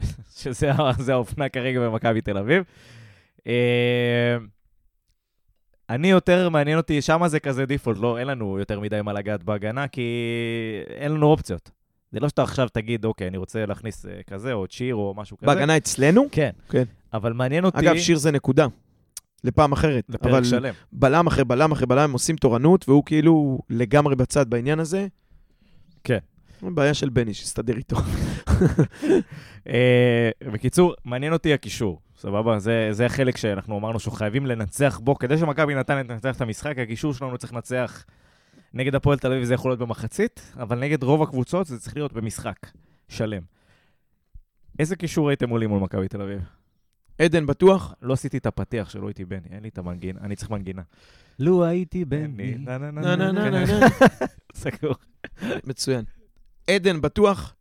שזה 0.39 0.71
האופנה 1.13 1.49
כרגע 1.49 1.79
במכבי 1.79 2.21
תל 2.21 2.37
אביב. 2.37 2.63
אני 5.89 6.07
יותר 6.07 6.49
מעניין 6.49 6.77
אותי, 6.77 7.01
שמה 7.01 7.27
זה 7.27 7.39
כזה 7.39 7.65
דיפולט, 7.65 7.97
לא, 8.01 8.19
אין 8.19 8.27
לנו 8.27 8.59
יותר 8.59 8.79
מדי 8.79 9.01
מה 9.03 9.13
לגעת 9.13 9.43
בהגנה, 9.43 9.88
כי 9.88 10.01
אין 10.88 11.11
לנו 11.11 11.25
אופציות. 11.25 11.71
זה 12.11 12.19
לא 12.19 12.29
שאתה 12.29 12.43
עכשיו 12.43 12.67
תגיד, 12.69 13.05
אוקיי, 13.05 13.27
אני 13.27 13.38
רוצה 13.38 13.65
להכניס 13.65 14.05
אה, 14.05 14.11
כזה, 14.29 14.53
או 14.53 14.67
צ'יר, 14.67 14.95
או 14.95 15.13
משהו 15.17 15.38
כזה. 15.38 15.47
בהגנה 15.47 15.77
אצלנו? 15.77 16.25
כן. 16.31 16.49
כן. 16.69 16.83
אבל 17.13 17.33
מעניין 17.33 17.65
אותי... 17.65 17.79
אגב, 17.79 17.97
שיר 17.97 18.17
זה 18.17 18.31
נקודה. 18.31 18.67
לפעם 19.43 19.71
אחרת. 19.71 20.03
לפרק 20.09 20.31
אבל 20.31 20.43
שלם. 20.43 20.73
בלם 20.91 21.27
אחרי 21.27 21.43
בלם 21.43 21.71
אחרי 21.71 21.86
בלם, 21.86 21.99
הם 21.99 22.11
עושים 22.11 22.36
תורנות, 22.36 22.89
והוא 22.89 23.03
כאילו 23.05 23.59
לגמרי 23.69 24.15
בצד 24.15 24.49
בעניין 24.49 24.79
הזה. 24.79 25.07
כן. 26.03 26.17
בעיה 26.61 26.93
של 26.93 27.09
בני, 27.09 27.33
שיסתדר 27.33 27.77
איתו. 27.77 27.97
אה, 29.69 30.29
בקיצור, 30.51 30.93
מעניין 31.05 31.33
אותי 31.33 31.53
הקישור, 31.53 31.99
סבבה? 32.26 32.59
זה, 32.59 32.88
זה 32.91 33.05
החלק 33.05 33.38
שאנחנו 33.38 33.78
אמרנו 33.78 33.99
שאנחנו 33.99 34.17
חייבים 34.17 34.45
לנצח 34.45 34.99
בו. 35.03 35.15
כדי 35.15 35.38
שמכבי 35.38 35.76
נתניה 35.76 36.03
תנצח 36.03 36.36
את 36.36 36.41
המשחק, 36.41 36.78
הקישור 36.80 37.13
שלנו 37.13 37.38
צריך 37.38 37.53
לנצח 37.53 38.05
נגד 38.73 38.95
הפועל 38.95 39.17
תל 39.17 39.32
אביב, 39.32 39.43
זה 39.43 39.53
יכול 39.53 39.71
להיות 39.71 39.80
במחצית, 39.80 40.53
אבל 40.59 40.80
נגד 40.80 41.03
רוב 41.03 41.23
הקבוצות 41.23 41.67
זה 41.67 41.80
צריך 41.80 41.95
להיות 41.95 42.13
במשחק 42.13 42.55
שלם. 43.09 43.41
איזה 44.80 44.95
קישור 44.95 45.30
הייתם 45.30 45.49
עולים 45.49 45.69
מול 45.69 45.80
מכבי 45.80 46.07
תל 46.07 46.21
אביב? 46.21 46.41
עדן 47.21 47.45
בטוח? 47.45 47.93
לא 48.01 48.13
עשיתי 48.13 48.38
את 48.38 48.45
הפתיח 48.45 48.89
שלא 48.89 49.07
הייתי 49.07 49.26
בני, 49.26 49.47
אין 49.51 49.63
לי 49.63 49.69
את 49.69 49.78
המנגינה, 49.78 50.19
אני 50.21 50.36
צריך 50.36 50.51
מנגינה. 50.51 50.82
לו 51.39 51.65
הייתי 51.65 52.05
בני. 52.05 52.55
נה, 52.57 52.78
נה, 52.78 52.91
נה, 52.91 53.01
נה, 53.01 53.15
נה, 53.15 53.32
נה, 53.32 53.49
נה, 53.49 53.80
נה. 53.80 53.88
סגור. 54.55 54.95
מצוין. 55.69 56.05
עדן 56.69 57.01
בטוח? 57.01 57.55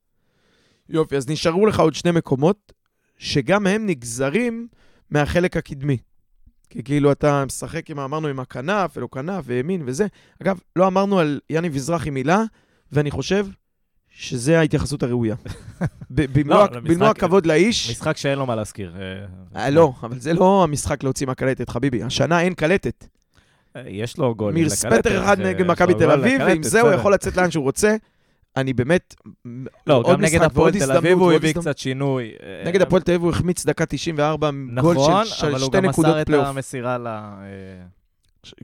יופי, 0.88 1.16
אז 1.16 1.30
נשארו 1.30 1.66
לך 1.66 1.80
עוד 1.80 1.94
שני 1.94 2.10
מקומות, 2.10 2.72
שגם 3.18 3.66
הם 3.66 3.86
נגזרים 3.86 4.68
מהחלק 5.10 5.56
הקדמי. 5.56 5.96
כי 6.70 6.82
כאילו 6.82 7.12
אתה 7.12 7.44
משחק 7.44 7.90
עם, 7.90 7.98
אמרנו, 8.00 8.28
עם 8.28 8.40
הכנף, 8.40 8.96
ולא 8.96 9.08
כנף, 9.12 9.44
וימין 9.46 9.82
וזה. 9.86 10.06
אגב, 10.42 10.58
לא 10.76 10.86
אמרנו 10.86 11.18
על 11.18 11.40
יאני 11.50 11.68
מזרחי 11.68 12.10
מילה, 12.10 12.42
ואני 12.92 13.10
חושב 13.10 13.46
שזה 14.10 14.58
ההתייחסות 14.58 15.02
הראויה. 15.02 15.36
במלוא 16.10 16.56
לא, 16.56 16.80
במלוא 16.80 17.08
הכבוד 17.08 17.46
לאיש, 17.46 17.90
משחק 17.90 18.16
שאין 18.16 18.38
לו 18.38 18.46
מה 18.46 18.54
להזכיר. 18.54 18.96
אה, 18.96 19.62
אה, 19.62 19.70
לא, 19.70 19.92
אבל 20.02 20.18
זה 20.18 20.32
לא 20.32 20.62
המשחק 20.64 21.02
להוציא 21.02 21.26
מהקלטת, 21.26 21.68
חביבי. 21.68 22.02
השנה 22.02 22.40
אין 22.40 22.54
קלטת. 22.54 23.06
אה, 23.76 23.82
יש 23.86 24.18
לו 24.18 24.34
גולים 24.34 24.54
מירספטר 24.54 25.24
אחד 25.24 25.40
אה, 25.40 25.46
נגד 25.46 25.66
מכבי 25.66 25.94
תל 25.94 25.98
גול 25.98 26.10
אביב, 26.10 26.40
ועם 26.40 26.50
לקלטת, 26.50 26.70
זה 26.70 26.80
הוא. 26.80 26.92
יכול 26.92 27.14
לצאת 27.14 27.36
לאן 27.36 27.50
שהוא 27.50 27.64
רוצה. 27.64 27.96
אני 28.56 28.72
באמת... 28.72 29.14
לא, 29.86 30.02
גם 30.10 30.20
נגד 30.20 30.34
משחק 30.34 30.42
הפועל 30.42 30.72
תל 30.72 30.92
אביב 30.92 31.18
הוא 31.18 31.32
הביא. 31.32 31.52
קצת 31.52 31.78
שינוי. 31.78 32.32
אה, 32.42 32.62
נגד 32.66 32.82
הפועל 32.82 33.02
תל 33.02 33.10
אביב 33.10 33.22
הוא 33.22 33.30
החמיץ 33.30 33.66
דקה 33.66 33.86
94, 33.86 34.50
גול 34.50 34.94
נכון, 34.94 35.24
של 35.24 35.46
אבל 35.46 35.54
הוא 35.54 35.66
שתי 35.66 35.76
גם 35.76 35.84
נקודות 35.84 36.10
מסר 36.10 36.22
את 36.22 36.26
פלייאוף. 36.26 36.48
המסירה 36.48 36.98
ל... 36.98 37.06
אה, 37.06 37.44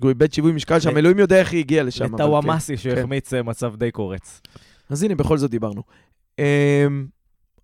הוא 0.03 0.09
איבד 0.09 0.33
שיווי 0.33 0.53
משקל 0.53 0.81
שם, 0.81 0.97
אלוהים 0.97 1.19
יודע 1.19 1.39
איך 1.39 1.53
היא 1.53 1.61
הגיעה 1.61 1.85
לשם. 1.85 2.15
אבל 2.15 2.41
כן. 2.67 2.77
שהחמיץ 2.77 3.35
אה, 3.35 3.43
מצב 3.43 3.77
די 3.77 3.91
קורץ. 3.91 4.41
אז 4.91 5.03
הנה, 5.03 5.15
בכל 5.15 5.39
זאת 5.39 5.51
דיברנו. 5.51 5.83
אמ, 6.39 7.07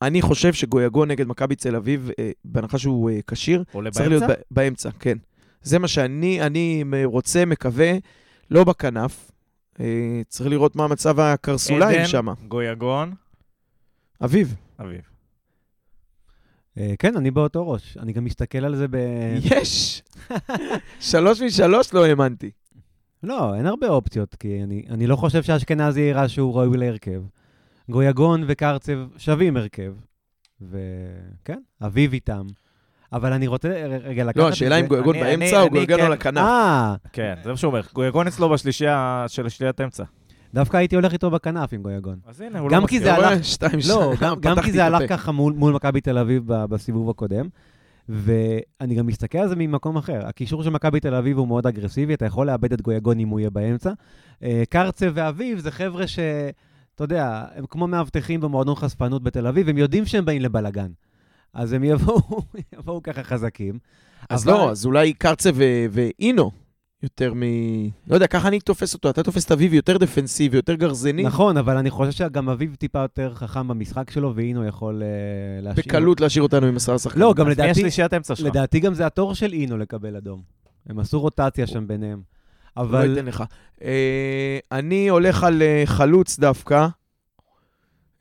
אני 0.03 0.23
חושב 0.23 0.53
שגויגון 0.53 1.11
נגד 1.11 1.27
מכבי 1.27 1.55
תל 1.57 1.77
אביב, 1.77 2.11
אה, 2.19 2.31
בהנחה 2.45 2.79
שהוא 2.79 3.11
אה, 3.11 3.19
כשיר, 3.27 3.65
צריך 3.91 4.09
להיות 4.09 4.23
באמצע? 4.51 4.91
כן. 5.01 5.19
זה 5.63 5.79
מה 5.79 5.89
שאני 5.89 6.43
אני 6.43 6.85
רוצה, 7.05 7.45
מקווה, 7.45 7.93
לא 8.51 8.65
בכנף. 8.65 9.31
אה, 9.81 10.23
צריך 10.29 10.51
לראות 10.51 10.77
מה 10.77 10.89
מצב 10.89 11.21
הקרסוליים 11.21 11.99
עדן, 11.99 12.07
שם. 12.07 12.27
גויגון, 12.49 13.15
אביב, 14.25 14.55
אביב. 14.81 15.01
אה, 16.79 16.95
כן, 16.99 17.17
אני 17.17 17.31
באותו 17.31 17.69
ראש. 17.69 17.97
אני 17.97 18.13
גם 18.13 18.25
מסתכל 18.25 18.65
על 18.65 18.77
זה 18.77 18.89
ב... 18.89 18.97
יש! 19.45 20.03
שלוש 21.01 21.43
משלוש 21.43 21.95
לא 21.95 22.05
האמנתי. 22.05 22.51
לא, 23.23 23.55
אין 23.55 23.67
הרבה 23.67 23.89
אופציות, 23.89 24.35
כי 24.35 24.63
אני, 24.63 24.85
אני 24.91 25.07
לא 25.07 25.17
חושב 25.17 25.43
שאשכנזי 25.43 26.01
יראה 26.01 26.29
שהוא 26.29 26.55
ראוי 26.55 26.79
להרכב. 26.79 27.23
גויגון 27.89 28.45
וקרצב 28.47 28.99
שווים 29.19 29.57
הרכב, 29.57 29.95
וכן, 30.61 31.61
אביב 31.83 32.13
איתם. 32.13 32.47
אבל 33.13 33.33
אני 33.33 33.47
רוצה 33.47 33.69
רגע 34.05 34.25
לקחת 34.25 34.37
לא, 34.37 34.49
את 34.49 34.53
השאלה 34.53 34.77
אם 34.77 34.83
זה- 34.83 34.89
גויגון 34.89 35.17
באמצע 35.21 35.61
או 35.63 35.71
גויגון 35.71 35.97
כן- 35.99 36.05
על 36.05 36.13
הכנף. 36.13 36.39
אה, 36.39 36.95
כן, 37.13 37.35
זה 37.45 37.51
מה 37.51 37.57
שהוא 37.57 37.69
אומר. 37.71 37.81
גויגון 37.95 38.27
אצלו 38.27 38.49
בשלישייה 38.49 39.25
של 39.29 39.49
שלישיית 39.49 39.81
אמצע. 39.81 40.05
דווקא 40.55 40.77
הייתי 40.77 40.97
הולך 40.97 41.13
איתו 41.13 41.31
בכנף 41.31 41.73
עם 41.73 41.83
גויגון. 41.83 42.19
אז 42.27 42.41
הנה, 42.41 42.59
הוא 42.59 42.71
גם 42.71 42.83
לא 42.83 42.87
כי 42.87 42.99
מסכים. 42.99 43.79
לא, 43.89 44.13
גם, 44.21 44.41
גם 44.41 44.61
כי 44.63 44.73
זה 44.73 44.85
הלך. 44.85 45.03
ככה 45.09 45.33
מול, 45.33 45.73
מכבי 45.73 46.01
תל 46.01 46.19
אביב 46.19 46.43
בסיבוב 46.47 47.11
הקודם, 47.11 47.47
ואני 48.09 48.95
גם 48.95 49.07
מסתכל 49.07 49.39
על 49.39 49.49
זה 49.49 49.55
ממקום 49.57 49.97
אחר. 49.97 50.27
הקישור 50.27 50.63
של 50.63 50.71
מכבי 50.71 51.01
תל 51.01 51.15
אביב 51.15 51.39
הוא 51.39 51.49
מאוד 51.49 51.67
אגרסיבי, 51.67 52.15
אתה 52.15 52.25
יכול 52.27 52.47
לאבד 52.47 52.73
את 52.73 52.81
גויגון 52.83 53.19
אם 53.19 53.29
הוא 53.29 53.41
יהיה 53.41 53.51
באמצע. 53.51 53.93
אה, 54.43 54.63
קרצב 54.69 55.11
ואביב 55.15 55.59
זה 55.59 55.71
חבר'ה 55.71 56.07
ש... 56.07 56.19
אתה 56.95 57.05
יודע, 57.05 57.45
הם 57.57 57.65
כמו 57.71 57.87
מאבטחים 57.87 58.41
במועדון 58.41 58.75
חשפנות 58.75 59.23
בתל 59.23 59.47
אביב, 59.47 59.69
הם 59.69 59.79
יודעים 59.79 60.07
שהם 60.07 60.25
באים 60.25 60.43
לבלגן. 60.43 60.89
אז 61.57 61.73
הם 61.73 61.85
יבואו, 61.85 62.43
יבואו 62.79 63.03
ככה 63.03 63.23
חזקים. 63.23 63.79
אז 64.31 64.45
אבל- 64.45 64.53
לא, 64.53 64.71
אז 64.71 64.87
אולי 64.87 65.13
קרצה 65.13 65.51
ו- 65.55 65.87
ואינו 65.91 66.51
יותר 67.03 67.35
מ... 67.35 67.43
לא 68.07 68.15
יודע, 68.15 68.27
ככה 68.27 68.49
אני 68.49 68.61
תופס 68.61 68.95
אותו. 68.95 69.11
אתה 69.11 69.23
תופס 69.23 69.45
את 69.45 69.53
אביב 69.53 69.75
יותר 69.75 69.99
דפנסיבי, 69.99 70.57
יותר 70.57 70.75
גרזני. 70.75 71.23
נכון, 71.23 71.57
אבל 71.57 71.77
אני 71.77 71.91
חושב 71.91 72.13
שגם 72.13 72.49
אביב 72.49 72.75
טיפה 72.75 72.99
יותר 72.99 73.35
חכם 73.35 73.69
במשחק 73.69 74.11
שלו, 74.11 74.33
ואינו 74.37 74.67
יכול 74.67 75.03
אה, 75.03 75.09
להשאיר... 75.63 75.85
בקלות 75.87 76.21
להשאיר 76.21 76.43
אותנו 76.43 76.67
עם 76.67 76.77
עשרה 76.77 76.99
שחקנים. 76.99 77.23
לא, 77.23 77.35
גם 77.35 77.49
לדעתי, 77.49 77.71
השלישיית 77.71 78.15
אמצע 78.15 78.37
שלך? 78.37 78.47
לדעתי 78.47 78.81
גם 78.81 78.95
זה 78.95 79.07
התור 79.07 79.35
של 79.35 79.53
אינו 79.53 79.79
לקבל 79.79 80.17
אדום. 80.17 80.43
הם 80.87 80.99
עשו 80.99 81.21
רוטציה 81.21 81.67
שם 81.67 81.87
ביניהם. 81.87 82.23
לא 82.77 82.83
אבל 82.83 83.13
אתן 83.13 83.27
לך. 83.27 83.45
אה, 83.83 84.59
אני 84.73 85.09
הולך 85.09 85.45
על 85.45 85.63
אה, 85.63 85.83
חלוץ 85.87 86.39
דווקא. 86.39 86.87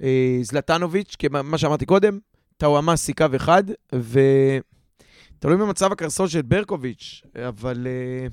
אה, 0.03 0.39
זלטנוביץ', 0.41 1.15
מה 1.43 1.57
שאמרתי 1.57 1.85
קודם, 1.85 2.19
טאוואמאסי 2.57 3.13
קו 3.13 3.25
אחד, 3.35 3.63
ותלוי 3.95 5.57
במצב 5.57 5.91
הקרסול 5.91 6.27
של 6.27 6.41
ברקוביץ', 6.41 7.21
אבל 7.47 7.87
אה, 7.89 8.27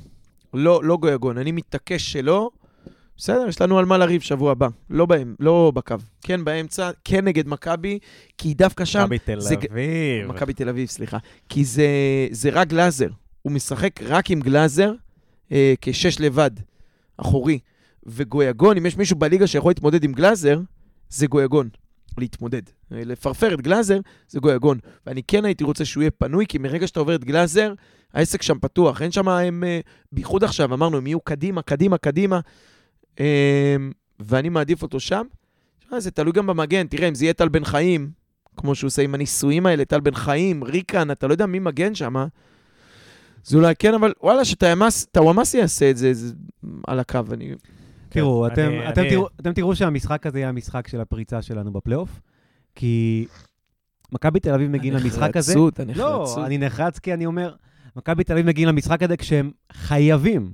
לא, 0.54 0.80
לא 0.84 0.96
גויגון. 0.96 1.38
אני 1.38 1.52
מתעקש 1.52 2.12
שלא. 2.12 2.50
בסדר, 3.16 3.44
יש 3.48 3.60
לנו 3.60 3.78
על 3.78 3.84
מה 3.84 3.98
לריב 3.98 4.20
שבוע 4.20 4.52
הבא. 4.52 4.68
לא, 4.90 5.06
בהם, 5.06 5.34
לא 5.40 5.72
בקו. 5.74 5.94
כן 6.20 6.44
באמצע, 6.44 6.90
כן 7.04 7.24
נגד 7.24 7.48
מכבי, 7.48 7.98
כי 8.38 8.54
דווקא 8.54 8.84
שם... 8.84 9.02
מכבי 9.04 9.18
תל 9.18 9.40
זה- 9.40 9.54
אביב. 9.54 10.26
מכבי 10.28 10.52
תל 10.54 10.68
אביב, 10.68 10.88
סליחה. 10.88 11.18
כי 11.48 11.64
זה, 11.64 11.86
זה 12.30 12.50
רק 12.52 12.68
גלאזר. 12.68 13.08
הוא 13.42 13.52
משחק 13.52 14.02
רק 14.02 14.30
עם 14.30 14.40
גלאזר 14.40 14.92
אה, 15.52 15.74
כשש 15.80 16.20
לבד, 16.20 16.50
אחורי. 17.16 17.58
וגויגון, 18.06 18.76
אם 18.76 18.86
יש 18.86 18.96
מישהו 18.96 19.16
בליגה 19.16 19.46
שיכול 19.46 19.70
להתמודד 19.70 20.04
עם 20.04 20.12
גלאזר, 20.12 20.60
זה 21.08 21.26
גויגון. 21.26 21.68
להתמודד. 22.18 22.62
אה, 22.92 23.02
לפרפר 23.04 23.54
את 23.54 23.60
גלאזר, 23.60 23.98
זה 24.28 24.40
גויגון. 24.40 24.78
ואני 25.06 25.22
כן 25.22 25.44
הייתי 25.44 25.64
רוצה 25.64 25.84
שהוא 25.84 26.02
יהיה 26.02 26.10
פנוי, 26.10 26.46
כי 26.48 26.58
מרגע 26.58 26.86
שאתה 26.86 27.00
עובר 27.00 27.14
את 27.14 27.24
גלאזר, 27.24 27.74
העסק 28.14 28.42
שם 28.42 28.58
פתוח. 28.58 29.02
אין 29.02 29.10
שם, 29.10 29.28
הם, 29.28 29.64
אה, 29.64 29.80
בייחוד 30.12 30.44
עכשיו, 30.44 30.74
אמרנו, 30.74 30.96
הם 30.96 31.06
יהיו 31.06 31.20
קדימה, 31.20 31.62
קדימה, 31.62 31.98
קדימה. 31.98 32.40
אה, 33.20 33.76
ואני 34.20 34.48
מעדיף 34.48 34.82
אותו 34.82 35.00
שם. 35.00 35.26
זה 35.98 36.10
תלוי 36.10 36.32
גם 36.32 36.46
במגן. 36.46 36.86
תראה, 36.86 37.08
אם 37.08 37.14
זה 37.14 37.24
יהיה 37.24 37.32
טל 37.32 37.48
בן 37.48 37.64
חיים, 37.64 38.10
כמו 38.56 38.74
שהוא 38.74 38.88
עושה 38.88 39.02
עם 39.02 39.14
הניסויים 39.14 39.66
האלה, 39.66 39.84
טל 39.84 40.00
בן 40.00 40.14
חיים, 40.14 40.64
ריקן, 40.64 41.10
אתה 41.10 41.26
לא 41.26 41.32
יודע 41.32 41.46
מי 41.46 41.58
מגן 41.58 41.94
שם. 41.94 42.14
זה 43.44 43.56
אולי 43.56 43.74
כן, 43.78 43.94
אבל 43.94 44.12
וואלה, 44.22 44.44
שטוואמאסי 44.44 45.58
יעשה 45.58 45.90
את 45.90 45.96
זה, 45.96 46.14
זה 46.14 46.34
על 46.86 47.00
הקו, 47.00 47.20
אני... 47.32 47.54
תראו, 48.12 48.46
כן, 48.48 48.52
אתם, 48.52 48.68
אני- 48.70 48.88
אתם, 48.88 49.00
אני- 49.00 49.10
תראו, 49.10 49.28
אתם 49.40 49.52
תראו 49.52 49.76
שהמשחק 49.76 50.26
הזה 50.26 50.38
יהיה 50.38 50.48
המשחק 50.48 50.88
של 50.88 51.00
הפריצה 51.00 51.42
שלנו 51.42 51.72
בפלייאוף, 51.72 52.20
כי 52.74 53.26
מכבי 54.12 54.40
תל 54.40 54.54
אביב 54.54 54.70
מגיעים 54.70 54.94
למשחק 54.94 55.36
הזה... 55.36 55.52
הנחרצות, 55.52 55.80
לא, 55.96 56.14
הנחרצות. 56.24 56.44
אני 56.44 56.58
נחרץ 56.58 56.98
כי 56.98 57.14
אני 57.14 57.26
אומר, 57.26 57.54
מכבי 57.96 58.24
תל 58.24 58.32
אביב 58.32 58.46
מגיעים 58.46 58.68
למשחק 58.68 59.02
הזה 59.02 59.16
כשהם 59.16 59.50
חייבים, 59.72 60.52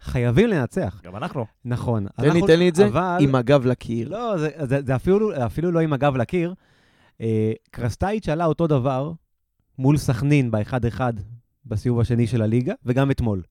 חייבים 0.00 0.48
לנצח. 0.48 1.00
גם 1.04 1.16
אנחנו. 1.16 1.46
נכון. 1.64 2.06
תן 2.16 2.22
לי, 2.22 2.28
אנחנו- 2.30 2.46
תן 2.46 2.58
לי 2.58 2.68
את 2.68 2.74
זה, 2.74 2.86
אבל... 2.86 3.16
עם 3.20 3.34
הגב 3.34 3.66
לקיר. 3.66 4.08
לא, 4.08 4.38
זה, 4.38 4.48
זה, 4.64 4.80
זה 4.86 4.96
אפילו, 4.96 5.46
אפילו 5.46 5.70
לא 5.72 5.80
עם 5.80 5.92
הגב 5.92 6.16
לקיר. 6.16 6.54
אה, 7.20 7.52
קרסטייץ' 7.70 8.28
עלה 8.28 8.44
אותו 8.44 8.66
דבר 8.66 9.12
מול 9.78 9.96
סכנין 9.96 10.50
ב-1-1 10.50 11.00
בסיבוב 11.66 12.00
השני 12.00 12.26
של 12.26 12.42
הליגה, 12.42 12.72
וגם 12.84 13.10
אתמול. 13.10 13.42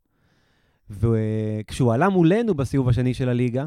וכשהוא 0.90 1.94
עלה 1.94 2.10
מולנו 2.10 2.54
בסיבוב 2.54 2.90
השני 2.90 3.14
של 3.14 3.30
הליגה, 3.30 3.66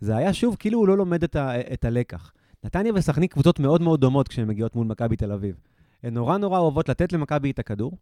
זה 0.00 0.16
היה 0.16 0.32
שוב 0.32 0.56
כאילו 0.58 0.78
הוא 0.78 0.88
לא 0.88 0.96
לומד 0.96 1.24
את, 1.24 1.36
ה, 1.36 1.60
את 1.72 1.84
הלקח. 1.84 2.32
נתניה 2.64 2.92
וסכנין 2.94 3.28
קבוצות 3.28 3.60
מאוד 3.60 3.82
מאוד 3.82 4.00
דומות 4.00 4.28
כשהן 4.28 4.48
מגיעות 4.48 4.76
מול 4.76 4.86
מכבי 4.86 5.16
תל 5.16 5.32
אביב. 5.32 5.54
הן 6.02 6.14
נורא 6.14 6.38
נורא 6.38 6.58
אוהבות 6.58 6.88
לתת 6.88 7.12
למכבי 7.12 7.50
את 7.50 7.58
הכדור, 7.58 7.92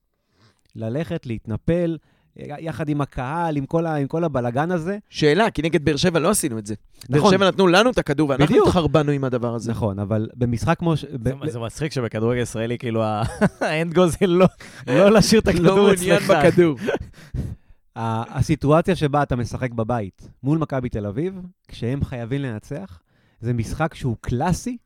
ללכת, 0.76 1.26
להתנפל, 1.26 1.96
יחד 2.36 2.88
עם 2.88 3.00
הקהל, 3.00 3.56
עם 3.56 3.66
כל, 3.66 3.86
ה, 3.86 3.94
עם 3.94 4.06
כל 4.06 4.24
הבלגן 4.24 4.70
הזה. 4.70 4.98
שאלה, 5.10 5.50
כי 5.50 5.62
נגד 5.62 5.84
באר 5.84 5.96
שבע 5.96 6.18
לא 6.18 6.30
עשינו 6.30 6.58
את 6.58 6.66
זה. 6.66 6.74
באר 7.10 7.18
נכון. 7.18 7.30
שבע 7.34 7.48
נתנו 7.48 7.66
לנו 7.66 7.90
את 7.90 7.98
הכדור, 7.98 8.28
ואנחנו 8.28 8.46
בדיוק. 8.46 8.66
התחרבנו 8.66 9.12
עם 9.12 9.24
הדבר 9.24 9.54
הזה. 9.54 9.70
נכון, 9.70 9.98
אבל 9.98 10.28
במשחק 10.34 10.78
כמו... 10.78 10.96
ש- 10.96 11.04
ב- 11.04 11.28
זה- 11.44 11.52
זה 11.52 11.58
מצחיק 11.58 11.92
שבכדורגל 11.92 12.40
ישראלי, 12.42 12.78
כאילו, 12.78 13.02
האנד 13.60 13.94
גול 13.94 14.08
זה 14.08 14.26
לא 14.26 14.46
לא 14.86 15.10
להשאיר 15.10 15.40
את 15.40 15.46
לא 15.46 15.50
הכדור 15.52 15.76
מעוניין 15.76 16.16
אצלך. 16.16 16.30
בכדור. 16.30 16.78
הסיטואציה 17.96 18.96
שבה 18.96 19.22
אתה 19.22 19.36
משחק 19.36 19.72
בבית 19.72 20.28
מול 20.42 20.58
מכבי 20.58 20.88
תל 20.88 21.06
אביב, 21.06 21.40
כשהם 21.68 22.04
חייבים 22.04 22.40
לנצח, 22.42 23.00
זה 23.40 23.52
משחק 23.52 23.94
שהוא 23.94 24.16
קלאסי 24.20 24.76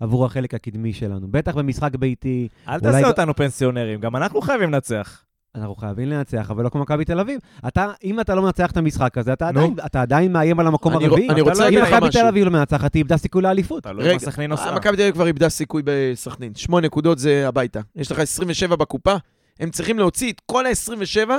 עבור 0.00 0.26
החלק 0.26 0.54
הקדמי 0.54 0.92
שלנו. 0.92 1.28
בטח 1.30 1.54
במשחק 1.54 1.94
ביתי, 1.96 2.48
אל 2.68 2.80
תעשה 2.80 3.08
אותנו 3.08 3.36
פנסיונרים, 3.36 4.00
גם 4.00 4.16
אנחנו 4.16 4.40
חייבים 4.40 4.70
לנצח. 4.72 5.24
אנחנו 5.54 5.74
חייבים 5.74 6.08
לנצח, 6.08 6.50
אבל 6.50 6.64
לא 6.64 6.68
כמו 6.68 6.80
מכבי 6.80 7.04
תל 7.04 7.20
אביב. 7.20 7.40
אתה, 7.68 7.92
אם 8.04 8.20
אתה 8.20 8.34
לא 8.34 8.42
מנצח 8.42 8.70
את 8.70 8.76
המשחק 8.76 9.18
הזה, 9.18 9.32
אתה. 9.32 9.48
עדיין, 9.48 9.74
אתה 9.86 10.02
עדיין 10.02 10.32
מאיים 10.32 10.60
על 10.60 10.66
המקום 10.66 10.96
אני 10.96 11.06
הרביעי. 11.06 11.28
אני 11.30 11.40
רוצה 11.40 11.58
לא- 11.58 11.64
להגיד 11.64 11.78
אם 11.78 11.84
לך 11.84 11.92
מכבי 11.92 12.08
משהו. 12.08 12.20
תל 12.22 12.26
אביב 12.26 12.44
לא 12.44 12.50
מנצחת, 12.50 12.94
היא 12.94 13.00
איבדה 13.00 13.16
סיכוי 13.16 13.42
לאליפות. 13.42 13.86
רגע, 13.86 14.18
סכנין 14.18 14.52
אה. 14.52 14.74
מכבי 14.74 14.96
תל 14.96 15.02
אביב 15.02 15.14
כבר 15.14 15.26
איבדה 15.26 15.48
סיכוי 15.48 15.82
בסכנין. 15.84 16.54
שמונה 16.54 16.86
נקודות 16.86 17.18
זה 17.18 17.48
הביתה. 17.48 17.80
יש 17.96 18.12
לך 18.12 18.18
27 18.18 18.76
בקופה, 18.76 19.14
הם 19.60 19.70
צריכים 19.70 19.98
להוציא 19.98 20.32
את 20.32 20.40
כל 20.46 20.66
ה-27, 20.66 21.30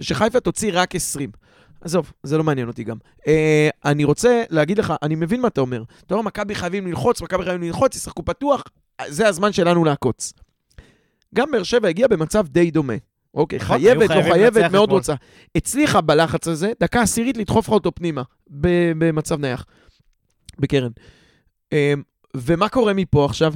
ושחיפה 0.00 0.40
תוציא 0.40 0.70
רק 0.74 0.94
20. 0.94 1.30
עזוב, 1.80 2.12
זה 2.22 2.38
לא 2.38 2.44
מעניין 2.44 2.68
אותי 2.68 2.84
גם. 2.84 2.96
אה, 3.26 3.68
אני 3.84 4.04
רוצה 4.04 4.42
להגיד 4.50 4.78
לך, 4.78 4.94
אני 5.02 5.14
מבין 5.14 5.40
מה 5.40 5.48
אתה 5.48 5.60
אומר. 5.60 5.82
אתה 6.06 6.14
אומר, 6.14 6.26
מכבי 6.26 6.54
חייבים 6.54 6.86
ללחוץ, 6.86 7.22
מכבי 7.22 7.44
חייבים 7.44 7.62
ללחוץ, 7.62 7.96
ישחקו 7.96 8.24
פתוח, 8.24 8.64
זה 9.06 9.28
הזמן 9.28 9.52
שלנו 9.52 9.84
לעקוץ. 9.84 10.32
גם 11.34 11.50
באר 11.50 11.62
שבע 11.62 11.88
הגיעה 11.88 12.08
במצב 12.08 12.46
די 12.48 12.70
דומה. 12.70 12.94
אוקיי, 13.34 13.58
נכון, 13.58 13.78
חייבת, 13.78 14.10
לא 14.10 14.22
חייבת, 14.22 14.72
מאוד. 14.72 14.90
רוצה. 14.90 15.14
הצליחה 15.54 16.00
בלחץ 16.00 16.48
הזה, 16.48 16.72
דקה 16.80 17.02
עשירית 17.02 17.36
לדחוף 17.36 17.66
לך 17.66 17.72
אותו 17.72 17.92
פנימה, 17.94 18.22
במצב 18.98 19.40
נייח, 19.40 19.66
בקרן. 20.58 20.90
אה, 21.72 21.94
ומה 22.36 22.68
קורה 22.68 22.92
מפה 22.92 23.24
עכשיו? 23.24 23.54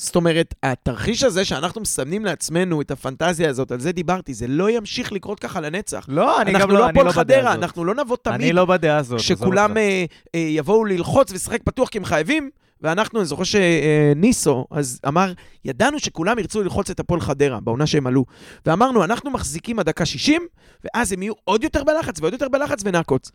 זאת 0.00 0.16
אומרת, 0.16 0.54
התרחיש 0.62 1.22
הזה 1.22 1.44
שאנחנו 1.44 1.80
מסמנים 1.80 2.24
לעצמנו 2.24 2.80
את 2.80 2.90
הפנטזיה 2.90 3.50
הזאת, 3.50 3.72
על 3.72 3.80
זה 3.80 3.92
דיברתי, 3.92 4.34
זה 4.34 4.46
לא 4.46 4.70
ימשיך 4.70 5.12
לקרות 5.12 5.40
ככה 5.40 5.60
לנצח. 5.60 6.06
לא, 6.08 6.40
אני 6.40 6.52
גם 6.52 6.70
לא, 6.70 6.78
לא 6.78 6.88
אני 6.88 6.94
לא 6.96 7.02
בדעה 7.02 7.12
חדרה, 7.12 7.50
הזאת. 7.50 7.62
אנחנו 7.62 7.84
לא 7.84 7.94
נבוא 7.94 8.16
אני 8.26 8.38
תמיד 8.38 8.54
לא 8.54 8.64
בדעה 8.64 8.96
הזאת. 8.96 9.20
שכולם. 9.20 9.76
אה, 9.76 10.04
אה, 10.34 10.40
יבואו 10.40 10.84
ללחוץ 10.84 11.30
ולשחק 11.30 11.62
פתוח 11.62 11.88
כי 11.88 11.98
הם 11.98 12.04
חייבים, 12.04 12.50
ואנחנו, 12.82 13.18
אני 13.18 13.26
זוכר 13.26 13.44
שניסו, 13.44 14.66
אז 14.70 15.00
אמר, 15.08 15.32
ידענו 15.64 15.98
שכולם 15.98 16.38
ירצו 16.38 16.62
ללחוץ 16.62 16.90
את 16.90 17.00
הפועל 17.00 17.20
חדרה, 17.20 17.60
בעונה 17.60 17.86
שהם 17.86 18.06
עלו. 18.06 18.24
ואמרנו, 18.66 19.04
אנחנו 19.04 19.30
מחזיקים 19.30 19.78
עד 19.78 19.86
דקה 19.86 20.06
60, 20.06 20.42
ואז 20.84 21.12
הם 21.12 21.22
יהיו 21.22 21.32
עוד 21.44 21.64
יותר 21.64 21.84
בלחץ 21.84 22.20
ועוד 22.20 22.32
יותר 22.32 22.48
בלחץ 22.48 22.82
ונעקוץ. 22.84 23.30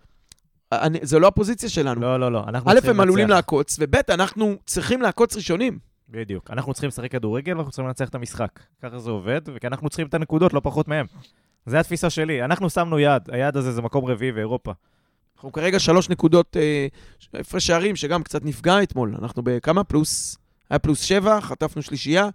אני, 0.71 0.99
זה 1.01 1.19
לא 1.19 1.27
הפוזיציה 1.27 1.69
שלנו. 1.69 2.01
לא, 2.01 2.19
לא, 2.19 2.31
לא. 2.31 2.43
א', 2.65 2.79
הם 2.83 2.99
עלולים. 2.99 3.29
לעקוץ, 3.29 3.77
וב', 3.79 3.95
אנחנו 4.09 4.55
צריכים 4.65 5.01
לעקוץ 5.01 5.35
ראשונים. 5.35 5.94
בדיוק. 6.15 6.51
אנחנו 6.51 6.73
צריכים 6.73 6.87
לשחק 6.87 7.11
כדורגל 7.11 7.53
ואנחנו 7.53 7.71
צריכים 7.71 7.85
לנצח 7.87 8.09
את 8.09 8.15
המשחק. 8.15 8.59
ככה 8.83 8.99
זה 8.99 9.11
עובד, 9.11 9.41
וכי 9.55 9.67
אנחנו 9.67 9.89
צריכים 9.89 10.07
את 10.07 10.13
הנקודות, 10.13 10.53
לא 10.53 10.61
פחות 10.63 10.87
מהם. 10.87 11.05
זה 11.65 11.79
התפיסה 11.79 12.09
שלי. 12.09 12.43
אנחנו 12.45 12.69
שמנו 12.69 12.99
יעד, 12.99 13.29
היעד 13.31 13.57
הזה 13.57 13.71
זה 13.71 13.81
מקום 13.81 14.05
רביעי 14.05 14.31
באירופה. 14.31 14.71
אנחנו 15.35 15.51
כרגע 15.51 15.79
שלוש 15.79 16.09
נקודות 16.09 16.57
אה, 16.57 16.87
הפרש 17.33 17.67
שערים, 17.67 17.95
שגם 17.95 18.23
קצת 18.23 18.45
נפגע 18.45 18.83
אתמול. 18.83 19.15
אנחנו 19.21 19.41
בכמה? 19.45 19.83
פלוס, 19.83 20.37
היה 20.69 20.79
פלוס 20.79 21.01
שבע, 21.01 21.41
חטפנו 21.41 21.81
שלישייה, 21.81 22.29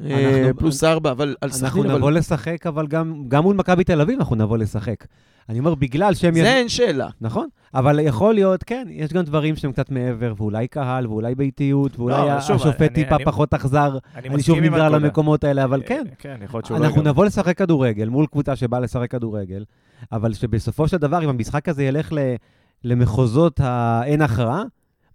אה, 0.00 0.38
אנחנו- 0.46 0.56
פלוס 0.58 0.84
ארבע, 0.84 1.10
אבל 1.10 1.36
על 1.40 1.50
אנחנו 1.52 1.68
סכנין, 1.68 1.86
נבוא 1.86 2.08
אבל... 2.08 2.18
לשחק, 2.18 2.66
אבל 2.66 2.86
גם, 2.86 3.24
גם 3.28 3.42
מול 3.42 3.56
מכבי 3.56 3.84
תל 3.84 4.00
אביב 4.00 4.18
אנחנו 4.18 4.36
נבוא 4.36 4.58
לשחק. 4.58 5.04
אני 5.48 5.58
אומר, 5.58 5.74
בגלל 5.74 6.14
שהם... 6.14 6.34
זה 6.34 6.54
אין 6.56 6.68
שאלה. 6.68 7.08
נכון, 7.20 7.46
אבל 7.74 7.98
יכול 8.02 8.34
להיות, 8.34 8.62
כן, 8.64 8.86
יש 8.90 9.12
גם 9.12 9.22
דברים 9.22 9.56
שהם 9.56 9.72
קצת 9.72 9.90
מעבר, 9.90 10.34
ואולי 10.36 10.68
קהל, 10.68 11.06
ואולי 11.06 11.34
ביתיות, 11.34 11.98
ואולי 11.98 12.28
לא, 12.28 12.40
שוב, 12.40 12.56
השופט 12.56 12.80
אני- 12.82 12.88
טיפה 12.88 13.14
אני- 13.16 13.24
פחות 13.24 13.54
אכזר. 13.54 13.98
אני 14.16 14.28
אני 14.28 14.42
שוב 14.42 14.58
נגרר. 14.58 14.88
למקומות 14.88 15.44
האלה, 15.44 15.64
אבל 15.64 15.82
כן, 15.86 16.04
אה, 16.08 16.14
כן, 16.18 16.36
יכול 16.44 16.58
להיות 16.58 16.66
שהוא 16.66 16.78
לא 16.78 16.84
אנחנו. 16.86 17.02
נבוא 17.02 17.24
לשחק 17.24 17.58
כדורגל 17.58 18.08
מול 18.08 18.26
קבוצה 18.26 18.56
שבאה 18.56 18.80
לשחק 18.80 19.10
כדורגל, 19.10 19.64
אבל 20.12 20.32
שבסופו 20.34 20.88
של 20.88 20.96
דבר, 20.96 21.24
אם 21.24 21.28
המשחק 21.28 21.68
הזה 21.68 21.84
ילך 21.84 22.12
ל- 22.12 22.34
למחוזות 22.84 23.60
האין 23.62 24.22
הכרעה, 24.22 24.62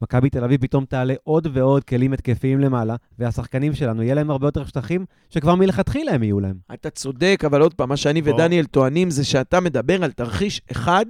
מכבי 0.04 0.30
תל 0.30 0.44
אביב 0.44 0.62
פתאום 0.62 0.86
תעלה 0.86 1.14
עוד 1.24 1.48
ועוד 1.54 1.84
כלים 1.84 2.14
התקפיים 2.14 2.60
למעלה, 2.60 2.96
והשחקנים 3.20 3.74
שלנו, 3.74 4.04
יהיה 4.04 4.16
להם 4.16 4.32
הרבה 4.32 4.48
יותר 4.48 4.66
שטחים, 4.66 5.06
שכבר 5.30 5.56
מלכתחילה 5.56 6.12
הם 6.12 6.24
יהיו 6.24 6.40
להם. 6.40 6.56
אתה 6.74 6.90
צודק, 6.90 7.44
אבל 7.46 7.62
עוד 7.62 7.74
פעם, 7.74 7.90
מה 7.90 7.98
שאני. 7.98 8.22
ודניאל 8.24 8.66
טוענים 8.66 9.10
זה 9.10 9.26
שאתה 9.26 9.60
מדבר 9.60 10.04
על 10.04 10.12
תרחיש 10.12 10.62
אחד, 10.72 11.06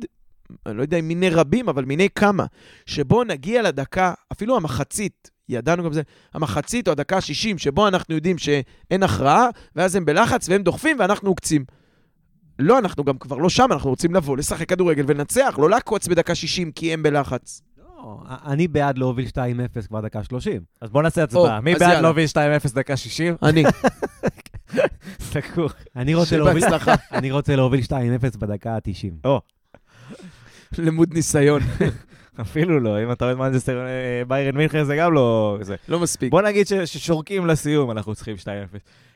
אני 0.65 0.78
לא 0.78 0.82
יודע 0.82 0.99
אם 0.99 1.07
מיני 1.07 1.30
רבים, 1.30 1.70
אבל 1.70 1.86
מיני 1.86 2.07
כמה, 2.15 2.45
שבו 2.86 3.24
נגיע 3.24 3.61
לדקה, 3.61 4.14
אפילו 4.32 4.57
המחצית, 4.57 5.32
ידענו 5.49 5.84
גם 5.84 5.94
זה, 5.94 6.02
המחצית 6.34 6.88
או 6.88 6.91
הדקה 6.91 7.15
ה-60, 7.15 7.57
שבו 7.57 7.88
אנחנו 7.88 8.15
יודעים 8.15 8.38
שאין 8.38 9.03
הכרעה, 9.03 9.48
ואז 9.76 9.95
הם 9.95 10.06
בלחץ 10.06 10.49
והם 10.49 10.64
דוחפים 10.64 10.98
ואנחנו 10.99 11.30
עוקצים. 11.30 11.65
לא, 12.60 12.80
אנחנו 12.80 13.03
גם 13.03 13.18
כבר 13.18 13.38
לא 13.38 13.49
שם, 13.49 13.68
אנחנו 13.72 13.90
רוצים 13.90 14.15
לבוא, 14.15 14.38
לשחק 14.38 14.70
כדורגל 14.70 15.03
ולנצח, 15.07 15.56
לא 15.57 15.70
לעקוץ 15.70 16.07
בדקה 16.07 16.36
60 16.36 16.72
כי 16.72 16.94
הם 16.94 17.03
בלחץ. 17.03 17.61
אני 18.48 18.68
בעד 18.68 18.98
להוביל 18.98 19.26
2-0 19.28 19.88
כבר 19.88 20.02
דקה 20.02 20.24
30. 20.24 20.61
אז 20.82 20.90
בוא 20.90 21.02
נעשה 21.02 21.24
הצבעה. 21.24 21.61
מי 21.61 21.76
בעד. 21.76 22.02
להוביל 22.02 22.26
2-0 22.28 22.38
דקה 22.76 22.98
60? 22.98 23.36
אני, 23.44 23.64
סגור. 25.20 25.70
אני 25.95 26.15
רוצה 26.15 26.38
להוביל- 26.38 26.60
שבהצלחה, 26.61 26.94
אני 27.11 27.32
רוצה 27.32 27.56
להוביל 27.56 27.82
2-0 27.82 27.91
בדקה 28.38 28.76
ה-90. 28.76 29.40
למוד 30.78 31.14
ניסיון, 31.14 31.61
אפילו 32.42 32.80
לא, 32.80 33.04
אם 33.04 33.12
אתה 33.12 33.26
אוהד 33.26 33.38
מנג'סטר 33.38 33.86
אה, 33.86 34.26
ביירן 34.28 34.58
מינכן 34.58 34.84
זה 34.84 34.96
גם 34.96 35.14
לא... 35.14 35.58
זה. 35.62 35.76
לא 35.88 36.00
מספיק. 36.00 36.32
בוא 36.32 36.42
נגיד 36.42 36.68
ש- 36.68 36.74
ששורקים 36.74 37.46
לסיום, 37.48 37.92
אנחנו 37.92 38.16
צריכים 38.16 38.36
2-0. 38.44 38.48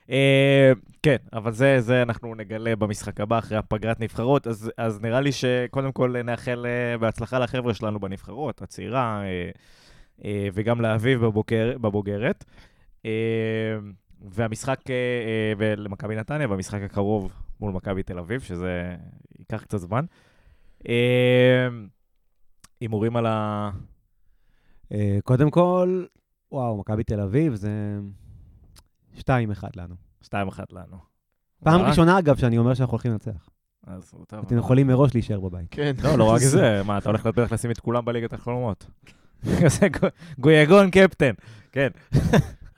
אה, 0.10 0.72
כן, 1.03 1.15
אבל 1.34 1.52
זה, 1.52 1.76
זה 1.80 2.02
אנחנו 2.02 2.35
נגלה 2.35 2.76
במשחק 2.76 3.22
הבא, 3.22 3.39
אחרי 3.39 3.57
הפגרת 3.57 3.99
נבחרות, 3.99 4.48
אז, 4.48 4.72
אז 4.77 5.02
נראה 5.02 5.22
לי 5.22 5.31
שקודם 5.31 5.91
כל 5.91 6.15
נאחל 6.23 6.65
אה, 6.65 6.98
בהצלחה 6.98 7.39
לחבר'ה 7.39 7.73
שלנו 7.73 7.99
בנבחרות, 7.99 8.61
הצעירה, 8.61 9.22
אה, 9.23 9.49
אה, 10.26 10.48
וגם 10.53 10.81
לאביב 10.81 11.26
בבוקר, 11.26 11.73
בבוגרת. 11.81 12.45
אה, 13.06 13.11
והמשחק, 14.31 14.80
אה, 14.89 14.95
ולמכבי 15.57 16.15
נתניה, 16.15 16.48
במשחק 16.48 16.81
הקרוב 16.81 17.31
מול 17.60 17.72
מכבי 17.72 18.03
תל 18.03 18.19
אביב, 18.19 18.41
שזה 18.41 18.95
ייקח 19.39 19.64
קצת 19.64 19.77
זמן. 19.77 20.06
הימורים 22.81 23.15
על 23.15 23.25
ה... 23.25 23.69
אה, 24.91 25.17
קודם 25.23 25.51
כל, 25.51 26.05
וואו, 26.51 26.77
מכבי 26.77 27.03
תל 27.03 27.19
אביב 27.19 27.55
זה 27.55 27.99
2-1 29.17 29.21
לנו. 29.75 29.95
2-1 30.23 30.29
לנו. 30.71 30.97
פעם? 31.63 31.81
ראשונה, 31.81 32.19
אגב, 32.19 32.37
שאני 32.37 32.57
אומר 32.57 32.73
שאנחנו 32.73 32.91
הולכים 32.91 33.11
לנצח. 33.11 33.49
אז 33.87 34.13
טוב. 34.27 34.39
אתם 34.45 34.57
יכולים 34.57 34.87
מראש 34.87 35.13
להישאר 35.13 35.39
בבית. 35.39 35.67
כן. 35.71 35.95
לא, 36.03 36.17
לא 36.17 36.23
רק 36.23 36.41
זה, 36.55 36.81
מה, 36.85 36.97
אתה 36.97 37.09
הולך 37.09 37.25
בטח 37.25 37.51
לשים 37.51 37.71
את 37.71 37.79
כולם 37.79 38.05
בליגת 38.05 38.33
החלומות. 38.33 38.85
גויגון 40.39 40.91
קפטן. 40.91 41.31
כן, 41.71 41.87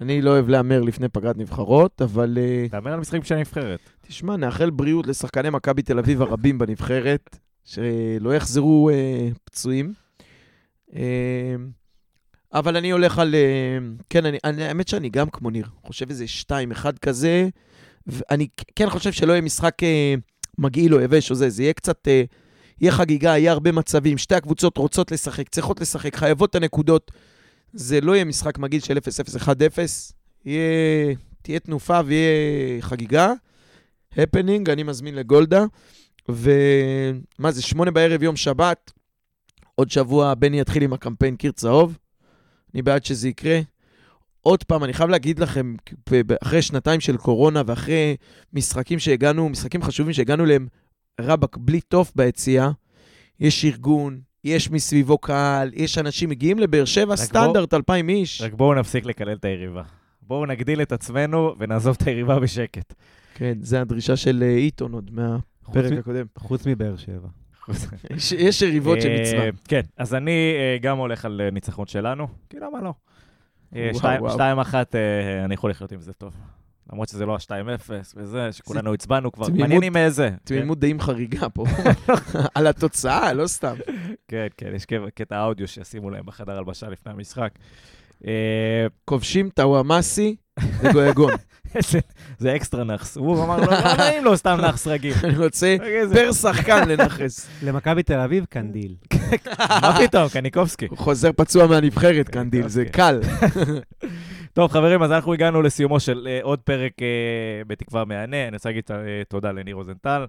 אני 0.01 0.21
לא 0.21 0.29
אוהב 0.29 0.49
להמר 0.49 0.81
לפני 0.81 1.09
פגרת 1.09 1.37
נבחרות, 1.37 2.01
אבל 2.01 2.37
אה, 2.41 2.65
תאמר 2.69 2.93
על 2.93 2.99
משחקים 2.99 3.23
של 3.23 3.35
הנבחרת. 3.35 3.79
תשמע, 4.01 4.37
נאחל 4.37 4.69
בריאות 4.69 5.07
לשחקני 5.07 5.49
מכבי 5.49 5.81
תל 5.81 5.99
אביב 5.99 6.21
הרבים 6.21 6.57
בנבחרת, 6.57 7.39
שלא 7.69 8.35
יחזרו 8.35 8.89
אה, 8.89 9.29
פצועים. 9.43 9.93
אה, 10.95 11.55
אבל 12.53 12.77
אני 12.77 12.91
הולך 12.91 13.19
על... 13.19 13.35
אה, 13.35 13.77
כן, 14.09 14.25
אני, 14.25 14.37
אני, 14.43 14.63
האמת 14.63 14.87
שאני 14.87 15.09
גם 15.09 15.29
כמו 15.29 15.49
ניר, 15.49 15.65
חושב 15.83 16.09
איזה 16.09 16.25
2-1 16.75 16.85
כזה, 17.01 17.49
ואני 18.07 18.47
כן 18.75 18.89
חושב 18.89 19.11
שלא 19.11 19.31
יהיה 19.31 19.41
משחק 19.41 19.83
אה, 19.83 20.13
מגעיל 20.57 20.95
או 20.95 20.99
יבש 20.99 21.31
או 21.31 21.35
זה, 21.35 21.49
זה 21.49 21.63
יהיה 21.63 21.73
קצת... 21.73 22.07
אה, 22.07 22.23
יהיה 22.81 22.91
חגיגה, 22.91 23.29
יהיה 23.29 23.51
הרבה 23.51 23.71
מצבים, 23.71 24.17
שתי 24.17 24.35
הקבוצות 24.35 24.77
רוצות 24.77 25.11
לשחק, 25.11 25.49
צריכות 25.49 25.81
לשחק, 25.81 26.15
חייבות 26.15 26.49
את 26.49 26.55
הנקודות. 26.55 27.11
זה 27.73 28.01
לא 28.01 28.15
יהיה 28.15 28.25
משחק 28.25 28.57
מגעיל 28.57 28.81
של 28.81 28.97
0-0-1-0, 28.97 29.49
יהיה, 30.45 31.15
תהיה 31.41 31.59
תנופה 31.59 31.99
ויהיה 32.05 32.81
חגיגה. 32.81 33.33
הפנינג, 34.17 34.69
אני 34.69 34.83
מזמין 34.83 35.15
לגולדה. 35.15 35.65
ומה 36.29 37.51
זה, 37.51 37.61
שמונה 37.61 37.91
בערב 37.91 38.23
יום 38.23 38.35
שבת, 38.35 38.91
עוד 39.75 39.91
שבוע 39.91 40.33
בני 40.33 40.59
יתחיל 40.59 40.83
עם 40.83 40.93
הקמפיין 40.93 41.35
קיר 41.35 41.51
צהוב. 41.51 41.97
אני 42.73 42.81
בעד 42.81 43.05
שזה 43.05 43.29
יקרה. 43.29 43.59
עוד 44.41 44.63
פעם, 44.63 44.83
אני 44.83 44.93
חייב 44.93 45.09
להגיד 45.09 45.39
לכם, 45.39 45.75
אחרי 46.43 46.61
שנתיים 46.61 46.99
של 46.99 47.17
קורונה 47.17 47.61
ואחרי 47.65 48.15
משחקים 48.53 48.99
שהגענו, 48.99 49.49
משחקים 49.49 49.81
חשובים 49.83 50.13
שהגענו 50.13 50.43
אליהם, 50.43 50.67
רבאק, 51.21 51.57
בלי 51.57 51.81
תוף 51.81 52.11
ביציאה, 52.15 52.69
יש 53.39 53.65
ארגון, 53.65 54.19
יש 54.43 54.71
מסביבו 54.71 55.17
קהל, 55.17 55.71
יש 55.73 55.97
אנשים, 55.97 56.29
מגיעים 56.29 56.59
לבאר 56.59 56.85
שבע, 56.85 57.05
בוא- 57.05 57.15
סטנדרט 57.15 57.73
2,000 57.73 58.09
איש. 58.09 58.41
רק 58.41 58.53
בואו 58.53 58.73
נפסיק 58.73 59.05
לקלל 59.05 59.33
את 59.33 59.45
היריבה. 59.45 59.83
בואו 60.21 60.45
נגדיל 60.45 60.81
את 60.81 60.91
עצמנו 60.91 61.55
ונעזוב 61.59 61.97
את 62.01 62.07
היריבה 62.07 62.39
בשקט. 62.39 62.93
כן, 63.35 63.57
זה 63.61 63.81
הדרישה 63.81 64.15
של 64.15 64.43
אה, 64.43 64.55
איתון 64.55 64.91
עוד 64.93 65.11
מהפרק 65.13 65.39
חוץ 65.73 65.91
מ- 65.91 65.97
הקודם. 65.97 66.25
חוצ 66.37 66.67
מבאר 66.67 66.97
שבע. 66.97 67.27
יש- 68.31 68.61
יריבות 68.61 69.01
של 69.01 69.07
אה, 69.09 69.21
מצווה. 69.21 69.49
כן, 69.67 69.81
אז 69.97 70.13
אני 70.13 70.31
אה, 70.57 70.77
גם 70.81 70.97
הולך 70.97 71.25
על 71.25 71.41
אה, 71.43 71.51
ניצחון 71.51 71.87
שלנו, 71.87 72.27
כי 72.49 72.57
למה 72.59 72.81
לא? 72.81 72.93
אה, 73.75 73.81
וואו, 73.89 73.97
שתיים- 73.99 74.21
וואו. 74.21 74.33
שתיים 74.33 74.59
אחת, 74.59 74.95
אה, 74.95 75.45
אני 75.45 75.53
יכול 75.53 75.69
לחיות 75.71 75.91
עם 75.91 76.01
זה 76.01 76.13
טוב. 76.13 76.33
למרות 76.93 77.09
שזה 77.09 77.25
לא 77.25 77.35
ה-2-0 77.35 77.89
וזה, 78.15 78.51
שכולנו 78.51 78.93
הצבענו 78.93 79.31
כבר. 79.31 79.47
מעניין 79.57 79.83
עם 79.83 79.97
איזה. 79.97 80.29
תמימות 80.43 80.79
דעים 80.79 80.99
חריגה 80.99 81.49
פה. 81.49 81.65
על 82.55 82.67
התוצאה, 82.67 83.33
לא 83.33 83.47
סתם. 83.47 83.75
כן, 84.27 84.47
כן, 84.57 84.71
יש 84.75 84.85
קטע- 85.15 85.43
אודיו 85.43 85.67
שישימו 85.67 86.09
להם 86.09 86.25
בחדר 86.25 86.57
הלבשה 86.57 86.89
לפני 86.89 87.11
המשחק. 87.13 87.51
כובשים 89.05 89.49
טוואמאסי 89.49 90.35
וגויגון. 90.83 91.31
זה 92.37 92.55
אקסטרה 92.55 92.83
נאחס. 92.83 93.17
הוא 93.17 93.43
אמר, 93.43 93.57
לא 93.57 93.65
לא 93.65 93.97
נעים 93.97 94.23
לו 94.25 94.37
סתם 94.37 94.57
נאחס 94.61 94.87
רגיל. 94.87 95.13
אני 95.23 95.37
רוצה 95.37 95.75
איזה- 95.81 96.15
פר 96.15 96.31
שחקן 96.31 96.89
לנכס. 96.89 97.49
למכבי 97.63 98.03
תל 98.03 98.19
אביב, 98.19 98.45
קנדיל. 98.49 98.95
מה 99.81 99.97
פתאום, 100.07 100.29
קניקובסקי. 100.29 100.87
הוא 100.89 100.97
חוזר 100.97 101.29
פצוע 101.35 101.67
מהנבחרת, 101.67 102.29
קנדיל, 102.29 102.67
זה 102.67 102.81
אוקיי. 102.81 102.91
קל. 102.91 103.19
טוב, 104.53 104.71
חברים, 104.71 105.03
אז 105.03 105.11
אנחנו 105.11 105.33
הגענו 105.33 105.61
לסיומו 105.61 105.99
של 105.99 106.27
אה, 106.29 106.39
עוד 106.41 106.59
פרק 106.59 106.91
אה, 107.01 107.07
בתקווה 107.67 108.05
מהנה. 108.05 108.47
אני 108.47 108.55
רוצה 108.55 108.69
להגיד 108.69 108.83
אה, 108.91 108.95
תודה 109.29 109.51
לניר 109.51 109.75
רוזנטל, 109.75 110.25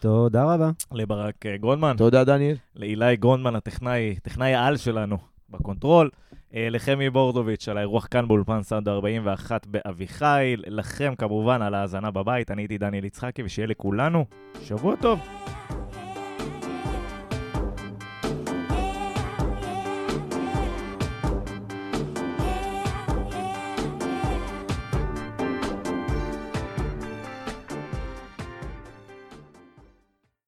תודה 0.00 0.44
רבה. 0.54 0.70
לברק 0.92 1.34
גרונמן, 1.46 1.94
תודה, 1.98 2.24
דניאל. 2.24 2.56
לאילי 2.76 3.16
גרונמן, 3.16 3.56
הטכנאי, 3.56 4.16
טכנאי 4.22 4.54
העל 4.54 4.76
שלנו 4.76 5.18
ב 5.50 5.57
control, 5.57 6.10
לחמי 6.52 7.10
בורדוביץ' 7.10 7.68
על 7.68 7.78
האירוח 7.78 8.06
כאן 8.10 8.28
באולפן 8.28 8.62
סאונד 8.62 8.88
41 8.88 9.66
באביחיל, 9.66 10.64
לכם 10.66 11.14
כמובן 11.18 11.62
על 11.62 11.74
ההאזנה 11.74 12.10
בבית, 12.10 12.50
אני 12.50 12.62
הייתי 12.62 12.78
דניאל 12.78 13.04
יצחקי, 13.04 13.42
ושיהיה 13.42 13.66
לכולנו 13.66 14.24
שבוע 14.62 14.96
טוב. 14.96 15.20